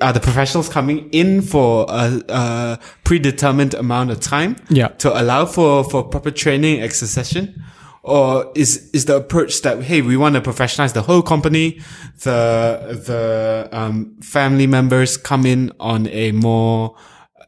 are 0.00 0.12
the 0.12 0.20
professionals 0.20 0.68
coming 0.68 1.08
in 1.10 1.42
for 1.42 1.86
a, 1.88 2.22
a 2.28 2.78
predetermined 3.04 3.74
amount 3.74 4.10
of 4.10 4.20
time 4.20 4.56
Yeah. 4.68 4.88
to 4.98 5.20
allow 5.20 5.44
for, 5.46 5.82
for 5.84 6.04
proper 6.04 6.30
training 6.30 6.88
succession? 6.90 7.62
Or 8.04 8.50
is, 8.56 8.90
is 8.92 9.04
the 9.04 9.16
approach 9.16 9.62
that, 9.62 9.82
hey, 9.84 10.02
we 10.02 10.16
want 10.16 10.34
to 10.34 10.40
professionalize 10.40 10.92
the 10.92 11.02
whole 11.02 11.22
company. 11.22 11.80
The, 12.22 13.00
the, 13.06 13.68
um, 13.70 14.16
family 14.20 14.66
members 14.66 15.16
come 15.16 15.46
in 15.46 15.70
on 15.78 16.08
a 16.08 16.32
more 16.32 16.96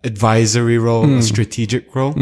advisory 0.05 0.79
role, 0.79 1.13
a 1.19 1.23
strategic 1.23 1.93
role. 1.95 2.15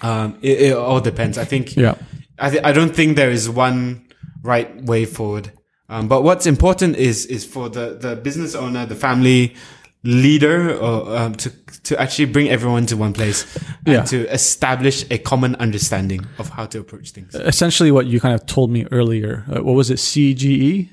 Um, 0.00 0.38
it, 0.42 0.60
it 0.62 0.76
all 0.76 1.00
depends. 1.00 1.36
I 1.38 1.44
think, 1.44 1.76
Yeah. 1.76 1.96
I, 2.38 2.50
th- 2.50 2.64
I 2.64 2.72
don't 2.72 2.94
think 2.96 3.16
there 3.16 3.30
is 3.30 3.48
one 3.50 4.06
right 4.42 4.82
way 4.84 5.04
forward. 5.04 5.52
Um, 5.92 6.08
but 6.08 6.22
what's 6.22 6.46
important 6.46 6.96
is 6.96 7.26
is 7.26 7.44
for 7.44 7.68
the, 7.68 7.96
the 8.00 8.16
business 8.16 8.54
owner, 8.54 8.86
the 8.86 8.94
family 8.96 9.54
leader, 10.04 10.74
or 10.78 11.16
um, 11.16 11.34
to 11.34 11.50
to 11.84 12.00
actually 12.00 12.26
bring 12.32 12.48
everyone 12.48 12.86
to 12.86 12.96
one 12.96 13.12
place 13.12 13.44
and 13.86 13.94
Yeah. 13.94 14.02
to 14.04 14.16
establish 14.32 15.04
a 15.10 15.18
common 15.18 15.54
understanding 15.56 16.20
of 16.38 16.48
how 16.48 16.66
to 16.66 16.78
approach 16.80 17.10
things. 17.10 17.34
Essentially 17.34 17.90
what 17.90 18.06
you 18.06 18.20
kind 18.20 18.34
of 18.34 18.46
told 18.46 18.70
me 18.70 18.86
earlier. 18.90 19.44
Uh, 19.48 19.62
what 19.62 19.74
was 19.74 19.90
it? 19.90 19.98
CGE? 19.98 20.88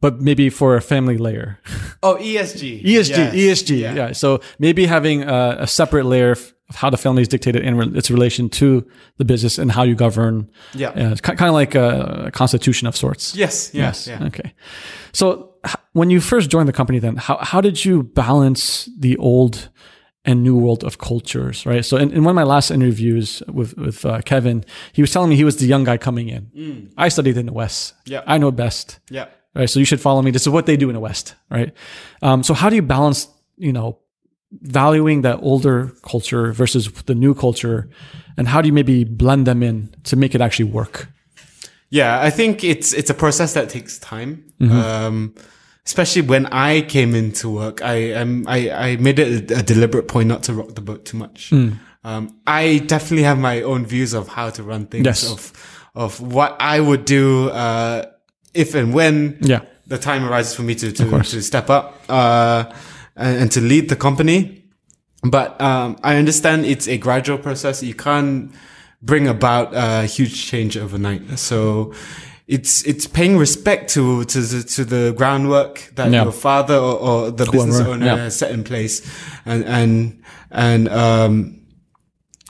But 0.00 0.20
maybe 0.20 0.50
for 0.50 0.76
a 0.76 0.80
family 0.82 1.16
layer. 1.18 1.58
Oh, 2.02 2.16
ESG, 2.20 2.84
ESG, 2.84 3.16
Yes. 3.16 3.62
ESG. 3.62 3.78
Yeah. 3.96 4.12
So 4.12 4.40
maybe 4.58 4.86
having 4.86 5.22
a, 5.22 5.56
a 5.60 5.66
separate 5.66 6.04
layer 6.04 6.36
of 6.68 6.76
how 6.76 6.90
the 6.90 6.96
family 6.96 7.22
is 7.22 7.28
dictated 7.28 7.62
in 7.62 7.76
re- 7.76 7.96
its 7.98 8.10
relation 8.10 8.48
to 8.48 8.84
the 9.18 9.24
business 9.24 9.58
and 9.58 9.70
how 9.72 9.82
you 9.84 9.94
govern. 9.94 10.50
Yeah. 10.74 10.88
Uh, 10.90 11.12
it's 11.12 11.20
kind 11.20 11.40
of 11.42 11.52
like 11.54 11.74
a, 11.74 12.30
constitution 12.32 12.88
of 12.88 12.96
sorts. 12.96 13.34
Yes. 13.36 13.70
Yes. 13.72 14.06
Yeah. 14.08 14.24
Okay. 14.24 14.52
So 15.12 15.54
h- 15.64 15.76
when 15.92 16.10
you 16.10 16.20
first 16.20 16.50
joined 16.50 16.68
the 16.68 16.72
company, 16.72 16.98
then 16.98 17.16
how, 17.16 17.36
how 17.40 17.60
did 17.60 17.84
you 17.84 18.02
balance 18.02 18.88
the 18.98 19.16
old 19.18 19.68
and 20.24 20.42
new 20.42 20.56
world 20.56 20.82
of 20.82 20.98
cultures, 20.98 21.64
right? 21.66 21.84
So 21.84 21.96
in, 21.98 22.10
in 22.10 22.24
one 22.24 22.32
of 22.32 22.34
my 22.34 22.42
last 22.42 22.72
interviews 22.72 23.44
with, 23.46 23.76
with 23.78 24.04
uh, 24.04 24.20
Kevin, 24.22 24.64
he 24.92 25.00
was 25.00 25.12
telling 25.12 25.30
me 25.30 25.36
he 25.36 25.44
was 25.44 25.56
the 25.58 25.66
young 25.66 25.84
guy 25.84 25.98
coming 25.98 26.28
in. 26.28 26.90
I 26.96 27.10
studied 27.10 27.36
in 27.36 27.46
the 27.46 27.52
West. 27.52 27.94
Yeah. 28.06 28.22
I 28.26 28.38
know 28.38 28.50
best 28.50 28.98
Yeah. 29.08 29.26
right? 29.54 29.70
So 29.70 29.78
you 29.78 29.84
should 29.84 30.00
follow 30.00 30.20
me. 30.22 30.32
This 30.32 30.42
is 30.42 30.48
what 30.48 30.66
they 30.66 30.76
do 30.76 30.88
in 30.90 30.94
the 30.94 31.00
West, 31.00 31.36
right? 31.48 31.72
Um, 32.22 32.42
so 32.42 32.54
how 32.54 32.68
do 32.70 32.74
you 32.74 32.82
balance, 32.82 33.28
you 33.56 33.72
know, 33.72 34.00
valuing 34.52 35.22
that 35.22 35.38
older 35.42 35.92
culture 36.02 36.52
versus 36.52 36.90
the 37.06 37.14
new 37.14 37.34
culture, 37.34 37.88
and 38.36 38.48
how 38.48 38.60
do 38.62 38.68
you 38.68 38.72
maybe 38.72 39.04
blend 39.04 39.46
them 39.46 39.62
in 39.62 39.94
to 40.04 40.16
make 40.16 40.34
it 40.34 40.40
actually 40.40 40.70
work? 40.70 41.08
Yeah, 41.90 42.20
I 42.20 42.30
think 42.30 42.64
it's 42.64 42.92
it's 42.92 43.10
a 43.10 43.14
process 43.14 43.54
that 43.54 43.68
takes 43.68 43.98
time. 43.98 44.44
Mm-hmm. 44.60 44.72
Um, 44.72 45.34
especially 45.84 46.22
when 46.22 46.46
I 46.46 46.82
came 46.82 47.14
into 47.14 47.48
work, 47.48 47.80
I 47.82 48.12
um, 48.14 48.44
I, 48.48 48.70
I 48.70 48.96
made 48.96 49.18
it 49.18 49.50
a, 49.50 49.58
a 49.58 49.62
deliberate 49.62 50.08
point 50.08 50.28
not 50.28 50.42
to 50.44 50.52
rock 50.52 50.74
the 50.74 50.80
boat 50.80 51.04
too 51.04 51.16
much. 51.16 51.50
Mm. 51.50 51.78
Um, 52.04 52.36
I 52.46 52.78
definitely 52.86 53.24
have 53.24 53.38
my 53.38 53.62
own 53.62 53.84
views 53.86 54.14
of 54.14 54.28
how 54.28 54.50
to 54.50 54.62
run 54.62 54.86
things, 54.86 55.06
Yes. 55.06 55.30
of 55.30 55.52
of 55.94 56.20
what 56.20 56.56
I 56.60 56.80
would 56.80 57.04
do 57.04 57.50
uh, 57.50 58.06
if 58.52 58.74
and 58.74 58.92
when 58.94 59.38
Yeah, 59.40 59.60
the 59.86 59.98
time 59.98 60.24
arises 60.24 60.54
for 60.54 60.62
me 60.62 60.74
to 60.74 60.92
to, 60.92 61.22
to 61.22 61.42
step 61.42 61.70
up 61.70 62.02
uh, 62.08 62.64
and, 63.16 63.42
and 63.42 63.52
to 63.52 63.60
lead 63.60 63.88
the 63.88 63.96
company. 63.96 64.64
But 65.22 65.60
um, 65.60 65.96
I 66.02 66.16
understand 66.16 66.66
it's 66.66 66.86
a 66.86 66.98
gradual 66.98 67.38
process. 67.38 67.82
You 67.82 67.94
can't 67.94 68.52
bring 69.02 69.28
about 69.28 69.74
a 69.74 70.06
huge 70.06 70.46
change 70.46 70.76
overnight. 70.76 71.38
So 71.38 71.92
it's 72.46 72.84
it's 72.84 73.06
paying 73.06 73.36
respect 73.36 73.90
to 73.94 74.24
to 74.24 74.40
the, 74.40 74.62
to 74.62 74.84
the 74.84 75.12
groundwork 75.16 75.92
that 75.96 76.10
Yeah. 76.12 76.22
your 76.24 76.32
father 76.32 76.76
or, 76.76 76.98
or 76.98 77.30
the 77.30 77.46
business 77.46 77.80
owner 77.80 78.06
yeah. 78.06 78.16
has 78.16 78.36
set 78.36 78.52
in 78.52 78.62
place, 78.62 79.02
and 79.44 79.64
and 79.64 80.22
and 80.50 80.88
um, 80.88 81.60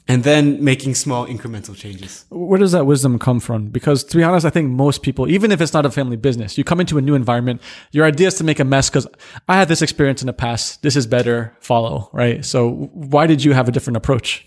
and 0.09 0.24
then 0.24 0.62
making 0.62 0.94
small 0.94 1.26
incremental 1.26 1.76
changes. 1.76 2.24
where 2.30 2.59
does 2.59 2.72
that 2.72 2.86
wisdom 2.86 3.18
come 3.18 3.40
from? 3.40 3.68
Because 3.68 4.04
to 4.04 4.16
be 4.16 4.22
honest, 4.22 4.46
I 4.46 4.50
think 4.50 4.70
most 4.70 5.02
people, 5.02 5.28
even 5.28 5.52
if 5.52 5.61
it's 5.61 5.72
not 5.72 5.84
a 5.84 5.90
family 5.90 6.16
business, 6.16 6.57
you 6.57 6.64
come 6.64 6.80
into 6.80 6.98
a 6.98 7.00
new 7.00 7.14
environment, 7.14 7.61
your 7.92 8.04
idea 8.07 8.28
is 8.28 8.34
to 8.34 8.44
make 8.44 8.61
a 8.61 8.64
mess 8.64 8.88
because 8.88 9.07
I 9.48 9.57
had 9.57 9.68
this 9.68 9.82
experience 9.82 10.22
in 10.22 10.26
the 10.26 10.32
past. 10.32 10.82
This 10.82 10.96
is 10.96 11.07
better. 11.07 11.57
Follow, 11.61 12.09
right? 12.12 12.44
So 12.44 12.90
why 12.92 13.26
did 13.26 13.44
you 13.44 13.52
have 13.52 13.68
a 13.68 13.72
different 13.72 13.96
approach? 13.96 14.46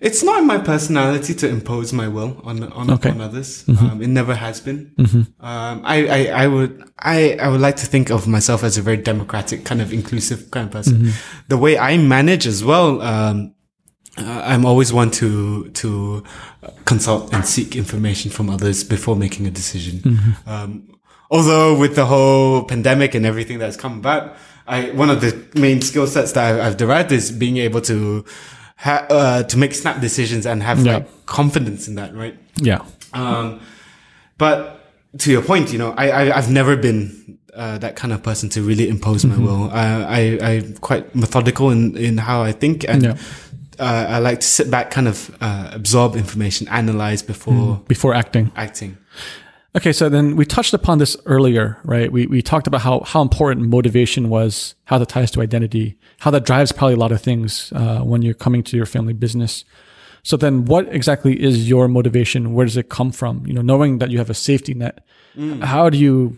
It's 0.00 0.22
not 0.22 0.38
in 0.40 0.46
my 0.46 0.56
personality 0.58 1.34
to 1.34 1.48
impose 1.48 1.92
my 1.92 2.08
will 2.08 2.40
on 2.44 2.62
on, 2.72 2.90
Okay. 2.90 3.10
on 3.10 3.20
others. 3.20 3.64
Um, 3.68 4.00
it 4.02 4.08
never 4.08 4.34
has 4.34 4.60
been. 4.60 4.92
Um, 5.40 5.82
I, 5.84 5.96
I 6.08 6.44
I 6.44 6.46
would 6.46 6.82
I 6.98 7.34
I 7.34 7.48
would 7.48 7.60
like 7.60 7.76
to 7.76 7.86
think 7.86 8.10
of 8.10 8.26
myself 8.26 8.64
as 8.64 8.78
a 8.78 8.82
very 8.82 8.96
democratic, 8.96 9.64
kind 9.64 9.80
of 9.82 9.92
inclusive 9.92 10.50
kind 10.50 10.66
of 10.66 10.72
person. 10.72 11.12
The 11.48 11.56
way 11.58 11.76
I 11.78 11.98
manage 11.98 12.46
as 12.46 12.64
well. 12.64 13.02
Um, 13.02 13.54
uh, 14.18 14.42
I'm 14.52 14.64
always 14.66 14.90
one 14.92 15.10
to 15.12 15.68
to 15.82 16.22
consult 16.84 17.32
and 17.34 17.44
seek 17.44 17.76
information 17.76 18.30
from 18.30 18.48
others 18.50 18.84
before 18.84 19.16
making 19.16 19.46
a 19.46 19.50
decision. 19.50 20.34
Um, 20.46 20.88
although 21.30 21.78
with 21.78 21.94
the 21.94 22.06
whole 22.06 22.64
pandemic 22.64 23.14
and 23.14 23.24
everything 23.26 23.58
that's 23.60 23.76
come 23.76 23.98
about, 23.98 24.34
I 24.66 24.90
one 24.96 25.10
of 25.10 25.20
the 25.20 25.32
main 25.60 25.80
skill 25.82 26.06
sets 26.06 26.32
that 26.32 26.44
I've, 26.54 26.60
I've 26.66 26.76
derived 26.76 27.12
is 27.12 27.30
being 27.30 27.58
able 27.58 27.80
to 27.82 28.24
ha- 28.86 29.06
uh, 29.10 29.42
to 29.50 29.56
make 29.62 29.72
snap 29.74 30.00
decisions 30.00 30.46
and 30.46 30.62
have 30.62 30.78
Yeah. 30.80 30.94
like 30.94 31.26
confidence 31.26 31.88
in 31.88 31.94
that, 32.00 32.10
right? 32.22 32.36
Yeah. 32.56 32.80
Um, 33.12 33.60
but 34.38 34.58
to 35.18 35.30
your 35.30 35.42
point, 35.42 35.72
you 35.72 35.78
know, 35.78 35.92
I, 36.02 36.06
I 36.10 36.22
I've 36.38 36.50
never 36.50 36.76
been 36.76 37.38
uh, 37.54 37.78
that 37.78 37.94
kind 38.00 38.12
of 38.12 38.22
person 38.22 38.48
to 38.50 38.62
really 38.62 38.86
impose 38.88 39.24
my 39.24 39.36
will. 39.36 39.70
I, 39.72 39.84
I 40.18 40.20
I'm 40.50 40.74
quite 40.88 41.04
methodical 41.14 41.70
in 41.70 41.96
in 41.96 42.18
how 42.18 42.42
I 42.48 42.52
think, 42.52 42.84
and 42.88 43.02
Yeah. 43.02 43.16
uh, 43.78 44.16
I 44.16 44.18
like 44.28 44.38
to 44.40 44.46
sit 44.46 44.70
back, 44.70 44.90
kind 44.90 45.08
of 45.08 45.30
uh, 45.40 45.70
absorb 45.72 46.14
information, 46.16 46.68
analyze 46.68 47.22
before 47.26 47.80
Before 47.88 48.14
acting. 48.14 48.50
acting. 48.56 48.96
Okay, 49.76 49.92
so 49.92 50.08
then 50.08 50.34
we 50.34 50.44
touched 50.44 50.74
upon 50.74 50.98
this 50.98 51.16
earlier, 51.26 51.78
right? 51.84 52.10
We, 52.10 52.26
we 52.26 52.42
talked 52.42 52.66
about 52.66 52.80
how, 52.80 53.00
how 53.00 53.22
important 53.22 53.68
motivation 53.68 54.28
was, 54.28 54.74
how 54.84 54.98
that 54.98 55.08
ties 55.08 55.30
to 55.32 55.40
identity, 55.40 55.96
how 56.18 56.32
that 56.32 56.44
drives 56.44 56.72
probably 56.72 56.94
a 56.94 56.98
lot 56.98 57.12
of 57.12 57.22
things 57.22 57.72
uh, 57.76 58.00
when 58.00 58.22
you're 58.22 58.34
coming 58.34 58.64
to 58.64 58.76
your 58.76 58.86
family 58.86 59.12
business. 59.12 59.64
So 60.24 60.36
then 60.36 60.64
what 60.64 60.92
exactly 60.92 61.40
is 61.40 61.68
your 61.68 61.86
motivation? 61.86 62.52
Where 62.52 62.66
does 62.66 62.76
it 62.76 62.88
come 62.88 63.12
from? 63.12 63.46
You 63.46 63.54
know, 63.54 63.62
knowing 63.62 63.98
that 63.98 64.10
you 64.10 64.18
have 64.18 64.28
a 64.28 64.34
safety 64.34 64.74
net, 64.74 65.04
how 65.62 65.88
do 65.88 65.96
you 65.96 66.36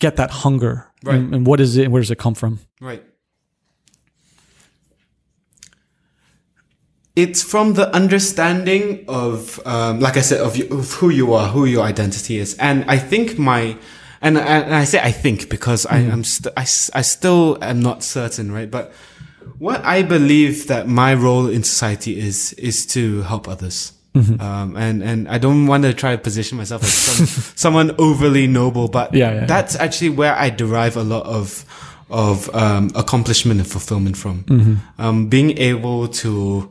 get 0.00 0.16
that 0.16 0.30
hunger? 0.30 0.90
Right. 1.04 1.14
And, 1.14 1.34
and 1.34 1.46
what 1.46 1.60
is 1.60 1.76
it? 1.76 1.84
And 1.84 1.92
where 1.92 2.02
does 2.02 2.10
it 2.10 2.18
come 2.18 2.34
from? 2.34 2.58
Right. 2.80 3.04
It's 7.16 7.42
from 7.42 7.74
the 7.74 7.94
understanding 7.94 9.04
of, 9.06 9.64
um, 9.64 10.00
like 10.00 10.16
I 10.16 10.20
said, 10.20 10.40
of, 10.40 10.56
you, 10.56 10.66
of 10.76 10.92
who 10.94 11.10
you 11.10 11.32
are, 11.34 11.46
who 11.48 11.64
your 11.64 11.84
identity 11.84 12.38
is, 12.38 12.54
and 12.58 12.84
I 12.88 12.98
think 12.98 13.38
my, 13.38 13.76
and, 14.20 14.36
and 14.36 14.74
I 14.74 14.84
say 14.84 14.98
I 15.00 15.12
think 15.12 15.48
because 15.48 15.86
I 15.86 15.98
am 15.98 16.24
st- 16.24 16.52
I, 16.56 16.62
I 16.62 17.02
still 17.02 17.56
am 17.62 17.80
not 17.80 18.02
certain, 18.02 18.50
right? 18.50 18.68
But 18.70 18.92
what 19.58 19.84
I 19.84 20.02
believe 20.02 20.66
that 20.68 20.88
my 20.88 21.14
role 21.14 21.46
in 21.48 21.62
society 21.62 22.18
is 22.18 22.52
is 22.54 22.86
to 22.86 23.22
help 23.22 23.46
others. 23.48 23.92
Mm-hmm. 24.14 24.40
Um, 24.40 24.76
and 24.76 25.02
and 25.02 25.28
I 25.28 25.38
don't 25.38 25.66
want 25.66 25.84
to 25.84 25.92
try 25.92 26.16
to 26.16 26.22
position 26.22 26.56
myself 26.58 26.82
as 26.82 26.92
some, 26.92 27.26
someone 27.56 27.94
overly 27.98 28.46
noble, 28.46 28.88
but 28.88 29.12
Yeah, 29.12 29.30
yeah, 29.30 29.40
yeah. 29.40 29.46
that's 29.46 29.76
actually 29.76 30.10
where 30.10 30.34
I 30.34 30.50
derive 30.50 30.96
a 30.96 31.02
lot 31.04 31.26
of 31.26 31.64
of 32.10 32.52
um, 32.54 32.90
accomplishment 32.94 33.60
and 33.60 33.68
fulfillment 33.68 34.16
from. 34.16 34.44
Mm-hmm. 34.44 34.74
Um, 35.00 35.28
being 35.28 35.58
able 35.58 36.08
to 36.08 36.70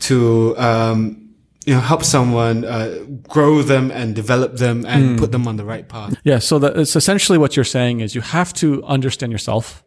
to 0.00 0.54
um, 0.58 1.30
you 1.66 1.74
know 1.74 1.80
help 1.80 2.04
someone 2.04 2.64
uh, 2.64 2.98
grow 3.28 3.62
them 3.62 3.90
and 3.90 4.14
develop 4.14 4.56
them 4.56 4.82
Mm. 4.84 4.88
and 4.88 5.18
put 5.18 5.32
them 5.32 5.46
on 5.48 5.56
the 5.56 5.64
right 5.64 5.88
path. 5.88 6.14
Yeah, 6.24 6.38
so 6.40 6.58
that 6.58 6.76
it's 6.76 6.96
essentially 6.96 7.38
what 7.38 7.56
you're 7.56 7.64
saying 7.64 8.00
is 8.00 8.14
you 8.14 8.20
have 8.22 8.52
to 8.54 8.82
understand 8.84 9.32
yourself. 9.32 9.82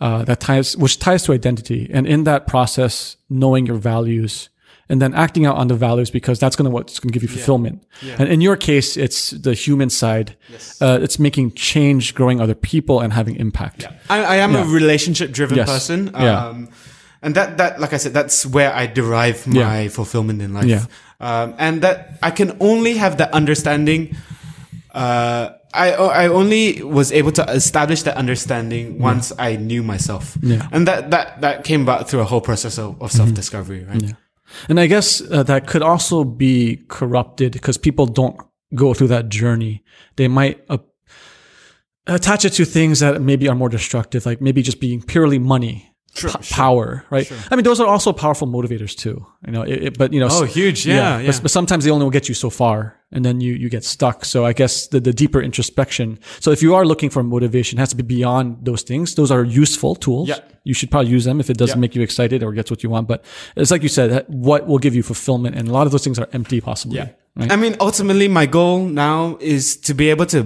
Uh, 0.00 0.24
that 0.24 0.40
ties, 0.40 0.74
which 0.78 0.98
ties 0.98 1.22
to 1.24 1.32
identity, 1.34 1.90
and 1.92 2.06
in 2.06 2.24
that 2.24 2.46
process, 2.46 3.16
knowing 3.28 3.66
your 3.66 3.76
values, 3.76 4.48
and 4.88 5.02
then 5.02 5.12
acting 5.12 5.44
out 5.44 5.56
on 5.56 5.68
the 5.68 5.74
values 5.74 6.10
because 6.10 6.38
that's 6.38 6.56
going 6.56 6.64
to 6.64 6.70
what's 6.70 6.98
going 6.98 7.12
to 7.12 7.18
give 7.18 7.22
you 7.22 7.28
fulfillment. 7.28 7.84
And 8.18 8.26
in 8.30 8.40
your 8.40 8.56
case, 8.56 8.96
it's 8.96 9.32
the 9.32 9.52
human 9.52 9.90
side. 9.90 10.34
Uh, 10.80 10.98
it's 11.02 11.18
making 11.18 11.52
change, 11.52 12.14
growing 12.14 12.40
other 12.40 12.54
people, 12.54 13.00
and 13.00 13.12
having 13.12 13.36
impact. 13.36 13.86
I, 14.08 14.24
I 14.24 14.36
am 14.36 14.56
a 14.56 14.64
relationship 14.64 15.30
driven 15.30 15.58
Yes. 15.58 15.68
person. 15.68 16.10
Yeah. 16.14 16.54
And 17.22 17.34
that, 17.36 17.58
that, 17.58 17.80
like 17.80 17.92
I 17.92 17.98
said, 17.98 18.12
that's 18.12 18.44
where 18.44 18.74
I 18.74 18.86
derive 18.86 19.46
my 19.46 19.88
fulfillment 19.88 20.42
in 20.42 20.52
life. 20.52 20.66
Yeah. 20.66 20.86
Um, 21.20 21.54
and 21.56 21.82
that 21.82 22.18
I 22.22 22.32
can 22.32 22.56
only 22.58 22.94
have 22.94 23.18
that 23.18 23.32
understanding. 23.32 24.16
Uh, 24.90 25.50
I, 25.72 25.92
I 25.92 26.26
only 26.26 26.82
was 26.82 27.12
able 27.12 27.32
to 27.32 27.44
establish 27.44 28.02
that 28.02 28.16
understanding 28.16 28.98
once 28.98 29.32
I 29.38 29.56
knew 29.56 29.82
myself. 29.82 30.36
Yeah. 30.42 30.68
And 30.72 30.86
that, 30.88 31.12
that, 31.12 31.40
that 31.40 31.64
came 31.64 31.82
about 31.82 32.10
through 32.10 32.20
a 32.20 32.24
whole 32.24 32.40
process 32.40 32.76
of, 32.78 33.00
of 33.00 33.12
self 33.12 33.32
discovery, 33.32 33.84
right? 33.84 34.02
Yeah. 34.02 34.12
And 34.68 34.78
I 34.78 34.86
guess 34.86 35.22
uh, 35.30 35.44
that 35.44 35.66
could 35.66 35.82
also 35.82 36.24
be 36.24 36.82
corrupted 36.88 37.52
because 37.52 37.78
people 37.78 38.06
don't 38.06 38.38
go 38.74 38.94
through 38.94 39.08
that 39.08 39.28
journey. 39.28 39.82
They 40.16 40.28
might 40.28 40.62
uh, 40.68 40.78
attach 42.06 42.44
it 42.44 42.50
to 42.50 42.64
things 42.64 43.00
that 43.00 43.22
maybe 43.22 43.48
are 43.48 43.54
more 43.54 43.68
destructive, 43.68 44.26
like 44.26 44.40
maybe 44.40 44.62
just 44.62 44.80
being 44.80 45.02
purely 45.02 45.38
money, 45.38 45.91
Sure, 46.14 46.30
p- 46.30 46.42
sure. 46.42 46.56
power, 46.56 47.04
right? 47.10 47.30
I 47.50 47.56
mean, 47.56 47.64
those 47.64 47.80
are 47.80 47.86
also 47.86 48.12
powerful 48.12 48.46
motivators 48.46 48.94
too. 48.94 49.24
You 49.46 49.52
know, 49.52 49.62
it, 49.62 49.82
it- 49.84 49.98
but 49.98 50.12
you 50.12 50.20
know, 50.20 50.28
Oh, 50.30 50.44
huge. 50.44 50.84
Yeah. 50.86 51.18
Yeah. 51.20 51.26
But, 51.32 51.42
but 51.42 51.50
sometimes 51.50 51.84
they 51.84 51.90
only 51.90 52.04
will 52.04 52.10
get 52.10 52.28
you 52.28 52.34
so 52.34 52.50
far, 52.50 52.96
and 53.10 53.24
then 53.24 53.40
you 53.40 53.54
you 53.54 53.68
get 53.70 53.82
stuck. 53.84 54.24
So 54.24 54.44
I 54.44 54.52
guess 54.52 54.88
the, 54.88 55.00
the 55.00 55.12
deeper 55.12 55.40
introspection. 55.40 56.18
So 56.40 56.50
if 56.52 56.62
you 56.62 56.74
are 56.74 56.84
looking 56.84 57.10
for 57.10 57.22
motivation, 57.22 57.78
it 57.78 57.80
has 57.80 57.88
to 57.90 57.96
be 57.96 58.02
beyond 58.02 58.64
those 58.66 58.82
things. 58.82 59.14
Those 59.14 59.30
are 59.34 59.42
useful 59.44 59.94
tools. 59.94 60.28
Yeah. 60.28 60.40
You 60.64 60.74
should 60.74 60.90
probably 60.90 61.10
use 61.10 61.24
them 61.24 61.40
if 61.40 61.48
it 61.50 61.56
doesn't 61.56 61.76
Yeah. 61.78 61.80
make 61.80 61.94
you 61.96 62.02
excited 62.02 62.42
or 62.42 62.52
gets 62.52 62.70
what 62.70 62.82
you 62.82 62.90
want. 62.90 63.08
But 63.08 63.24
it's 63.56 63.70
like 63.70 63.82
you 63.82 63.88
said, 63.88 64.24
what 64.28 64.66
will 64.66 64.78
give 64.78 64.94
you 64.94 65.02
fulfillment, 65.02 65.56
and 65.56 65.66
a 65.68 65.72
lot 65.72 65.86
of 65.86 65.92
those 65.92 66.04
things 66.04 66.18
are 66.18 66.28
empty, 66.32 66.60
possibly. 66.60 66.98
Yeah. 66.98 67.08
Right? 67.36 67.50
I 67.52 67.56
mean, 67.56 67.74
ultimately, 67.80 68.28
my 68.28 68.44
goal 68.46 68.84
now 68.84 69.38
is 69.40 69.76
to 69.88 69.94
be 69.94 70.10
able 70.10 70.26
to 70.26 70.40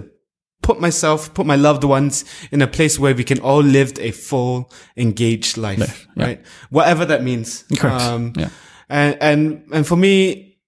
put 0.66 0.80
myself, 0.80 1.32
put 1.32 1.46
my 1.46 1.54
loved 1.54 1.84
ones 1.84 2.24
in 2.50 2.60
a 2.60 2.66
place 2.66 2.98
where 2.98 3.14
we 3.14 3.22
can 3.22 3.38
all 3.40 3.62
live 3.62 3.92
a 4.00 4.10
full, 4.10 4.68
engaged 4.96 5.56
life, 5.56 6.08
yeah. 6.16 6.24
right? 6.24 6.46
Whatever 6.70 7.06
that 7.06 7.22
means. 7.22 7.64
Correct. 7.78 8.02
Um, 8.02 8.32
Yeah. 8.36 8.50
And, 8.88 9.16
and, 9.20 9.40
and 9.72 9.86
for 9.86 9.96
me, 9.96 10.58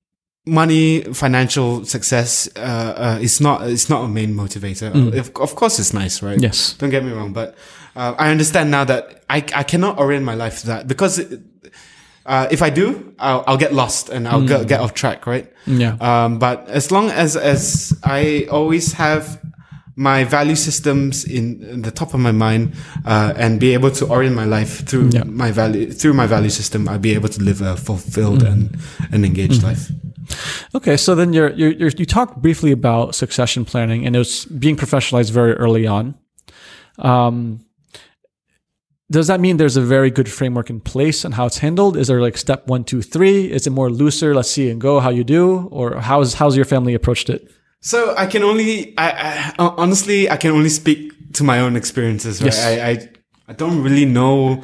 money, 0.46 1.02
financial 1.12 1.84
success, 1.84 2.48
uh, 2.56 2.60
uh, 3.06 3.18
is 3.20 3.40
not, 3.40 3.66
it's 3.68 3.88
not 3.88 4.04
a 4.04 4.08
main 4.08 4.34
motivator. 4.34 4.90
Of, 5.18 5.30
of 5.36 5.54
course 5.56 5.78
it's 5.80 5.92
nice, 5.92 6.22
right? 6.22 6.38
Mm. 6.38 6.42
Yes. 6.42 6.74
Don't 6.78 6.90
get 6.90 7.04
me 7.04 7.12
wrong, 7.12 7.32
but, 7.32 7.56
uh, 7.96 8.14
I 8.18 8.30
understand 8.30 8.70
now 8.70 8.84
that 8.84 9.24
I, 9.28 9.38
I 9.54 9.64
cannot 9.64 9.98
orient 9.98 10.24
my 10.24 10.34
life 10.34 10.60
to 10.60 10.66
that 10.68 10.86
because, 10.86 11.18
it, 11.18 11.40
uh, 12.26 12.46
if 12.50 12.60
I 12.60 12.70
do, 12.70 13.14
I'll, 13.18 13.42
I'll 13.46 13.56
get 13.56 13.72
lost 13.72 14.10
and 14.10 14.28
I'll 14.28 14.46
get, 14.46 14.68
get 14.68 14.80
off 14.80 14.92
track, 14.92 15.26
right? 15.26 15.50
Mm. 15.66 15.80
Yeah. 15.80 15.96
Um, 16.00 16.38
but 16.38 16.68
as 16.68 16.90
long 16.90 17.10
as 17.10 17.36
as 17.36 17.96
I 18.04 18.46
always 18.50 18.92
have 18.92 19.40
my 19.98 20.22
value 20.24 20.54
systems 20.56 21.24
in, 21.24 21.60
in 21.72 21.82
the 21.82 21.90
top 21.90 22.14
of 22.14 22.20
my 22.20 22.30
mind 22.32 22.72
uh, 23.04 23.32
and 23.36 23.58
be 23.58 23.74
able 23.74 23.90
to 23.90 24.06
orient 24.06 24.36
my 24.36 24.44
life 24.58 24.86
through 24.88 25.10
Yeah. 25.12 25.24
my 25.24 25.50
value 25.52 25.90
through 25.92 26.14
my 26.14 26.26
value 26.26 26.50
system, 26.50 26.88
I'll 26.88 27.00
be 27.10 27.14
able 27.18 27.28
to 27.28 27.42
live 27.42 27.60
a 27.60 27.76
fulfilled 27.76 28.42
and 28.42 28.76
and 29.12 29.24
engaged 29.24 29.62
life. 29.62 29.90
Okay, 30.74 30.96
so 30.96 31.14
then 31.14 31.32
you're, 31.32 31.50
you're, 31.58 31.72
you're, 31.72 31.90
you 31.98 32.04
talked 32.06 32.42
briefly 32.42 32.70
about 32.72 33.14
succession 33.14 33.64
planning, 33.64 34.06
and 34.06 34.14
it 34.14 34.18
was 34.18 34.44
being 34.44 34.76
professionalized 34.76 35.32
very 35.32 35.54
early 35.54 35.86
on. 35.86 36.14
Um, 36.98 37.64
does 39.10 39.26
that 39.28 39.40
mean 39.40 39.56
there's 39.56 39.78
a 39.78 39.86
very 39.96 40.10
good 40.10 40.28
framework 40.28 40.68
in 40.70 40.80
place 40.80 41.24
on 41.24 41.32
how 41.32 41.46
it's 41.46 41.58
handled? 41.58 41.96
Is 41.96 42.06
there 42.08 42.20
like 42.20 42.36
step 42.36 42.66
one, 42.68 42.84
two, 42.84 43.00
three? 43.00 43.50
Is 43.50 43.66
it 43.66 43.70
more 43.70 43.90
looser? 43.90 44.34
Let's 44.34 44.50
see 44.50 44.68
and 44.70 44.80
go 44.80 45.00
how 45.00 45.10
you 45.10 45.24
do, 45.24 45.68
or 45.72 45.96
how's 46.00 46.34
how's 46.34 46.56
your 46.56 46.66
family 46.66 46.94
approached 46.94 47.30
it? 47.30 47.50
So 47.80 48.14
I 48.16 48.26
can 48.26 48.42
only, 48.42 48.94
I, 48.98 49.54
I 49.58 49.68
honestly, 49.76 50.28
I 50.28 50.36
can 50.36 50.50
only 50.50 50.68
speak 50.68 51.32
to 51.34 51.44
my 51.44 51.60
own 51.60 51.76
experiences. 51.76 52.40
Right? 52.40 52.52
Yes. 52.52 52.64
I, 52.64 52.90
I, 52.90 53.08
I 53.48 53.52
don't 53.52 53.82
really 53.82 54.04
know 54.04 54.62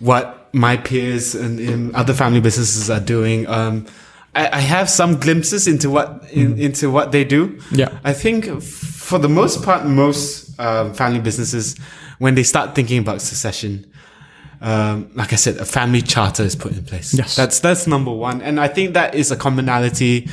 what 0.00 0.48
my 0.54 0.76
peers 0.76 1.34
and 1.34 1.60
in 1.60 1.94
other 1.94 2.14
family 2.14 2.40
businesses 2.40 2.88
are 2.88 3.00
doing. 3.00 3.46
Um, 3.48 3.86
I, 4.34 4.58
I 4.58 4.60
have 4.60 4.88
some 4.88 5.18
glimpses 5.20 5.66
into 5.68 5.90
what 5.90 6.24
in, 6.32 6.58
into 6.58 6.90
what 6.90 7.12
they 7.12 7.24
do. 7.24 7.60
Yeah. 7.70 7.98
I 8.04 8.12
think 8.12 8.62
for 8.62 9.18
the 9.18 9.28
most 9.28 9.62
part, 9.62 9.84
most 9.86 10.58
um, 10.58 10.94
family 10.94 11.20
businesses, 11.20 11.76
when 12.18 12.34
they 12.34 12.42
start 12.42 12.74
thinking 12.74 12.98
about 12.98 13.20
succession, 13.20 13.90
um, 14.60 15.10
like 15.14 15.32
I 15.32 15.36
said, 15.36 15.58
a 15.58 15.64
family 15.64 16.02
charter 16.02 16.42
is 16.42 16.56
put 16.56 16.72
in 16.72 16.84
place. 16.84 17.12
Yes. 17.12 17.36
that's 17.36 17.60
that's 17.60 17.86
number 17.86 18.10
one, 18.10 18.40
and 18.40 18.58
I 18.58 18.68
think 18.68 18.94
that 18.94 19.14
is 19.14 19.30
a 19.30 19.36
commonality 19.36 20.28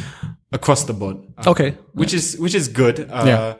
across 0.51 0.83
the 0.85 0.93
board. 0.93 1.17
Uh, 1.37 1.49
Okay, 1.51 1.75
which 1.93 2.13
is 2.13 2.37
which 2.37 2.55
is 2.55 2.67
good. 2.67 2.99
Uh, 3.09 3.23
Yeah. 3.25 3.53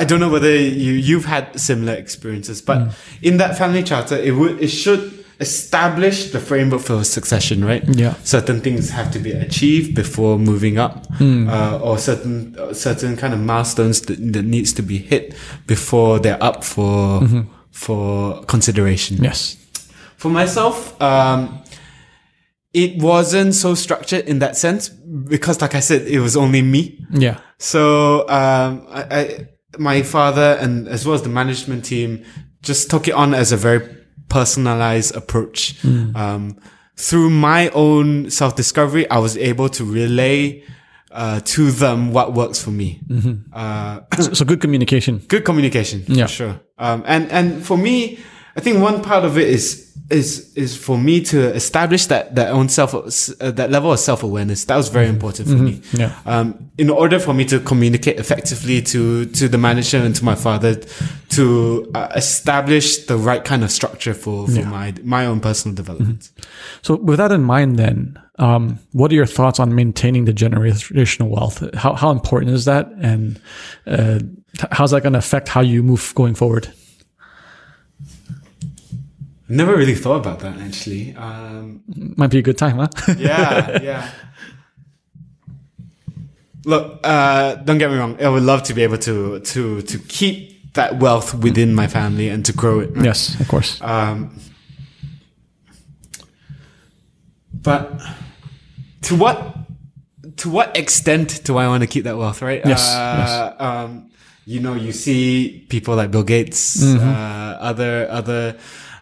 I 0.00 0.04
don't 0.04 0.18
know 0.18 0.30
whether 0.32 0.50
you 0.50 0.92
you've 0.94 1.26
had 1.26 1.44
similar 1.60 1.92
experiences, 1.92 2.62
but 2.62 2.78
Mm. 2.78 2.90
in 3.22 3.36
that 3.36 3.58
family 3.58 3.82
charter, 3.82 4.16
it 4.16 4.32
would 4.32 4.58
it 4.62 4.68
should 4.68 5.12
establish 5.40 6.30
the 6.32 6.40
framework 6.40 6.80
for 6.80 7.04
succession, 7.04 7.62
right? 7.64 7.84
Yeah. 7.88 8.14
Certain 8.24 8.60
things 8.60 8.90
have 8.90 9.10
to 9.12 9.18
be 9.18 9.32
achieved 9.32 9.94
before 9.94 10.38
moving 10.38 10.78
up, 10.78 11.06
Mm. 11.20 11.48
uh, 11.48 11.78
or 11.86 11.98
certain 11.98 12.56
uh, 12.58 12.72
certain 12.72 13.16
kind 13.16 13.34
of 13.34 13.40
milestones 13.40 14.00
that, 14.02 14.16
that 14.32 14.44
needs 14.44 14.72
to 14.74 14.82
be 14.82 14.96
hit 14.98 15.34
before 15.66 16.18
they're 16.22 16.42
up 16.42 16.64
for 16.64 17.28
for 17.70 18.42
consideration. 18.46 19.16
Mm-hmm. 19.16 19.24
Yes. 19.24 19.56
For 20.16 20.30
myself, 20.30 20.76
um, 21.02 21.58
it 22.74 23.00
wasn't 23.02 23.54
so 23.54 23.74
structured 23.74 24.24
in 24.28 24.40
that 24.40 24.56
sense 24.56 24.88
because, 24.88 25.60
like 25.62 25.74
I 25.74 25.80
said, 25.80 26.02
it 26.08 26.18
was 26.20 26.36
only 26.36 26.60
me. 26.62 26.98
Yeah. 27.10 27.38
So 27.58 28.28
um, 28.28 28.84
I, 28.90 29.02
I, 29.10 29.48
my 29.78 30.02
father 30.02 30.58
and 30.60 30.88
as 30.88 31.06
well 31.06 31.14
as 31.14 31.22
the 31.22 31.28
management 31.28 31.84
team 31.84 32.24
just 32.62 32.90
took 32.90 33.06
it 33.08 33.14
on 33.14 33.32
as 33.34 33.52
a 33.52 33.56
very 33.56 33.80
personalized 34.28 35.14
approach. 35.16 35.76
Um, 35.84 36.56
through 36.96 37.30
my 37.30 37.68
own 37.70 38.30
self 38.30 38.54
discovery, 38.56 39.08
I 39.10 39.18
was 39.18 39.36
able 39.36 39.68
to 39.70 39.84
relay 39.84 40.64
uh, 41.10 41.40
to 41.44 41.70
them 41.70 42.12
what 42.12 42.34
works 42.34 42.62
for 42.62 42.70
me. 42.70 43.00
Uh, 43.52 44.00
So, 44.20 44.32
so 44.32 44.44
good 44.44 44.60
communication. 44.60 45.18
good 45.28 45.44
communication 45.44 46.02
Yeah. 46.08 46.26
for 46.26 46.32
sure 46.32 46.60
um, 46.78 47.02
and 47.06 47.30
and 47.30 47.64
for 47.64 47.78
me 47.78 48.18
i 48.56 48.60
think 48.60 48.82
one 48.82 49.00
part 49.02 49.24
of 49.24 49.38
it 49.38 49.48
is 49.48 49.93
is 50.14 50.52
is 50.54 50.76
for 50.76 50.96
me 50.98 51.20
to 51.20 51.38
establish 51.54 52.06
that 52.06 52.34
that 52.34 52.48
own 52.48 52.68
self 52.68 52.94
uh, 52.94 53.50
that 53.50 53.70
level 53.70 53.92
of 53.92 53.98
self-awareness. 53.98 54.64
That 54.66 54.76
was 54.76 54.88
very 54.88 55.08
important 55.08 55.48
for 55.48 55.56
me. 55.56 55.80
Yeah. 55.92 56.12
um, 56.26 56.70
in 56.78 56.90
order 56.90 57.18
for 57.20 57.34
me 57.34 57.44
to 57.46 57.60
communicate 57.60 58.18
effectively 58.18 58.82
to 58.82 59.26
to 59.26 59.48
the 59.48 59.58
manager 59.58 59.98
and 59.98 60.14
to 60.16 60.24
my 60.24 60.34
father 60.34 60.80
to 61.30 61.90
uh, 61.94 62.08
establish 62.14 63.06
the 63.06 63.16
right 63.16 63.44
kind 63.44 63.64
of 63.64 63.70
structure 63.70 64.14
for, 64.14 64.46
for 64.46 64.64
my 64.66 64.94
my 65.02 65.26
own 65.26 65.40
personal 65.40 65.74
development. 65.74 66.30
So 66.82 66.96
with 66.96 67.18
that 67.18 67.32
in 67.32 67.42
mind, 67.42 67.76
then, 67.76 68.18
um, 68.38 68.78
what 68.92 69.10
are 69.10 69.14
your 69.14 69.26
thoughts 69.26 69.58
on 69.58 69.74
maintaining 69.74 70.24
the 70.26 70.32
generational 70.32 71.28
wealth? 71.28 71.74
How 71.74 71.94
how 71.94 72.10
important 72.10 72.52
is 72.52 72.64
that, 72.64 72.88
and 73.00 73.40
uh, 73.86 74.20
how's 74.70 74.90
that 74.90 75.02
going 75.02 75.14
to 75.14 75.18
affect 75.18 75.48
how 75.48 75.60
you 75.60 75.82
move 75.82 76.12
going 76.14 76.34
forward? 76.34 76.72
Never 79.48 79.76
really 79.76 79.94
thought 79.94 80.16
about 80.16 80.40
that 80.40 80.56
actually 80.58 81.14
um, 81.16 81.82
Might 82.16 82.30
be 82.30 82.38
a 82.38 82.42
good 82.42 82.56
time, 82.58 82.76
huh? 82.78 82.88
yeah, 83.18 83.82
yeah. 83.82 84.10
Look, 86.66 87.00
uh, 87.04 87.56
don't 87.56 87.76
get 87.78 87.90
me 87.90 87.98
wrong. 87.98 88.16
I 88.22 88.28
would 88.28 88.42
love 88.42 88.62
to 88.64 88.74
be 88.74 88.82
able 88.82 88.96
to 88.98 89.40
to 89.40 89.82
to 89.82 89.98
keep 89.98 90.72
that 90.74 90.98
wealth 90.98 91.34
within 91.34 91.74
my 91.74 91.86
family 91.86 92.28
and 92.30 92.44
to 92.46 92.52
grow 92.52 92.80
it. 92.80 92.96
right? 92.96 93.04
yes, 93.04 93.38
of 93.38 93.46
course. 93.48 93.80
Um, 93.82 94.38
but 97.52 98.00
to 99.02 99.14
what 99.16 99.56
to 100.38 100.50
what 100.50 100.76
extent 100.76 101.42
do 101.44 101.56
I 101.58 101.68
want 101.68 101.82
to 101.82 101.86
keep 101.86 102.04
that 102.04 102.16
wealth? 102.16 102.42
Right? 102.42 102.62
Yes, 102.64 102.80
Uh, 102.94 103.54
Um, 103.58 104.10
you 104.46 104.60
know, 104.60 104.74
you 104.74 104.92
see 104.92 105.64
people 105.68 105.96
like 105.96 106.10
Bill 106.10 106.24
Gates, 106.24 106.82
Mm-hmm. 106.82 107.08
uh, 107.08 107.60
other 107.60 108.08
other 108.10 108.56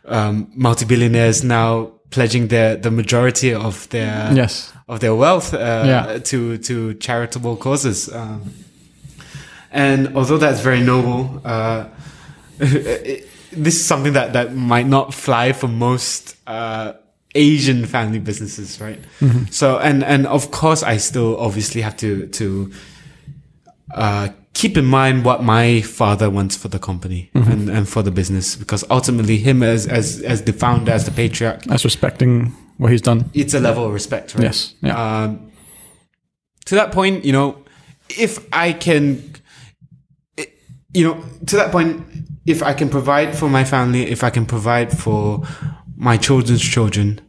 um, 0.06 0.50
multi-billionaires 0.54 1.42
now 1.44 1.92
pledging 2.10 2.48
their 2.48 2.76
the 2.76 2.90
majority 2.90 3.54
of 3.54 3.88
their 3.88 4.30
Yes. 4.34 4.72
of 4.88 4.98
their 5.00 5.14
wealth 5.14 5.54
uh, 5.54 5.58
Yeah. 5.86 6.18
to 6.18 6.58
to 6.58 6.94
charitable 6.94 7.56
causes. 7.56 8.08
Um, 8.12 8.42
and 9.70 10.14
although 10.16 10.38
that's 10.38 10.60
very 10.60 10.80
noble, 10.80 11.40
uh, 11.44 11.84
it- 12.60 13.28
this 13.54 13.74
is 13.76 13.84
something 13.84 14.14
that 14.14 14.32
that 14.32 14.54
might 14.56 14.86
not 14.86 15.12
fly 15.12 15.52
for 15.52 15.68
most 15.68 16.36
uh, 16.46 16.92
Asian 17.34 17.84
family 17.86 18.18
businesses, 18.18 18.80
right? 18.80 18.98
So, 19.50 19.78
and 19.78 20.02
and 20.04 20.26
of 20.26 20.50
course, 20.50 20.82
I 20.82 20.96
still 20.98 21.36
obviously 21.38 21.82
have 21.82 21.96
to 21.98 22.26
to 22.28 22.70
uh, 23.94 24.28
keep 24.54 24.76
in 24.76 24.84
mind 24.84 25.24
what 25.24 25.42
my 25.42 25.80
father 25.82 26.28
wants 26.28 26.56
for 26.56 26.68
the 26.68 26.78
company 26.78 27.30
mm-hmm. 27.34 27.50
and, 27.50 27.68
and 27.70 27.88
for 27.88 28.02
the 28.02 28.10
business, 28.10 28.56
because 28.56 28.84
ultimately, 28.90 29.38
him 29.38 29.62
as 29.62 29.86
as 29.86 30.20
as 30.22 30.42
the 30.42 30.52
founder, 30.52 30.92
as 30.92 31.04
the 31.04 31.10
patriarch, 31.10 31.66
As 31.70 31.84
respecting 31.84 32.54
what 32.78 32.90
he's 32.90 33.02
done. 33.02 33.30
it's 33.34 33.54
a 33.54 33.60
level 33.60 33.86
of 33.86 33.92
respect, 33.92 34.34
right? 34.34 34.44
Yes. 34.44 34.74
Yeah. 34.82 35.22
Um, 35.22 35.50
to 36.66 36.74
that 36.74 36.92
point, 36.92 37.24
you 37.24 37.32
know, 37.32 37.64
if 38.08 38.46
I 38.52 38.72
can, 38.72 39.34
eh, 40.38 40.46
you 40.94 41.04
know, 41.06 41.24
to 41.46 41.56
that 41.56 41.72
point, 41.72 42.04
if 42.46 42.62
I 42.62 42.74
can 42.74 42.88
provide 42.88 43.36
for 43.36 43.48
my 43.48 43.64
family, 43.64 44.10
if 44.10 44.22
I 44.22 44.30
can 44.30 44.46
provide 44.46 44.96
for 44.96 45.42
my 45.96 46.16
children's 46.16 46.62
children, 46.62 47.20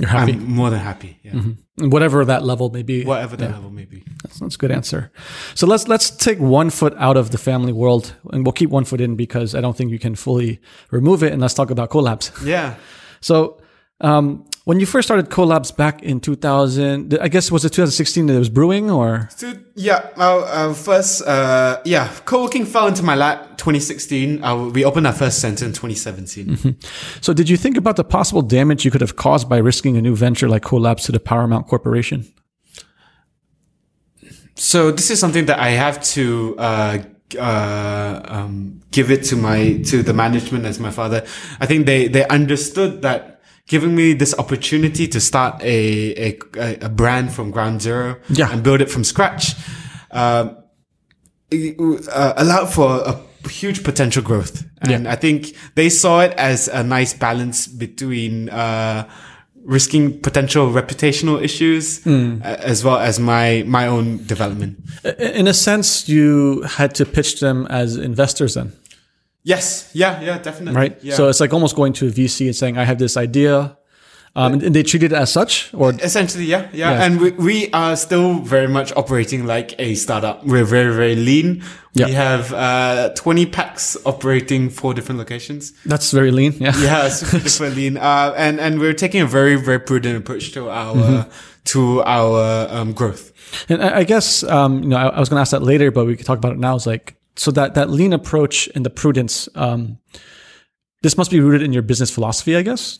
You're 0.00 0.10
happy. 0.10 0.32
I'm 0.32 0.44
more 0.50 0.70
than 0.70 0.80
happy. 0.80 1.18
Yeah. 1.22 1.32
Mm-hmm. 1.32 1.52
Whatever 1.78 2.24
that 2.26 2.42
level 2.44 2.70
may 2.70 2.82
be. 2.82 3.02
Whatever 3.04 3.36
the 3.36 3.48
level 3.48 3.70
may 3.70 3.86
be. 3.86 4.04
That's, 4.22 4.40
that's 4.40 4.54
a 4.56 4.58
good 4.58 4.70
answer. 4.70 5.10
So 5.54 5.66
let's 5.66 5.88
let's 5.88 6.10
take 6.10 6.38
one 6.38 6.68
foot 6.68 6.94
out 6.98 7.16
of 7.16 7.30
the 7.30 7.38
family 7.38 7.72
world, 7.72 8.14
and 8.30 8.44
we'll 8.44 8.52
keep 8.52 8.68
one 8.68 8.84
foot 8.84 9.00
in 9.00 9.16
because 9.16 9.54
I 9.54 9.62
don't 9.62 9.76
think 9.76 9.90
you 9.90 9.98
can 9.98 10.14
fully 10.14 10.60
remove 10.90 11.22
it. 11.22 11.32
And 11.32 11.40
let's 11.40 11.54
talk 11.54 11.70
about 11.70 11.88
Co-labs. 11.88 12.30
Yeah. 12.44 12.74
So 13.20 13.62
um, 14.02 14.44
when 14.64 14.78
you 14.78 14.86
first 14.86 15.08
started 15.08 15.28
Co-labs 15.28 15.72
back 15.72 16.02
in 16.02 16.20
2000, 16.20 17.18
I 17.20 17.28
guess 17.28 17.50
was 17.50 17.64
it 17.64 17.70
2016 17.70 18.26
that 18.26 18.34
it 18.34 18.38
was 18.38 18.48
brewing, 18.48 18.90
or 18.90 19.28
So 19.36 19.54
yeah, 19.74 20.08
well, 20.16 20.44
uh, 20.44 20.72
first, 20.74 21.22
uh, 21.26 21.80
yeah, 21.84 22.08
co-working 22.24 22.64
fell 22.64 22.86
into 22.86 23.02
my 23.02 23.14
lap 23.14 23.58
2016. 23.58 24.44
Uh, 24.44 24.68
we 24.68 24.84
opened 24.84 25.06
our 25.06 25.12
first 25.12 25.40
center 25.40 25.64
in 25.64 25.72
2017. 25.72 26.76
so 27.20 27.32
did 27.32 27.48
you 27.48 27.56
think 27.56 27.76
about 27.76 27.96
the 27.96 28.04
possible 28.04 28.42
damage 28.42 28.84
you 28.84 28.90
could 28.90 29.00
have 29.00 29.16
caused 29.16 29.48
by 29.48 29.56
risking 29.56 29.96
a 29.96 30.02
new 30.02 30.14
venture 30.14 30.48
like 30.48 30.62
Co-labs 30.62 31.04
to 31.04 31.12
the 31.12 31.20
Paramount 31.20 31.66
Corporation? 31.66 32.24
So 34.54 34.92
this 34.92 35.10
is 35.10 35.18
something 35.18 35.46
that 35.46 35.58
I 35.58 35.70
have 35.70 36.02
to 36.14 36.54
uh, 36.58 36.98
uh, 37.36 38.20
um, 38.24 38.80
give 38.90 39.10
it 39.10 39.24
to 39.24 39.36
my 39.36 39.78
to 39.86 40.02
the 40.02 40.12
management 40.12 40.66
as 40.66 40.78
my 40.78 40.90
father. 40.90 41.24
I 41.58 41.66
think 41.66 41.86
they 41.86 42.06
they 42.06 42.26
understood 42.28 43.02
that 43.02 43.31
giving 43.68 43.94
me 43.94 44.12
this 44.14 44.34
opportunity 44.38 45.06
to 45.08 45.20
start 45.20 45.62
a 45.62 46.36
a, 46.58 46.76
a 46.82 46.88
brand 46.88 47.32
from 47.32 47.50
ground 47.50 47.80
zero 47.82 48.16
Yeah. 48.28 48.50
and 48.52 48.62
build 48.62 48.80
it 48.80 48.90
from 48.90 49.04
scratch 49.04 49.54
um, 50.10 50.56
uh, 51.52 52.32
allowed 52.36 52.66
for 52.72 53.00
a 53.06 53.48
huge 53.48 53.82
potential 53.84 54.22
growth. 54.22 54.64
And 54.80 55.06
I 55.08 55.16
think 55.16 55.54
they 55.74 55.88
saw 55.90 56.20
it 56.20 56.32
as 56.32 56.68
a 56.68 56.82
nice 56.82 57.14
balance 57.14 57.66
between 57.68 58.48
uh, 58.48 59.08
risking 59.64 60.20
potential 60.20 60.70
reputational 60.70 61.40
issues 61.42 62.04
uh, 62.06 62.38
as 62.42 62.82
well 62.84 62.98
as 62.98 63.18
my 63.20 63.62
my 63.66 63.86
own 63.86 64.24
development. 64.26 64.76
In 65.18 65.46
a 65.46 65.54
sense, 65.54 66.08
you 66.08 66.62
had 66.62 66.94
to 66.96 67.04
pitch 67.04 67.40
them 67.40 67.66
as 67.70 67.96
investors 67.96 68.54
then, 68.54 68.72
Yes, 69.44 69.90
yeah, 69.92 70.20
yeah, 70.22 70.38
definitely. 70.38 70.76
right? 70.80 70.98
Yeah. 71.02 71.14
So 71.16 71.28
it's 71.28 71.40
like 71.40 71.52
almost 71.52 71.74
going 71.76 71.92
to 71.94 72.06
a 72.06 72.10
VC 72.10 72.46
and 72.46 72.54
saying, 72.56 72.78
"I 72.78 72.84
have 72.84 72.98
this 72.98 73.16
idea," 73.16 73.76
um, 74.36 74.52
and, 74.54 74.74
they 74.74 74.82
treat 74.84 75.02
it 75.02 75.12
as 75.12 75.32
such, 75.32 75.70
or 75.74 75.92
Essentially, 76.00 76.44
yeah, 76.44 76.68
yeah, 76.72 76.90
Yes. 76.92 77.02
and 77.04 77.20
we, 77.20 77.30
we 77.32 77.70
are 77.72 77.96
still 77.96 78.34
very 78.38 78.68
much 78.68 78.92
operating 78.96 79.44
like 79.44 79.74
a 79.80 79.94
startup. 79.94 80.46
We're 80.46 80.64
very, 80.64 80.94
very 80.94 81.16
lean. 81.16 81.62
Yeah. 81.94 82.06
We 82.06 82.12
have 82.12 82.52
uh, 82.54 83.10
20 83.16 83.46
packs 83.46 83.96
operating 84.06 84.70
four 84.70 84.94
different 84.94 85.18
locations. 85.18 85.72
that's 85.84 86.10
very 86.12 86.30
lean. 86.30 86.52
Yeah. 86.60 86.72
Yeah, 86.78 87.08
super 87.18 87.38
duper 87.44 87.74
lean. 87.74 87.96
Uh, 87.98 88.32
and 88.36 88.60
and 88.60 88.78
we're 88.78 88.94
taking 88.94 89.20
a 89.22 89.26
very, 89.26 89.56
very 89.56 89.80
prudent 89.80 90.16
approach 90.16 90.52
to 90.52 90.70
our 90.70 90.94
Mm-hmm. 90.94 91.30
to 91.64 92.02
our 92.04 92.68
um, 92.70 92.92
growth. 92.92 93.32
And 93.68 93.82
I 93.82 93.98
I 93.98 94.04
guess 94.04 94.44
um, 94.44 94.82
you 94.84 94.88
know 94.90 94.96
I, 94.96 95.08
I 95.08 95.20
was 95.20 95.28
going 95.28 95.36
to 95.38 95.42
ask 95.42 95.50
that 95.50 95.62
later, 95.62 95.90
but 95.90 96.06
we 96.06 96.16
could 96.16 96.26
talk 96.26 96.38
about 96.38 96.52
it 96.52 96.58
now. 96.58 96.76
Is 96.76 96.86
like 96.86 97.16
so 97.36 97.50
that 97.52 97.74
that 97.74 97.90
lean 97.90 98.12
approach 98.12 98.68
and 98.74 98.84
the 98.84 98.90
prudence. 98.90 99.48
Um, 99.54 99.98
this 101.02 101.16
must 101.16 101.30
be 101.30 101.40
rooted 101.40 101.62
in 101.62 101.72
your 101.72 101.82
business 101.82 102.10
philosophy, 102.10 102.56
I 102.56 102.62
guess. 102.62 102.98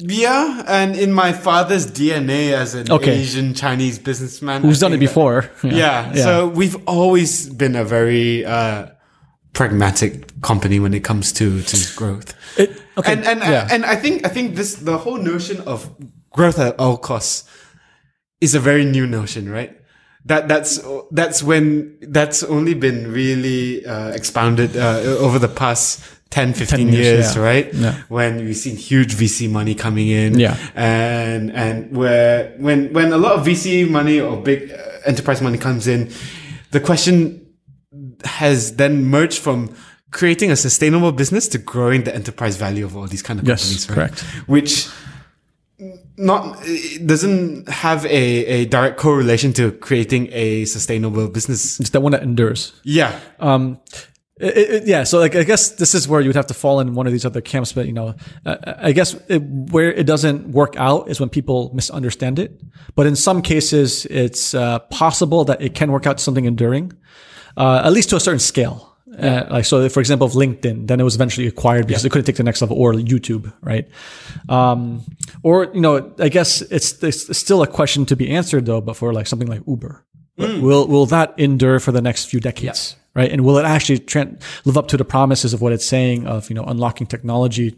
Yeah, 0.00 0.62
and 0.68 0.94
in 0.96 1.12
my 1.12 1.32
father's 1.32 1.86
DNA 1.86 2.52
as 2.52 2.74
an 2.74 2.90
Okay. 2.90 3.18
Asian 3.18 3.52
Chinese 3.52 3.98
businessman, 3.98 4.62
Who's 4.62 4.78
done 4.78 4.92
it 4.92 4.98
think 4.98 5.08
that- 5.10 5.14
before? 5.14 5.50
Yeah. 5.64 6.12
So 6.14 6.48
we've 6.48 6.76
always 6.86 7.48
been 7.48 7.74
a 7.74 7.84
very 7.84 8.44
uh, 8.44 8.86
pragmatic 9.54 10.40
company 10.40 10.78
when 10.78 10.94
it 10.94 11.02
comes 11.02 11.32
to 11.34 11.62
to 11.62 11.96
growth. 11.96 12.34
It- 12.56 12.80
okay. 12.96 13.12
And 13.12 13.24
and 13.26 13.40
yeah. 13.40 13.66
and 13.72 13.84
I 13.84 13.96
think 13.96 14.24
I 14.24 14.28
think 14.28 14.54
this 14.54 14.76
the 14.76 14.98
whole 14.98 15.18
notion 15.18 15.60
of 15.66 15.90
growth 16.30 16.58
at 16.60 16.78
all 16.78 16.96
costs 16.96 17.44
is 18.40 18.54
a 18.54 18.60
very 18.60 18.84
new 18.84 19.04
notion, 19.06 19.48
right? 19.50 19.77
That 20.24 20.48
that's 20.48 20.80
that's 21.10 21.42
when 21.42 21.96
that's 22.00 22.42
only 22.42 22.74
been 22.74 23.12
really 23.12 23.86
uh, 23.86 24.10
expounded 24.10 24.76
uh, 24.76 24.98
over 25.20 25.38
the 25.38 25.48
past 25.48 26.00
10, 26.30 26.52
15 26.52 26.88
years, 26.88 26.96
years, 27.06 27.36
yeah. 27.36 27.42
right? 27.42 27.72
Yeah. 27.74 27.94
When 28.08 28.36
we've 28.44 28.56
seen 28.56 28.76
huge 28.76 29.14
VC 29.14 29.48
money 29.50 29.74
coming 29.74 30.08
in, 30.08 30.38
Yeah. 30.38 30.56
and 30.74 31.50
and 31.52 31.96
where 31.96 32.52
when 32.58 32.92
when 32.92 33.12
a 33.12 33.16
lot 33.16 33.32
of 33.38 33.46
VC 33.46 33.88
money 33.88 34.20
or 34.20 34.36
big 34.36 34.70
uh, 34.70 34.76
enterprise 35.06 35.40
money 35.40 35.56
comes 35.56 35.86
in, 35.86 36.10
the 36.72 36.80
question 36.80 37.46
has 38.24 38.76
then 38.76 39.04
merged 39.06 39.38
from 39.38 39.74
creating 40.10 40.50
a 40.50 40.56
sustainable 40.56 41.12
business 41.12 41.48
to 41.48 41.58
growing 41.58 42.02
the 42.04 42.14
enterprise 42.14 42.56
value 42.56 42.84
of 42.84 42.96
all 42.96 43.06
these 43.06 43.22
kind 43.22 43.38
of 43.40 43.46
Yes, 43.46 43.62
companies, 43.62 43.88
right? 43.88 43.94
correct. 43.94 44.20
Which 44.48 44.88
not 46.18 46.58
it 46.62 47.06
doesn't 47.06 47.68
have 47.68 48.04
a, 48.06 48.08
a 48.08 48.64
direct 48.66 48.98
correlation 48.98 49.52
to 49.54 49.72
creating 49.72 50.28
a 50.32 50.64
sustainable 50.64 51.28
business. 51.28 51.78
it's 51.80 51.90
that 51.90 52.00
one 52.00 52.12
that 52.12 52.22
endures. 52.22 52.78
Yeah. 52.82 53.18
Um, 53.38 53.80
it, 54.40 54.56
it, 54.56 54.86
yeah, 54.86 55.02
so 55.02 55.18
like 55.18 55.34
I 55.34 55.42
guess 55.42 55.70
this 55.70 55.94
is 55.94 56.06
where 56.06 56.20
you 56.20 56.28
would 56.28 56.36
have 56.36 56.46
to 56.46 56.54
fall 56.54 56.78
in 56.78 56.94
one 56.94 57.06
of 57.06 57.12
these 57.12 57.24
other 57.24 57.40
camps, 57.40 57.72
but 57.72 57.86
you 57.86 57.92
know, 57.92 58.14
uh, 58.46 58.56
I 58.78 58.92
guess 58.92 59.14
it, 59.28 59.42
where 59.42 59.92
it 59.92 60.06
doesn't 60.06 60.48
work 60.50 60.76
out 60.76 61.08
is 61.08 61.18
when 61.18 61.28
people 61.28 61.72
misunderstand 61.74 62.38
it. 62.38 62.60
But 62.94 63.06
in 63.06 63.16
some 63.16 63.42
cases, 63.42 64.06
it's 64.06 64.54
uh, 64.54 64.78
possible 64.90 65.44
that 65.46 65.60
it 65.60 65.74
can 65.74 65.90
work 65.90 66.06
out 66.06 66.20
something 66.20 66.44
enduring, 66.44 66.92
uh, 67.56 67.82
at 67.84 67.92
least 67.92 68.10
to 68.10 68.16
a 68.16 68.20
certain 68.20 68.38
scale. 68.38 68.87
Uh, 69.16 69.46
like 69.50 69.64
so, 69.64 69.88
for 69.88 70.00
example, 70.00 70.26
of 70.26 70.34
LinkedIn, 70.34 70.86
then 70.86 71.00
it 71.00 71.02
was 71.02 71.14
eventually 71.14 71.46
acquired 71.46 71.86
because 71.86 72.04
it 72.04 72.10
couldn't 72.10 72.26
take 72.26 72.36
the 72.36 72.42
next 72.42 72.60
level, 72.60 72.76
or 72.76 72.92
YouTube, 72.92 73.52
right? 73.62 73.88
Um, 74.48 75.02
or 75.42 75.64
you 75.74 75.80
know, 75.80 76.12
I 76.18 76.28
guess 76.28 76.62
it's, 76.62 77.02
it's 77.02 77.36
still 77.36 77.62
a 77.62 77.66
question 77.66 78.06
to 78.06 78.16
be 78.16 78.30
answered 78.30 78.66
though. 78.66 78.80
But 78.80 78.94
for 78.94 79.12
like 79.12 79.26
something 79.26 79.48
like 79.48 79.62
Uber, 79.66 80.04
will 80.36 80.86
will 80.86 81.06
that 81.06 81.34
endure 81.38 81.80
for 81.80 81.90
the 81.92 82.02
next 82.02 82.26
few 82.26 82.40
decades? 82.40 82.96
Right, 83.18 83.32
and 83.32 83.40
will 83.44 83.58
it 83.58 83.64
actually 83.64 84.00
live 84.64 84.76
up 84.80 84.86
to 84.88 84.96
the 84.96 85.04
promises 85.04 85.52
of 85.54 85.60
what 85.60 85.72
it's 85.72 85.84
saying 85.96 86.26
of 86.26 86.48
you 86.50 86.54
know 86.54 86.64
unlocking 86.72 87.06
technology 87.06 87.68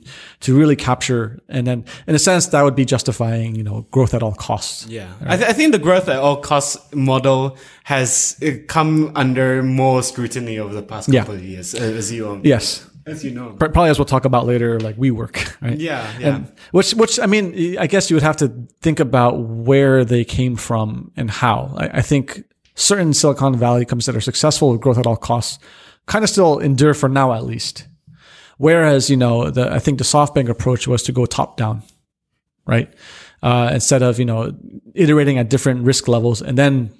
to 0.40 0.48
really 0.60 0.76
capture 0.76 1.40
and 1.48 1.66
then 1.66 1.84
in 2.06 2.14
a 2.14 2.18
sense 2.18 2.46
that 2.48 2.62
would 2.62 2.76
be 2.76 2.84
justifying 2.84 3.54
you 3.54 3.62
know 3.68 3.86
growth 3.90 4.12
at 4.14 4.22
all 4.22 4.34
costs. 4.34 4.86
Yeah. 4.86 5.08
I, 5.32 5.36
th- 5.36 5.48
I 5.48 5.52
think 5.54 5.72
the 5.72 5.78
growth 5.88 6.08
at 6.08 6.18
all 6.18 6.36
costs 6.50 6.76
model 6.94 7.56
has 7.84 8.36
uh, 8.42 8.50
come 8.68 9.12
under 9.16 9.62
more 9.62 10.02
scrutiny 10.02 10.58
over 10.58 10.74
the 10.74 10.82
past 10.82 11.08
Yeah. 11.08 11.20
couple 11.20 11.36
of 11.36 11.44
years, 11.44 11.74
uh, 11.74 11.78
as 11.78 12.12
you 12.12 12.40
Yes, 12.44 12.86
as 13.06 13.24
you 13.24 13.30
know. 13.30 13.50
Probably 13.58 13.88
as 13.90 13.98
we'll 13.98 14.04
talk 14.16 14.24
about 14.26 14.46
later, 14.46 14.78
like 14.80 14.96
WeWork, 14.96 15.36
right? 15.62 15.78
Yeah, 15.78 16.06
yeah. 16.18 16.28
And 16.36 16.52
which, 16.72 16.92
which 16.94 17.18
I 17.18 17.26
mean, 17.26 17.78
I 17.78 17.86
guess 17.86 18.10
you 18.10 18.16
would 18.16 18.22
have 18.30 18.36
to 18.38 18.52
think 18.82 19.00
about 19.00 19.38
where 19.40 20.04
they 20.04 20.24
came 20.24 20.56
from 20.56 21.10
and 21.16 21.30
how. 21.30 21.74
I, 21.76 21.98
I 21.98 22.02
think 22.02 22.44
certain 22.80 23.12
Silicon 23.12 23.56
Valley 23.56 23.84
companies 23.84 24.06
that 24.06 24.16
are 24.16 24.20
successful 24.20 24.72
with 24.72 24.80
growth 24.80 24.98
at 24.98 25.06
all 25.06 25.16
costs 25.16 25.58
kind 26.06 26.24
of 26.24 26.30
still 26.30 26.58
endure 26.58 26.94
for 26.94 27.08
now, 27.08 27.32
at 27.32 27.44
least. 27.44 27.86
Whereas, 28.58 29.08
you 29.08 29.16
know, 29.16 29.50
the, 29.50 29.72
I 29.72 29.78
think 29.78 29.98
the 29.98 30.04
SoftBank 30.04 30.48
approach 30.48 30.86
was 30.86 31.02
to 31.04 31.12
go 31.12 31.24
top 31.24 31.56
down, 31.56 31.82
right? 32.66 32.92
Uh, 33.42 33.70
instead 33.72 34.02
of, 34.02 34.18
you 34.18 34.24
know, 34.24 34.54
iterating 34.94 35.38
at 35.38 35.48
different 35.48 35.84
risk 35.84 36.08
levels 36.08 36.42
and 36.42 36.58
then 36.58 36.92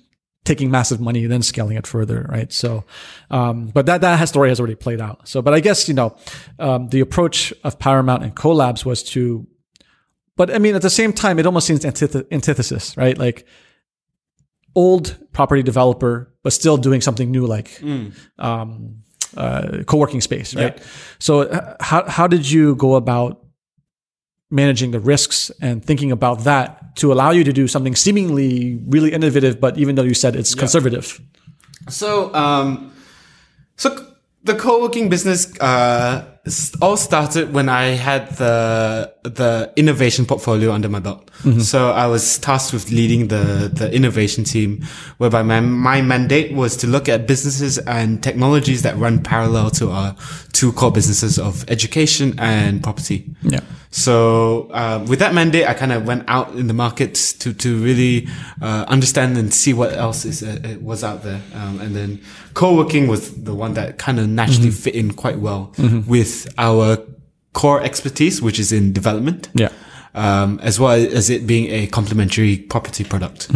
taking 0.45 0.71
massive 0.71 1.01
money 1.01 1.25
and 1.25 1.33
then 1.33 1.43
scaling 1.43 1.77
it 1.77 1.87
further, 1.87 2.27
right? 2.31 2.51
So, 2.51 2.85
um, 3.31 3.67
but 3.67 3.85
that 3.87 4.01
that 4.01 4.25
story 4.27 4.49
has 4.49 4.59
already 4.59 4.75
played 4.75 5.01
out. 5.01 5.29
So, 5.29 5.43
but 5.43 5.53
I 5.53 5.61
guess 5.61 5.87
you 5.87 5.95
know, 5.95 6.17
um, 6.59 6.89
the 6.89 7.01
approach 7.01 7.53
of 7.63 7.79
Paramount 7.79 8.23
and 8.23 8.35
Co-labs 8.35 8.85
was 8.87 9.03
to, 9.03 9.47
but 10.37 10.51
I 10.51 10.59
mean, 10.59 10.75
at 10.75 10.83
the 10.83 10.89
same 10.89 11.13
time, 11.13 11.39
it 11.39 11.45
almost 11.45 11.67
seems 11.67 11.81
antith- 11.81 12.27
antithesis, 12.33 12.97
right? 12.97 13.19
Like, 13.19 13.47
old 14.75 15.17
property 15.33 15.63
developer, 15.63 16.33
but 16.43 16.53
still 16.53 16.77
doing 16.77 17.01
something 17.01 17.31
new, 17.31 17.47
like 17.47 17.83
um, 18.39 19.03
uh, 19.37 19.83
co-working 19.87 20.21
space, 20.21 20.55
right? 20.55 20.77
Yeah. 20.77 20.85
So 21.19 21.43
uh, 21.43 21.77
how 21.81 22.09
how 22.09 22.27
did 22.27 22.51
you 22.51 22.75
go 22.77 22.95
about 22.95 23.45
managing 24.51 24.91
the 24.91 25.01
risks 25.01 25.51
and 25.61 25.85
thinking 25.85 26.11
about 26.11 26.41
that 26.41 26.97
to 26.97 27.13
allow 27.13 27.31
you 27.31 27.45
to 27.45 27.53
do 27.53 27.69
something 27.69 27.95
seemingly 27.95 28.81
really 28.89 29.13
innovative, 29.13 29.61
but 29.61 29.79
even 29.79 29.95
though 29.95 30.03
you 30.03 30.15
said 30.15 30.35
it's 30.35 30.55
conservative? 30.55 31.21
So, 31.89 32.35
um, 32.35 32.93
so 33.77 34.15
the 34.43 34.55
co-working 34.55 35.09
business 35.09 35.59
uh, 35.61 36.25
all 36.81 36.97
started 36.97 37.53
when 37.53 37.69
I 37.69 37.89
had 37.89 38.37
the 38.37 39.13
the 39.23 39.73
innovation 39.77 40.25
portfolio 40.25 40.73
under 40.73 40.89
my 40.89 40.99
belt. 40.99 41.31
Mm-hmm. 41.43 41.61
So 41.61 41.91
I 41.91 42.07
was 42.07 42.39
tasked 42.39 42.73
with 42.73 42.91
leading 42.91 43.29
the 43.29 43.71
the 43.73 43.93
innovation 43.93 44.45
team, 44.45 44.83
whereby 45.19 45.43
my 45.43 45.61
my 45.61 46.01
mandate 46.01 46.55
was 46.55 46.77
to 46.79 46.87
look 46.87 47.09
at 47.09 47.27
businesses 47.27 47.79
and 47.79 48.23
technologies 48.23 48.83
that 48.83 48.97
run 48.97 49.23
parallel 49.23 49.71
to 49.73 49.91
our 49.91 50.17
two 50.53 50.73
core 50.73 50.93
businesses 50.93 51.39
of 51.39 51.69
education 51.69 52.35
and 52.39 52.83
property. 52.83 53.29
Yeah. 53.43 53.61
So 53.91 54.71
uh, 54.71 55.05
with 55.09 55.19
that 55.19 55.35
mandate, 55.35 55.67
I 55.67 55.75
kind 55.75 55.91
of 55.93 56.07
went 56.07 56.25
out 56.29 56.55
in 56.55 56.69
the 56.69 56.75
market 56.75 57.15
to 57.41 57.53
to 57.53 57.77
really 57.77 58.29
uh, 58.63 58.85
understand 58.87 59.37
and 59.37 59.53
see 59.53 59.73
what 59.73 59.93
else 59.93 60.25
is 60.25 60.43
uh, 60.45 60.61
uh, 60.65 60.79
was 60.81 61.03
out 61.03 61.25
there, 61.25 61.41
um, 61.55 61.81
and 61.81 61.95
then 61.95 62.21
co-working 62.55 63.09
was 63.09 63.43
the 63.43 63.55
one 63.55 63.75
that 63.75 63.99
kind 63.99 64.21
of 64.21 64.29
naturally 64.29 64.71
fit 64.71 64.95
in 64.95 65.13
quite 65.13 65.41
well 65.41 65.75
with 66.07 66.53
our 66.57 66.99
core 67.53 67.83
expertise, 67.83 68.41
which 68.41 68.61
is 68.61 68.71
in 68.71 68.93
development. 68.93 69.49
Yeah. 69.55 69.71
Um, 70.15 70.59
as 70.61 70.81
well 70.81 70.93
as 70.93 71.31
it 71.31 71.47
being 71.47 71.71
a 71.71 71.87
complementary 71.87 72.59
property 72.59 73.05
product, 73.05 73.49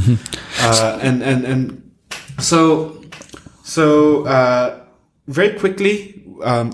uh, 0.61 0.99
and 1.03 1.23
and 1.23 1.45
and 1.45 1.91
so 2.39 3.03
so 3.65 4.25
uh, 4.27 4.81
very 5.27 5.59
quickly 5.59 6.23
um, 6.45 6.73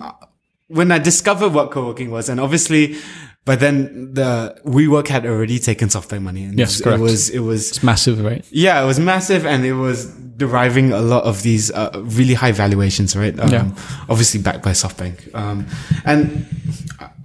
when 0.69 0.93
I 0.93 0.99
discovered 0.99 1.55
what 1.55 1.71
co-working 1.71 2.11
was, 2.11 2.29
and 2.29 2.39
obviously 2.39 2.97
by 3.45 3.57
then 3.57 4.13
the 4.15 4.55
WeWork 4.65 5.09
had 5.09 5.25
already 5.27 5.59
taken 5.59 5.89
SoftBank 5.89 6.23
money, 6.23 6.45
and 6.45 6.59
Yes, 6.59 6.81
it 6.81 6.99
was 7.01 7.31
it 7.31 7.41
was 7.41 7.69
It's 7.71 7.83
massive, 7.83 8.21
right? 8.23 8.45
yeah, 8.51 8.83
it 8.83 8.87
was 8.87 8.99
massive, 9.01 9.47
and 9.47 9.65
it 9.65 9.75
was 9.75 10.07
deriving 10.37 10.93
a 10.93 11.01
lot 11.01 11.25
of 11.25 11.43
these 11.43 11.71
uh, 11.71 11.91
really 12.17 12.35
high 12.35 12.53
valuations, 12.53 13.17
right? 13.17 13.39
Um, 13.41 13.51
Yeah. 13.51 13.65
Obviously 14.09 14.41
backed 14.41 14.63
by 14.63 14.73
SoftBank, 14.73 15.35
um, 15.35 15.67
and 16.05 16.47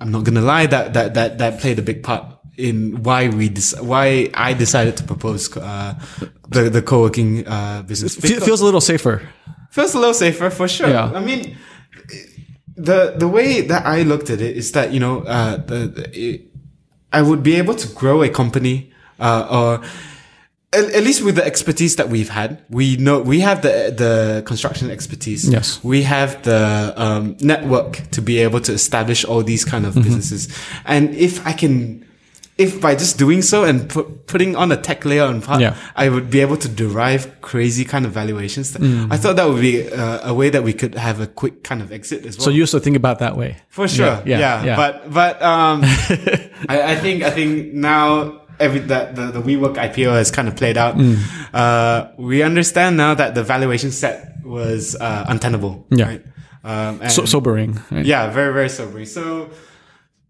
I'm 0.02 0.12
not 0.12 0.24
gonna 0.24 0.42
lie 0.42 0.66
that 0.68 0.94
that 0.94 1.14
that 1.16 1.38
that 1.38 1.60
played 1.62 1.80
a 1.80 1.82
big 1.82 2.02
part 2.04 2.24
in 2.58 3.04
why 3.04 3.28
we 3.30 3.50
dec- 3.50 3.82
why 3.82 4.30
I 4.34 4.54
decided 4.54 4.96
to 4.98 5.04
propose 5.04 5.56
uh, 5.58 5.94
the 6.50 6.70
the 6.70 6.82
co-working 6.82 7.46
uh, 7.48 7.84
business. 7.84 8.16
Fe- 8.16 8.40
feels 8.40 8.62
a 8.62 8.66
little 8.66 8.82
safer. 8.82 9.22
Feels 9.72 9.94
a 9.94 10.00
little 10.00 10.14
safer 10.14 10.50
for 10.50 10.68
sure. 10.70 10.88
Yeah. 10.90 11.12
I 11.14 11.20
mean, 11.20 11.58
the 12.76 13.14
the 13.18 13.28
way 13.28 13.62
that 13.62 13.86
I 13.86 14.04
looked 14.04 14.30
at 14.30 14.42
it 14.42 14.58
is 14.58 14.72
that 14.74 14.92
you 14.92 15.00
know, 15.00 15.22
uh, 15.22 15.58
the, 15.58 15.88
the 15.88 16.20
it, 16.20 16.42
I 17.14 17.22
would 17.22 17.42
be 17.44 17.56
able 17.56 17.76
to 17.76 17.88
grow 17.96 18.24
a 18.24 18.30
company, 18.30 18.92
uh, 19.20 19.48
or 19.50 19.86
at, 20.74 20.94
at 20.94 21.04
least 21.04 21.24
with 21.24 21.36
the 21.36 21.46
expertise 21.46 21.96
that 21.96 22.10
we've 22.10 22.30
had. 22.30 22.62
We 22.70 22.98
know 22.98 23.22
we 23.22 23.40
have 23.40 23.62
the 23.62 23.94
the 23.96 24.44
construction 24.46 24.90
expertise. 24.92 25.48
Yes. 25.50 25.80
we 25.84 26.04
have 26.04 26.42
the 26.44 26.94
um, 26.98 27.38
network 27.40 28.02
to 28.12 28.22
be 28.22 28.40
able 28.40 28.60
to 28.62 28.74
establish 28.74 29.24
all 29.26 29.44
these 29.44 29.64
kind 29.66 29.86
of 29.86 29.94
Mm-hmm. 29.94 30.04
businesses. 30.04 30.48
And 30.86 31.16
if 31.16 31.46
I 31.48 31.54
can. 31.54 32.04
If 32.58 32.80
by 32.80 32.96
just 32.96 33.18
doing 33.18 33.42
so 33.42 33.66
and 33.66 33.90
put, 33.90 34.28
putting 34.28 34.56
on 34.56 34.72
a 34.72 34.78
tech 34.78 35.04
layer 35.04 35.24
on 35.26 35.42
part, 35.42 35.60
Yeah. 35.60 35.76
I 35.96 36.08
would 36.08 36.30
be 36.30 36.40
able 36.40 36.56
to 36.58 36.70
derive 36.70 37.42
crazy 37.42 37.84
kind 37.84 38.06
of 38.06 38.14
valuations. 38.14 38.72
Mm. 38.78 39.12
I 39.12 39.18
thought 39.18 39.36
that 39.36 39.48
would 39.50 39.60
be 39.60 39.92
uh, 39.92 40.30
a 40.32 40.34
way 40.34 40.50
that 40.50 40.64
we 40.64 40.72
could 40.72 40.96
have 40.96 41.20
a 41.20 41.28
quick 41.28 41.64
kind 41.66 41.82
of 41.82 41.92
exit 41.92 42.26
as 42.26 42.38
well. 42.38 42.46
So 42.46 42.52
you 42.52 42.64
also 42.64 42.80
think 42.80 42.96
about 42.96 43.20
that 43.20 43.36
way. 43.36 43.58
for 43.68 43.88
sure, 43.90 44.06
Yeah, 44.06 44.22
yeah, 44.26 44.40
yeah, 44.40 44.64
yeah. 44.66 44.76
But 44.78 45.12
but 45.14 45.42
um, 45.42 45.82
I, 46.70 46.94
I 46.94 46.96
think 46.96 47.24
I 47.24 47.30
think 47.32 47.74
now 47.74 48.42
every 48.58 48.80
that 48.88 49.16
the 49.18 49.32
the 49.32 49.42
WeWork 49.42 49.76
IPO 49.76 50.12
has 50.16 50.32
kind 50.32 50.48
of 50.48 50.56
played 50.56 50.78
out. 50.78 50.96
Mm. 50.96 51.20
Uh, 51.54 52.08
we 52.18 52.42
understand 52.42 52.96
now 52.96 53.14
that 53.16 53.36
the 53.36 53.44
valuation 53.44 53.92
set 53.92 54.32
was 54.46 54.96
uh, 54.96 55.26
untenable. 55.28 55.86
Yeah. 55.90 56.06
Right? 56.08 56.24
Um, 56.64 57.02
and 57.02 57.12
So, 57.12 57.26
sobering. 57.26 57.80
Right? 57.92 58.06
yeah, 58.06 58.32
very 58.32 58.54
very 58.54 58.70
sobering. 58.70 59.06
So 59.08 59.50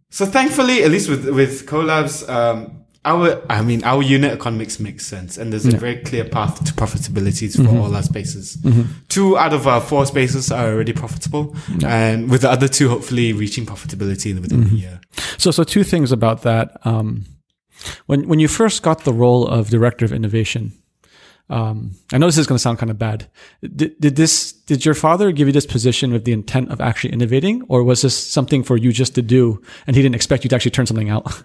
so 0.09 0.25
thankfully, 0.25 0.83
at 0.83 0.91
least 0.91 1.09
with 1.09 1.27
with 1.29 1.65
Co-labs, 1.67 2.27
um, 2.29 2.81
our 3.03 3.41
I 3.49 3.61
mean 3.61 3.83
our 3.83 4.01
unit 4.01 4.31
economics 4.31 4.79
makes 4.79 5.05
sense, 5.05 5.37
and 5.37 5.51
there's 5.51 5.65
a 5.65 5.77
very 5.77 5.97
clear 5.97 6.23
path 6.25 6.63
to 6.65 6.73
profitability 6.73 7.53
for 7.55 7.61
Mm-hmm. 7.63 7.77
all 7.79 7.95
our 7.95 8.03
spaces. 8.03 8.57
Two 9.09 9.37
out 9.37 9.53
of 9.53 9.67
our 9.67 9.81
four 9.81 10.05
spaces 10.05 10.51
are 10.51 10.67
already 10.71 10.93
profitable, 10.93 11.55
and 11.85 12.29
with 12.31 12.41
the 12.41 12.49
other 12.49 12.67
two, 12.67 12.89
hopefully 12.89 13.33
reaching 13.33 13.65
profitability 13.65 14.33
within 14.39 14.63
Mm-hmm. 14.63 14.75
a 14.75 14.79
year. 14.79 14.99
So, 15.37 15.51
so 15.51 15.63
two 15.63 15.83
things 15.83 16.11
about 16.11 16.41
that. 16.43 16.77
Um, 16.85 17.25
when 18.07 18.27
when 18.27 18.39
you 18.39 18.47
first 18.47 18.81
got 18.83 19.03
the 19.03 19.13
role 19.13 19.45
of 19.47 19.69
director 19.69 20.05
of 20.05 20.11
innovation, 20.11 20.71
um, 21.49 21.91
I 22.11 22.17
know 22.17 22.25
this 22.25 22.37
is 22.39 22.47
going 22.47 22.57
to 22.57 22.61
sound 22.61 22.79
kind 22.79 22.89
of 22.89 22.97
bad. 22.97 23.27
Did, 23.61 23.99
did 23.99 24.15
this 24.15 24.51
did 24.51 24.83
your 24.85 24.95
father 24.95 25.31
give 25.31 25.47
you 25.47 25.53
this 25.53 25.65
position 25.67 26.11
with 26.11 26.25
the 26.25 26.31
intent 26.33 26.71
of 26.71 26.81
actually 26.81 27.13
innovating, 27.13 27.61
or 27.67 27.83
was 27.83 28.01
this 28.01 28.17
something 28.17 28.63
for 28.63 28.77
you 28.77 28.91
just 28.91 29.13
to 29.15 29.21
do, 29.21 29.61
and 29.85 29.95
he 29.95 30.01
didn't 30.01 30.15
expect 30.15 30.43
you 30.43 30.49
to 30.49 30.55
actually 30.55 30.71
turn 30.71 30.85
something 30.87 31.09
out? 31.09 31.43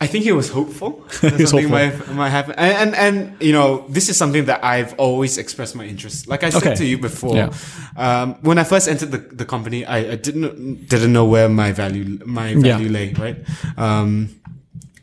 I 0.00 0.08
think 0.08 0.24
he 0.24 0.32
was 0.32 0.48
hopeful 0.50 0.90
was 1.22 1.50
something 1.50 1.68
hopeful. 1.68 1.68
might 1.68 2.14
might 2.16 2.30
happen, 2.30 2.54
and, 2.56 2.94
and 2.94 2.94
and 2.96 3.42
you 3.42 3.52
know 3.52 3.84
this 3.88 4.08
is 4.08 4.16
something 4.16 4.46
that 4.46 4.64
I've 4.64 4.94
always 4.98 5.38
expressed 5.38 5.76
my 5.76 5.84
interest. 5.84 6.26
Like 6.26 6.42
I 6.42 6.50
said 6.50 6.62
Okay. 6.62 6.74
to 6.74 6.84
you 6.84 6.98
before, 6.98 7.36
Yeah. 7.36 7.50
um, 7.96 8.34
when 8.42 8.58
I 8.58 8.64
first 8.64 8.88
entered 8.88 9.12
the, 9.12 9.18
the 9.18 9.44
company, 9.44 9.84
I, 9.86 9.98
I 10.12 10.16
didn't 10.16 10.88
didn't 10.88 11.12
know 11.12 11.24
where 11.24 11.48
my 11.48 11.70
value 11.72 12.18
my 12.26 12.50
Yeah. 12.50 12.78
value 12.78 12.88
lay, 12.88 13.12
right? 13.14 13.36
Um, 13.76 14.40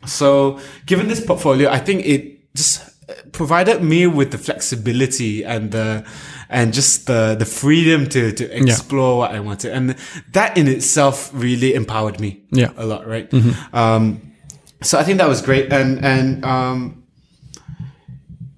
so 0.06 0.58
given 0.86 1.08
this 1.08 1.24
portfolio, 1.24 1.70
I 1.70 1.78
think 1.78 2.04
it 2.04 2.52
just 2.54 2.89
provided 3.32 3.82
me 3.82 4.06
with 4.06 4.30
the 4.30 4.38
flexibility 4.38 5.44
and 5.44 5.70
the 5.72 6.04
and 6.48 6.72
just 6.74 7.06
the 7.06 7.36
the 7.38 7.44
freedom 7.44 8.06
to 8.08 8.32
to 8.32 8.44
explore 8.56 9.18
what 9.18 9.30
I 9.32 9.40
wanted, 9.40 9.72
and 9.72 9.94
that 10.32 10.56
in 10.58 10.66
itself 10.68 11.30
really 11.34 11.74
empowered 11.74 12.18
me 12.20 12.42
Yeah. 12.52 12.72
a 12.76 12.84
lot, 12.86 13.06
right? 13.06 13.32
Um, 13.72 14.20
so 14.82 14.98
I 14.98 15.04
think 15.04 15.18
that 15.18 15.28
was 15.28 15.42
great, 15.42 15.72
and 15.72 16.04
and 16.04 16.44
um, 16.44 17.04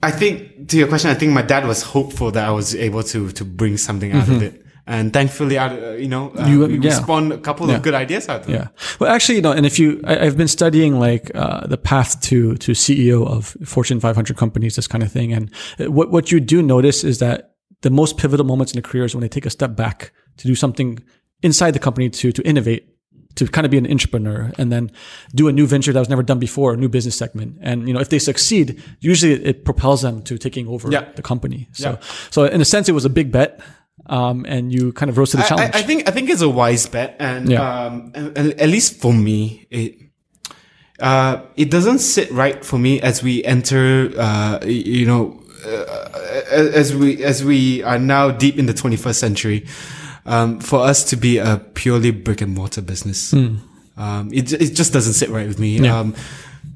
I 0.02 0.10
think 0.10 0.68
to 0.68 0.76
your 0.78 0.88
question, 0.88 1.10
I 1.10 1.14
think 1.14 1.32
my 1.32 1.42
dad 1.42 1.66
was 1.66 1.82
hopeful 1.82 2.30
that 2.32 2.44
I 2.46 2.50
was 2.50 2.74
able 2.74 3.02
to 3.04 3.30
to 3.32 3.44
bring 3.44 3.76
something 3.76 4.12
out 4.12 4.28
of 4.28 4.42
it, 4.42 4.61
and 4.86 5.12
thankfully, 5.12 5.56
uh, 5.58 5.92
you 5.92 6.08
know, 6.08 6.32
uh, 6.38 6.46
You- 6.46 6.66
yeah. 6.82 6.90
spawned 7.02 7.32
a 7.32 7.38
couple 7.38 7.68
Yeah. 7.68 7.76
of 7.76 7.82
good 7.82 7.94
ideas 7.94 8.28
out 8.28 8.44
there. 8.44 8.54
Yeah. 8.56 8.66
Well, 8.98 9.10
actually, 9.14 9.36
you 9.36 9.42
know, 9.42 9.52
and 9.52 9.64
if 9.66 9.78
you, 9.78 10.00
I, 10.04 10.26
I've 10.26 10.36
been 10.36 10.48
studying 10.48 10.98
like 10.98 11.30
uh, 11.34 11.66
the 11.66 11.76
path 11.78 12.20
to 12.22 12.54
to 12.56 12.72
CEO 12.74 13.24
of 13.26 13.56
Fortune 13.64 14.00
500 14.00 14.36
companies, 14.36 14.74
this 14.74 14.88
kind 14.88 15.02
of 15.04 15.12
thing, 15.12 15.32
and 15.32 15.50
uh, 15.80 15.90
what 15.90 16.10
what 16.10 16.30
you 16.32 16.40
do 16.40 16.62
notice 16.62 17.04
is 17.04 17.18
that 17.18 17.50
the 17.82 17.90
most 17.90 18.16
pivotal 18.16 18.46
moments 18.46 18.72
in 18.72 18.76
the 18.82 18.88
career 18.88 19.04
is 19.04 19.14
when 19.14 19.20
they 19.22 19.28
take 19.28 19.46
a 19.46 19.50
step 19.50 19.76
back 19.76 20.12
to 20.38 20.46
do 20.48 20.54
something 20.54 20.98
inside 21.42 21.72
the 21.74 21.78
company 21.80 22.10
to 22.10 22.32
to 22.32 22.42
innovate. 22.42 22.82
To 23.36 23.46
kind 23.46 23.64
of 23.64 23.70
be 23.70 23.78
an 23.78 23.86
entrepreneur 23.90 24.52
and 24.58 24.70
then 24.70 24.90
do 25.34 25.48
a 25.48 25.52
new 25.52 25.66
venture 25.66 25.90
that 25.94 25.98
was 25.98 26.08
never 26.10 26.22
done 26.22 26.38
before, 26.38 26.74
a 26.74 26.76
new 26.76 26.88
business 26.90 27.16
segment, 27.16 27.56
and 27.62 27.88
you 27.88 27.94
know 27.94 28.00
if 28.02 28.08
they 28.08 28.18
succeed, 28.18 28.76
usually 29.00 29.32
it, 29.32 29.46
it 29.46 29.64
propels 29.64 30.02
them 30.02 30.20
to 30.24 30.36
taking 30.36 30.68
over 30.68 30.90
Yeah. 30.92 31.04
the 31.16 31.22
company. 31.22 31.66
So, 31.72 31.88
Yeah. 31.90 31.96
so 32.30 32.44
in 32.44 32.60
a 32.60 32.64
sense, 32.64 32.90
it 32.90 32.94
was 32.94 33.06
a 33.06 33.08
big 33.08 33.32
bet, 33.32 33.58
um, 34.06 34.44
and 34.48 34.72
you 34.72 34.92
kind 34.92 35.08
of 35.10 35.16
rose 35.18 35.30
to 35.32 35.36
the 35.38 35.44
I, 35.44 35.48
challenge. 35.48 35.74
I, 35.74 35.78
I 35.78 35.82
think 35.82 36.08
I 36.08 36.12
think 36.12 36.30
it's 36.30 36.42
a 36.42 36.48
wise 36.48 36.86
bet, 36.86 37.16
and 37.18 37.48
Yeah. 37.48 37.86
um, 37.86 38.12
at 38.14 38.68
least 38.68 39.00
for 39.00 39.12
me, 39.12 39.66
it 39.70 39.96
uh, 41.00 41.42
it 41.56 41.70
doesn't 41.70 41.98
sit 41.98 42.30
right 42.30 42.64
for 42.64 42.78
me 42.78 43.00
as 43.00 43.22
we 43.22 43.42
enter, 43.44 44.12
uh, 44.16 44.58
you 44.64 45.06
know, 45.06 45.40
uh, 45.66 46.08
as 46.50 46.94
we 46.94 47.22
as 47.24 47.42
we 47.44 47.82
are 47.82 47.98
now 47.98 48.30
deep 48.30 48.58
in 48.58 48.66
the 48.66 48.74
21st 48.74 49.14
century, 49.18 49.66
um, 50.26 50.60
for 50.60 50.80
us 50.80 51.04
to 51.04 51.16
be 51.16 51.38
a 51.38 51.58
purely 51.74 52.10
brick 52.10 52.40
and 52.40 52.54
mortar 52.54 52.82
business, 52.82 53.32
um, 53.32 54.28
it 54.32 54.52
it 54.52 54.74
just 54.74 54.92
doesn't 54.92 55.14
sit 55.14 55.28
right 55.30 55.46
with 55.48 55.58
me. 55.58 55.78
Yeah. 55.78 55.98
Um, 55.98 56.14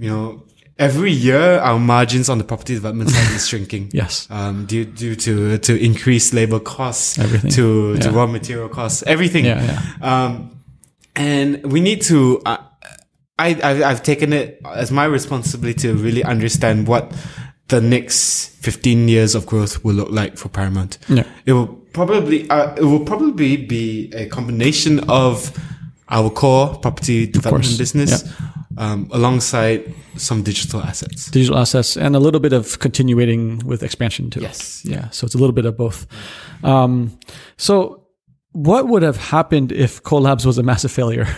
you 0.01 0.11
know. 0.11 0.43
Every 0.79 1.11
year, 1.11 1.59
our 1.61 1.79
margins 1.79 2.29
on 2.29 2.37
the 2.39 2.45
property 2.45 2.75
development 2.75 3.09
side 3.11 3.35
is 3.35 3.49
shrinking. 3.49 3.91
Yes. 3.95 4.27
Um, 4.31 4.67
due 4.67 4.85
due 4.85 5.15
to 5.17 5.57
to 5.59 5.73
increased 5.85 6.35
labor 6.35 6.61
costs, 6.61 7.19
Everything. 7.19 7.51
to 7.53 7.97
to 7.97 8.09
Yeah. 8.11 8.15
raw 8.17 8.27
material 8.27 8.69
costs, 8.69 9.03
everything. 9.07 9.47
Yeah, 9.47 9.63
yeah. 9.65 10.25
Um, 10.25 10.61
and 11.15 11.65
we 11.73 11.81
need 11.81 12.03
to. 12.03 12.43
Uh, 12.45 12.59
I 13.39 13.49
I've, 13.63 13.83
I've 13.83 14.03
taken 14.03 14.33
it 14.33 14.61
as 14.75 14.91
my 14.91 15.05
responsibility 15.07 15.89
to 15.89 15.95
really 15.95 16.23
understand 16.25 16.87
what 16.89 17.11
the 17.69 17.81
next 17.81 18.49
fifteen 18.63 19.09
years 19.09 19.35
of 19.35 19.47
growth 19.47 19.83
will 19.83 19.95
look 19.95 20.11
like 20.11 20.37
for 20.37 20.49
Paramount. 20.51 20.99
Yeah. 21.09 21.25
It 21.47 21.53
will 21.55 21.69
probably 21.95 22.49
uh, 22.51 22.75
it 22.77 22.85
will 22.85 23.05
probably 23.05 23.57
be 23.57 24.13
a 24.15 24.27
combination 24.27 25.01
of 25.09 25.51
our 26.11 26.29
core 26.31 26.77
property 26.77 27.27
development 27.27 27.79
business 27.79 28.23
um, 28.79 29.09
alongside 29.13 29.95
some 30.17 30.43
digital 30.43 30.81
assets. 30.83 31.31
digital 31.31 31.59
assets 31.59 31.97
and 31.97 32.15
a 32.17 32.19
little 32.19 32.41
bit 32.41 32.53
of 32.53 32.79
continuating 32.79 33.59
with 33.67 33.83
expansion 33.83 34.31
too. 34.31 34.41
Yes. 34.41 34.85
Yeah. 34.85 35.11
So 35.11 35.25
it's 35.25 35.35
a 35.35 35.39
little 35.39 35.55
bit 35.55 35.65
of 35.67 35.77
both. 35.77 36.07
Um, 36.63 37.19
so 37.57 38.03
what 38.53 38.89
would 38.89 39.03
have 39.03 39.17
happened 39.17 39.73
if 39.73 40.03
Co-labs 40.03 40.45
was 40.47 40.59
a 40.59 40.63
massive 40.63 40.91
failure? 40.93 41.27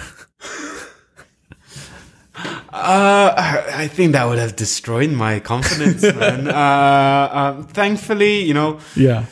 Uh, 2.70 3.34
I 3.36 3.82
I 3.84 3.88
think 3.88 4.12
that 4.12 4.24
would 4.26 4.38
have 4.38 4.54
destroyed 4.54 5.10
my 5.10 5.40
confidence, 5.40 6.02
man. 6.02 6.46
Uh, 6.58 7.28
um, 7.32 7.64
thankfully, 7.66 8.42
you 8.44 8.54
know, 8.54 8.78
yeah. 8.94 9.24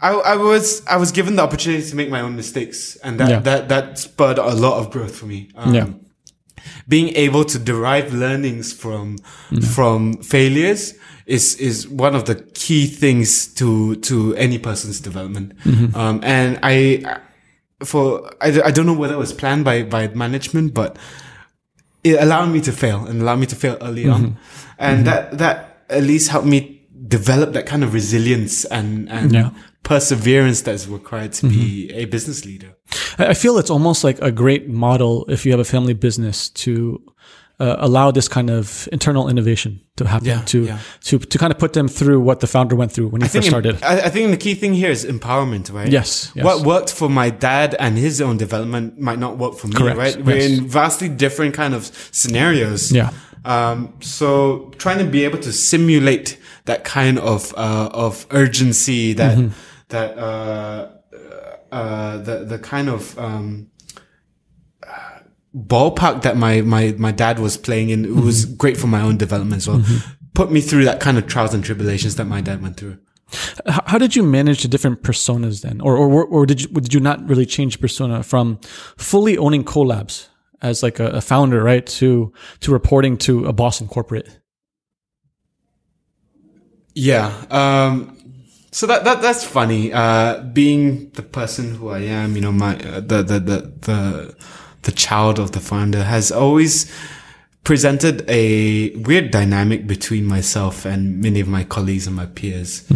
I, 0.00 0.12
I 0.14 0.36
was 0.36 0.82
I 0.86 0.96
was 0.96 1.12
given 1.12 1.36
the 1.36 1.42
opportunity 1.42 1.84
to 1.90 1.96
make 1.96 2.08
my 2.08 2.22
own 2.22 2.36
mistakes, 2.36 2.96
and 3.04 3.20
that 3.20 3.28
Yeah. 3.28 3.40
that 3.40 3.68
that 3.68 3.98
spurred 3.98 4.38
a 4.38 4.54
lot 4.54 4.78
of 4.78 4.90
growth 4.90 5.14
for 5.14 5.26
me. 5.26 5.50
Um, 5.54 5.74
Yeah. 5.74 5.86
Being 6.88 7.14
able 7.16 7.44
to 7.44 7.58
derive 7.58 8.12
learnings 8.12 8.72
from 8.72 9.18
mm-hmm. 9.18 9.60
from 9.60 10.16
failures 10.22 10.94
is 11.26 11.54
is 11.56 11.88
one 11.88 12.14
of 12.14 12.24
the 12.24 12.34
key 12.34 12.86
things 12.86 13.46
to 13.54 13.96
to 13.96 14.34
any 14.36 14.58
person's 14.58 15.00
development. 15.00 15.56
Mm-hmm. 15.58 15.96
Um, 15.96 16.20
and 16.24 16.58
I 16.62 17.20
for 17.84 18.30
I, 18.40 18.60
I 18.62 18.70
don't 18.70 18.86
know 18.86 18.94
whether 18.94 19.14
it 19.14 19.18
was 19.18 19.32
planned 19.32 19.64
by 19.64 19.82
by 19.82 20.08
management, 20.08 20.74
but 20.74 20.96
it 22.02 22.20
allowed 22.20 22.46
me 22.46 22.60
to 22.62 22.72
fail 22.72 23.06
and 23.06 23.22
allowed 23.22 23.38
me 23.38 23.46
to 23.46 23.56
fail 23.56 23.76
early 23.80 24.08
on, 24.08 24.22
mm-hmm. 24.22 24.72
and 24.78 25.06
that 25.06 25.38
that 25.38 25.84
at 25.88 26.02
least 26.02 26.28
helped 26.28 26.46
me 26.46 26.79
develop 27.10 27.52
that 27.52 27.66
kind 27.66 27.82
of 27.84 27.92
resilience 27.94 28.64
and 28.70 29.08
and 29.10 29.32
Yeah. 29.32 29.50
perseverance 29.82 30.62
that's 30.62 30.86
required 30.88 31.32
to 31.40 31.46
be 31.48 31.90
a 32.02 32.04
business 32.06 32.44
leader. 32.44 32.70
I 33.18 33.34
feel 33.34 33.58
it's 33.58 33.70
almost 33.70 34.04
like 34.04 34.18
a 34.22 34.30
great 34.30 34.68
model 34.68 35.24
if 35.28 35.44
you 35.44 35.52
have 35.52 35.60
a 35.60 35.70
family 35.76 35.94
business 35.94 36.50
to 36.64 36.72
uh, 37.60 37.76
allow 37.78 38.10
this 38.12 38.28
kind 38.28 38.48
of 38.50 38.88
internal 38.92 39.28
innovation 39.28 39.80
to 39.96 40.04
happen 40.06 40.26
Yeah, 40.28 40.42
to 40.52 40.58
yeah. 40.64 40.78
to 41.08 41.18
to 41.18 41.38
kind 41.38 41.52
of 41.52 41.58
put 41.58 41.72
them 41.72 41.88
through 41.88 42.20
what 42.28 42.38
the 42.40 42.46
founder 42.46 42.76
went 42.76 42.92
through 42.92 43.08
when 43.12 43.20
he 43.22 43.26
I 43.26 43.28
first 43.28 43.48
started. 43.48 43.74
I, 43.82 44.06
I 44.06 44.10
think 44.10 44.30
the 44.30 44.36
key 44.38 44.54
thing 44.54 44.74
here 44.74 44.90
is 44.92 45.04
empowerment, 45.04 45.70
right? 45.72 45.92
Yes, 45.92 46.32
yes. 46.34 46.44
What 46.44 46.64
worked 46.64 46.90
for 46.92 47.08
my 47.10 47.30
dad 47.30 47.74
and 47.78 47.98
his 47.98 48.20
own 48.20 48.38
development 48.38 48.98
might 48.98 49.18
not 49.18 49.32
work 49.38 49.54
for 49.58 49.68
me, 49.68 49.74
Correct, 49.74 49.98
right? 49.98 50.24
We're 50.24 50.36
in 50.50 50.68
vastly 50.68 51.08
different 51.08 51.54
kind 51.54 51.74
of 51.74 51.82
scenarios. 52.12 52.90
Yeah. 52.92 53.10
Um, 53.44 53.92
so 54.00 54.70
trying 54.78 54.98
to 55.04 55.10
be 55.10 55.24
able 55.28 55.38
to 55.40 55.52
simulate 55.52 56.38
that 56.64 56.84
kind 56.84 57.18
of 57.18 57.52
uh, 57.56 57.90
of 57.92 58.26
urgency, 58.30 59.12
that 59.14 59.38
Mm-hmm. 59.38 59.52
that 59.88 60.18
uh, 60.18 60.90
uh, 61.72 62.18
the 62.18 62.44
the 62.44 62.58
kind 62.58 62.88
of 62.88 63.18
um, 63.18 63.68
ballpark 65.56 66.22
that 66.22 66.36
my 66.36 66.60
my 66.62 66.94
my 66.98 67.12
dad 67.12 67.38
was 67.38 67.56
playing 67.56 67.90
in 67.90 68.04
it 68.04 68.14
was 68.14 68.46
Mm-hmm. 68.46 68.56
great 68.56 68.76
for 68.76 68.86
my 68.86 69.00
own 69.02 69.16
development 69.16 69.62
as 69.62 69.68
well. 69.68 69.82
Put 70.34 70.52
me 70.52 70.60
through 70.60 70.84
that 70.84 71.00
kind 71.00 71.18
of 71.18 71.26
trials 71.26 71.54
and 71.54 71.64
tribulations 71.64 72.14
that 72.16 72.24
my 72.26 72.40
dad 72.40 72.62
went 72.62 72.76
through. 72.76 72.98
How 73.66 73.98
did 73.98 74.16
you 74.16 74.22
manage 74.24 74.62
the 74.62 74.68
different 74.68 75.02
personas 75.02 75.62
then, 75.62 75.80
or 75.80 75.96
or 75.96 76.24
or 76.24 76.46
did 76.46 76.60
you 76.62 76.68
did 76.68 76.92
you 76.94 77.00
not 77.00 77.28
really 77.28 77.46
change 77.46 77.80
persona 77.80 78.22
from 78.22 78.58
fully 78.96 79.38
owning 79.38 79.64
Co-labs 79.64 80.28
as 80.62 80.82
like 80.82 80.98
a, 81.00 81.06
a 81.06 81.20
founder, 81.20 81.62
right, 81.62 81.86
to 81.86 82.32
to 82.60 82.72
reporting 82.72 83.16
to 83.18 83.44
a 83.46 83.52
boss 83.52 83.80
in 83.80 83.86
corporate? 83.88 84.39
Yeah. 86.94 87.32
Um, 87.50 88.16
so 88.72 88.86
that, 88.86 89.04
that, 89.04 89.20
that's 89.20 89.44
funny. 89.44 89.92
Uh, 89.92 90.42
being 90.42 91.10
the 91.10 91.22
person 91.22 91.74
who 91.74 91.88
I 91.88 92.00
am, 92.00 92.34
you 92.36 92.40
know, 92.40 92.52
my, 92.52 92.76
uh, 92.76 93.00
the, 93.00 93.22
the, 93.22 93.40
the, 93.40 93.72
the, 93.80 94.36
the 94.82 94.92
child 94.92 95.38
of 95.38 95.52
the 95.52 95.60
founder 95.60 96.02
has 96.04 96.30
always 96.30 96.92
presented 97.64 98.24
a 98.28 98.90
weird 98.96 99.30
dynamic 99.30 99.86
between 99.86 100.24
myself 100.24 100.84
and 100.84 101.20
many 101.20 101.40
of 101.40 101.48
my 101.48 101.64
colleagues 101.64 102.06
and 102.06 102.16
my 102.16 102.26
peers. 102.26 102.88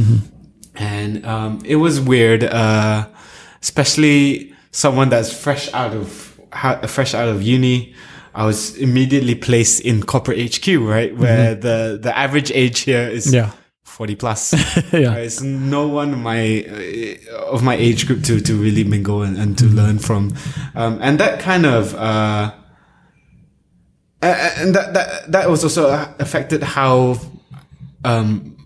And, 0.76 1.24
um, 1.26 1.60
it 1.64 1.76
was 1.76 2.00
weird, 2.00 2.44
uh, 2.44 3.08
especially 3.62 4.54
someone 4.70 5.08
that's 5.08 5.32
fresh 5.32 5.72
out 5.74 5.92
of, 5.92 6.08
fresh 6.88 7.14
out 7.14 7.28
of 7.28 7.42
uni. 7.42 7.94
I 8.34 8.46
was 8.46 8.76
immediately 8.76 9.34
placed 9.36 9.80
in 9.82 10.02
corporate 10.02 10.38
HQ, 10.56 10.66
right? 10.80 11.16
Where 11.16 11.54
the, 11.54 11.98
the 12.00 12.16
average 12.16 12.50
age 12.52 12.80
here 12.80 13.08
is 13.08 13.32
Yeah, 13.32 13.52
40 13.94 14.16
plus. 14.16 14.52
yeah, 14.92 15.14
There's 15.14 15.40
no 15.40 15.86
one 15.86 16.12
of 16.12 16.18
my 16.18 16.66
uh, 16.66 17.36
of 17.54 17.62
my 17.62 17.76
age 17.76 18.06
group 18.08 18.24
to 18.24 18.40
to 18.40 18.54
really 18.54 18.82
mingle 18.82 19.22
and, 19.22 19.36
and 19.38 19.56
to 19.58 19.66
learn 19.66 20.00
from, 20.00 20.34
um, 20.74 20.98
and 21.00 21.20
that 21.20 21.38
kind 21.38 21.64
of 21.64 21.94
uh, 21.94 22.50
and 24.20 24.74
that 24.74 24.94
that 24.94 25.30
that 25.30 25.48
was 25.48 25.62
also 25.62 25.90
affected 26.18 26.62
how 26.62 27.18
um 28.04 28.56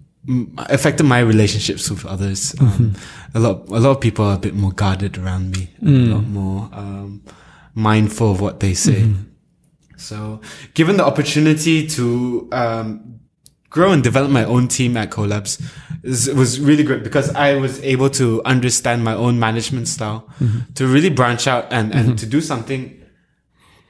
affected 0.56 1.04
my 1.04 1.20
relationships 1.20 1.90
with 1.90 2.04
others. 2.06 2.54
Um, 2.60 2.94
A 3.34 3.40
lot 3.40 3.68
a 3.68 3.80
lot 3.80 3.90
of 3.90 4.00
people 4.00 4.24
are 4.24 4.36
a 4.36 4.38
bit 4.40 4.54
more 4.54 4.72
guarded 4.72 5.18
around 5.18 5.50
me, 5.52 5.68
a 5.82 5.86
lot 6.14 6.24
more 6.26 6.70
um, 6.72 7.22
mindful 7.74 8.30
of 8.32 8.40
what 8.40 8.60
they 8.60 8.72
say. 8.74 9.04
So, 9.98 10.40
given 10.72 10.96
the 10.96 11.04
opportunity 11.04 11.86
to 11.88 12.48
um, 12.52 13.17
grow 13.70 13.92
and 13.92 14.02
develop 14.02 14.30
my 14.30 14.44
own 14.44 14.68
team 14.68 14.96
at 14.96 15.10
Co-labs, 15.10 15.60
is, 16.02 16.28
was 16.32 16.58
really 16.60 16.82
great 16.82 17.02
because 17.04 17.30
I 17.34 17.54
was 17.56 17.80
able 17.82 18.10
to 18.10 18.42
understand 18.44 19.04
my 19.04 19.14
own 19.14 19.38
management 19.38 19.88
style, 19.88 20.28
to 20.74 20.86
really 20.86 21.10
branch 21.10 21.46
out 21.46 21.72
and, 21.72 21.94
and 21.94 22.18
to 22.18 22.26
do 22.26 22.40
something 22.40 22.94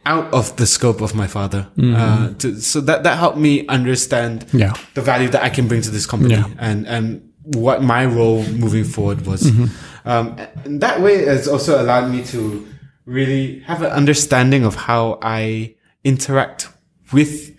out 0.07 0.33
of 0.33 0.57
the 0.57 0.67
scope 0.67 1.01
of 1.01 1.15
my 1.15 1.27
father. 1.27 1.69
Uh, 1.81 2.33
to, 2.35 2.61
so 2.61 2.81
that 2.81 3.03
that 3.03 3.19
helped 3.19 3.39
me 3.39 3.67
understand 3.69 4.47
Yeah. 4.53 4.73
the 4.95 5.03
value 5.03 5.29
that 5.29 5.43
I 5.43 5.51
can 5.51 5.69
bring 5.69 5.83
to 5.83 5.91
this 5.91 6.07
company 6.07 6.35
Yeah. 6.35 6.47
and 6.59 6.87
and 6.87 7.23
what 7.45 7.83
my 7.83 8.05
role 8.05 8.43
moving 8.49 8.85
forward 8.85 9.27
was. 9.27 9.43
Mm-hmm. 9.43 10.09
Um, 10.09 10.37
and 10.65 10.81
that 10.81 11.01
way 11.01 11.25
has 11.25 11.47
also 11.49 11.81
allowed 11.81 12.11
me 12.11 12.25
to 12.27 12.67
really 13.05 13.61
have 13.61 13.83
an 13.83 13.91
understanding 13.91 14.65
of 14.65 14.75
how 14.75 15.19
I 15.23 15.75
interact 16.05 16.69
with 17.13 17.55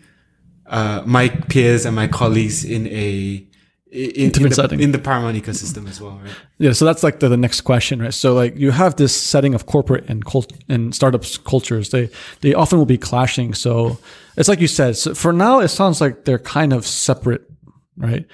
uh, 0.69 1.03
my 1.05 1.29
peers 1.29 1.85
and 1.85 1.95
my 1.95 2.07
colleagues 2.07 2.63
in 2.63 2.87
a 2.87 3.45
in, 3.91 4.11
in, 4.11 4.31
the, 4.31 4.77
in 4.79 4.91
the 4.91 4.99
Paramount 4.99 5.35
ecosystem 5.35 5.89
as 5.89 5.99
well, 5.99 6.19
right? 6.23 6.31
Yeah, 6.59 6.73
so 6.73 6.85
that's 6.85 7.01
like 7.01 7.21
the, 7.21 7.27
the 7.27 7.37
next 7.37 7.61
question, 7.61 7.99
right? 7.99 8.13
So 8.13 8.35
like 8.35 8.55
you 8.55 8.69
have 8.69 8.97
this 8.97 9.15
setting 9.15 9.55
of 9.55 9.65
corporate 9.65 10.07
and 10.07 10.23
cult 10.23 10.53
and 10.69 10.93
startups 10.93 11.39
cultures. 11.39 11.89
They 11.89 12.09
they 12.41 12.53
often 12.53 12.77
will 12.77 12.85
be 12.85 12.99
clashing. 12.99 13.55
So 13.55 13.97
it's 14.37 14.47
like 14.47 14.61
you 14.61 14.67
said. 14.67 14.95
So 14.97 15.15
for 15.15 15.33
now, 15.33 15.59
it 15.59 15.69
sounds 15.69 16.01
like 16.01 16.25
they're 16.25 16.37
kind 16.37 16.71
of 16.71 16.85
separate, 16.85 17.49
right? 17.97 18.27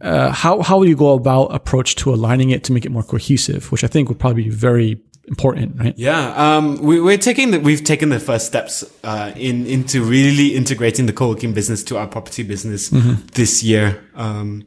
Uh, 0.00 0.32
how 0.32 0.62
how 0.62 0.78
will 0.78 0.88
you 0.88 0.96
go 0.96 1.12
about 1.14 1.46
approach 1.54 1.94
to 1.96 2.12
aligning 2.12 2.50
it 2.50 2.64
to 2.64 2.72
make 2.72 2.84
it 2.84 2.90
more 2.90 3.04
cohesive? 3.04 3.70
Which 3.70 3.84
I 3.84 3.86
think 3.86 4.08
would 4.08 4.18
probably 4.18 4.44
be 4.44 4.50
very 4.50 5.00
important, 5.28 5.78
right? 5.78 5.94
Yeah, 5.96 6.56
um, 6.56 6.78
we, 6.78 7.00
we're 7.00 7.18
taking 7.18 7.52
the, 7.52 7.60
we've 7.60 7.84
taken 7.84 8.08
the 8.08 8.18
first 8.18 8.46
steps 8.46 8.84
uh, 9.04 9.32
in 9.36 9.66
into 9.66 10.02
really 10.02 10.56
integrating 10.56 11.06
the 11.06 11.12
co-working 11.12 11.52
business 11.52 11.84
to 11.84 11.98
our 11.98 12.06
property 12.06 12.42
business 12.42 12.90
this 13.34 13.62
year, 13.62 14.02
um, 14.14 14.66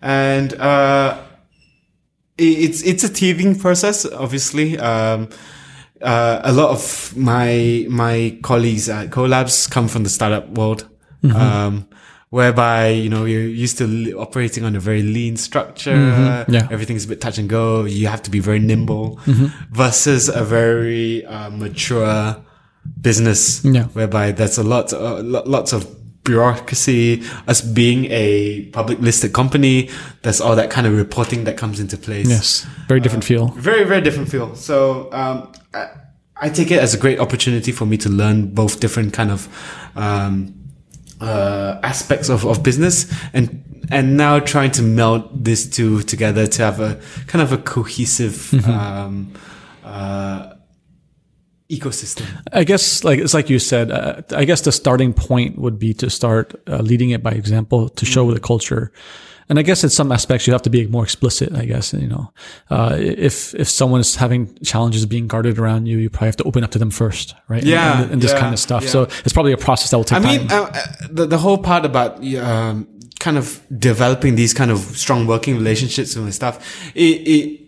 and 0.00 0.54
uh, 0.54 1.22
it, 2.38 2.44
it's 2.44 2.82
it's 2.82 3.04
a 3.04 3.08
teething 3.12 3.58
process. 3.58 4.06
Obviously, 4.06 4.78
um, 4.78 5.28
uh, 6.00 6.40
a 6.44 6.52
lot 6.52 6.70
of 6.70 7.14
my 7.16 7.86
my 7.88 8.38
colleagues 8.42 8.88
at 8.88 9.10
Co-labs 9.10 9.66
come 9.66 9.88
from 9.88 10.02
the 10.02 10.10
startup 10.10 10.48
world. 10.50 10.88
Um, 11.24 11.88
whereby 12.30 12.88
you 12.88 13.08
know 13.08 13.24
you're 13.24 13.42
used 13.42 13.78
to 13.78 14.12
operating 14.18 14.64
on 14.64 14.74
a 14.76 14.80
very 14.80 15.02
lean 15.02 15.36
structure. 15.36 16.44
Yeah. 16.48 16.68
everything's 16.70 17.04
a 17.04 17.08
bit 17.08 17.20
touch 17.20 17.38
and 17.38 17.48
go. 17.48 17.84
You 17.84 18.08
have 18.08 18.22
to 18.22 18.30
be 18.30 18.40
very 18.40 18.58
nimble 18.58 19.20
versus 19.70 20.28
a 20.28 20.44
very 20.44 21.24
uh, 21.26 21.50
mature 21.50 22.36
business 23.00 23.64
Yeah. 23.64 23.84
whereby 23.94 24.32
there's 24.32 24.58
a 24.58 24.62
lot 24.62 24.92
uh, 24.92 25.22
lots 25.22 25.72
of 25.72 25.86
bureaucracy 26.24 27.22
us 27.46 27.60
being 27.60 28.06
a 28.10 28.62
public 28.72 28.98
listed 28.98 29.32
company 29.32 29.88
there's 30.22 30.40
all 30.40 30.56
that 30.56 30.70
kind 30.70 30.84
of 30.86 30.92
reporting 30.96 31.44
that 31.44 31.56
comes 31.56 31.78
into 31.78 31.96
place. 31.96 32.28
Yes, 32.28 32.66
very 32.88 32.98
different 33.00 33.24
feel. 33.24 33.48
very 33.48 33.84
very 33.84 34.00
different 34.00 34.28
feel. 34.28 34.54
So 34.56 35.08
um, 35.12 35.52
I, 35.72 35.88
I 36.36 36.48
take 36.50 36.70
it 36.72 36.80
as 36.80 36.94
a 36.94 36.98
great 36.98 37.18
opportunity 37.20 37.70
for 37.72 37.86
me 37.86 37.96
to 37.98 38.08
learn 38.08 38.48
both 38.54 38.80
different 38.80 39.12
kind 39.12 39.30
of 39.30 39.48
um, 39.96 40.52
uh, 41.20 41.80
aspects 41.82 42.28
of, 42.28 42.44
of 42.44 42.62
business 42.62 43.12
and 43.32 43.62
and 43.90 44.16
now 44.16 44.40
trying 44.40 44.72
to 44.72 44.82
meld 44.82 45.44
these 45.44 45.68
two 45.68 46.02
together 46.02 46.46
to 46.46 46.62
have 46.62 46.80
a 46.80 47.00
kind 47.26 47.42
of 47.42 47.52
a 47.52 47.58
cohesive 47.58 48.52
um, 48.68 49.32
uh, 49.84 50.54
ecosystem. 51.70 52.26
I 52.52 52.64
guess 52.64 53.04
like 53.04 53.18
it's 53.18 53.34
like 53.34 53.48
you 53.50 53.58
said. 53.58 53.90
Uh, 53.90 54.22
I 54.30 54.44
guess 54.44 54.60
the 54.62 54.72
starting 54.72 55.12
point 55.12 55.58
would 55.58 55.78
be 55.78 55.94
to 55.94 56.10
start 56.10 56.54
uh, 56.68 56.78
leading 56.78 57.10
it 57.10 57.22
by 57.22 57.32
example 57.32 57.88
to 57.88 58.04
show 58.06 58.32
the 58.32 58.40
culture, 58.40 58.92
And 59.48 59.58
I 59.58 59.62
guess 59.62 59.84
in 59.84 59.90
some 59.90 60.10
aspects 60.10 60.46
you 60.46 60.52
have 60.52 60.62
to 60.62 60.70
be 60.70 60.86
more 60.86 61.04
explicit. 61.04 61.54
I 61.54 61.64
guess 61.64 61.92
you 61.92 62.08
know, 62.08 62.32
uh, 62.70 62.96
if 62.98 63.54
if 63.54 63.68
someone 63.68 64.00
is 64.00 64.16
having 64.16 64.54
challenges 64.64 65.06
being 65.06 65.28
guarded 65.28 65.58
around 65.58 65.86
you, 65.86 65.98
you 65.98 66.10
probably 66.10 66.28
have 66.28 66.36
to 66.36 66.44
open 66.44 66.64
up 66.64 66.70
to 66.72 66.78
them 66.78 66.90
first, 66.90 67.34
right? 67.48 67.62
Yeah, 67.62 68.02
and, 68.02 68.12
and 68.12 68.22
this 68.22 68.32
yeah, 68.32 68.40
kind 68.40 68.52
of 68.52 68.58
stuff. 68.58 68.84
yeah. 68.84 68.90
So 68.90 69.02
it's 69.02 69.32
probably 69.32 69.52
a 69.52 69.56
process 69.56 69.90
that 69.90 69.96
will 69.96 70.04
take 70.04 70.18
I 70.18 70.38
mean, 70.38 70.50
uh, 70.50 70.70
uh, 70.72 70.86
the 71.10 71.26
the 71.26 71.38
whole 71.38 71.58
part 71.58 71.84
about 71.84 72.24
um, 72.36 72.88
kind 73.20 73.38
of 73.38 73.60
developing 73.78 74.34
these 74.34 74.52
kind 74.52 74.70
of 74.70 74.78
strong 74.78 75.26
working 75.26 75.54
relationships 75.54 76.16
and 76.16 76.34
stuff, 76.34 76.92
it, 76.94 77.00
it 77.00 77.60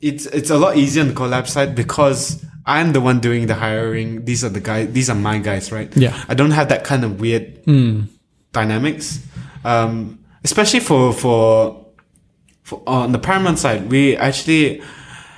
it's 0.00 0.26
it's 0.26 0.50
a 0.50 0.56
lot 0.56 0.76
easier 0.76 1.02
on 1.02 1.08
the 1.08 1.14
Co-lab 1.14 1.46
side 1.46 1.74
because 1.74 2.44
I'm 2.66 2.92
the 2.92 3.00
one 3.00 3.20
doing 3.20 3.46
the 3.46 3.54
hiring. 3.54 4.24
These 4.24 4.44
are 4.44 4.48
the 4.48 4.60
guys. 4.60 4.92
These 4.92 5.10
are 5.10 5.16
my 5.16 5.38
guys, 5.38 5.72
right? 5.72 5.94
Yeah. 5.96 6.18
I 6.28 6.34
don't 6.34 6.52
have 6.52 6.68
that 6.68 6.84
kind 6.84 7.04
of 7.04 7.20
weird 7.20 7.64
dynamics, 8.52 9.20
um, 9.64 10.19
especially 10.44 10.80
for 10.80 11.12
for 11.12 11.86
for 12.62 12.82
on 12.86 13.12
the 13.12 13.18
Paramount 13.18 13.58
side. 13.58 13.90
We 13.90 14.16
actually 14.16 14.82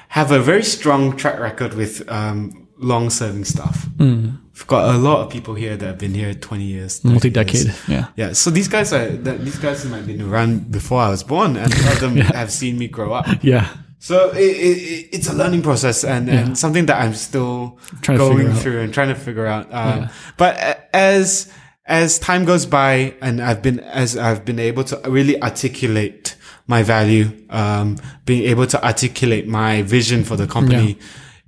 have 0.08 0.30
a 0.30 0.38
very 0.40 0.62
strong 0.62 1.16
track 1.16 1.38
record 1.40 1.74
with 1.74 2.02
um, 2.10 2.68
long-serving 2.78 3.44
staff. 3.44 3.88
We've 3.98 4.66
got 4.66 4.94
a 4.94 4.98
lot 4.98 5.24
of 5.24 5.30
people 5.32 5.54
here 5.54 5.76
that 5.76 5.86
have 5.86 5.98
been 5.98 6.12
here 6.14 6.34
20 6.34 6.62
years, 6.64 7.02
Multi-decade, 7.04 7.64
years. 7.64 7.88
yeah. 7.88 8.08
Yeah, 8.16 8.32
so 8.34 8.50
these 8.50 8.68
guys 8.68 8.92
are 8.92 9.08
th- 9.16 9.40
these 9.40 9.58
guys 9.58 9.84
might 9.86 9.98
have 9.98 10.06
been 10.06 10.20
around 10.20 10.70
before 10.70 11.00
I 11.00 11.08
was 11.08 11.22
born, 11.24 11.56
and 11.56 11.72
a 11.72 11.82
lot 11.84 11.94
of 11.94 12.00
them 12.00 12.16
have 12.36 12.52
seen 12.52 12.78
me 12.78 12.88
grow 12.88 13.14
up. 13.14 13.26
yeah, 13.42 13.68
So 13.98 14.30
it, 14.32 14.36
it, 14.42 15.08
it's 15.12 15.28
a 15.28 15.32
learning 15.34 15.62
process 15.62 16.04
and, 16.04 16.28
Yeah. 16.28 16.34
and 16.40 16.58
something 16.58 16.84
that 16.86 17.00
I'm 17.00 17.14
still 17.14 17.78
Trying 18.02 18.18
to 18.18 18.24
going 18.28 18.48
out. 18.48 18.58
through 18.58 18.80
and 18.80 18.92
trying 18.92 19.08
to 19.08 19.14
figure 19.14 19.46
out. 19.46 19.66
Um, 19.72 20.00
Yeah. 20.02 20.08
But 20.36 20.88
as 20.92 21.50
as 21.86 22.18
time 22.18 22.44
goes 22.44 22.66
by, 22.66 23.14
and 23.20 23.40
I've 23.40 23.62
been 23.62 23.80
as 23.80 24.16
I've 24.16 24.44
been 24.44 24.58
able 24.58 24.84
to 24.84 25.00
really 25.10 25.40
articulate 25.42 26.36
my 26.66 26.82
value, 26.82 27.30
um, 27.50 27.98
being 28.24 28.44
able 28.44 28.66
to 28.68 28.84
articulate 28.84 29.48
my 29.48 29.82
vision 29.82 30.24
for 30.24 30.36
the 30.36 30.46
company. 30.46 30.98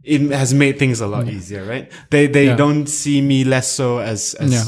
It 0.02 0.20
has 0.32 0.52
made 0.52 0.78
things 0.78 1.00
a 1.00 1.06
lot 1.06 1.28
easier, 1.28 1.64
right? 1.64 1.90
They 2.10 2.26
they 2.26 2.46
Yeah. 2.46 2.56
don't 2.56 2.86
see 2.86 3.20
me 3.22 3.44
less 3.44 3.68
so 3.68 3.98
as 3.98 4.34
as 4.34 4.52
Yeah. 4.52 4.64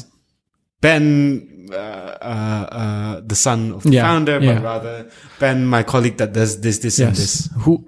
Ben, 0.80 1.55
uh, 1.72 1.76
uh, 1.76 2.68
uh, 2.72 3.20
the 3.24 3.34
son 3.34 3.72
of 3.72 3.82
the 3.82 3.90
Yeah, 3.90 4.02
founder, 4.02 4.38
yeah. 4.40 4.54
but 4.54 4.62
rather 4.62 5.10
Ben, 5.38 5.66
my 5.66 5.82
colleague 5.82 6.16
that 6.18 6.32
does 6.32 6.60
this, 6.60 6.78
this, 6.78 6.98
and 6.98 7.14
this. 7.16 7.48
Who 7.60 7.78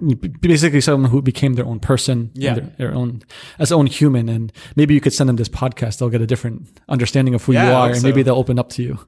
basically 0.41 0.81
someone 0.81 1.09
who 1.11 1.21
became 1.21 1.53
their 1.55 1.65
own 1.65 1.79
person, 1.79 2.31
Yeah. 2.33 2.53
their, 2.55 2.69
their 2.77 2.93
own 2.95 3.21
as 3.59 3.71
own 3.71 3.87
human, 3.87 4.29
and 4.29 4.51
maybe 4.75 4.93
you 4.93 5.01
could 5.01 5.13
send 5.13 5.27
them 5.29 5.35
this 5.37 5.49
podcast. 5.49 5.99
They'll 5.99 6.09
get 6.09 6.21
a 6.21 6.27
different 6.27 6.67
understanding 6.87 7.35
of 7.35 7.43
who 7.45 7.53
Yeah, 7.53 7.67
you 7.69 7.73
are, 7.75 7.91
and 7.91 8.03
maybe 8.03 8.21
so. 8.21 8.25
they'll 8.25 8.35
open 8.39 8.59
up 8.59 8.69
to 8.69 8.83
you. 8.83 8.99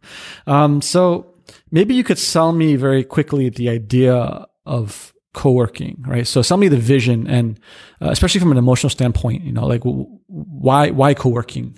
Um, 0.48 0.81
so 0.81 1.34
maybe 1.72 1.93
you 1.93 2.03
could 2.03 2.19
sell 2.19 2.52
me 2.52 2.76
very 2.76 3.03
quickly 3.03 3.49
the 3.49 3.69
idea 3.69 4.45
of 4.65 5.14
co-working, 5.34 6.03
right? 6.07 6.27
So 6.27 6.41
sell 6.41 6.57
me 6.57 6.68
the 6.68 6.77
vision, 6.77 7.26
and 7.27 7.60
uh, 8.02 8.10
especially 8.10 8.39
from 8.41 8.52
an 8.52 8.57
emotional 8.57 8.89
standpoint, 8.89 9.43
you 9.43 9.52
know, 9.53 9.65
like 9.65 9.81
w- 9.81 10.06
why 10.27 10.89
why 10.91 11.14
co-working? 11.14 11.77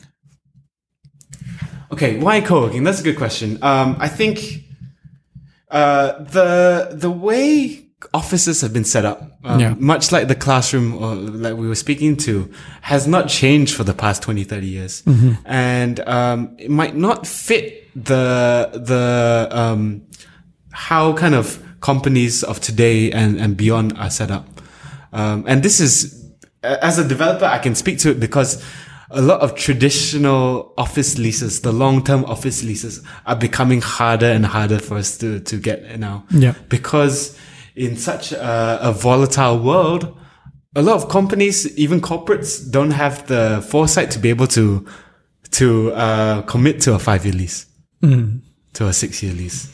Okay, 1.93 2.17
why 2.19 2.41
co-working? 2.41 2.83
That's 2.83 3.01
a 3.01 3.03
good 3.03 3.17
question. 3.17 3.57
Um, 3.61 3.95
I 3.99 4.07
think 4.09 4.63
uh, 5.69 6.23
the 6.23 6.89
the 6.91 7.09
way 7.11 7.79
offices 8.13 8.61
have 8.61 8.73
been 8.73 8.83
set 8.83 9.05
up, 9.05 9.19
um, 9.45 9.59
Yeah. 9.59 9.75
much 9.79 10.11
like 10.11 10.27
the 10.27 10.35
classroom 10.35 10.93
or 11.01 11.15
like 11.15 11.55
we 11.55 11.67
were 11.67 11.75
speaking 11.85 12.17
to, 12.17 12.51
has 12.81 13.07
not 13.07 13.29
changed 13.29 13.73
for 13.75 13.83
the 13.85 13.93
past 13.93 14.21
20, 14.23 14.43
30 14.43 14.67
years, 14.67 15.03
and 15.45 15.99
um, 16.01 16.55
it 16.59 16.69
might 16.69 16.95
not 16.95 17.25
fit 17.25 17.65
the 17.95 18.69
the 18.73 19.47
um, 19.51 20.01
how 20.71 21.13
kind 21.13 21.35
of 21.35 21.59
companies 21.79 22.43
of 22.43 22.59
today 22.59 23.11
and, 23.11 23.37
and 23.39 23.55
beyond 23.57 23.93
are 23.97 24.09
set 24.09 24.31
up. 24.31 24.45
Um, 25.11 25.43
and 25.47 25.61
this 25.63 25.79
is, 25.79 26.25
as 26.63 26.97
a 26.97 27.07
developer, 27.07 27.45
I 27.45 27.59
can 27.59 27.75
speak 27.75 27.99
to 27.99 28.09
it 28.11 28.19
because 28.19 28.63
a 29.13 29.21
lot 29.21 29.41
of 29.41 29.55
traditional 29.55 30.73
office 30.77 31.17
leases, 31.17 31.61
the 31.61 31.71
long-term 31.71 32.25
office 32.25 32.63
leases 32.63 33.05
are 33.25 33.35
becoming 33.35 33.79
harder 33.79 34.25
and 34.25 34.45
harder 34.45 34.79
for 34.79 34.97
us 34.97 35.17
to, 35.19 35.39
to 35.41 35.57
get 35.57 35.99
now. 35.99 36.25
Yeah. 36.31 36.55
Because 36.67 37.37
in 37.75 37.95
such 37.95 38.31
a, 38.31 38.79
a 38.81 38.91
volatile 38.91 39.59
world, 39.59 40.17
a 40.75 40.81
lot 40.81 40.95
of 40.95 41.09
companies, 41.09 41.77
even 41.77 42.01
corporates, 42.01 42.69
don't 42.69 42.91
have 42.91 43.27
the 43.27 43.65
foresight 43.69 44.09
to 44.11 44.19
be 44.19 44.29
able 44.29 44.47
to, 44.47 44.85
to, 45.51 45.91
uh, 45.93 46.41
commit 46.43 46.81
to 46.81 46.95
a 46.95 46.99
five-year 46.99 47.33
lease, 47.33 47.67
to 48.73 48.87
a 48.87 48.93
six-year 48.93 49.33
lease. 49.33 49.71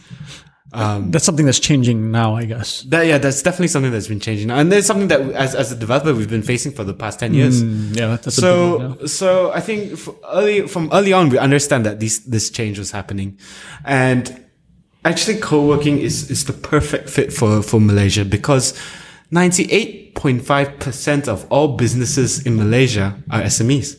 That's 1.12 1.26
something 1.26 1.46
that's 1.46 1.60
changing 1.60 2.12
now, 2.12 2.36
I 2.36 2.46
guess. 2.46 2.84
That, 2.84 3.08
yeah, 3.08 3.18
that's 3.18 3.42
definitely 3.42 3.70
something 3.70 3.92
that's 3.92 4.08
been 4.08 4.20
changing, 4.20 4.52
and 4.52 4.72
there's 4.72 4.86
something 4.86 5.08
that 5.08 5.22
as 5.32 5.56
as 5.56 5.72
a 5.72 5.76
developer 5.76 6.14
we've 6.14 6.30
been 6.30 6.44
facing 6.44 6.74
for 6.74 6.84
the 6.84 6.94
past 6.94 7.20
ten 7.20 7.34
years. 7.34 7.64
Mm, 7.64 7.98
yeah, 7.98 8.08
that's 8.08 8.28
a 8.28 8.32
So 8.32 9.06
so 9.06 9.52
I 9.52 9.62
think 9.62 10.00
early 10.32 10.68
from 10.68 10.90
early 10.94 11.14
on 11.14 11.30
we 11.30 11.38
understand 11.38 11.86
that 11.86 12.00
this 12.00 12.20
this 12.20 12.50
change 12.52 12.78
was 12.78 12.92
happening, 12.92 13.40
and 13.84 14.46
actually 15.06 15.40
co-working 15.40 15.98
is 15.98 16.30
is 16.30 16.46
the 16.46 16.54
perfect 16.54 17.10
fit 17.10 17.34
for 17.34 17.64
for 17.64 17.80
Malaysia 17.80 18.24
because 18.24 18.80
ninety 19.32 19.72
eight 19.72 20.14
point 20.14 20.46
five 20.46 20.78
percent 20.80 21.28
of 21.28 21.46
all 21.50 21.78
businesses 21.78 22.46
in 22.46 22.56
Malaysia 22.56 23.18
are 23.32 23.42
SMEs. 23.42 23.98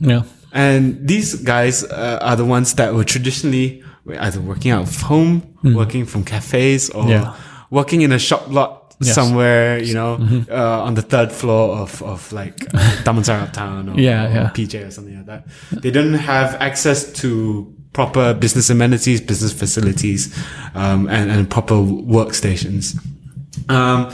yeah. 0.00 0.22
And 0.52 1.08
these 1.08 1.34
guys 1.36 1.82
uh, 1.82 2.18
are 2.20 2.36
the 2.36 2.44
ones 2.44 2.74
that 2.74 2.92
were 2.92 3.04
traditionally 3.04 3.82
either 4.06 4.40
working 4.40 4.72
out 4.72 4.82
of 4.88 5.00
home, 5.02 5.42
working 5.62 6.04
from 6.06 6.24
cafes, 6.24 6.90
or. 6.90 7.08
Yeah. 7.08 7.34
working 7.70 8.02
in 8.02 8.12
a 8.12 8.18
shop 8.18 8.48
lot 8.50 8.78
Yes. 9.00 9.14
somewhere, 9.14 9.82
you 9.82 9.94
know, 9.94 10.14
uh, 10.48 10.82
on 10.86 10.94
the 10.94 11.02
third 11.02 11.32
floor 11.32 11.76
of, 11.78 12.02
of 12.02 12.30
like 12.32 12.62
uh, 12.74 12.78
Damansara 13.02 13.42
Uptown 13.48 13.88
or, 13.88 13.98
Yeah, 13.98 14.26
or 14.28 14.34
yeah. 14.34 14.50
PJ 14.54 14.86
or 14.86 14.90
something 14.92 15.16
like 15.16 15.26
that. 15.26 15.46
They 15.82 15.90
don't 15.90 16.12
have 16.14 16.54
access 16.60 17.10
to 17.22 17.74
proper 17.94 18.32
business 18.34 18.70
amenities, 18.70 19.20
business 19.20 19.52
facilities, 19.52 20.30
um, 20.74 21.08
and, 21.08 21.30
and 21.32 21.48
proper 21.50 21.74
workstations. 21.74 22.94
Um, 23.68 24.12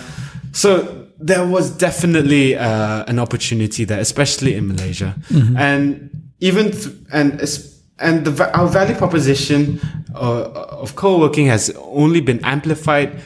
so 0.52 1.06
there 1.18 1.46
was 1.46 1.70
definitely 1.70 2.56
uh, 2.56 3.04
an 3.08 3.18
opportunity 3.18 3.84
there, 3.84 4.00
especially 4.00 4.54
in 4.54 4.68
Malaysia, 4.68 5.14
and 5.56 6.30
even 6.40 6.70
th- 6.70 6.94
and 7.12 7.40
es- 7.42 7.77
and 8.00 8.24
the 8.24 8.58
our 8.58 8.68
value 8.68 8.94
proposition 8.94 9.80
uh, 10.14 10.80
of 10.82 10.94
co-working 10.94 11.46
has 11.46 11.70
only 11.76 12.20
been 12.20 12.40
amplified 12.44 13.20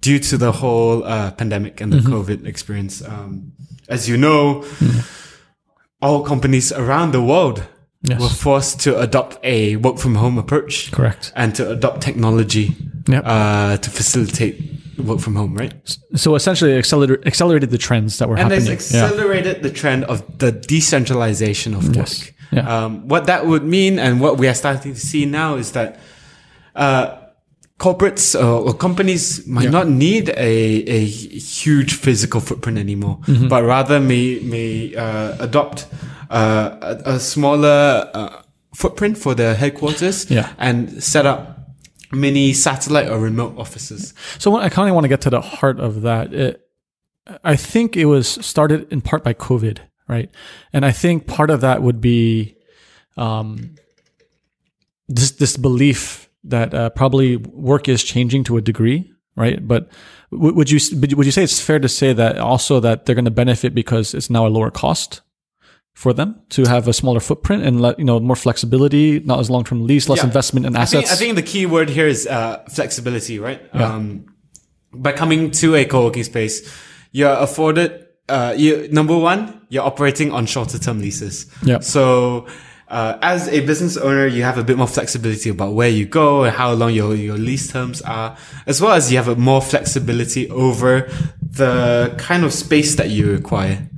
due 0.00 0.18
to 0.18 0.36
the 0.36 0.52
whole 0.52 1.04
uh, 1.04 1.30
pandemic 1.32 1.80
and 1.80 1.92
the 1.92 1.98
COVID 1.98 2.46
experience. 2.46 3.02
Um, 3.02 3.52
as 3.88 4.08
you 4.08 4.16
know, 4.16 4.64
all 6.00 6.22
companies 6.22 6.72
around 6.72 7.12
the 7.12 7.22
world 7.22 7.62
Yes. 8.02 8.20
were 8.20 8.28
forced 8.28 8.78
to 8.80 9.00
adopt 9.00 9.38
a 9.42 9.76
work 9.76 9.98
from 9.98 10.14
home 10.14 10.38
approach 10.38 10.92
Correct. 10.92 11.32
and 11.34 11.54
to 11.56 11.70
adopt 11.70 12.02
technology 12.02 12.76
Yep. 13.08 13.22
uh, 13.26 13.76
to 13.78 13.90
facilitate 13.90 14.60
work 14.98 15.18
from 15.20 15.34
home, 15.34 15.54
right? 15.54 15.72
So 16.14 16.34
essentially, 16.36 16.76
accelerated, 16.76 17.70
the 17.70 17.78
trends 17.78 18.18
that 18.18 18.28
were 18.28 18.36
And 18.38 18.52
happening. 18.52 18.76
this 18.76 18.92
yeah. 18.92 19.04
accelerated 19.06 19.62
the 19.62 19.70
trend 19.70 20.04
of 20.04 20.22
the 20.38 20.52
decentralization 20.52 21.74
of 21.74 21.96
Yes. 21.96 21.96
work. 21.96 22.34
Yeah. 22.52 22.84
Um, 22.84 23.08
what 23.08 23.26
that 23.26 23.46
would 23.46 23.64
mean 23.64 23.98
and 23.98 24.20
what 24.20 24.38
we 24.38 24.46
are 24.48 24.54
starting 24.54 24.94
to 24.94 25.00
see 25.00 25.24
now 25.26 25.56
is 25.56 25.72
that 25.72 25.98
uh, 26.74 27.16
corporates 27.78 28.34
uh, 28.40 28.60
or 28.60 28.72
companies 28.74 29.46
might 29.46 29.70
not 29.70 29.88
need 29.88 30.28
a, 30.30 30.34
a 30.98 31.04
huge 31.04 31.94
physical 31.94 32.40
footprint 32.40 32.78
anymore, 32.78 33.18
Mm-hmm. 33.26 33.48
but 33.48 33.64
rather 33.64 34.00
may 34.00 34.40
may 34.40 34.94
uh, 34.94 35.36
adopt 35.40 35.86
uh, 36.30 36.76
a, 37.04 37.14
a 37.16 37.20
smaller 37.20 38.10
uh, 38.14 38.42
footprint 38.74 39.18
for 39.18 39.34
their 39.34 39.54
headquarters 39.54 40.30
Yeah. 40.30 40.48
and 40.58 41.02
set 41.02 41.26
up 41.26 41.52
mini 42.12 42.52
satellite 42.52 43.08
or 43.08 43.18
remote 43.18 43.54
offices. 43.58 44.14
So 44.38 44.56
I 44.56 44.68
kind 44.68 44.88
of 44.88 44.94
want 44.94 45.04
to 45.04 45.08
get 45.08 45.20
to 45.22 45.30
the 45.30 45.40
heart 45.40 45.80
of 45.80 46.02
that. 46.02 46.32
It, 46.32 46.62
I 47.42 47.56
think 47.56 47.96
it 47.96 48.04
was 48.06 48.28
started 48.46 48.86
in 48.92 49.00
part 49.00 49.24
by 49.24 49.34
COVID, 49.34 49.78
right? 50.08 50.30
And 50.72 50.84
I 50.84 50.92
think 50.92 51.26
part 51.26 51.50
of 51.50 51.60
that 51.62 51.82
would 51.82 52.00
be 52.00 52.56
um, 53.16 53.74
this 55.08 55.32
this 55.32 55.56
belief 55.56 56.28
that 56.44 56.74
uh, 56.74 56.90
probably 56.90 57.36
work 57.36 57.88
is 57.88 58.04
changing 58.04 58.44
to 58.44 58.56
a 58.56 58.60
degree, 58.60 59.12
right? 59.36 59.66
But 59.66 59.88
w- 60.30 60.54
would 60.54 60.70
you 60.70 60.78
would 61.00 61.26
you 61.26 61.32
say 61.32 61.42
it's 61.42 61.60
fair 61.60 61.78
to 61.78 61.88
say 61.88 62.12
that 62.12 62.38
also 62.38 62.80
that 62.80 63.04
they're 63.06 63.14
going 63.14 63.24
to 63.24 63.30
benefit 63.30 63.74
because 63.74 64.14
it's 64.14 64.30
now 64.30 64.46
a 64.46 64.48
lower 64.48 64.70
cost 64.70 65.22
for 65.94 66.12
them 66.12 66.38
to 66.50 66.64
have 66.66 66.86
a 66.88 66.92
smaller 66.92 67.20
footprint 67.20 67.62
and 67.64 67.80
let, 67.80 67.98
you 67.98 68.04
know 68.04 68.20
more 68.20 68.36
flexibility, 68.36 69.18
not 69.20 69.40
as 69.40 69.48
long 69.48 69.64
term 69.64 69.86
lease, 69.86 70.08
less 70.10 70.18
Yeah. 70.18 70.26
investment 70.26 70.66
in 70.66 70.76
I 70.76 70.84
think, 70.84 71.04
assets. 71.04 71.12
I 71.20 71.24
think 71.24 71.36
the 71.36 71.42
key 71.42 71.64
word 71.64 71.88
here 71.88 72.06
is 72.06 72.26
uh, 72.26 72.62
flexibility, 72.68 73.38
right? 73.38 73.62
Um, 73.74 74.26
by 74.92 75.12
coming 75.12 75.50
to 75.52 75.74
a 75.74 75.84
co-working 75.86 76.24
space, 76.24 76.70
you're 77.12 77.30
afforded. 77.32 78.05
Uh, 78.28 78.54
you 78.56 78.88
number 78.90 79.16
one, 79.16 79.60
you're 79.68 79.84
operating 79.84 80.32
on 80.32 80.46
shorter 80.46 80.78
term 80.78 81.00
leases. 81.00 81.46
Yeah. 81.62 81.80
So 81.80 82.46
uh, 82.88 83.18
as 83.22 83.48
a 83.48 83.64
business 83.66 83.96
owner, 83.96 84.26
you 84.26 84.42
have 84.42 84.58
a 84.58 84.64
bit 84.64 84.76
more 84.76 84.86
flexibility 84.88 85.50
about 85.50 85.74
where 85.74 85.88
you 85.88 86.06
go 86.06 86.44
and 86.44 86.54
how 86.54 86.72
long 86.72 86.92
your, 86.92 87.14
your 87.14 87.36
lease 87.36 87.70
terms 87.70 88.02
are, 88.02 88.36
as 88.66 88.80
well 88.80 88.92
as 88.92 89.10
you 89.10 89.16
have 89.18 89.28
a 89.28 89.36
more 89.36 89.60
flexibility 89.60 90.48
over 90.50 91.08
the 91.40 92.14
kind 92.18 92.44
of 92.44 92.52
space 92.52 92.94
that 92.96 93.10
you 93.10 93.30
require. 93.30 93.88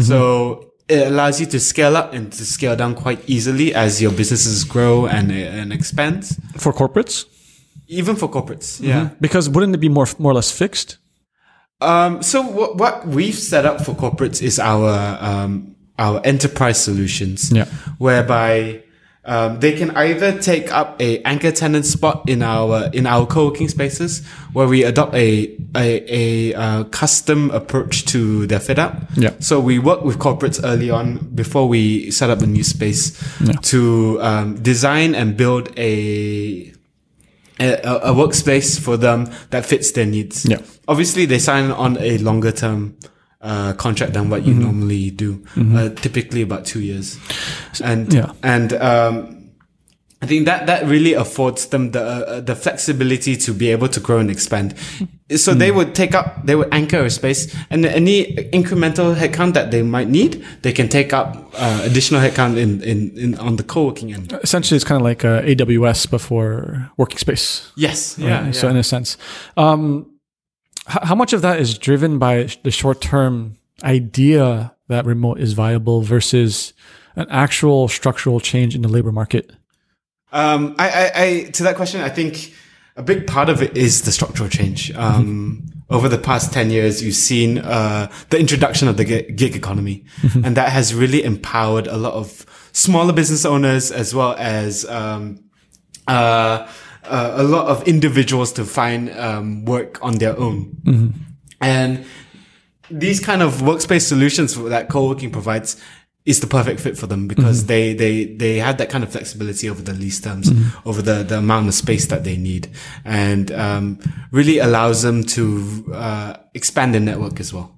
So 0.00 0.72
it 0.88 1.06
allows 1.06 1.40
you 1.40 1.46
to 1.46 1.58
scale 1.58 1.96
up 1.96 2.12
and 2.12 2.32
to 2.32 2.44
scale 2.44 2.76
down 2.76 2.94
quite 2.94 3.28
easily 3.28 3.74
as 3.74 4.02
your 4.02 4.12
businesses 4.12 4.62
grow 4.64 5.06
and, 5.06 5.32
and 5.32 5.72
expand. 5.72 6.26
For 6.58 6.72
corporates? 6.72 7.24
Even 7.88 8.16
for 8.16 8.28
corporates. 8.28 8.80
Yeah. 8.80 9.10
Because 9.20 9.48
wouldn't 9.48 9.74
it 9.74 9.78
be 9.78 9.88
more 9.88 10.06
more 10.18 10.32
or 10.32 10.34
less 10.34 10.50
fixed? 10.50 10.98
Um, 11.80 12.22
so 12.22 12.42
what, 12.42 12.76
what 12.78 13.06
we've 13.06 13.34
set 13.34 13.66
up 13.66 13.84
for 13.84 13.94
corporates 13.94 14.42
is 14.42 14.58
our, 14.58 15.18
um, 15.20 15.76
our 15.98 16.20
enterprise 16.24 16.82
solutions. 16.82 17.52
Yeah. 17.52 17.66
Whereby, 17.98 18.82
um, 19.26 19.58
they 19.58 19.72
can 19.72 19.90
either 19.96 20.38
take 20.40 20.72
up 20.72 21.02
a 21.02 21.20
anchor 21.24 21.50
tenant 21.50 21.84
spot 21.84 22.28
in 22.28 22.42
our, 22.42 22.88
in 22.92 23.06
our 23.06 23.26
co-working 23.26 23.68
spaces 23.68 24.24
where 24.52 24.68
we 24.68 24.84
adopt 24.84 25.14
a, 25.16 25.54
a, 25.74 26.52
a, 26.52 26.54
uh, 26.54 26.84
custom 26.84 27.50
approach 27.50 28.04
to 28.06 28.46
their 28.46 28.60
fit 28.60 28.78
up. 28.78 29.02
Yeah. 29.16 29.30
So 29.40 29.58
we 29.60 29.78
work 29.80 30.02
with 30.02 30.18
corporates 30.18 30.60
early 30.62 30.90
on 30.90 31.18
before 31.34 31.68
we 31.68 32.10
set 32.12 32.30
up 32.30 32.40
a 32.40 32.46
new 32.46 32.62
space 32.64 33.20
Yeah. 33.40 33.52
to, 33.62 34.18
um, 34.22 34.62
design 34.62 35.14
and 35.14 35.36
build 35.36 35.76
a, 35.76 36.72
a, 37.60 37.72
a 37.82 38.12
workspace 38.14 38.78
for 38.80 38.96
them 38.96 39.30
that 39.50 39.64
fits 39.66 39.92
their 39.92 40.06
needs. 40.06 40.44
Yeah. 40.44 40.58
Obviously, 40.88 41.26
they 41.26 41.38
sign 41.38 41.70
on 41.70 41.96
a 41.98 42.18
longer 42.18 42.52
term 42.52 42.96
uh, 43.40 43.72
contract 43.74 44.12
than 44.14 44.28
what 44.30 44.44
you 44.44 44.52
Mm-hmm. 44.54 44.62
normally 44.62 45.10
do, 45.10 45.44
uh, 45.56 45.88
typically 45.90 46.42
about 46.42 46.64
two 46.64 46.80
years. 46.80 47.18
And 47.82 48.12
Yeah. 48.12 48.32
and 48.42 48.72
um, 48.74 49.35
I 50.22 50.26
think 50.26 50.46
that 50.46 50.66
that 50.66 50.86
really 50.86 51.12
affords 51.12 51.66
them 51.66 51.90
the 51.90 52.00
uh, 52.02 52.40
the 52.40 52.56
flexibility 52.56 53.36
to 53.36 53.52
be 53.52 53.70
able 53.70 53.88
to 53.88 54.00
grow 54.00 54.18
and 54.18 54.30
expand. 54.30 54.74
So 55.36 55.54
they 55.54 55.70
Mm. 55.70 55.74
would 55.76 55.92
take 55.96 56.14
up, 56.14 56.46
they 56.46 56.54
would 56.54 56.68
anchor 56.72 57.04
a 57.04 57.10
space, 57.10 57.52
and 57.68 57.84
any 57.84 58.32
incremental 58.52 59.16
headcount 59.16 59.54
that 59.54 59.72
they 59.72 59.82
might 59.82 60.08
need, 60.08 60.44
they 60.62 60.72
can 60.72 60.88
take 60.88 61.12
up 61.12 61.50
uh, 61.58 61.80
additional 61.82 62.20
headcount 62.20 62.56
in, 62.56 62.80
in 62.82 63.10
in 63.18 63.34
on 63.40 63.56
the 63.56 63.64
co-working 63.64 64.14
end. 64.14 64.32
Essentially, 64.44 64.76
it's 64.76 64.84
kind 64.84 65.00
of 65.00 65.04
like 65.04 65.24
uh, 65.24 65.42
AWS 65.42 66.08
before 66.10 66.92
working 66.96 67.18
space. 67.18 67.72
Yes, 67.76 68.16
right? 68.20 68.28
yeah. 68.28 68.52
So 68.52 68.66
yeah. 68.68 68.70
in 68.74 68.76
a 68.76 68.84
sense, 68.84 69.16
um, 69.56 70.06
h- 70.88 71.02
how 71.08 71.16
much 71.16 71.32
of 71.32 71.42
that 71.42 71.58
is 71.58 71.76
driven 71.76 72.18
by 72.20 72.46
the 72.62 72.70
short-term 72.70 73.56
idea 73.82 74.72
that 74.88 75.04
remote 75.06 75.40
is 75.40 75.54
viable 75.54 76.02
versus 76.02 76.72
an 77.16 77.26
actual 77.30 77.88
structural 77.88 78.38
change 78.40 78.76
in 78.76 78.82
the 78.82 78.88
labor 78.88 79.10
market? 79.12 79.50
Um, 80.36 80.74
I, 80.78 80.90
I, 80.90 81.12
I, 81.14 81.42
to 81.52 81.62
that 81.62 81.76
question, 81.76 82.02
I 82.02 82.10
think 82.10 82.52
a 82.94 83.02
big 83.02 83.26
part 83.26 83.48
of 83.48 83.62
it 83.62 83.74
is 83.74 84.02
the 84.02 84.12
structural 84.12 84.50
change. 84.50 84.94
Um, 84.94 85.66
over 85.88 86.10
the 86.10 86.18
past 86.18 86.52
10 86.52 86.68
years, 86.68 87.02
you've 87.02 87.14
seen, 87.14 87.56
uh, 87.56 88.12
the 88.28 88.38
introduction 88.38 88.86
of 88.86 88.98
the 88.98 89.04
gig 89.04 89.56
economy. 89.56 90.04
And 90.44 90.54
that 90.58 90.72
has 90.72 90.94
really 90.94 91.24
empowered 91.24 91.86
a 91.86 91.96
lot 91.96 92.12
of 92.12 92.44
smaller 92.72 93.14
business 93.14 93.46
owners 93.46 93.90
as 93.90 94.14
well 94.14 94.34
as, 94.36 94.84
um, 94.90 95.42
uh, 96.06 96.68
uh, 97.04 97.32
a 97.36 97.42
lot 97.42 97.68
of 97.68 97.88
individuals 97.88 98.52
to 98.52 98.66
find, 98.66 99.10
um, 99.12 99.64
work 99.64 99.98
on 100.04 100.18
their 100.18 100.38
own. 100.38 100.76
And 101.62 102.04
these 102.90 103.20
kind 103.20 103.40
of 103.40 103.54
workspace 103.62 104.02
solutions 104.02 104.54
that 104.54 104.90
co-working 104.90 105.30
provides 105.30 105.80
is 106.26 106.40
the 106.40 106.46
perfect 106.46 106.80
fit 106.80 106.98
for 106.98 107.06
them 107.06 107.26
because 107.26 107.66
they, 107.66 107.94
they, 107.94 108.24
they 108.24 108.58
have 108.58 108.76
that 108.76 108.90
kind 108.90 109.02
of 109.02 109.10
flexibility 109.10 109.70
over 109.70 109.80
the 109.80 109.94
lease 109.94 110.20
terms, 110.20 110.50
over 110.84 111.00
the, 111.00 111.22
the 111.22 111.38
amount 111.38 111.68
of 111.68 111.74
space 111.74 112.06
that 112.08 112.24
they 112.24 112.36
need 112.36 112.68
and, 113.04 113.50
um, 113.52 113.98
really 114.32 114.58
allows 114.58 115.02
them 115.02 115.22
to, 115.24 115.92
uh, 115.94 116.36
expand 116.54 116.92
their 116.92 117.00
network 117.00 117.40
as 117.40 117.54
well. 117.54 117.72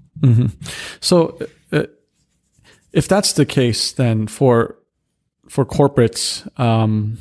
So, 1.01 1.39
uh, 1.71 1.85
if 2.93 3.07
that's 3.07 3.35
the 3.35 3.45
case, 3.47 3.93
then 3.93 4.27
for 4.27 4.77
for 5.49 5.65
corporates, 5.65 6.49
um, 6.59 7.19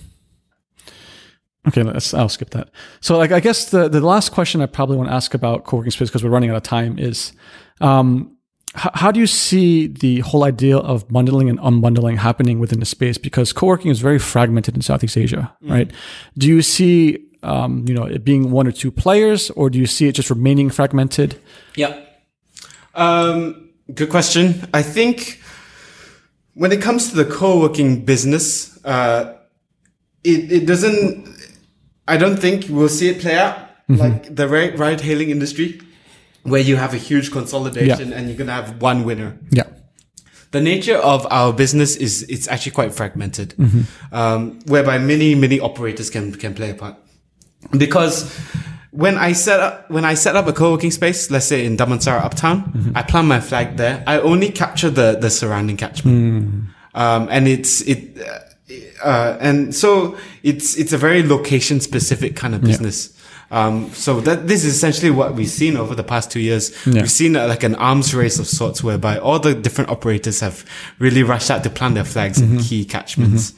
okay, 1.67 1.83
let's 1.83 2.13
I'll 2.13 2.29
skip 2.29 2.49
that. 2.51 2.69
So, 3.01 3.17
like, 3.17 3.31
I 3.31 3.39
guess 3.39 3.69
the 3.69 3.89
the 3.89 4.01
last 4.01 4.31
question 4.31 4.61
I 4.61 4.65
probably 4.65 4.97
want 4.97 5.09
to 5.09 5.15
ask 5.15 5.33
about 5.33 5.65
co-working 5.65 5.91
space 5.91 6.09
because 6.09 6.23
we're 6.23 6.31
running 6.31 6.49
out 6.49 6.55
of 6.55 6.63
time 6.63 6.97
is, 6.97 7.33
um, 7.81 8.36
how 8.77 9.11
do 9.11 9.19
you 9.19 9.27
see 9.27 9.87
the 9.87 10.19
whole 10.19 10.43
idea 10.43 10.77
of 10.77 11.07
bundling 11.09 11.49
and 11.49 11.59
unbundling 11.59 12.17
happening 12.17 12.59
within 12.59 12.79
the 12.79 12.85
space? 12.85 13.17
Because 13.17 13.51
co-working 13.51 13.89
is 13.89 13.99
very 13.99 14.19
fragmented 14.19 14.75
in 14.75 14.81
Southeast 14.81 15.17
Asia, 15.17 15.51
right? 15.63 15.91
Do 16.37 16.47
you 16.47 16.61
see 16.61 17.27
um, 17.43 17.85
you 17.87 17.93
know, 17.93 18.03
it 18.03 18.23
being 18.23 18.51
one 18.51 18.67
or 18.67 18.71
two 18.71 18.91
players, 18.91 19.49
or 19.51 19.69
do 19.69 19.79
you 19.79 19.87
see 19.87 20.07
it 20.07 20.13
just 20.13 20.29
remaining 20.29 20.69
fragmented? 20.69 21.39
Yeah. 21.75 21.99
Um, 22.95 23.69
good 23.93 24.09
question. 24.09 24.67
I 24.73 24.81
think 24.81 25.41
when 26.53 26.71
it 26.71 26.81
comes 26.81 27.09
to 27.11 27.15
the 27.15 27.25
co-working 27.25 28.05
business, 28.05 28.83
uh, 28.83 29.37
it, 30.23 30.51
it 30.51 30.65
doesn't, 30.65 31.27
I 32.07 32.17
don't 32.17 32.37
think 32.37 32.65
we'll 32.69 32.89
see 32.89 33.09
it 33.09 33.21
play 33.21 33.37
out 33.37 33.59
like 33.89 34.35
the 34.35 34.47
ride, 34.49 34.77
ride 34.77 34.99
hailing 34.99 35.29
industry 35.29 35.79
where 36.47 36.61
you 36.61 36.77
have 36.77 36.93
a 36.93 36.97
huge 36.97 37.31
consolidation 37.31 38.13
and 38.13 38.27
you're 38.27 38.37
going 38.37 38.47
to 38.47 38.53
have 38.53 38.81
one 38.81 39.03
winner. 39.03 39.37
Yeah. 39.51 39.63
The 40.51 40.61
nature 40.61 40.95
of 40.95 41.27
our 41.29 41.51
business 41.51 41.97
is 41.97 42.23
it's 42.23 42.47
actually 42.47 42.71
quite 42.71 42.93
fragmented, 42.93 43.53
um, 44.13 44.59
whereby 44.65 44.97
many 44.97 45.35
many 45.35 45.59
operators 45.59 46.09
can 46.09 46.33
can 46.33 46.53
play 46.53 46.71
a 46.71 46.73
part. 46.73 46.95
Because 47.77 48.31
when 48.91 49.17
I 49.17 49.33
set 49.33 49.59
up 49.59 49.91
when 49.91 50.05
I 50.05 50.15
set 50.15 50.37
up 50.37 50.47
a 50.47 50.53
co-working 50.53 50.91
space, 50.91 51.29
let's 51.29 51.45
say 51.45 51.65
in 51.65 51.75
Damansara 51.75 52.23
Uptown, 52.23 52.93
I 52.95 53.03
plant 53.03 53.27
my 53.27 53.41
flag 53.41 53.75
there. 53.75 54.03
I 54.07 54.19
only 54.21 54.49
capture 54.49 54.89
the 54.89 55.17
the 55.19 55.29
surrounding 55.29 55.75
catchment, 55.77 56.15
um, 56.95 57.27
and 57.29 57.47
it's 57.47 57.81
it. 57.81 58.17
Uh, 58.17 58.39
uh, 59.03 59.37
and 59.39 59.75
so 59.75 60.17
it's 60.43 60.77
it's 60.77 60.93
a 60.93 60.97
very 60.97 61.23
location 61.23 61.81
specific 61.81 62.35
kind 62.35 62.55
of 62.55 62.61
business. 62.61 63.13
Um, 63.49 63.89
so 63.93 64.19
that 64.21 64.47
this 64.47 64.65
is 64.65 64.75
essentially 64.75 65.09
what 65.09 65.33
we've 65.35 65.49
seen 65.49 65.77
over 65.77 65.95
the 65.95 66.03
past 66.03 66.31
two 66.31 66.41
years. 66.41 66.71
Yeah. 66.85 67.01
We've 67.01 67.11
seen 67.11 67.35
uh, 67.37 67.47
like 67.47 67.63
an 67.63 67.75
arms 67.75 68.13
race 68.13 68.39
of 68.39 68.47
sorts, 68.47 68.83
whereby 68.83 69.17
all 69.19 69.39
the 69.39 69.53
different 69.55 69.89
operators 69.89 70.41
have 70.41 70.65
really 70.99 71.23
rushed 71.23 71.49
out 71.49 71.63
to 71.63 71.69
plant 71.69 71.95
their 71.95 72.03
flags 72.05 72.41
in 72.41 72.59
key 72.59 72.83
catchments. 72.85 73.53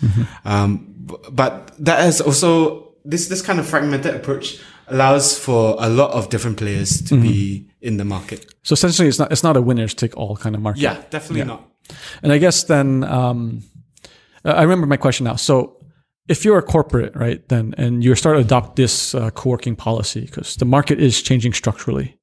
Um, 0.45 0.93
b- 1.07 1.15
but 1.31 1.71
that 1.79 1.99
has 2.01 2.21
also 2.21 2.93
this 3.03 3.27
this 3.29 3.41
kind 3.41 3.59
of 3.59 3.67
fragmented 3.67 4.13
approach 4.13 4.59
allows 4.87 5.37
for 5.37 5.75
a 5.79 5.89
lot 5.89 6.11
of 6.11 6.29
different 6.29 6.57
players 6.57 7.01
to 7.03 7.19
be 7.19 7.67
in 7.81 7.97
the 7.97 8.05
market. 8.05 8.45
So 8.63 8.73
essentially, 8.73 9.07
it's 9.07 9.17
not 9.19 9.31
it's 9.31 9.43
not 9.43 9.57
a 9.57 9.61
winners 9.61 9.93
take 9.95 10.15
all 10.17 10.35
kind 10.37 10.55
of 10.55 10.61
market. 10.61 10.81
Yeah, 10.81 11.01
definitely 11.09 11.45
not. 11.45 11.63
And 12.21 12.31
I 12.31 12.37
guess 12.37 12.63
then 12.65 13.03
um, 13.03 13.63
I 14.45 14.61
remember 14.61 14.85
my 14.85 14.97
question 14.97 15.23
now. 15.25 15.35
So 15.35 15.77
if 16.29 16.45
you're 16.45 16.59
a 16.59 16.63
corporate, 16.63 17.15
right, 17.15 17.45
then 17.49 17.73
and 17.77 18.03
you 18.03 18.13
start 18.13 18.37
to 18.37 18.41
adopt 18.41 18.75
this 18.75 19.15
uh, 19.15 19.31
co-working 19.31 19.75
policy 19.75 20.21
because 20.21 20.55
the 20.55 20.65
market 20.65 21.01
is 21.01 21.21
changing 21.21 21.53
structurally, 21.53 22.17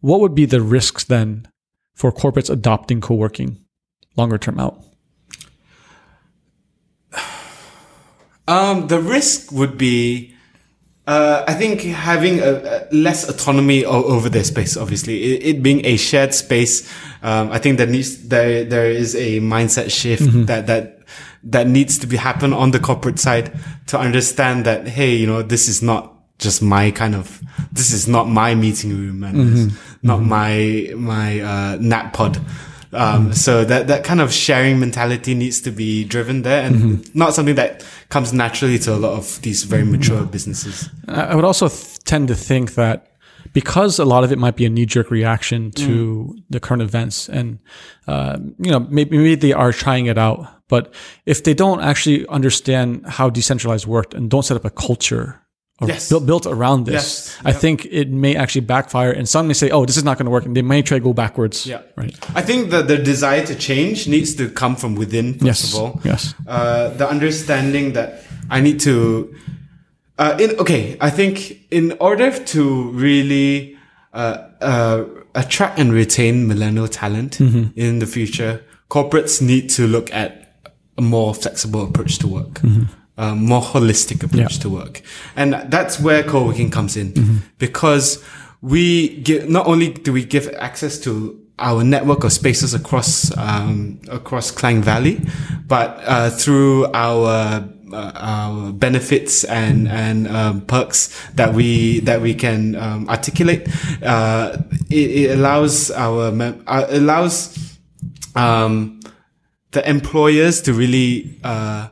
what 0.00 0.20
would 0.20 0.34
be 0.34 0.44
the 0.44 0.60
risks 0.60 1.04
then 1.04 1.48
for 1.94 2.12
corporates 2.12 2.50
adopting 2.50 3.00
co-working 3.00 3.64
longer 4.16 4.38
term 4.38 4.60
out? 4.60 4.84
Um, 8.48 8.86
the 8.86 8.98
risk 8.98 9.52
would 9.52 9.76
be, 9.76 10.34
uh, 11.06 11.44
I 11.46 11.52
think 11.52 11.82
having 11.82 12.40
a, 12.40 12.88
a 12.90 12.94
less 12.94 13.28
autonomy 13.28 13.84
o- 13.84 14.04
over 14.04 14.30
their 14.30 14.42
space. 14.42 14.74
Obviously, 14.74 15.22
it, 15.22 15.56
it 15.56 15.62
being 15.62 15.84
a 15.84 15.98
shared 15.98 16.32
space, 16.32 16.90
um, 17.22 17.52
I 17.52 17.58
think 17.58 17.76
that 17.76 17.90
needs 17.90 18.26
there 18.28 18.64
there 18.64 18.90
is 18.90 19.14
a 19.14 19.40
mindset 19.40 19.90
shift 19.90 20.46
that 20.46 20.66
that 20.66 20.97
that 21.50 21.66
needs 21.66 21.98
to 21.98 22.06
be 22.06 22.16
happen 22.16 22.52
on 22.52 22.70
the 22.70 22.78
corporate 22.78 23.18
side 23.18 23.52
to 23.86 23.98
understand 23.98 24.64
that 24.66 24.88
hey, 24.88 25.14
you 25.14 25.26
know, 25.26 25.42
this 25.42 25.68
is 25.68 25.82
not 25.82 26.14
just 26.38 26.62
my 26.62 26.90
kind 26.92 27.14
of 27.14 27.40
this 27.72 27.92
is 27.92 28.06
not 28.06 28.28
my 28.28 28.54
meeting 28.54 28.90
room 28.96 29.24
and 29.24 29.36
is 29.54 29.78
not 30.02 30.18
my 30.22 30.92
my 30.96 31.40
uh, 31.40 31.78
nap 31.80 32.12
pod. 32.12 32.38
Um, 32.90 33.34
so 33.34 33.64
that, 33.66 33.86
that 33.88 34.02
kind 34.02 34.18
of 34.22 34.32
sharing 34.32 34.80
mentality 34.80 35.34
needs 35.34 35.60
to 35.60 35.70
be 35.70 36.04
driven 36.04 36.40
there 36.40 36.64
and 36.64 37.00
it's 37.00 37.14
not 37.14 37.34
something 37.34 37.54
that 37.56 37.84
comes 38.08 38.32
naturally 38.32 38.78
to 38.78 38.94
a 38.94 38.96
lot 38.96 39.12
of 39.12 39.42
these 39.42 39.64
very 39.64 39.84
mature 39.84 40.24
businesses. 40.24 40.88
I 41.06 41.34
would 41.34 41.44
also 41.44 41.68
th- 41.68 41.98
tend 42.04 42.28
to 42.28 42.34
think 42.34 42.76
that 42.76 43.12
because 43.52 43.98
a 43.98 44.06
lot 44.06 44.24
of 44.24 44.32
it 44.32 44.38
might 44.38 44.56
be 44.56 44.64
a 44.64 44.70
knee 44.70 44.86
jerk 44.86 45.10
reaction 45.10 45.70
to 45.72 46.34
the 46.48 46.60
current 46.60 46.82
events, 46.82 47.28
and 47.28 47.58
uh, 48.06 48.38
you 48.58 48.70
know 48.70 48.80
maybe, 48.80 49.16
maybe 49.18 49.34
they 49.34 49.52
are 49.52 49.72
trying 49.72 50.06
it 50.06 50.16
out, 50.18 50.46
but 50.68 50.92
if 51.26 51.42
they 51.44 51.54
don't 51.54 51.80
actually 51.80 52.26
understand 52.28 53.04
how 53.06 53.30
decentralized 53.30 53.86
worked 53.86 54.14
and 54.14 54.30
don't 54.30 54.44
set 54.44 54.56
up 54.56 54.64
a 54.64 54.70
culture 54.70 55.40
or 55.80 55.88
Yes. 55.88 56.08
built, 56.08 56.26
built 56.26 56.46
around 56.46 56.86
this, 56.86 56.94
Yes. 56.94 57.36
I 57.44 57.52
think 57.52 57.86
it 57.90 58.10
may 58.10 58.34
actually 58.36 58.66
backfire 58.66 59.12
and 59.12 59.28
some 59.28 59.46
may 59.46 59.54
say, 59.54 59.70
oh, 59.70 59.86
this 59.86 59.96
is 59.96 60.04
not 60.04 60.18
going 60.18 60.26
to 60.26 60.30
work. 60.30 60.44
And 60.44 60.54
they 60.56 60.62
may 60.62 60.82
try 60.82 60.98
to 60.98 61.04
go 61.04 61.12
backwards. 61.12 61.66
Yeah. 61.66 61.82
Right. 61.96 62.14
I 62.34 62.42
think 62.42 62.70
that 62.70 62.88
the 62.88 62.98
desire 62.98 63.46
to 63.46 63.54
change 63.54 64.08
needs 64.08 64.34
to 64.36 64.48
come 64.50 64.74
from 64.76 64.94
within, 64.96 65.34
first 65.34 65.44
Yes. 65.44 65.72
of 65.74 65.80
all. 65.80 66.00
Yes. 66.04 66.34
Uh, 66.46 66.88
the 66.96 67.08
understanding 67.08 67.92
that 67.92 68.22
I 68.50 68.60
need 68.60 68.80
to, 68.80 69.32
uh, 70.18 70.36
in, 70.40 70.50
okay, 70.58 70.96
I 71.00 71.10
think 71.10 71.58
in 71.70 71.96
order 72.00 72.30
to 72.32 72.90
really, 72.90 73.76
uh, 74.12 74.38
uh, 74.60 75.04
attract 75.34 75.78
and 75.78 75.92
retain 75.92 76.48
millennial 76.48 76.88
talent 76.88 77.40
in 77.40 77.98
the 78.00 78.06
future, 78.06 78.62
corporates 78.90 79.40
need 79.40 79.68
to 79.70 79.86
look 79.86 80.12
at 80.12 80.47
a 80.98 81.02
more 81.02 81.34
flexible 81.34 81.82
approach 81.84 82.18
to 82.18 82.26
work. 82.28 82.60
A 83.16 83.34
more 83.34 83.62
holistic 83.62 84.22
approach 84.22 84.54
Yeah. 84.56 84.62
to 84.62 84.68
work. 84.68 85.02
And 85.36 85.54
that's 85.70 85.98
where 86.00 86.22
co-working 86.22 86.70
comes 86.70 86.96
in 86.96 87.42
because 87.58 88.22
we 88.60 89.18
give, 89.22 89.48
not 89.48 89.66
only 89.66 89.88
do 89.92 90.12
we 90.12 90.24
give 90.24 90.48
access 90.58 90.98
to 91.00 91.36
our 91.60 91.82
network 91.82 92.22
of 92.24 92.32
spaces 92.32 92.74
across, 92.74 93.36
um, 93.36 93.98
across 94.08 94.50
Klang 94.52 94.82
Valley, 94.82 95.20
but, 95.66 96.00
uh, 96.06 96.30
through 96.30 96.86
our, 96.94 97.64
uh, 97.92 98.12
our 98.14 98.72
benefits 98.72 99.42
and, 99.44 99.88
and, 99.88 100.28
um, 100.28 100.60
perks 100.60 101.10
that 101.34 101.54
we, 101.54 101.98
that 102.00 102.20
we 102.22 102.34
can, 102.34 102.76
um, 102.76 103.08
articulate, 103.08 103.66
uh, 104.04 104.56
it, 104.90 105.10
it 105.10 105.38
allows 105.38 105.90
our, 105.90 106.30
mem- 106.30 106.62
uh, 106.68 106.84
allows, 106.90 107.58
um, 108.36 108.97
the 109.72 109.88
employers 109.88 110.62
to 110.62 110.72
really, 110.72 111.38
uh, 111.44 111.88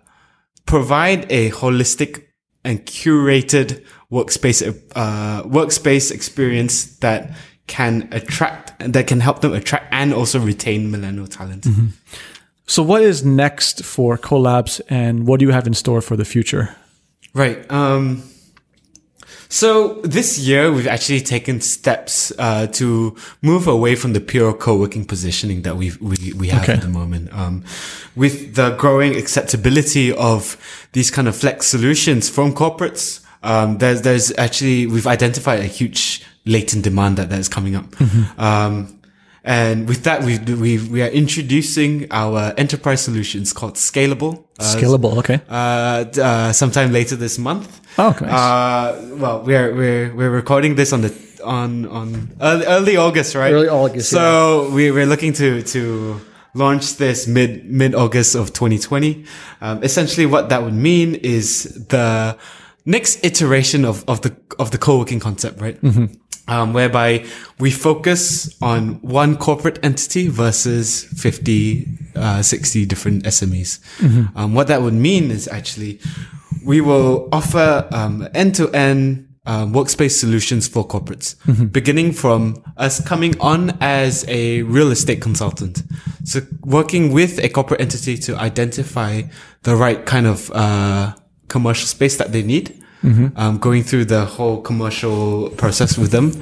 provide 0.66 1.30
a 1.30 1.50
holistic 1.50 2.24
and 2.64 2.84
curated 2.84 3.84
workspace 4.10 4.60
uh, 4.94 5.42
workspace 5.44 6.10
experience 6.10 6.96
that 6.98 7.30
can 7.66 8.08
attract 8.12 8.74
that 8.78 9.06
can 9.06 9.20
help 9.20 9.40
them 9.40 9.52
attract 9.52 9.86
and 9.92 10.12
also 10.12 10.38
retain 10.38 10.90
millennial 10.90 11.26
talent. 11.26 11.66
So 12.66 12.82
what 12.82 13.02
is 13.02 13.24
next 13.24 13.84
for 13.84 14.18
Co-labs 14.18 14.80
and 14.88 15.26
what 15.26 15.38
do 15.38 15.46
you 15.46 15.52
have 15.52 15.66
in 15.66 15.74
store 15.74 16.00
for 16.00 16.16
the 16.16 16.24
future? 16.24 16.74
Right. 17.32 17.70
Um, 17.70 18.24
so 19.48 19.94
this 20.02 20.38
year 20.38 20.72
we've 20.72 20.86
actually 20.88 21.20
taken 21.20 21.60
steps 21.60 22.32
uh, 22.38 22.66
to 22.68 23.14
move 23.42 23.66
away 23.66 23.94
from 23.96 24.12
the 24.12 24.20
pure 24.20 24.52
co-working 24.52 25.04
positioning 25.04 25.62
that 25.62 25.76
we 25.76 25.92
we 26.00 26.32
we 26.36 26.48
have 26.48 26.62
Okay. 26.62 26.72
at 26.74 26.80
the 26.82 26.88
moment. 26.88 27.32
Um, 27.32 27.62
with 28.16 28.54
the 28.54 28.70
growing 28.76 29.14
acceptability 29.16 30.12
of 30.12 30.56
these 30.92 31.10
kind 31.10 31.28
of 31.28 31.36
flex 31.36 31.66
solutions 31.66 32.28
from 32.28 32.52
corporates, 32.52 33.20
um, 33.42 33.78
there's 33.78 34.02
there's 34.02 34.32
actually 34.38 34.86
we've 34.86 35.06
identified 35.06 35.60
a 35.60 35.66
huge 35.66 36.24
latent 36.44 36.84
demand 36.84 37.16
that 37.18 37.28
that's 37.28 37.48
coming 37.48 37.74
up. 37.76 37.86
Um, 38.38 38.95
and 39.46 39.88
with 39.88 40.02
that, 40.02 40.24
we 40.24 40.38
we 40.38 40.78
we 40.78 41.02
are 41.02 41.08
introducing 41.08 42.08
our 42.10 42.52
enterprise 42.58 43.00
solutions 43.00 43.52
called 43.52 43.74
Scalable. 43.76 44.44
Uh, 44.58 44.64
Scalable. 44.64 45.16
Okay. 45.18 45.40
uh, 45.48 46.04
uh, 46.20 46.52
sometime 46.52 46.90
later 46.92 47.14
this 47.14 47.38
month. 47.38 47.80
Oh, 47.96 48.10
okay, 48.10 48.26
nice. 48.26 48.34
Uh, 48.34 49.16
well, 49.20 49.42
we're 49.42 49.72
we're 49.74 50.14
we're 50.14 50.30
recording 50.30 50.74
this 50.74 50.92
on 50.92 51.00
the 51.02 51.14
on 51.44 51.86
on 51.86 52.32
early, 52.40 52.66
early 52.66 52.96
August, 52.96 53.34
right? 53.36 53.52
Early 53.52 53.68
August, 53.68 54.10
So 54.10 54.68
we 54.74 54.90
we're 54.90 55.06
looking 55.06 55.32
to 55.34 55.62
to 55.62 56.20
launch 56.54 56.96
this 56.96 57.26
mid 57.28 57.64
mid 57.66 57.94
August 57.94 58.34
of 58.34 58.52
2020. 58.52 59.24
Um, 59.60 59.82
essentially, 59.84 60.26
what 60.26 60.48
that 60.48 60.62
would 60.64 60.74
mean 60.74 61.14
is 61.14 61.64
the 61.88 62.36
next 62.84 63.24
iteration 63.24 63.84
of 63.84 64.04
of 64.08 64.20
the 64.22 64.34
of 64.58 64.70
the 64.70 64.78
co-working 64.78 65.20
concept, 65.20 65.60
right? 65.60 65.78
Um, 66.48 66.72
whereby 66.72 67.24
we 67.58 67.72
focus 67.72 68.54
on 68.62 69.00
one 69.02 69.36
corporate 69.36 69.80
entity 69.82 70.28
versus 70.28 71.02
50, 71.16 71.88
uh, 72.14 72.40
60 72.40 72.86
different 72.86 73.24
SMEs. 73.24 73.80
Um, 74.36 74.54
what 74.54 74.68
that 74.68 74.80
would 74.80 74.94
mean 74.94 75.32
is 75.32 75.48
actually 75.48 75.98
we 76.64 76.80
will 76.80 77.28
offer 77.32 77.88
um, 77.92 78.28
end-to-end 78.34 79.26
um, 79.46 79.72
workspace 79.72 80.18
solutions 80.18 80.66
for 80.66 80.86
corporates, 80.86 81.36
beginning 81.72 82.12
from 82.12 82.62
us 82.76 83.00
coming 83.06 83.38
on 83.40 83.76
as 83.80 84.24
a 84.28 84.62
real 84.62 84.90
estate 84.90 85.22
consultant. 85.22 85.82
So 86.24 86.40
working 86.62 87.12
with 87.12 87.38
a 87.38 87.48
corporate 87.48 87.80
entity 87.80 88.16
to 88.18 88.36
identify 88.36 89.22
the 89.62 89.76
right 89.76 90.04
kind 90.04 90.26
of 90.26 90.50
uh, 90.52 91.14
commercial 91.48 91.86
space 91.86 92.16
that 92.18 92.32
they 92.32 92.42
need, 92.42 92.75
um, 93.36 93.58
going 93.58 93.82
through 93.82 94.06
the 94.06 94.24
whole 94.24 94.60
commercial 94.60 95.50
process 95.50 95.96
with 95.98 96.10
them. 96.10 96.32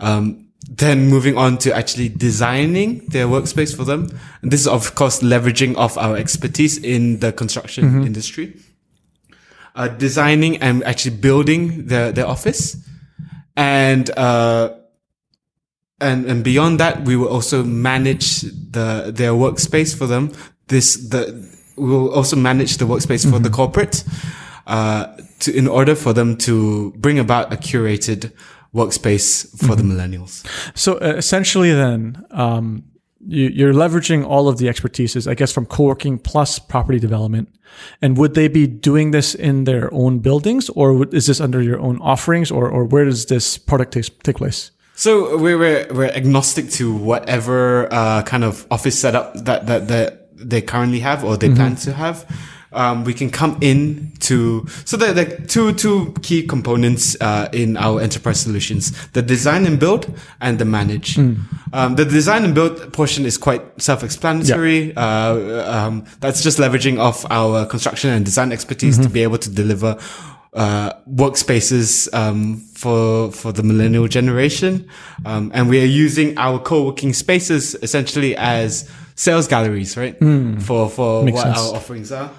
Um, 0.00 0.40
then 0.68 1.08
moving 1.08 1.36
on 1.36 1.58
to 1.58 1.74
actually 1.74 2.08
designing 2.08 3.06
their 3.08 3.26
workspace 3.26 3.76
for 3.76 3.84
them. 3.84 4.08
And 4.42 4.50
this 4.50 4.60
is 4.60 4.66
of 4.66 4.94
course 4.94 5.20
leveraging 5.22 5.76
off 5.76 5.98
our 5.98 6.16
expertise 6.16 6.78
in 6.78 7.20
the 7.20 7.32
construction 7.32 8.06
industry 8.06 8.54
uh, 9.74 9.88
designing 9.88 10.56
and 10.58 10.84
actually 10.84 11.16
building 11.16 11.86
their, 11.86 12.12
their 12.12 12.26
office. 12.26 12.76
And, 13.56 14.10
uh, 14.16 14.74
and, 16.00 16.26
and 16.26 16.44
beyond 16.44 16.80
that, 16.80 17.04
we 17.04 17.16
will 17.16 17.28
also 17.28 17.62
manage 17.62 18.42
the, 18.42 19.12
their 19.14 19.32
workspace 19.32 19.96
for 19.96 20.06
them. 20.06 20.32
This, 20.68 21.08
the, 21.08 21.48
we 21.76 21.88
will 21.88 22.12
also 22.12 22.36
manage 22.36 22.76
the 22.76 22.84
workspace 22.84 23.28
for 23.28 23.38
the 23.38 23.50
corporate, 23.50 24.04
uh, 24.66 25.16
to, 25.44 25.56
in 25.56 25.68
order 25.68 25.94
for 25.94 26.12
them 26.12 26.36
to 26.36 26.92
bring 26.96 27.18
about 27.18 27.52
a 27.52 27.56
curated 27.56 28.32
workspace 28.74 29.46
for 29.64 29.76
the 29.76 29.82
millennials. 29.82 30.44
So 30.74 30.94
uh, 30.94 31.14
essentially, 31.16 31.72
then 31.72 32.24
um, 32.30 32.82
you, 33.26 33.48
you're 33.48 33.72
leveraging 33.72 34.26
all 34.26 34.48
of 34.48 34.58
the 34.58 34.66
expertises, 34.66 35.30
I 35.30 35.34
guess, 35.34 35.52
from 35.52 35.66
co-working 35.66 36.18
plus 36.18 36.58
property 36.58 36.98
development. 36.98 37.48
And 38.00 38.16
would 38.18 38.34
they 38.34 38.48
be 38.48 38.66
doing 38.66 39.12
this 39.12 39.34
in 39.34 39.64
their 39.64 39.92
own 39.92 40.20
buildings, 40.20 40.68
or 40.70 40.92
would, 40.92 41.14
is 41.14 41.26
this 41.26 41.40
under 41.40 41.62
your 41.62 41.80
own 41.80 41.98
offerings, 42.00 42.50
or 42.50 42.68
or 42.68 42.84
where 42.84 43.04
does 43.04 43.26
this 43.26 43.58
product 43.58 43.92
take, 43.92 44.22
take 44.22 44.36
place? 44.36 44.70
So 44.96 45.36
we're, 45.38 45.58
we're, 45.58 45.86
we're 45.90 46.10
agnostic 46.10 46.70
to 46.70 46.94
whatever, 46.94 47.92
uh, 47.92 48.22
kind 48.22 48.44
of 48.44 48.64
office 48.70 48.96
setup 48.96 49.34
that, 49.44 49.66
that, 49.66 49.88
that 49.88 50.28
they 50.36 50.62
currently 50.62 51.00
have 51.00 51.24
or 51.24 51.36
they 51.36 51.52
plan 51.52 51.74
to 51.76 51.92
have. 51.92 52.24
Um, 52.74 53.04
we 53.04 53.14
can 53.14 53.30
come 53.30 53.56
in 53.60 54.12
to, 54.20 54.66
so 54.84 54.96
there, 54.96 55.16
are 55.16 55.30
two, 55.46 55.72
two 55.74 56.12
key 56.22 56.46
components, 56.46 57.16
uh, 57.20 57.48
in 57.52 57.76
our 57.76 58.00
enterprise 58.00 58.40
solutions, 58.40 58.92
the 59.12 59.22
design 59.22 59.64
and 59.66 59.78
build 59.78 60.12
and 60.40 60.58
the 60.58 60.64
manage. 60.64 61.16
Um, 61.18 61.94
the 61.96 62.04
design 62.04 62.44
and 62.44 62.54
build 62.54 62.92
portion 62.92 63.24
is 63.26 63.38
quite 63.38 63.62
self-explanatory. 63.80 64.94
Uh, 64.96 65.70
um, 65.72 66.04
that's 66.20 66.42
just 66.42 66.58
leveraging 66.58 66.98
off 66.98 67.24
our 67.30 67.64
construction 67.66 68.10
and 68.10 68.24
design 68.24 68.52
expertise 68.52 68.98
to 68.98 69.08
be 69.08 69.22
able 69.22 69.38
to 69.38 69.50
deliver 69.50 69.98
uh, 70.54 70.92
workspaces 71.10 72.12
um, 72.14 72.56
for 72.74 73.32
for 73.32 73.50
the 73.52 73.62
millennial 73.62 74.06
generation, 74.06 74.88
um, 75.26 75.50
and 75.52 75.68
we 75.68 75.80
are 75.82 75.86
using 75.86 76.38
our 76.38 76.60
co-working 76.60 77.12
spaces 77.12 77.74
essentially 77.82 78.36
as 78.36 78.88
sales 79.16 79.48
galleries, 79.48 79.96
right? 79.96 80.16
For 80.62 80.88
for 80.88 81.20
Hmm. 81.20 81.24
Makes 81.26 81.36
what 81.36 81.42
sense. 81.44 81.58
our 81.58 81.74
offerings 81.74 82.12
are. 82.12 82.30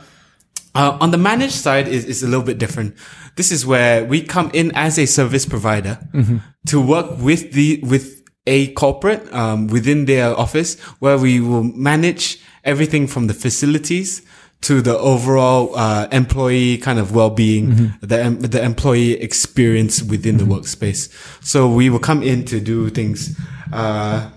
Uh, 0.76 0.98
on 1.00 1.12
the 1.12 1.18
managed 1.18 1.54
side 1.56 1.88
is, 1.88 2.04
is 2.06 2.22
a 2.24 2.28
little 2.28 2.44
bit 2.46 2.58
different. 2.58 2.94
This 3.36 3.52
is 3.52 3.66
where 3.66 4.04
we 4.06 4.22
come 4.22 4.50
in 4.54 4.72
as 4.76 4.98
a 5.00 5.06
service 5.06 5.46
provider 5.46 5.98
Mm-hmm. 6.14 6.38
to 6.68 6.82
work 6.82 7.18
with 7.20 7.52
the 7.54 7.80
with 7.84 8.22
a 8.48 8.68
corporate 8.74 9.24
um, 9.34 9.68
within 9.68 10.06
their 10.06 10.38
office, 10.38 10.78
where 11.02 11.18
we 11.18 11.40
will 11.40 11.64
manage 11.64 12.40
everything 12.64 13.08
from 13.08 13.28
the 13.28 13.34
facilities 13.34 14.22
to 14.62 14.82
the 14.82 14.98
overall 14.98 15.76
uh, 15.76 16.08
employee 16.12 16.78
kind 16.78 17.00
of 17.00 17.14
well-being, 17.16 17.66
Mm-hmm. 17.68 18.06
the 18.42 18.48
the 18.48 18.62
employee 18.64 19.14
experience 19.22 20.04
within 20.04 20.38
the 20.38 20.46
workspace. 20.46 21.10
So 21.44 21.68
we 21.68 21.90
will 21.90 22.00
come 22.00 22.24
in 22.24 22.46
to 22.46 22.60
do 22.60 22.90
things. 22.90 23.36
Uh, 23.74 24.30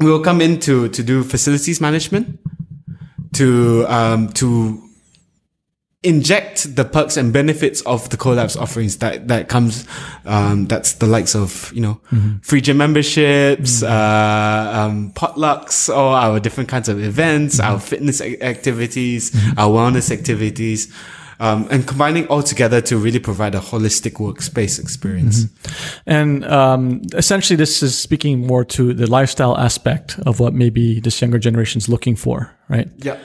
we 0.00 0.10
will 0.10 0.22
come 0.24 0.40
in 0.44 0.58
to 0.60 0.88
to 0.88 1.02
do 1.02 1.22
facilities 1.24 1.80
management, 1.80 2.38
to 3.34 3.84
um, 3.88 4.28
to 4.34 4.82
inject 6.08 6.74
the 6.74 6.84
perks 6.84 7.16
and 7.16 7.32
benefits 7.32 7.82
of 7.82 8.08
the 8.08 8.16
Co-labs 8.16 8.56
offerings 8.56 8.98
that 8.98 9.28
that 9.28 9.48
comes 9.48 9.86
um 10.24 10.66
that's 10.66 10.94
the 10.94 11.06
likes 11.06 11.36
of 11.36 11.70
you 11.74 11.82
know 11.82 12.00
free 12.42 12.60
gym 12.60 12.78
memberships 12.78 13.82
uh 13.82 14.72
um 14.74 15.12
potlucks 15.12 15.88
or 15.88 16.16
our 16.16 16.40
different 16.40 16.68
kinds 16.68 16.88
of 16.88 17.02
events 17.02 17.60
our 17.60 17.78
fitness 17.78 18.20
activities 18.20 19.36
our 19.58 19.68
wellness 19.68 20.10
activities 20.10 20.92
um, 21.40 21.68
and 21.70 21.86
combining 21.86 22.26
all 22.26 22.42
together 22.42 22.80
to 22.80 22.96
really 22.96 23.20
provide 23.20 23.54
a 23.54 23.60
holistic 23.60 24.14
workspace 24.14 24.80
experience. 24.80 25.44
And 26.04 26.44
um, 26.44 27.02
essentially, 27.14 27.56
this 27.56 27.80
is 27.82 27.96
speaking 27.96 28.46
more 28.46 28.64
to 28.64 28.92
the 28.92 29.06
lifestyle 29.06 29.56
aspect 29.56 30.18
of 30.26 30.40
what 30.40 30.52
maybe 30.52 30.98
this 30.98 31.20
younger 31.20 31.38
generation 31.38 31.78
is 31.78 31.88
looking 31.88 32.16
for, 32.16 32.52
right? 32.68 32.88
Yeah. 32.96 33.18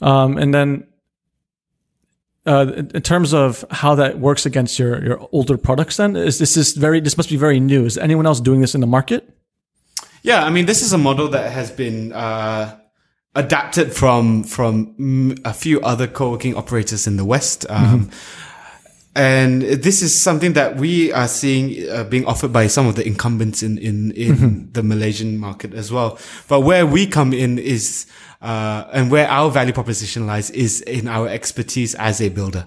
Um, 0.00 0.36
and 0.36 0.52
then 0.52 0.86
uh, 2.46 2.72
in 2.94 3.02
terms 3.02 3.32
of 3.32 3.64
how 3.70 3.94
that 3.96 4.18
works 4.18 4.46
against 4.46 4.78
your 4.78 5.04
your 5.04 5.28
older 5.32 5.58
products, 5.58 5.96
then 5.96 6.16
is 6.16 6.38
this 6.38 6.56
is 6.56 6.72
very 6.76 7.00
this 7.00 7.16
must 7.16 7.30
be 7.30 7.36
very 7.36 7.60
new. 7.60 7.84
Is 7.84 7.98
anyone 7.98 8.26
else 8.26 8.40
doing 8.40 8.60
this 8.60 8.74
in 8.74 8.80
the 8.80 8.86
market? 8.86 9.22
Yeah, 10.22 10.44
I 10.44 10.50
mean, 10.50 10.66
this 10.66 10.82
is 10.82 10.92
a 10.92 10.98
model 10.98 11.28
that 11.28 11.52
has 11.52 11.70
been 11.70 12.12
uh, 12.12 12.76
adapted 13.34 13.92
from 13.92 14.44
from 14.44 14.94
a 15.44 15.52
few 15.52 15.80
other 15.80 16.06
co-working 16.06 16.56
operators 16.56 17.06
in 17.06 17.16
the 17.16 17.24
West. 17.24 17.66
Um, 17.68 18.10
And 19.14 19.62
this 19.62 20.02
is 20.02 20.22
something 20.22 20.54
that 20.54 20.76
we 20.76 21.12
are 21.12 21.26
seeing 21.26 21.90
uh, 21.90 22.04
being 22.04 22.24
offered 22.26 22.52
by 22.52 22.68
some 22.68 22.86
of 22.86 22.94
the 22.94 23.04
incumbents 23.04 23.62
in 23.62 23.76
in, 23.78 24.12
in 24.12 24.70
the 24.72 24.82
Malaysian 24.82 25.36
market 25.36 25.74
as 25.74 25.90
well. 25.90 26.16
But 26.48 26.60
where 26.60 26.86
we 26.86 27.06
come 27.06 27.32
in 27.36 27.58
is, 27.58 28.06
uh, 28.40 28.84
and 28.92 29.10
where 29.10 29.28
our 29.28 29.50
value 29.50 29.72
proposition 29.72 30.26
lies 30.26 30.50
is 30.50 30.80
in 30.82 31.08
our 31.08 31.28
expertise 31.28 31.94
as 31.96 32.20
a 32.20 32.28
builder. 32.30 32.66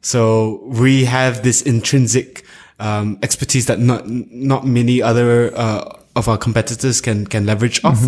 So 0.00 0.60
we 0.64 1.04
have 1.04 1.42
this 1.42 1.62
intrinsic 1.62 2.44
um, 2.80 3.18
expertise 3.22 3.66
that 3.66 3.78
not 3.78 4.08
not 4.08 4.66
many 4.66 5.02
other 5.02 5.52
uh, 5.56 5.98
of 6.16 6.28
our 6.28 6.38
competitors 6.38 7.00
can 7.00 7.26
can 7.26 7.44
leverage 7.46 7.84
off. 7.84 7.98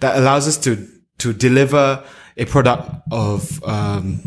That 0.00 0.16
allows 0.16 0.46
us 0.48 0.56
to 0.58 0.76
to 1.18 1.32
deliver 1.32 2.02
a 2.36 2.44
product 2.44 2.90
of 3.10 3.62
um, 3.64 4.20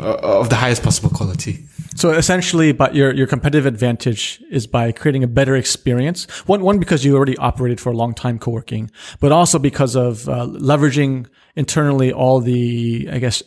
uh, 0.00 0.40
of 0.40 0.48
the 0.48 0.56
highest 0.56 0.82
possible 0.82 1.10
quality. 1.10 1.64
So 1.96 2.12
essentially, 2.12 2.72
but 2.72 2.94
your 2.94 3.12
your 3.12 3.26
competitive 3.26 3.66
advantage 3.66 4.42
is 4.50 4.66
by 4.66 4.92
creating 4.92 5.24
a 5.24 5.28
better 5.28 5.56
experience. 5.56 6.26
One 6.46 6.62
one 6.62 6.78
because 6.78 7.04
you 7.04 7.16
already 7.16 7.36
operated 7.38 7.80
for 7.80 7.90
a 7.90 7.96
long 7.96 8.14
time 8.14 8.38
co-working, 8.38 8.90
but 9.20 9.32
also 9.32 9.58
because 9.58 9.96
of 9.96 10.28
uh, 10.28 10.46
leveraging 10.46 11.26
internally 11.56 12.12
all 12.12 12.40
the 12.40 13.08
I 13.10 13.18
guess 13.18 13.42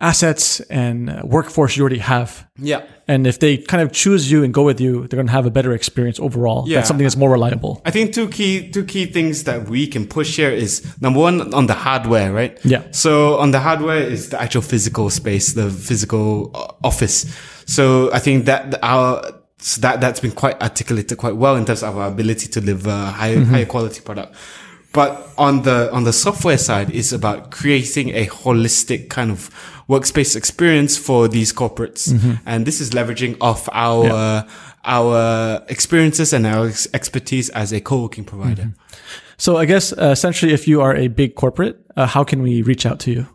assets 0.00 0.60
and 0.70 1.10
uh, 1.10 1.22
workforce 1.24 1.76
you 1.76 1.82
already 1.82 1.98
have. 1.98 2.46
Yeah. 2.56 2.84
And 3.08 3.26
if 3.26 3.40
they 3.40 3.56
kind 3.56 3.82
of 3.82 3.92
choose 3.92 4.30
you 4.30 4.44
and 4.44 4.52
go 4.52 4.62
with 4.62 4.80
you, 4.80 5.06
they're 5.08 5.16
going 5.16 5.26
to 5.26 5.32
have 5.32 5.46
a 5.46 5.50
better 5.50 5.72
experience 5.72 6.20
overall. 6.20 6.68
Yeah. 6.68 6.76
That's 6.76 6.88
something 6.88 7.04
that's 7.04 7.16
more 7.16 7.30
reliable. 7.30 7.82
I 7.84 7.90
think 7.90 8.12
two 8.12 8.28
key 8.28 8.70
two 8.70 8.84
key 8.84 9.06
things 9.06 9.44
that 9.44 9.68
we 9.68 9.86
can 9.86 10.06
push 10.06 10.36
here 10.36 10.50
is 10.50 10.82
number 11.00 11.20
one 11.20 11.52
on 11.54 11.66
the 11.66 11.74
hardware, 11.74 12.32
right? 12.32 12.58
Yeah. 12.64 12.82
So 12.92 13.38
on 13.38 13.50
the 13.50 13.60
hardware 13.60 13.98
is 13.98 14.28
the 14.30 14.40
actual 14.40 14.62
physical 14.62 15.10
space, 15.10 15.54
the 15.54 15.70
physical 15.70 16.50
uh, 16.54 16.86
office. 16.86 17.26
So 17.68 18.10
I 18.12 18.18
think 18.18 18.46
that 18.46 18.82
our 18.82 19.22
so 19.58 19.80
that 19.82 20.00
that's 20.00 20.20
been 20.20 20.32
quite 20.32 20.60
articulated 20.62 21.18
quite 21.18 21.36
well 21.36 21.54
in 21.56 21.64
terms 21.64 21.82
of 21.82 21.98
our 21.98 22.08
ability 22.08 22.48
to 22.48 22.60
deliver 22.60 22.90
higher 22.90 23.44
higher 23.44 23.66
quality 23.66 24.00
product. 24.00 24.34
But 24.92 25.28
on 25.36 25.62
the 25.62 25.92
on 25.92 26.04
the 26.04 26.12
software 26.12 26.56
side, 26.56 26.88
it's 26.94 27.12
about 27.12 27.50
creating 27.50 28.08
a 28.14 28.26
holistic 28.26 29.10
kind 29.10 29.30
of 29.30 29.50
workspace 29.86 30.34
experience 30.34 30.96
for 30.96 31.28
these 31.28 31.52
corporates, 31.52 32.08
and 32.46 32.64
this 32.66 32.80
is 32.80 32.90
leveraging 32.90 33.36
off 33.40 33.68
our 33.72 34.46
our 34.84 35.62
experiences 35.68 36.32
and 36.32 36.46
our 36.46 36.68
ex- 36.68 36.88
expertise 36.94 37.50
as 37.50 37.72
a 37.72 37.80
co-working 37.80 38.24
provider. 38.24 38.72
So 39.36 39.58
I 39.58 39.66
guess 39.66 39.92
uh, 39.92 40.10
essentially, 40.10 40.52
if 40.54 40.66
you 40.66 40.80
are 40.80 40.96
a 40.96 41.08
big 41.08 41.34
corporate, 41.34 41.76
uh, 41.96 42.06
how 42.06 42.24
can 42.24 42.42
we 42.42 42.62
reach 42.62 42.86
out 42.86 42.98
to 43.00 43.10
you? 43.10 43.26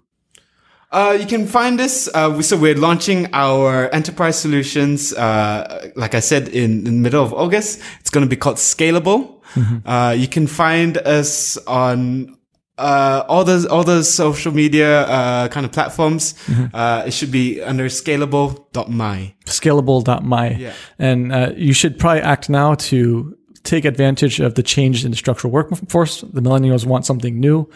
Uh, 0.94 1.18
you 1.20 1.26
can 1.26 1.48
find 1.48 1.82
us. 1.82 2.07
Uh, 2.14 2.32
we- 2.38 2.44
so 2.44 2.56
we're 2.56 2.78
launching 2.78 3.28
our 3.34 3.90
enterprise 3.94 4.38
solutions. 4.38 5.11
Uh, 5.14 5.90
like 5.95 6.14
I 6.15 6.22
said, 6.22 6.48
in, 6.49 6.72
in 6.80 6.84
the 6.86 6.91
middle 6.91 7.24
of 7.26 7.34
August, 7.34 7.82
it's 7.99 8.10
going 8.11 8.24
to 8.26 8.30
be 8.30 8.36
called 8.38 8.57
Scalable. 8.57 9.41
Uh, 9.86 10.14
you 10.18 10.28
can 10.28 10.48
find 10.48 10.98
us 10.99 11.57
on 11.68 12.38
uh, 12.78 13.24
all 13.28 13.44
the 13.44 13.68
all 13.70 13.84
the 13.84 14.03
social 14.03 14.52
media 14.52 15.02
uh, 15.03 15.48
kind 15.49 15.65
of 15.65 15.72
platforms. 15.72 16.34
Uh, 16.74 17.03
it 17.07 17.14
should 17.14 17.32
be 17.32 17.61
under 17.61 17.86
scalable.my. 17.90 19.34
Scalable.my. 19.45 20.49
Yeah. 20.52 20.74
And 20.99 21.32
uh, 21.32 21.52
you 21.56 21.74
should 21.74 21.99
probably 21.99 22.22
act 22.22 22.49
now 22.49 22.76
to 22.76 23.38
take 23.64 23.85
advantage 23.85 24.40
of 24.40 24.56
the 24.56 24.64
change 24.64 25.06
in 25.06 25.11
the 25.11 25.18
structural 25.18 25.52
workforce. 25.52 26.22
The 26.22 26.41
millennials 26.41 26.85
want 26.85 27.06
something 27.06 27.40
new. 27.40 27.69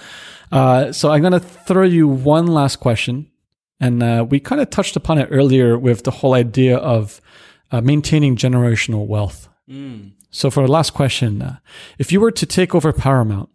Uh, 0.51 0.91
so 0.91 1.11
I'm 1.11 1.21
going 1.21 1.33
to 1.33 1.39
throw 1.39 1.83
you 1.83 2.07
one 2.07 2.47
last 2.47 2.77
question. 2.77 3.29
And 3.79 4.01
uh, 4.01 4.25
we 4.27 4.39
kind 4.39 4.59
of 4.59 4.69
touched 4.69 4.95
upon 4.95 5.17
it 5.17 5.29
earlier 5.31 5.77
with 5.77 6.03
the 6.03 6.11
whole 6.11 6.33
idea 6.33 6.77
of 6.77 7.21
uh, 7.71 7.81
maintaining 7.81 8.35
generational 8.35 9.07
wealth. 9.07 9.49
So 10.31 10.49
for 10.49 10.65
the 10.65 10.71
last 10.71 10.93
question, 10.93 11.41
uh, 11.41 11.57
if 11.97 12.11
you 12.11 12.19
were 12.19 12.31
to 12.31 12.45
take 12.45 12.75
over 12.75 12.91
Paramount 12.91 13.49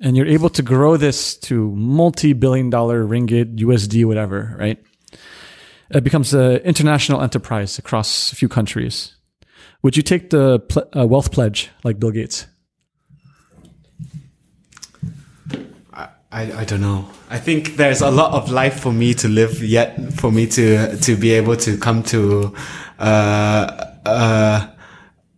and 0.00 0.16
you're 0.16 0.26
able 0.26 0.50
to 0.50 0.62
grow 0.62 0.96
this 0.96 1.36
to 1.38 1.70
multi-billion 1.72 2.70
dollar 2.70 3.04
ringgit, 3.04 3.56
USD, 3.58 4.04
whatever, 4.04 4.56
right? 4.58 4.82
It 5.90 6.02
becomes 6.02 6.34
an 6.34 6.56
international 6.58 7.20
enterprise 7.20 7.78
across 7.78 8.32
a 8.32 8.36
few 8.36 8.48
countries. 8.48 9.13
Would 9.84 9.98
you 9.98 10.02
take 10.02 10.30
the 10.30 10.60
ple- 10.60 10.88
uh, 10.96 11.06
wealth 11.06 11.30
pledge 11.30 11.70
like 11.84 12.00
Bill 12.00 12.10
Gates? 12.10 12.46
I, 15.92 16.08
I 16.32 16.64
don't 16.64 16.80
know. 16.80 17.06
I 17.28 17.38
think 17.38 17.76
there's 17.76 18.00
a 18.00 18.10
lot 18.10 18.32
of 18.32 18.50
life 18.50 18.80
for 18.80 18.92
me 18.92 19.12
to 19.14 19.28
live 19.28 19.62
yet 19.62 20.14
for 20.14 20.32
me 20.32 20.46
to 20.46 20.96
to 20.96 21.16
be 21.16 21.32
able 21.32 21.56
to 21.58 21.76
come 21.76 22.02
to 22.04 22.54
uh, 22.98 23.92
uh, 24.06 24.66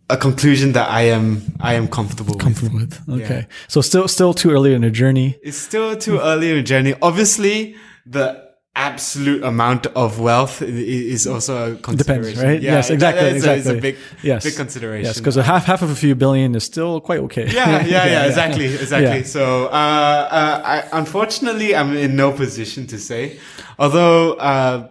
a 0.09 0.17
conclusion 0.17 0.71
that 0.71 0.89
I 0.89 1.01
am 1.01 1.41
I 1.59 1.73
am 1.73 1.89
comfortable, 1.89 2.35
with. 2.35 3.05
With 3.05 3.21
okay, 3.21 3.47
so 3.67 3.81
still 3.81 4.07
still 4.07 4.33
too 4.33 4.51
early 4.51 4.73
in 4.73 4.81
the 4.81 4.89
journey. 4.89 5.37
It's 5.43 5.57
still 5.57 5.95
too 5.97 6.19
early 6.19 6.51
in 6.51 6.55
the 6.55 6.63
journey. 6.63 6.95
Obviously, 7.01 7.75
the 8.05 8.46
absolute 8.77 9.43
amount 9.43 9.87
of 9.87 10.19
wealth 10.19 10.61
is 10.61 11.25
also 11.25 11.73
a 11.73 11.75
consideration. 11.75 12.35
Depends, 12.35 12.43
right? 12.43 12.61
Yeah, 12.61 12.73
yes, 12.73 12.89
exactly, 12.91 13.23
that 13.23 13.35
is 13.35 13.43
exactly. 13.43 13.59
It's 13.59 13.79
a 13.79 13.81
big, 13.81 13.97
yes. 14.23 14.43
big 14.43 14.55
consideration. 14.55 15.05
Yes, 15.05 15.17
because 15.17 15.35
a 15.35 15.43
half 15.43 15.65
half 15.65 15.81
of 15.81 15.89
a 15.89 15.95
few 15.95 16.13
billion 16.15 16.53
is 16.55 16.63
still 16.63 17.01
quite 17.01 17.19
okay. 17.21 17.47
yeah, 17.47 17.83
yeah, 17.85 18.05
yeah, 18.13 18.25
exactly, 18.25 18.65
exactly. 18.65 19.19
Yeah. 19.19 19.23
So, 19.23 19.65
uh, 19.65 19.69
uh, 19.69 20.61
I, 20.63 20.87
unfortunately, 20.93 21.75
I'm 21.75 21.97
in 21.97 22.15
no 22.15 22.31
position 22.31 22.87
to 22.87 22.99
say. 22.99 23.39
Although, 23.79 24.33
uh, 24.33 24.89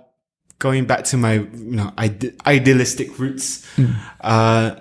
going 0.59 0.87
back 0.87 1.05
to 1.05 1.17
my, 1.17 1.35
you 1.35 1.77
know, 1.77 1.93
ide- 1.97 2.35
idealistic 2.45 3.19
roots, 3.19 3.67
uh, 4.21 4.75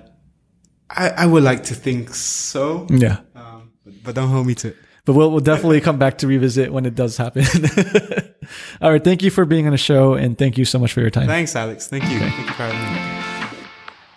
I, 0.90 1.10
I 1.10 1.26
would 1.26 1.44
like 1.44 1.64
to 1.66 1.76
think 1.76 2.14
so, 2.14 2.88
yeah. 2.90 3.20
um, 3.36 3.72
but, 3.84 3.94
but 4.04 4.16
don't 4.16 4.30
hold 4.30 4.48
me 4.48 4.56
to 4.56 4.70
it. 4.70 4.78
But 5.06 5.14
we'll, 5.14 5.30
we'll 5.30 5.40
definitely 5.40 5.82
come 5.82 6.00
back 6.00 6.18
to 6.20 6.28
revisit 6.28 6.74
when 6.74 6.86
it 6.88 6.96
does 6.96 7.16
happen. 7.16 7.46
All 8.82 8.92
right. 8.92 9.04
Thank 9.04 9.24
you 9.24 9.32
for 9.32 9.46
being 9.46 9.66
on 9.66 9.72
the 9.72 9.78
show 9.78 10.14
and 10.14 10.38
thank 10.38 10.58
you 10.58 10.66
so 10.66 10.80
much 10.80 10.94
for 10.94 11.02
your 11.02 11.10
time. 11.10 11.28
Thanks, 11.28 11.56
Alex. 11.56 11.88
Thank 11.88 12.04
you. 12.04 12.20
Thank 12.20 12.38
you 12.38 12.46
for 12.46 12.54
having 12.54 12.80
me. 12.80 13.26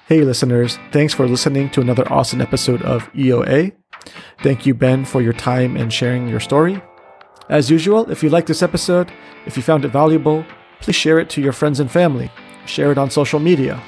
Hey, 0.06 0.22
listeners. 0.22 0.78
Thanks 0.90 1.12
for 1.12 1.28
listening 1.28 1.70
to 1.70 1.80
another 1.80 2.10
awesome 2.10 2.40
episode 2.40 2.82
of 2.82 3.12
EOA. 3.12 3.72
Thank 4.42 4.64
you, 4.64 4.74
Ben, 4.74 5.05
for 5.05 5.20
your 5.20 5.34
time 5.34 5.76
and 5.76 5.92
sharing 5.92 6.28
your 6.28 6.40
story. 6.40 6.80
As 7.50 7.70
usual, 7.70 8.10
if 8.10 8.22
you 8.22 8.30
liked 8.30 8.48
this 8.48 8.62
episode, 8.62 9.12
if 9.46 9.56
you 9.56 9.62
found 9.62 9.84
it 9.84 9.88
valuable, 9.88 10.44
please 10.80 10.96
share 10.96 11.18
it 11.18 11.28
to 11.30 11.40
your 11.40 11.52
friends 11.52 11.80
and 11.80 11.90
family. 11.90 12.30
Share 12.66 12.92
it 12.92 12.98
on 12.98 13.10
social 13.10 13.38
media. 13.40 13.82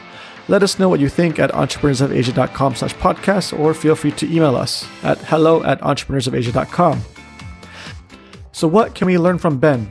Let 0.48 0.62
us 0.62 0.78
know 0.78 0.88
what 0.88 1.00
you 1.00 1.08
think 1.08 1.38
at 1.38 1.52
entrepreneursofasia.com 1.52 2.74
slash 2.74 2.94
podcast 2.96 3.58
or 3.58 3.72
feel 3.72 3.94
free 3.94 4.12
to 4.12 4.26
email 4.26 4.56
us 4.56 4.86
at 5.02 5.18
hello 5.18 5.62
at 5.62 5.80
entrepreneursofasia.com. 5.80 7.02
So 8.52 8.66
what 8.66 8.94
can 8.94 9.06
we 9.06 9.16
learn 9.16 9.38
from 9.38 9.58
Ben? 9.58 9.90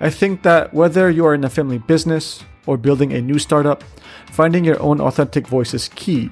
I 0.00 0.10
think 0.10 0.42
that 0.42 0.72
whether 0.72 1.10
you 1.10 1.26
are 1.26 1.34
in 1.34 1.44
a 1.44 1.50
family 1.50 1.78
business 1.78 2.44
or 2.66 2.76
building 2.76 3.12
a 3.12 3.20
new 3.20 3.38
startup, 3.38 3.82
finding 4.30 4.64
your 4.64 4.80
own 4.80 5.00
authentic 5.00 5.46
voice 5.46 5.74
is 5.74 5.88
key. 5.88 6.30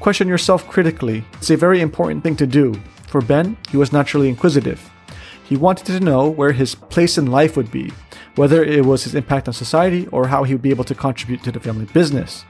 Question 0.00 0.26
yourself 0.26 0.66
critically. 0.66 1.24
It's 1.34 1.50
a 1.50 1.56
very 1.56 1.80
important 1.80 2.24
thing 2.24 2.34
to 2.36 2.46
do. 2.46 2.74
For 3.06 3.20
Ben, 3.20 3.56
he 3.70 3.76
was 3.76 3.92
naturally 3.92 4.28
inquisitive. 4.28 4.90
He 5.44 5.56
wanted 5.56 5.86
to 5.86 6.00
know 6.00 6.28
where 6.28 6.52
his 6.52 6.74
place 6.74 7.18
in 7.18 7.26
life 7.26 7.56
would 7.56 7.70
be, 7.70 7.92
whether 8.34 8.64
it 8.64 8.84
was 8.84 9.04
his 9.04 9.14
impact 9.14 9.46
on 9.46 9.54
society 9.54 10.08
or 10.08 10.26
how 10.26 10.42
he 10.42 10.54
would 10.54 10.62
be 10.62 10.70
able 10.70 10.84
to 10.84 10.94
contribute 10.94 11.44
to 11.44 11.52
the 11.52 11.60
family 11.60 11.84
business. 11.92 12.44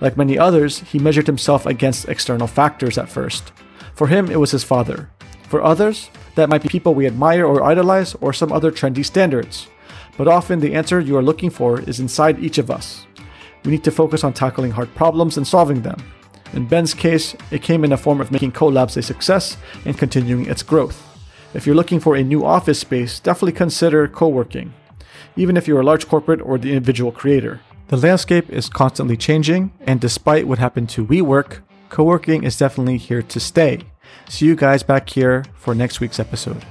Like 0.00 0.16
many 0.16 0.38
others, 0.38 0.80
he 0.80 0.98
measured 0.98 1.26
himself 1.26 1.66
against 1.66 2.08
external 2.08 2.46
factors 2.46 2.98
at 2.98 3.08
first. 3.08 3.52
For 3.94 4.06
him, 4.06 4.30
it 4.30 4.38
was 4.38 4.50
his 4.50 4.64
father. 4.64 5.10
For 5.48 5.62
others, 5.62 6.10
that 6.34 6.48
might 6.48 6.62
be 6.62 6.68
people 6.68 6.94
we 6.94 7.06
admire 7.06 7.46
or 7.46 7.64
idolize 7.64 8.14
or 8.20 8.32
some 8.32 8.52
other 8.52 8.70
trendy 8.70 9.04
standards. 9.04 9.68
But 10.16 10.28
often 10.28 10.60
the 10.60 10.74
answer 10.74 11.00
you 11.00 11.16
are 11.16 11.22
looking 11.22 11.50
for 11.50 11.80
is 11.80 12.00
inside 12.00 12.38
each 12.38 12.58
of 12.58 12.70
us. 12.70 13.06
We 13.64 13.70
need 13.70 13.84
to 13.84 13.90
focus 13.90 14.24
on 14.24 14.32
tackling 14.32 14.72
hard 14.72 14.94
problems 14.94 15.36
and 15.36 15.46
solving 15.46 15.82
them. 15.82 16.02
In 16.52 16.66
Ben's 16.66 16.92
case, 16.92 17.34
it 17.50 17.62
came 17.62 17.84
in 17.84 17.90
the 17.90 17.96
form 17.96 18.20
of 18.20 18.30
making 18.30 18.52
Co-labs 18.52 18.96
a 18.96 19.02
success 19.02 19.56
and 19.84 19.96
continuing 19.96 20.46
its 20.46 20.62
growth. 20.62 21.08
If 21.54 21.66
you're 21.66 21.76
looking 21.76 22.00
for 22.00 22.16
a 22.16 22.22
new 22.22 22.44
office 22.44 22.78
space, 22.78 23.20
definitely 23.20 23.52
consider 23.52 24.08
co 24.08 24.28
working, 24.28 24.72
even 25.36 25.56
if 25.56 25.66
you're 25.66 25.80
a 25.80 25.84
large 25.84 26.08
corporate 26.08 26.42
or 26.42 26.58
the 26.58 26.72
individual 26.72 27.12
creator. 27.12 27.60
The 27.88 27.96
landscape 27.96 28.48
is 28.50 28.68
constantly 28.68 29.16
changing, 29.16 29.72
and 29.80 30.00
despite 30.00 30.48
what 30.48 30.58
happened 30.58 30.88
to 30.90 31.06
WeWork, 31.06 31.60
co 31.90 32.04
working 32.04 32.42
is 32.42 32.56
definitely 32.56 32.98
here 32.98 33.22
to 33.22 33.40
stay. 33.40 33.80
See 34.28 34.46
you 34.46 34.56
guys 34.56 34.82
back 34.82 35.10
here 35.10 35.44
for 35.54 35.74
next 35.74 36.00
week's 36.00 36.20
episode. 36.20 36.64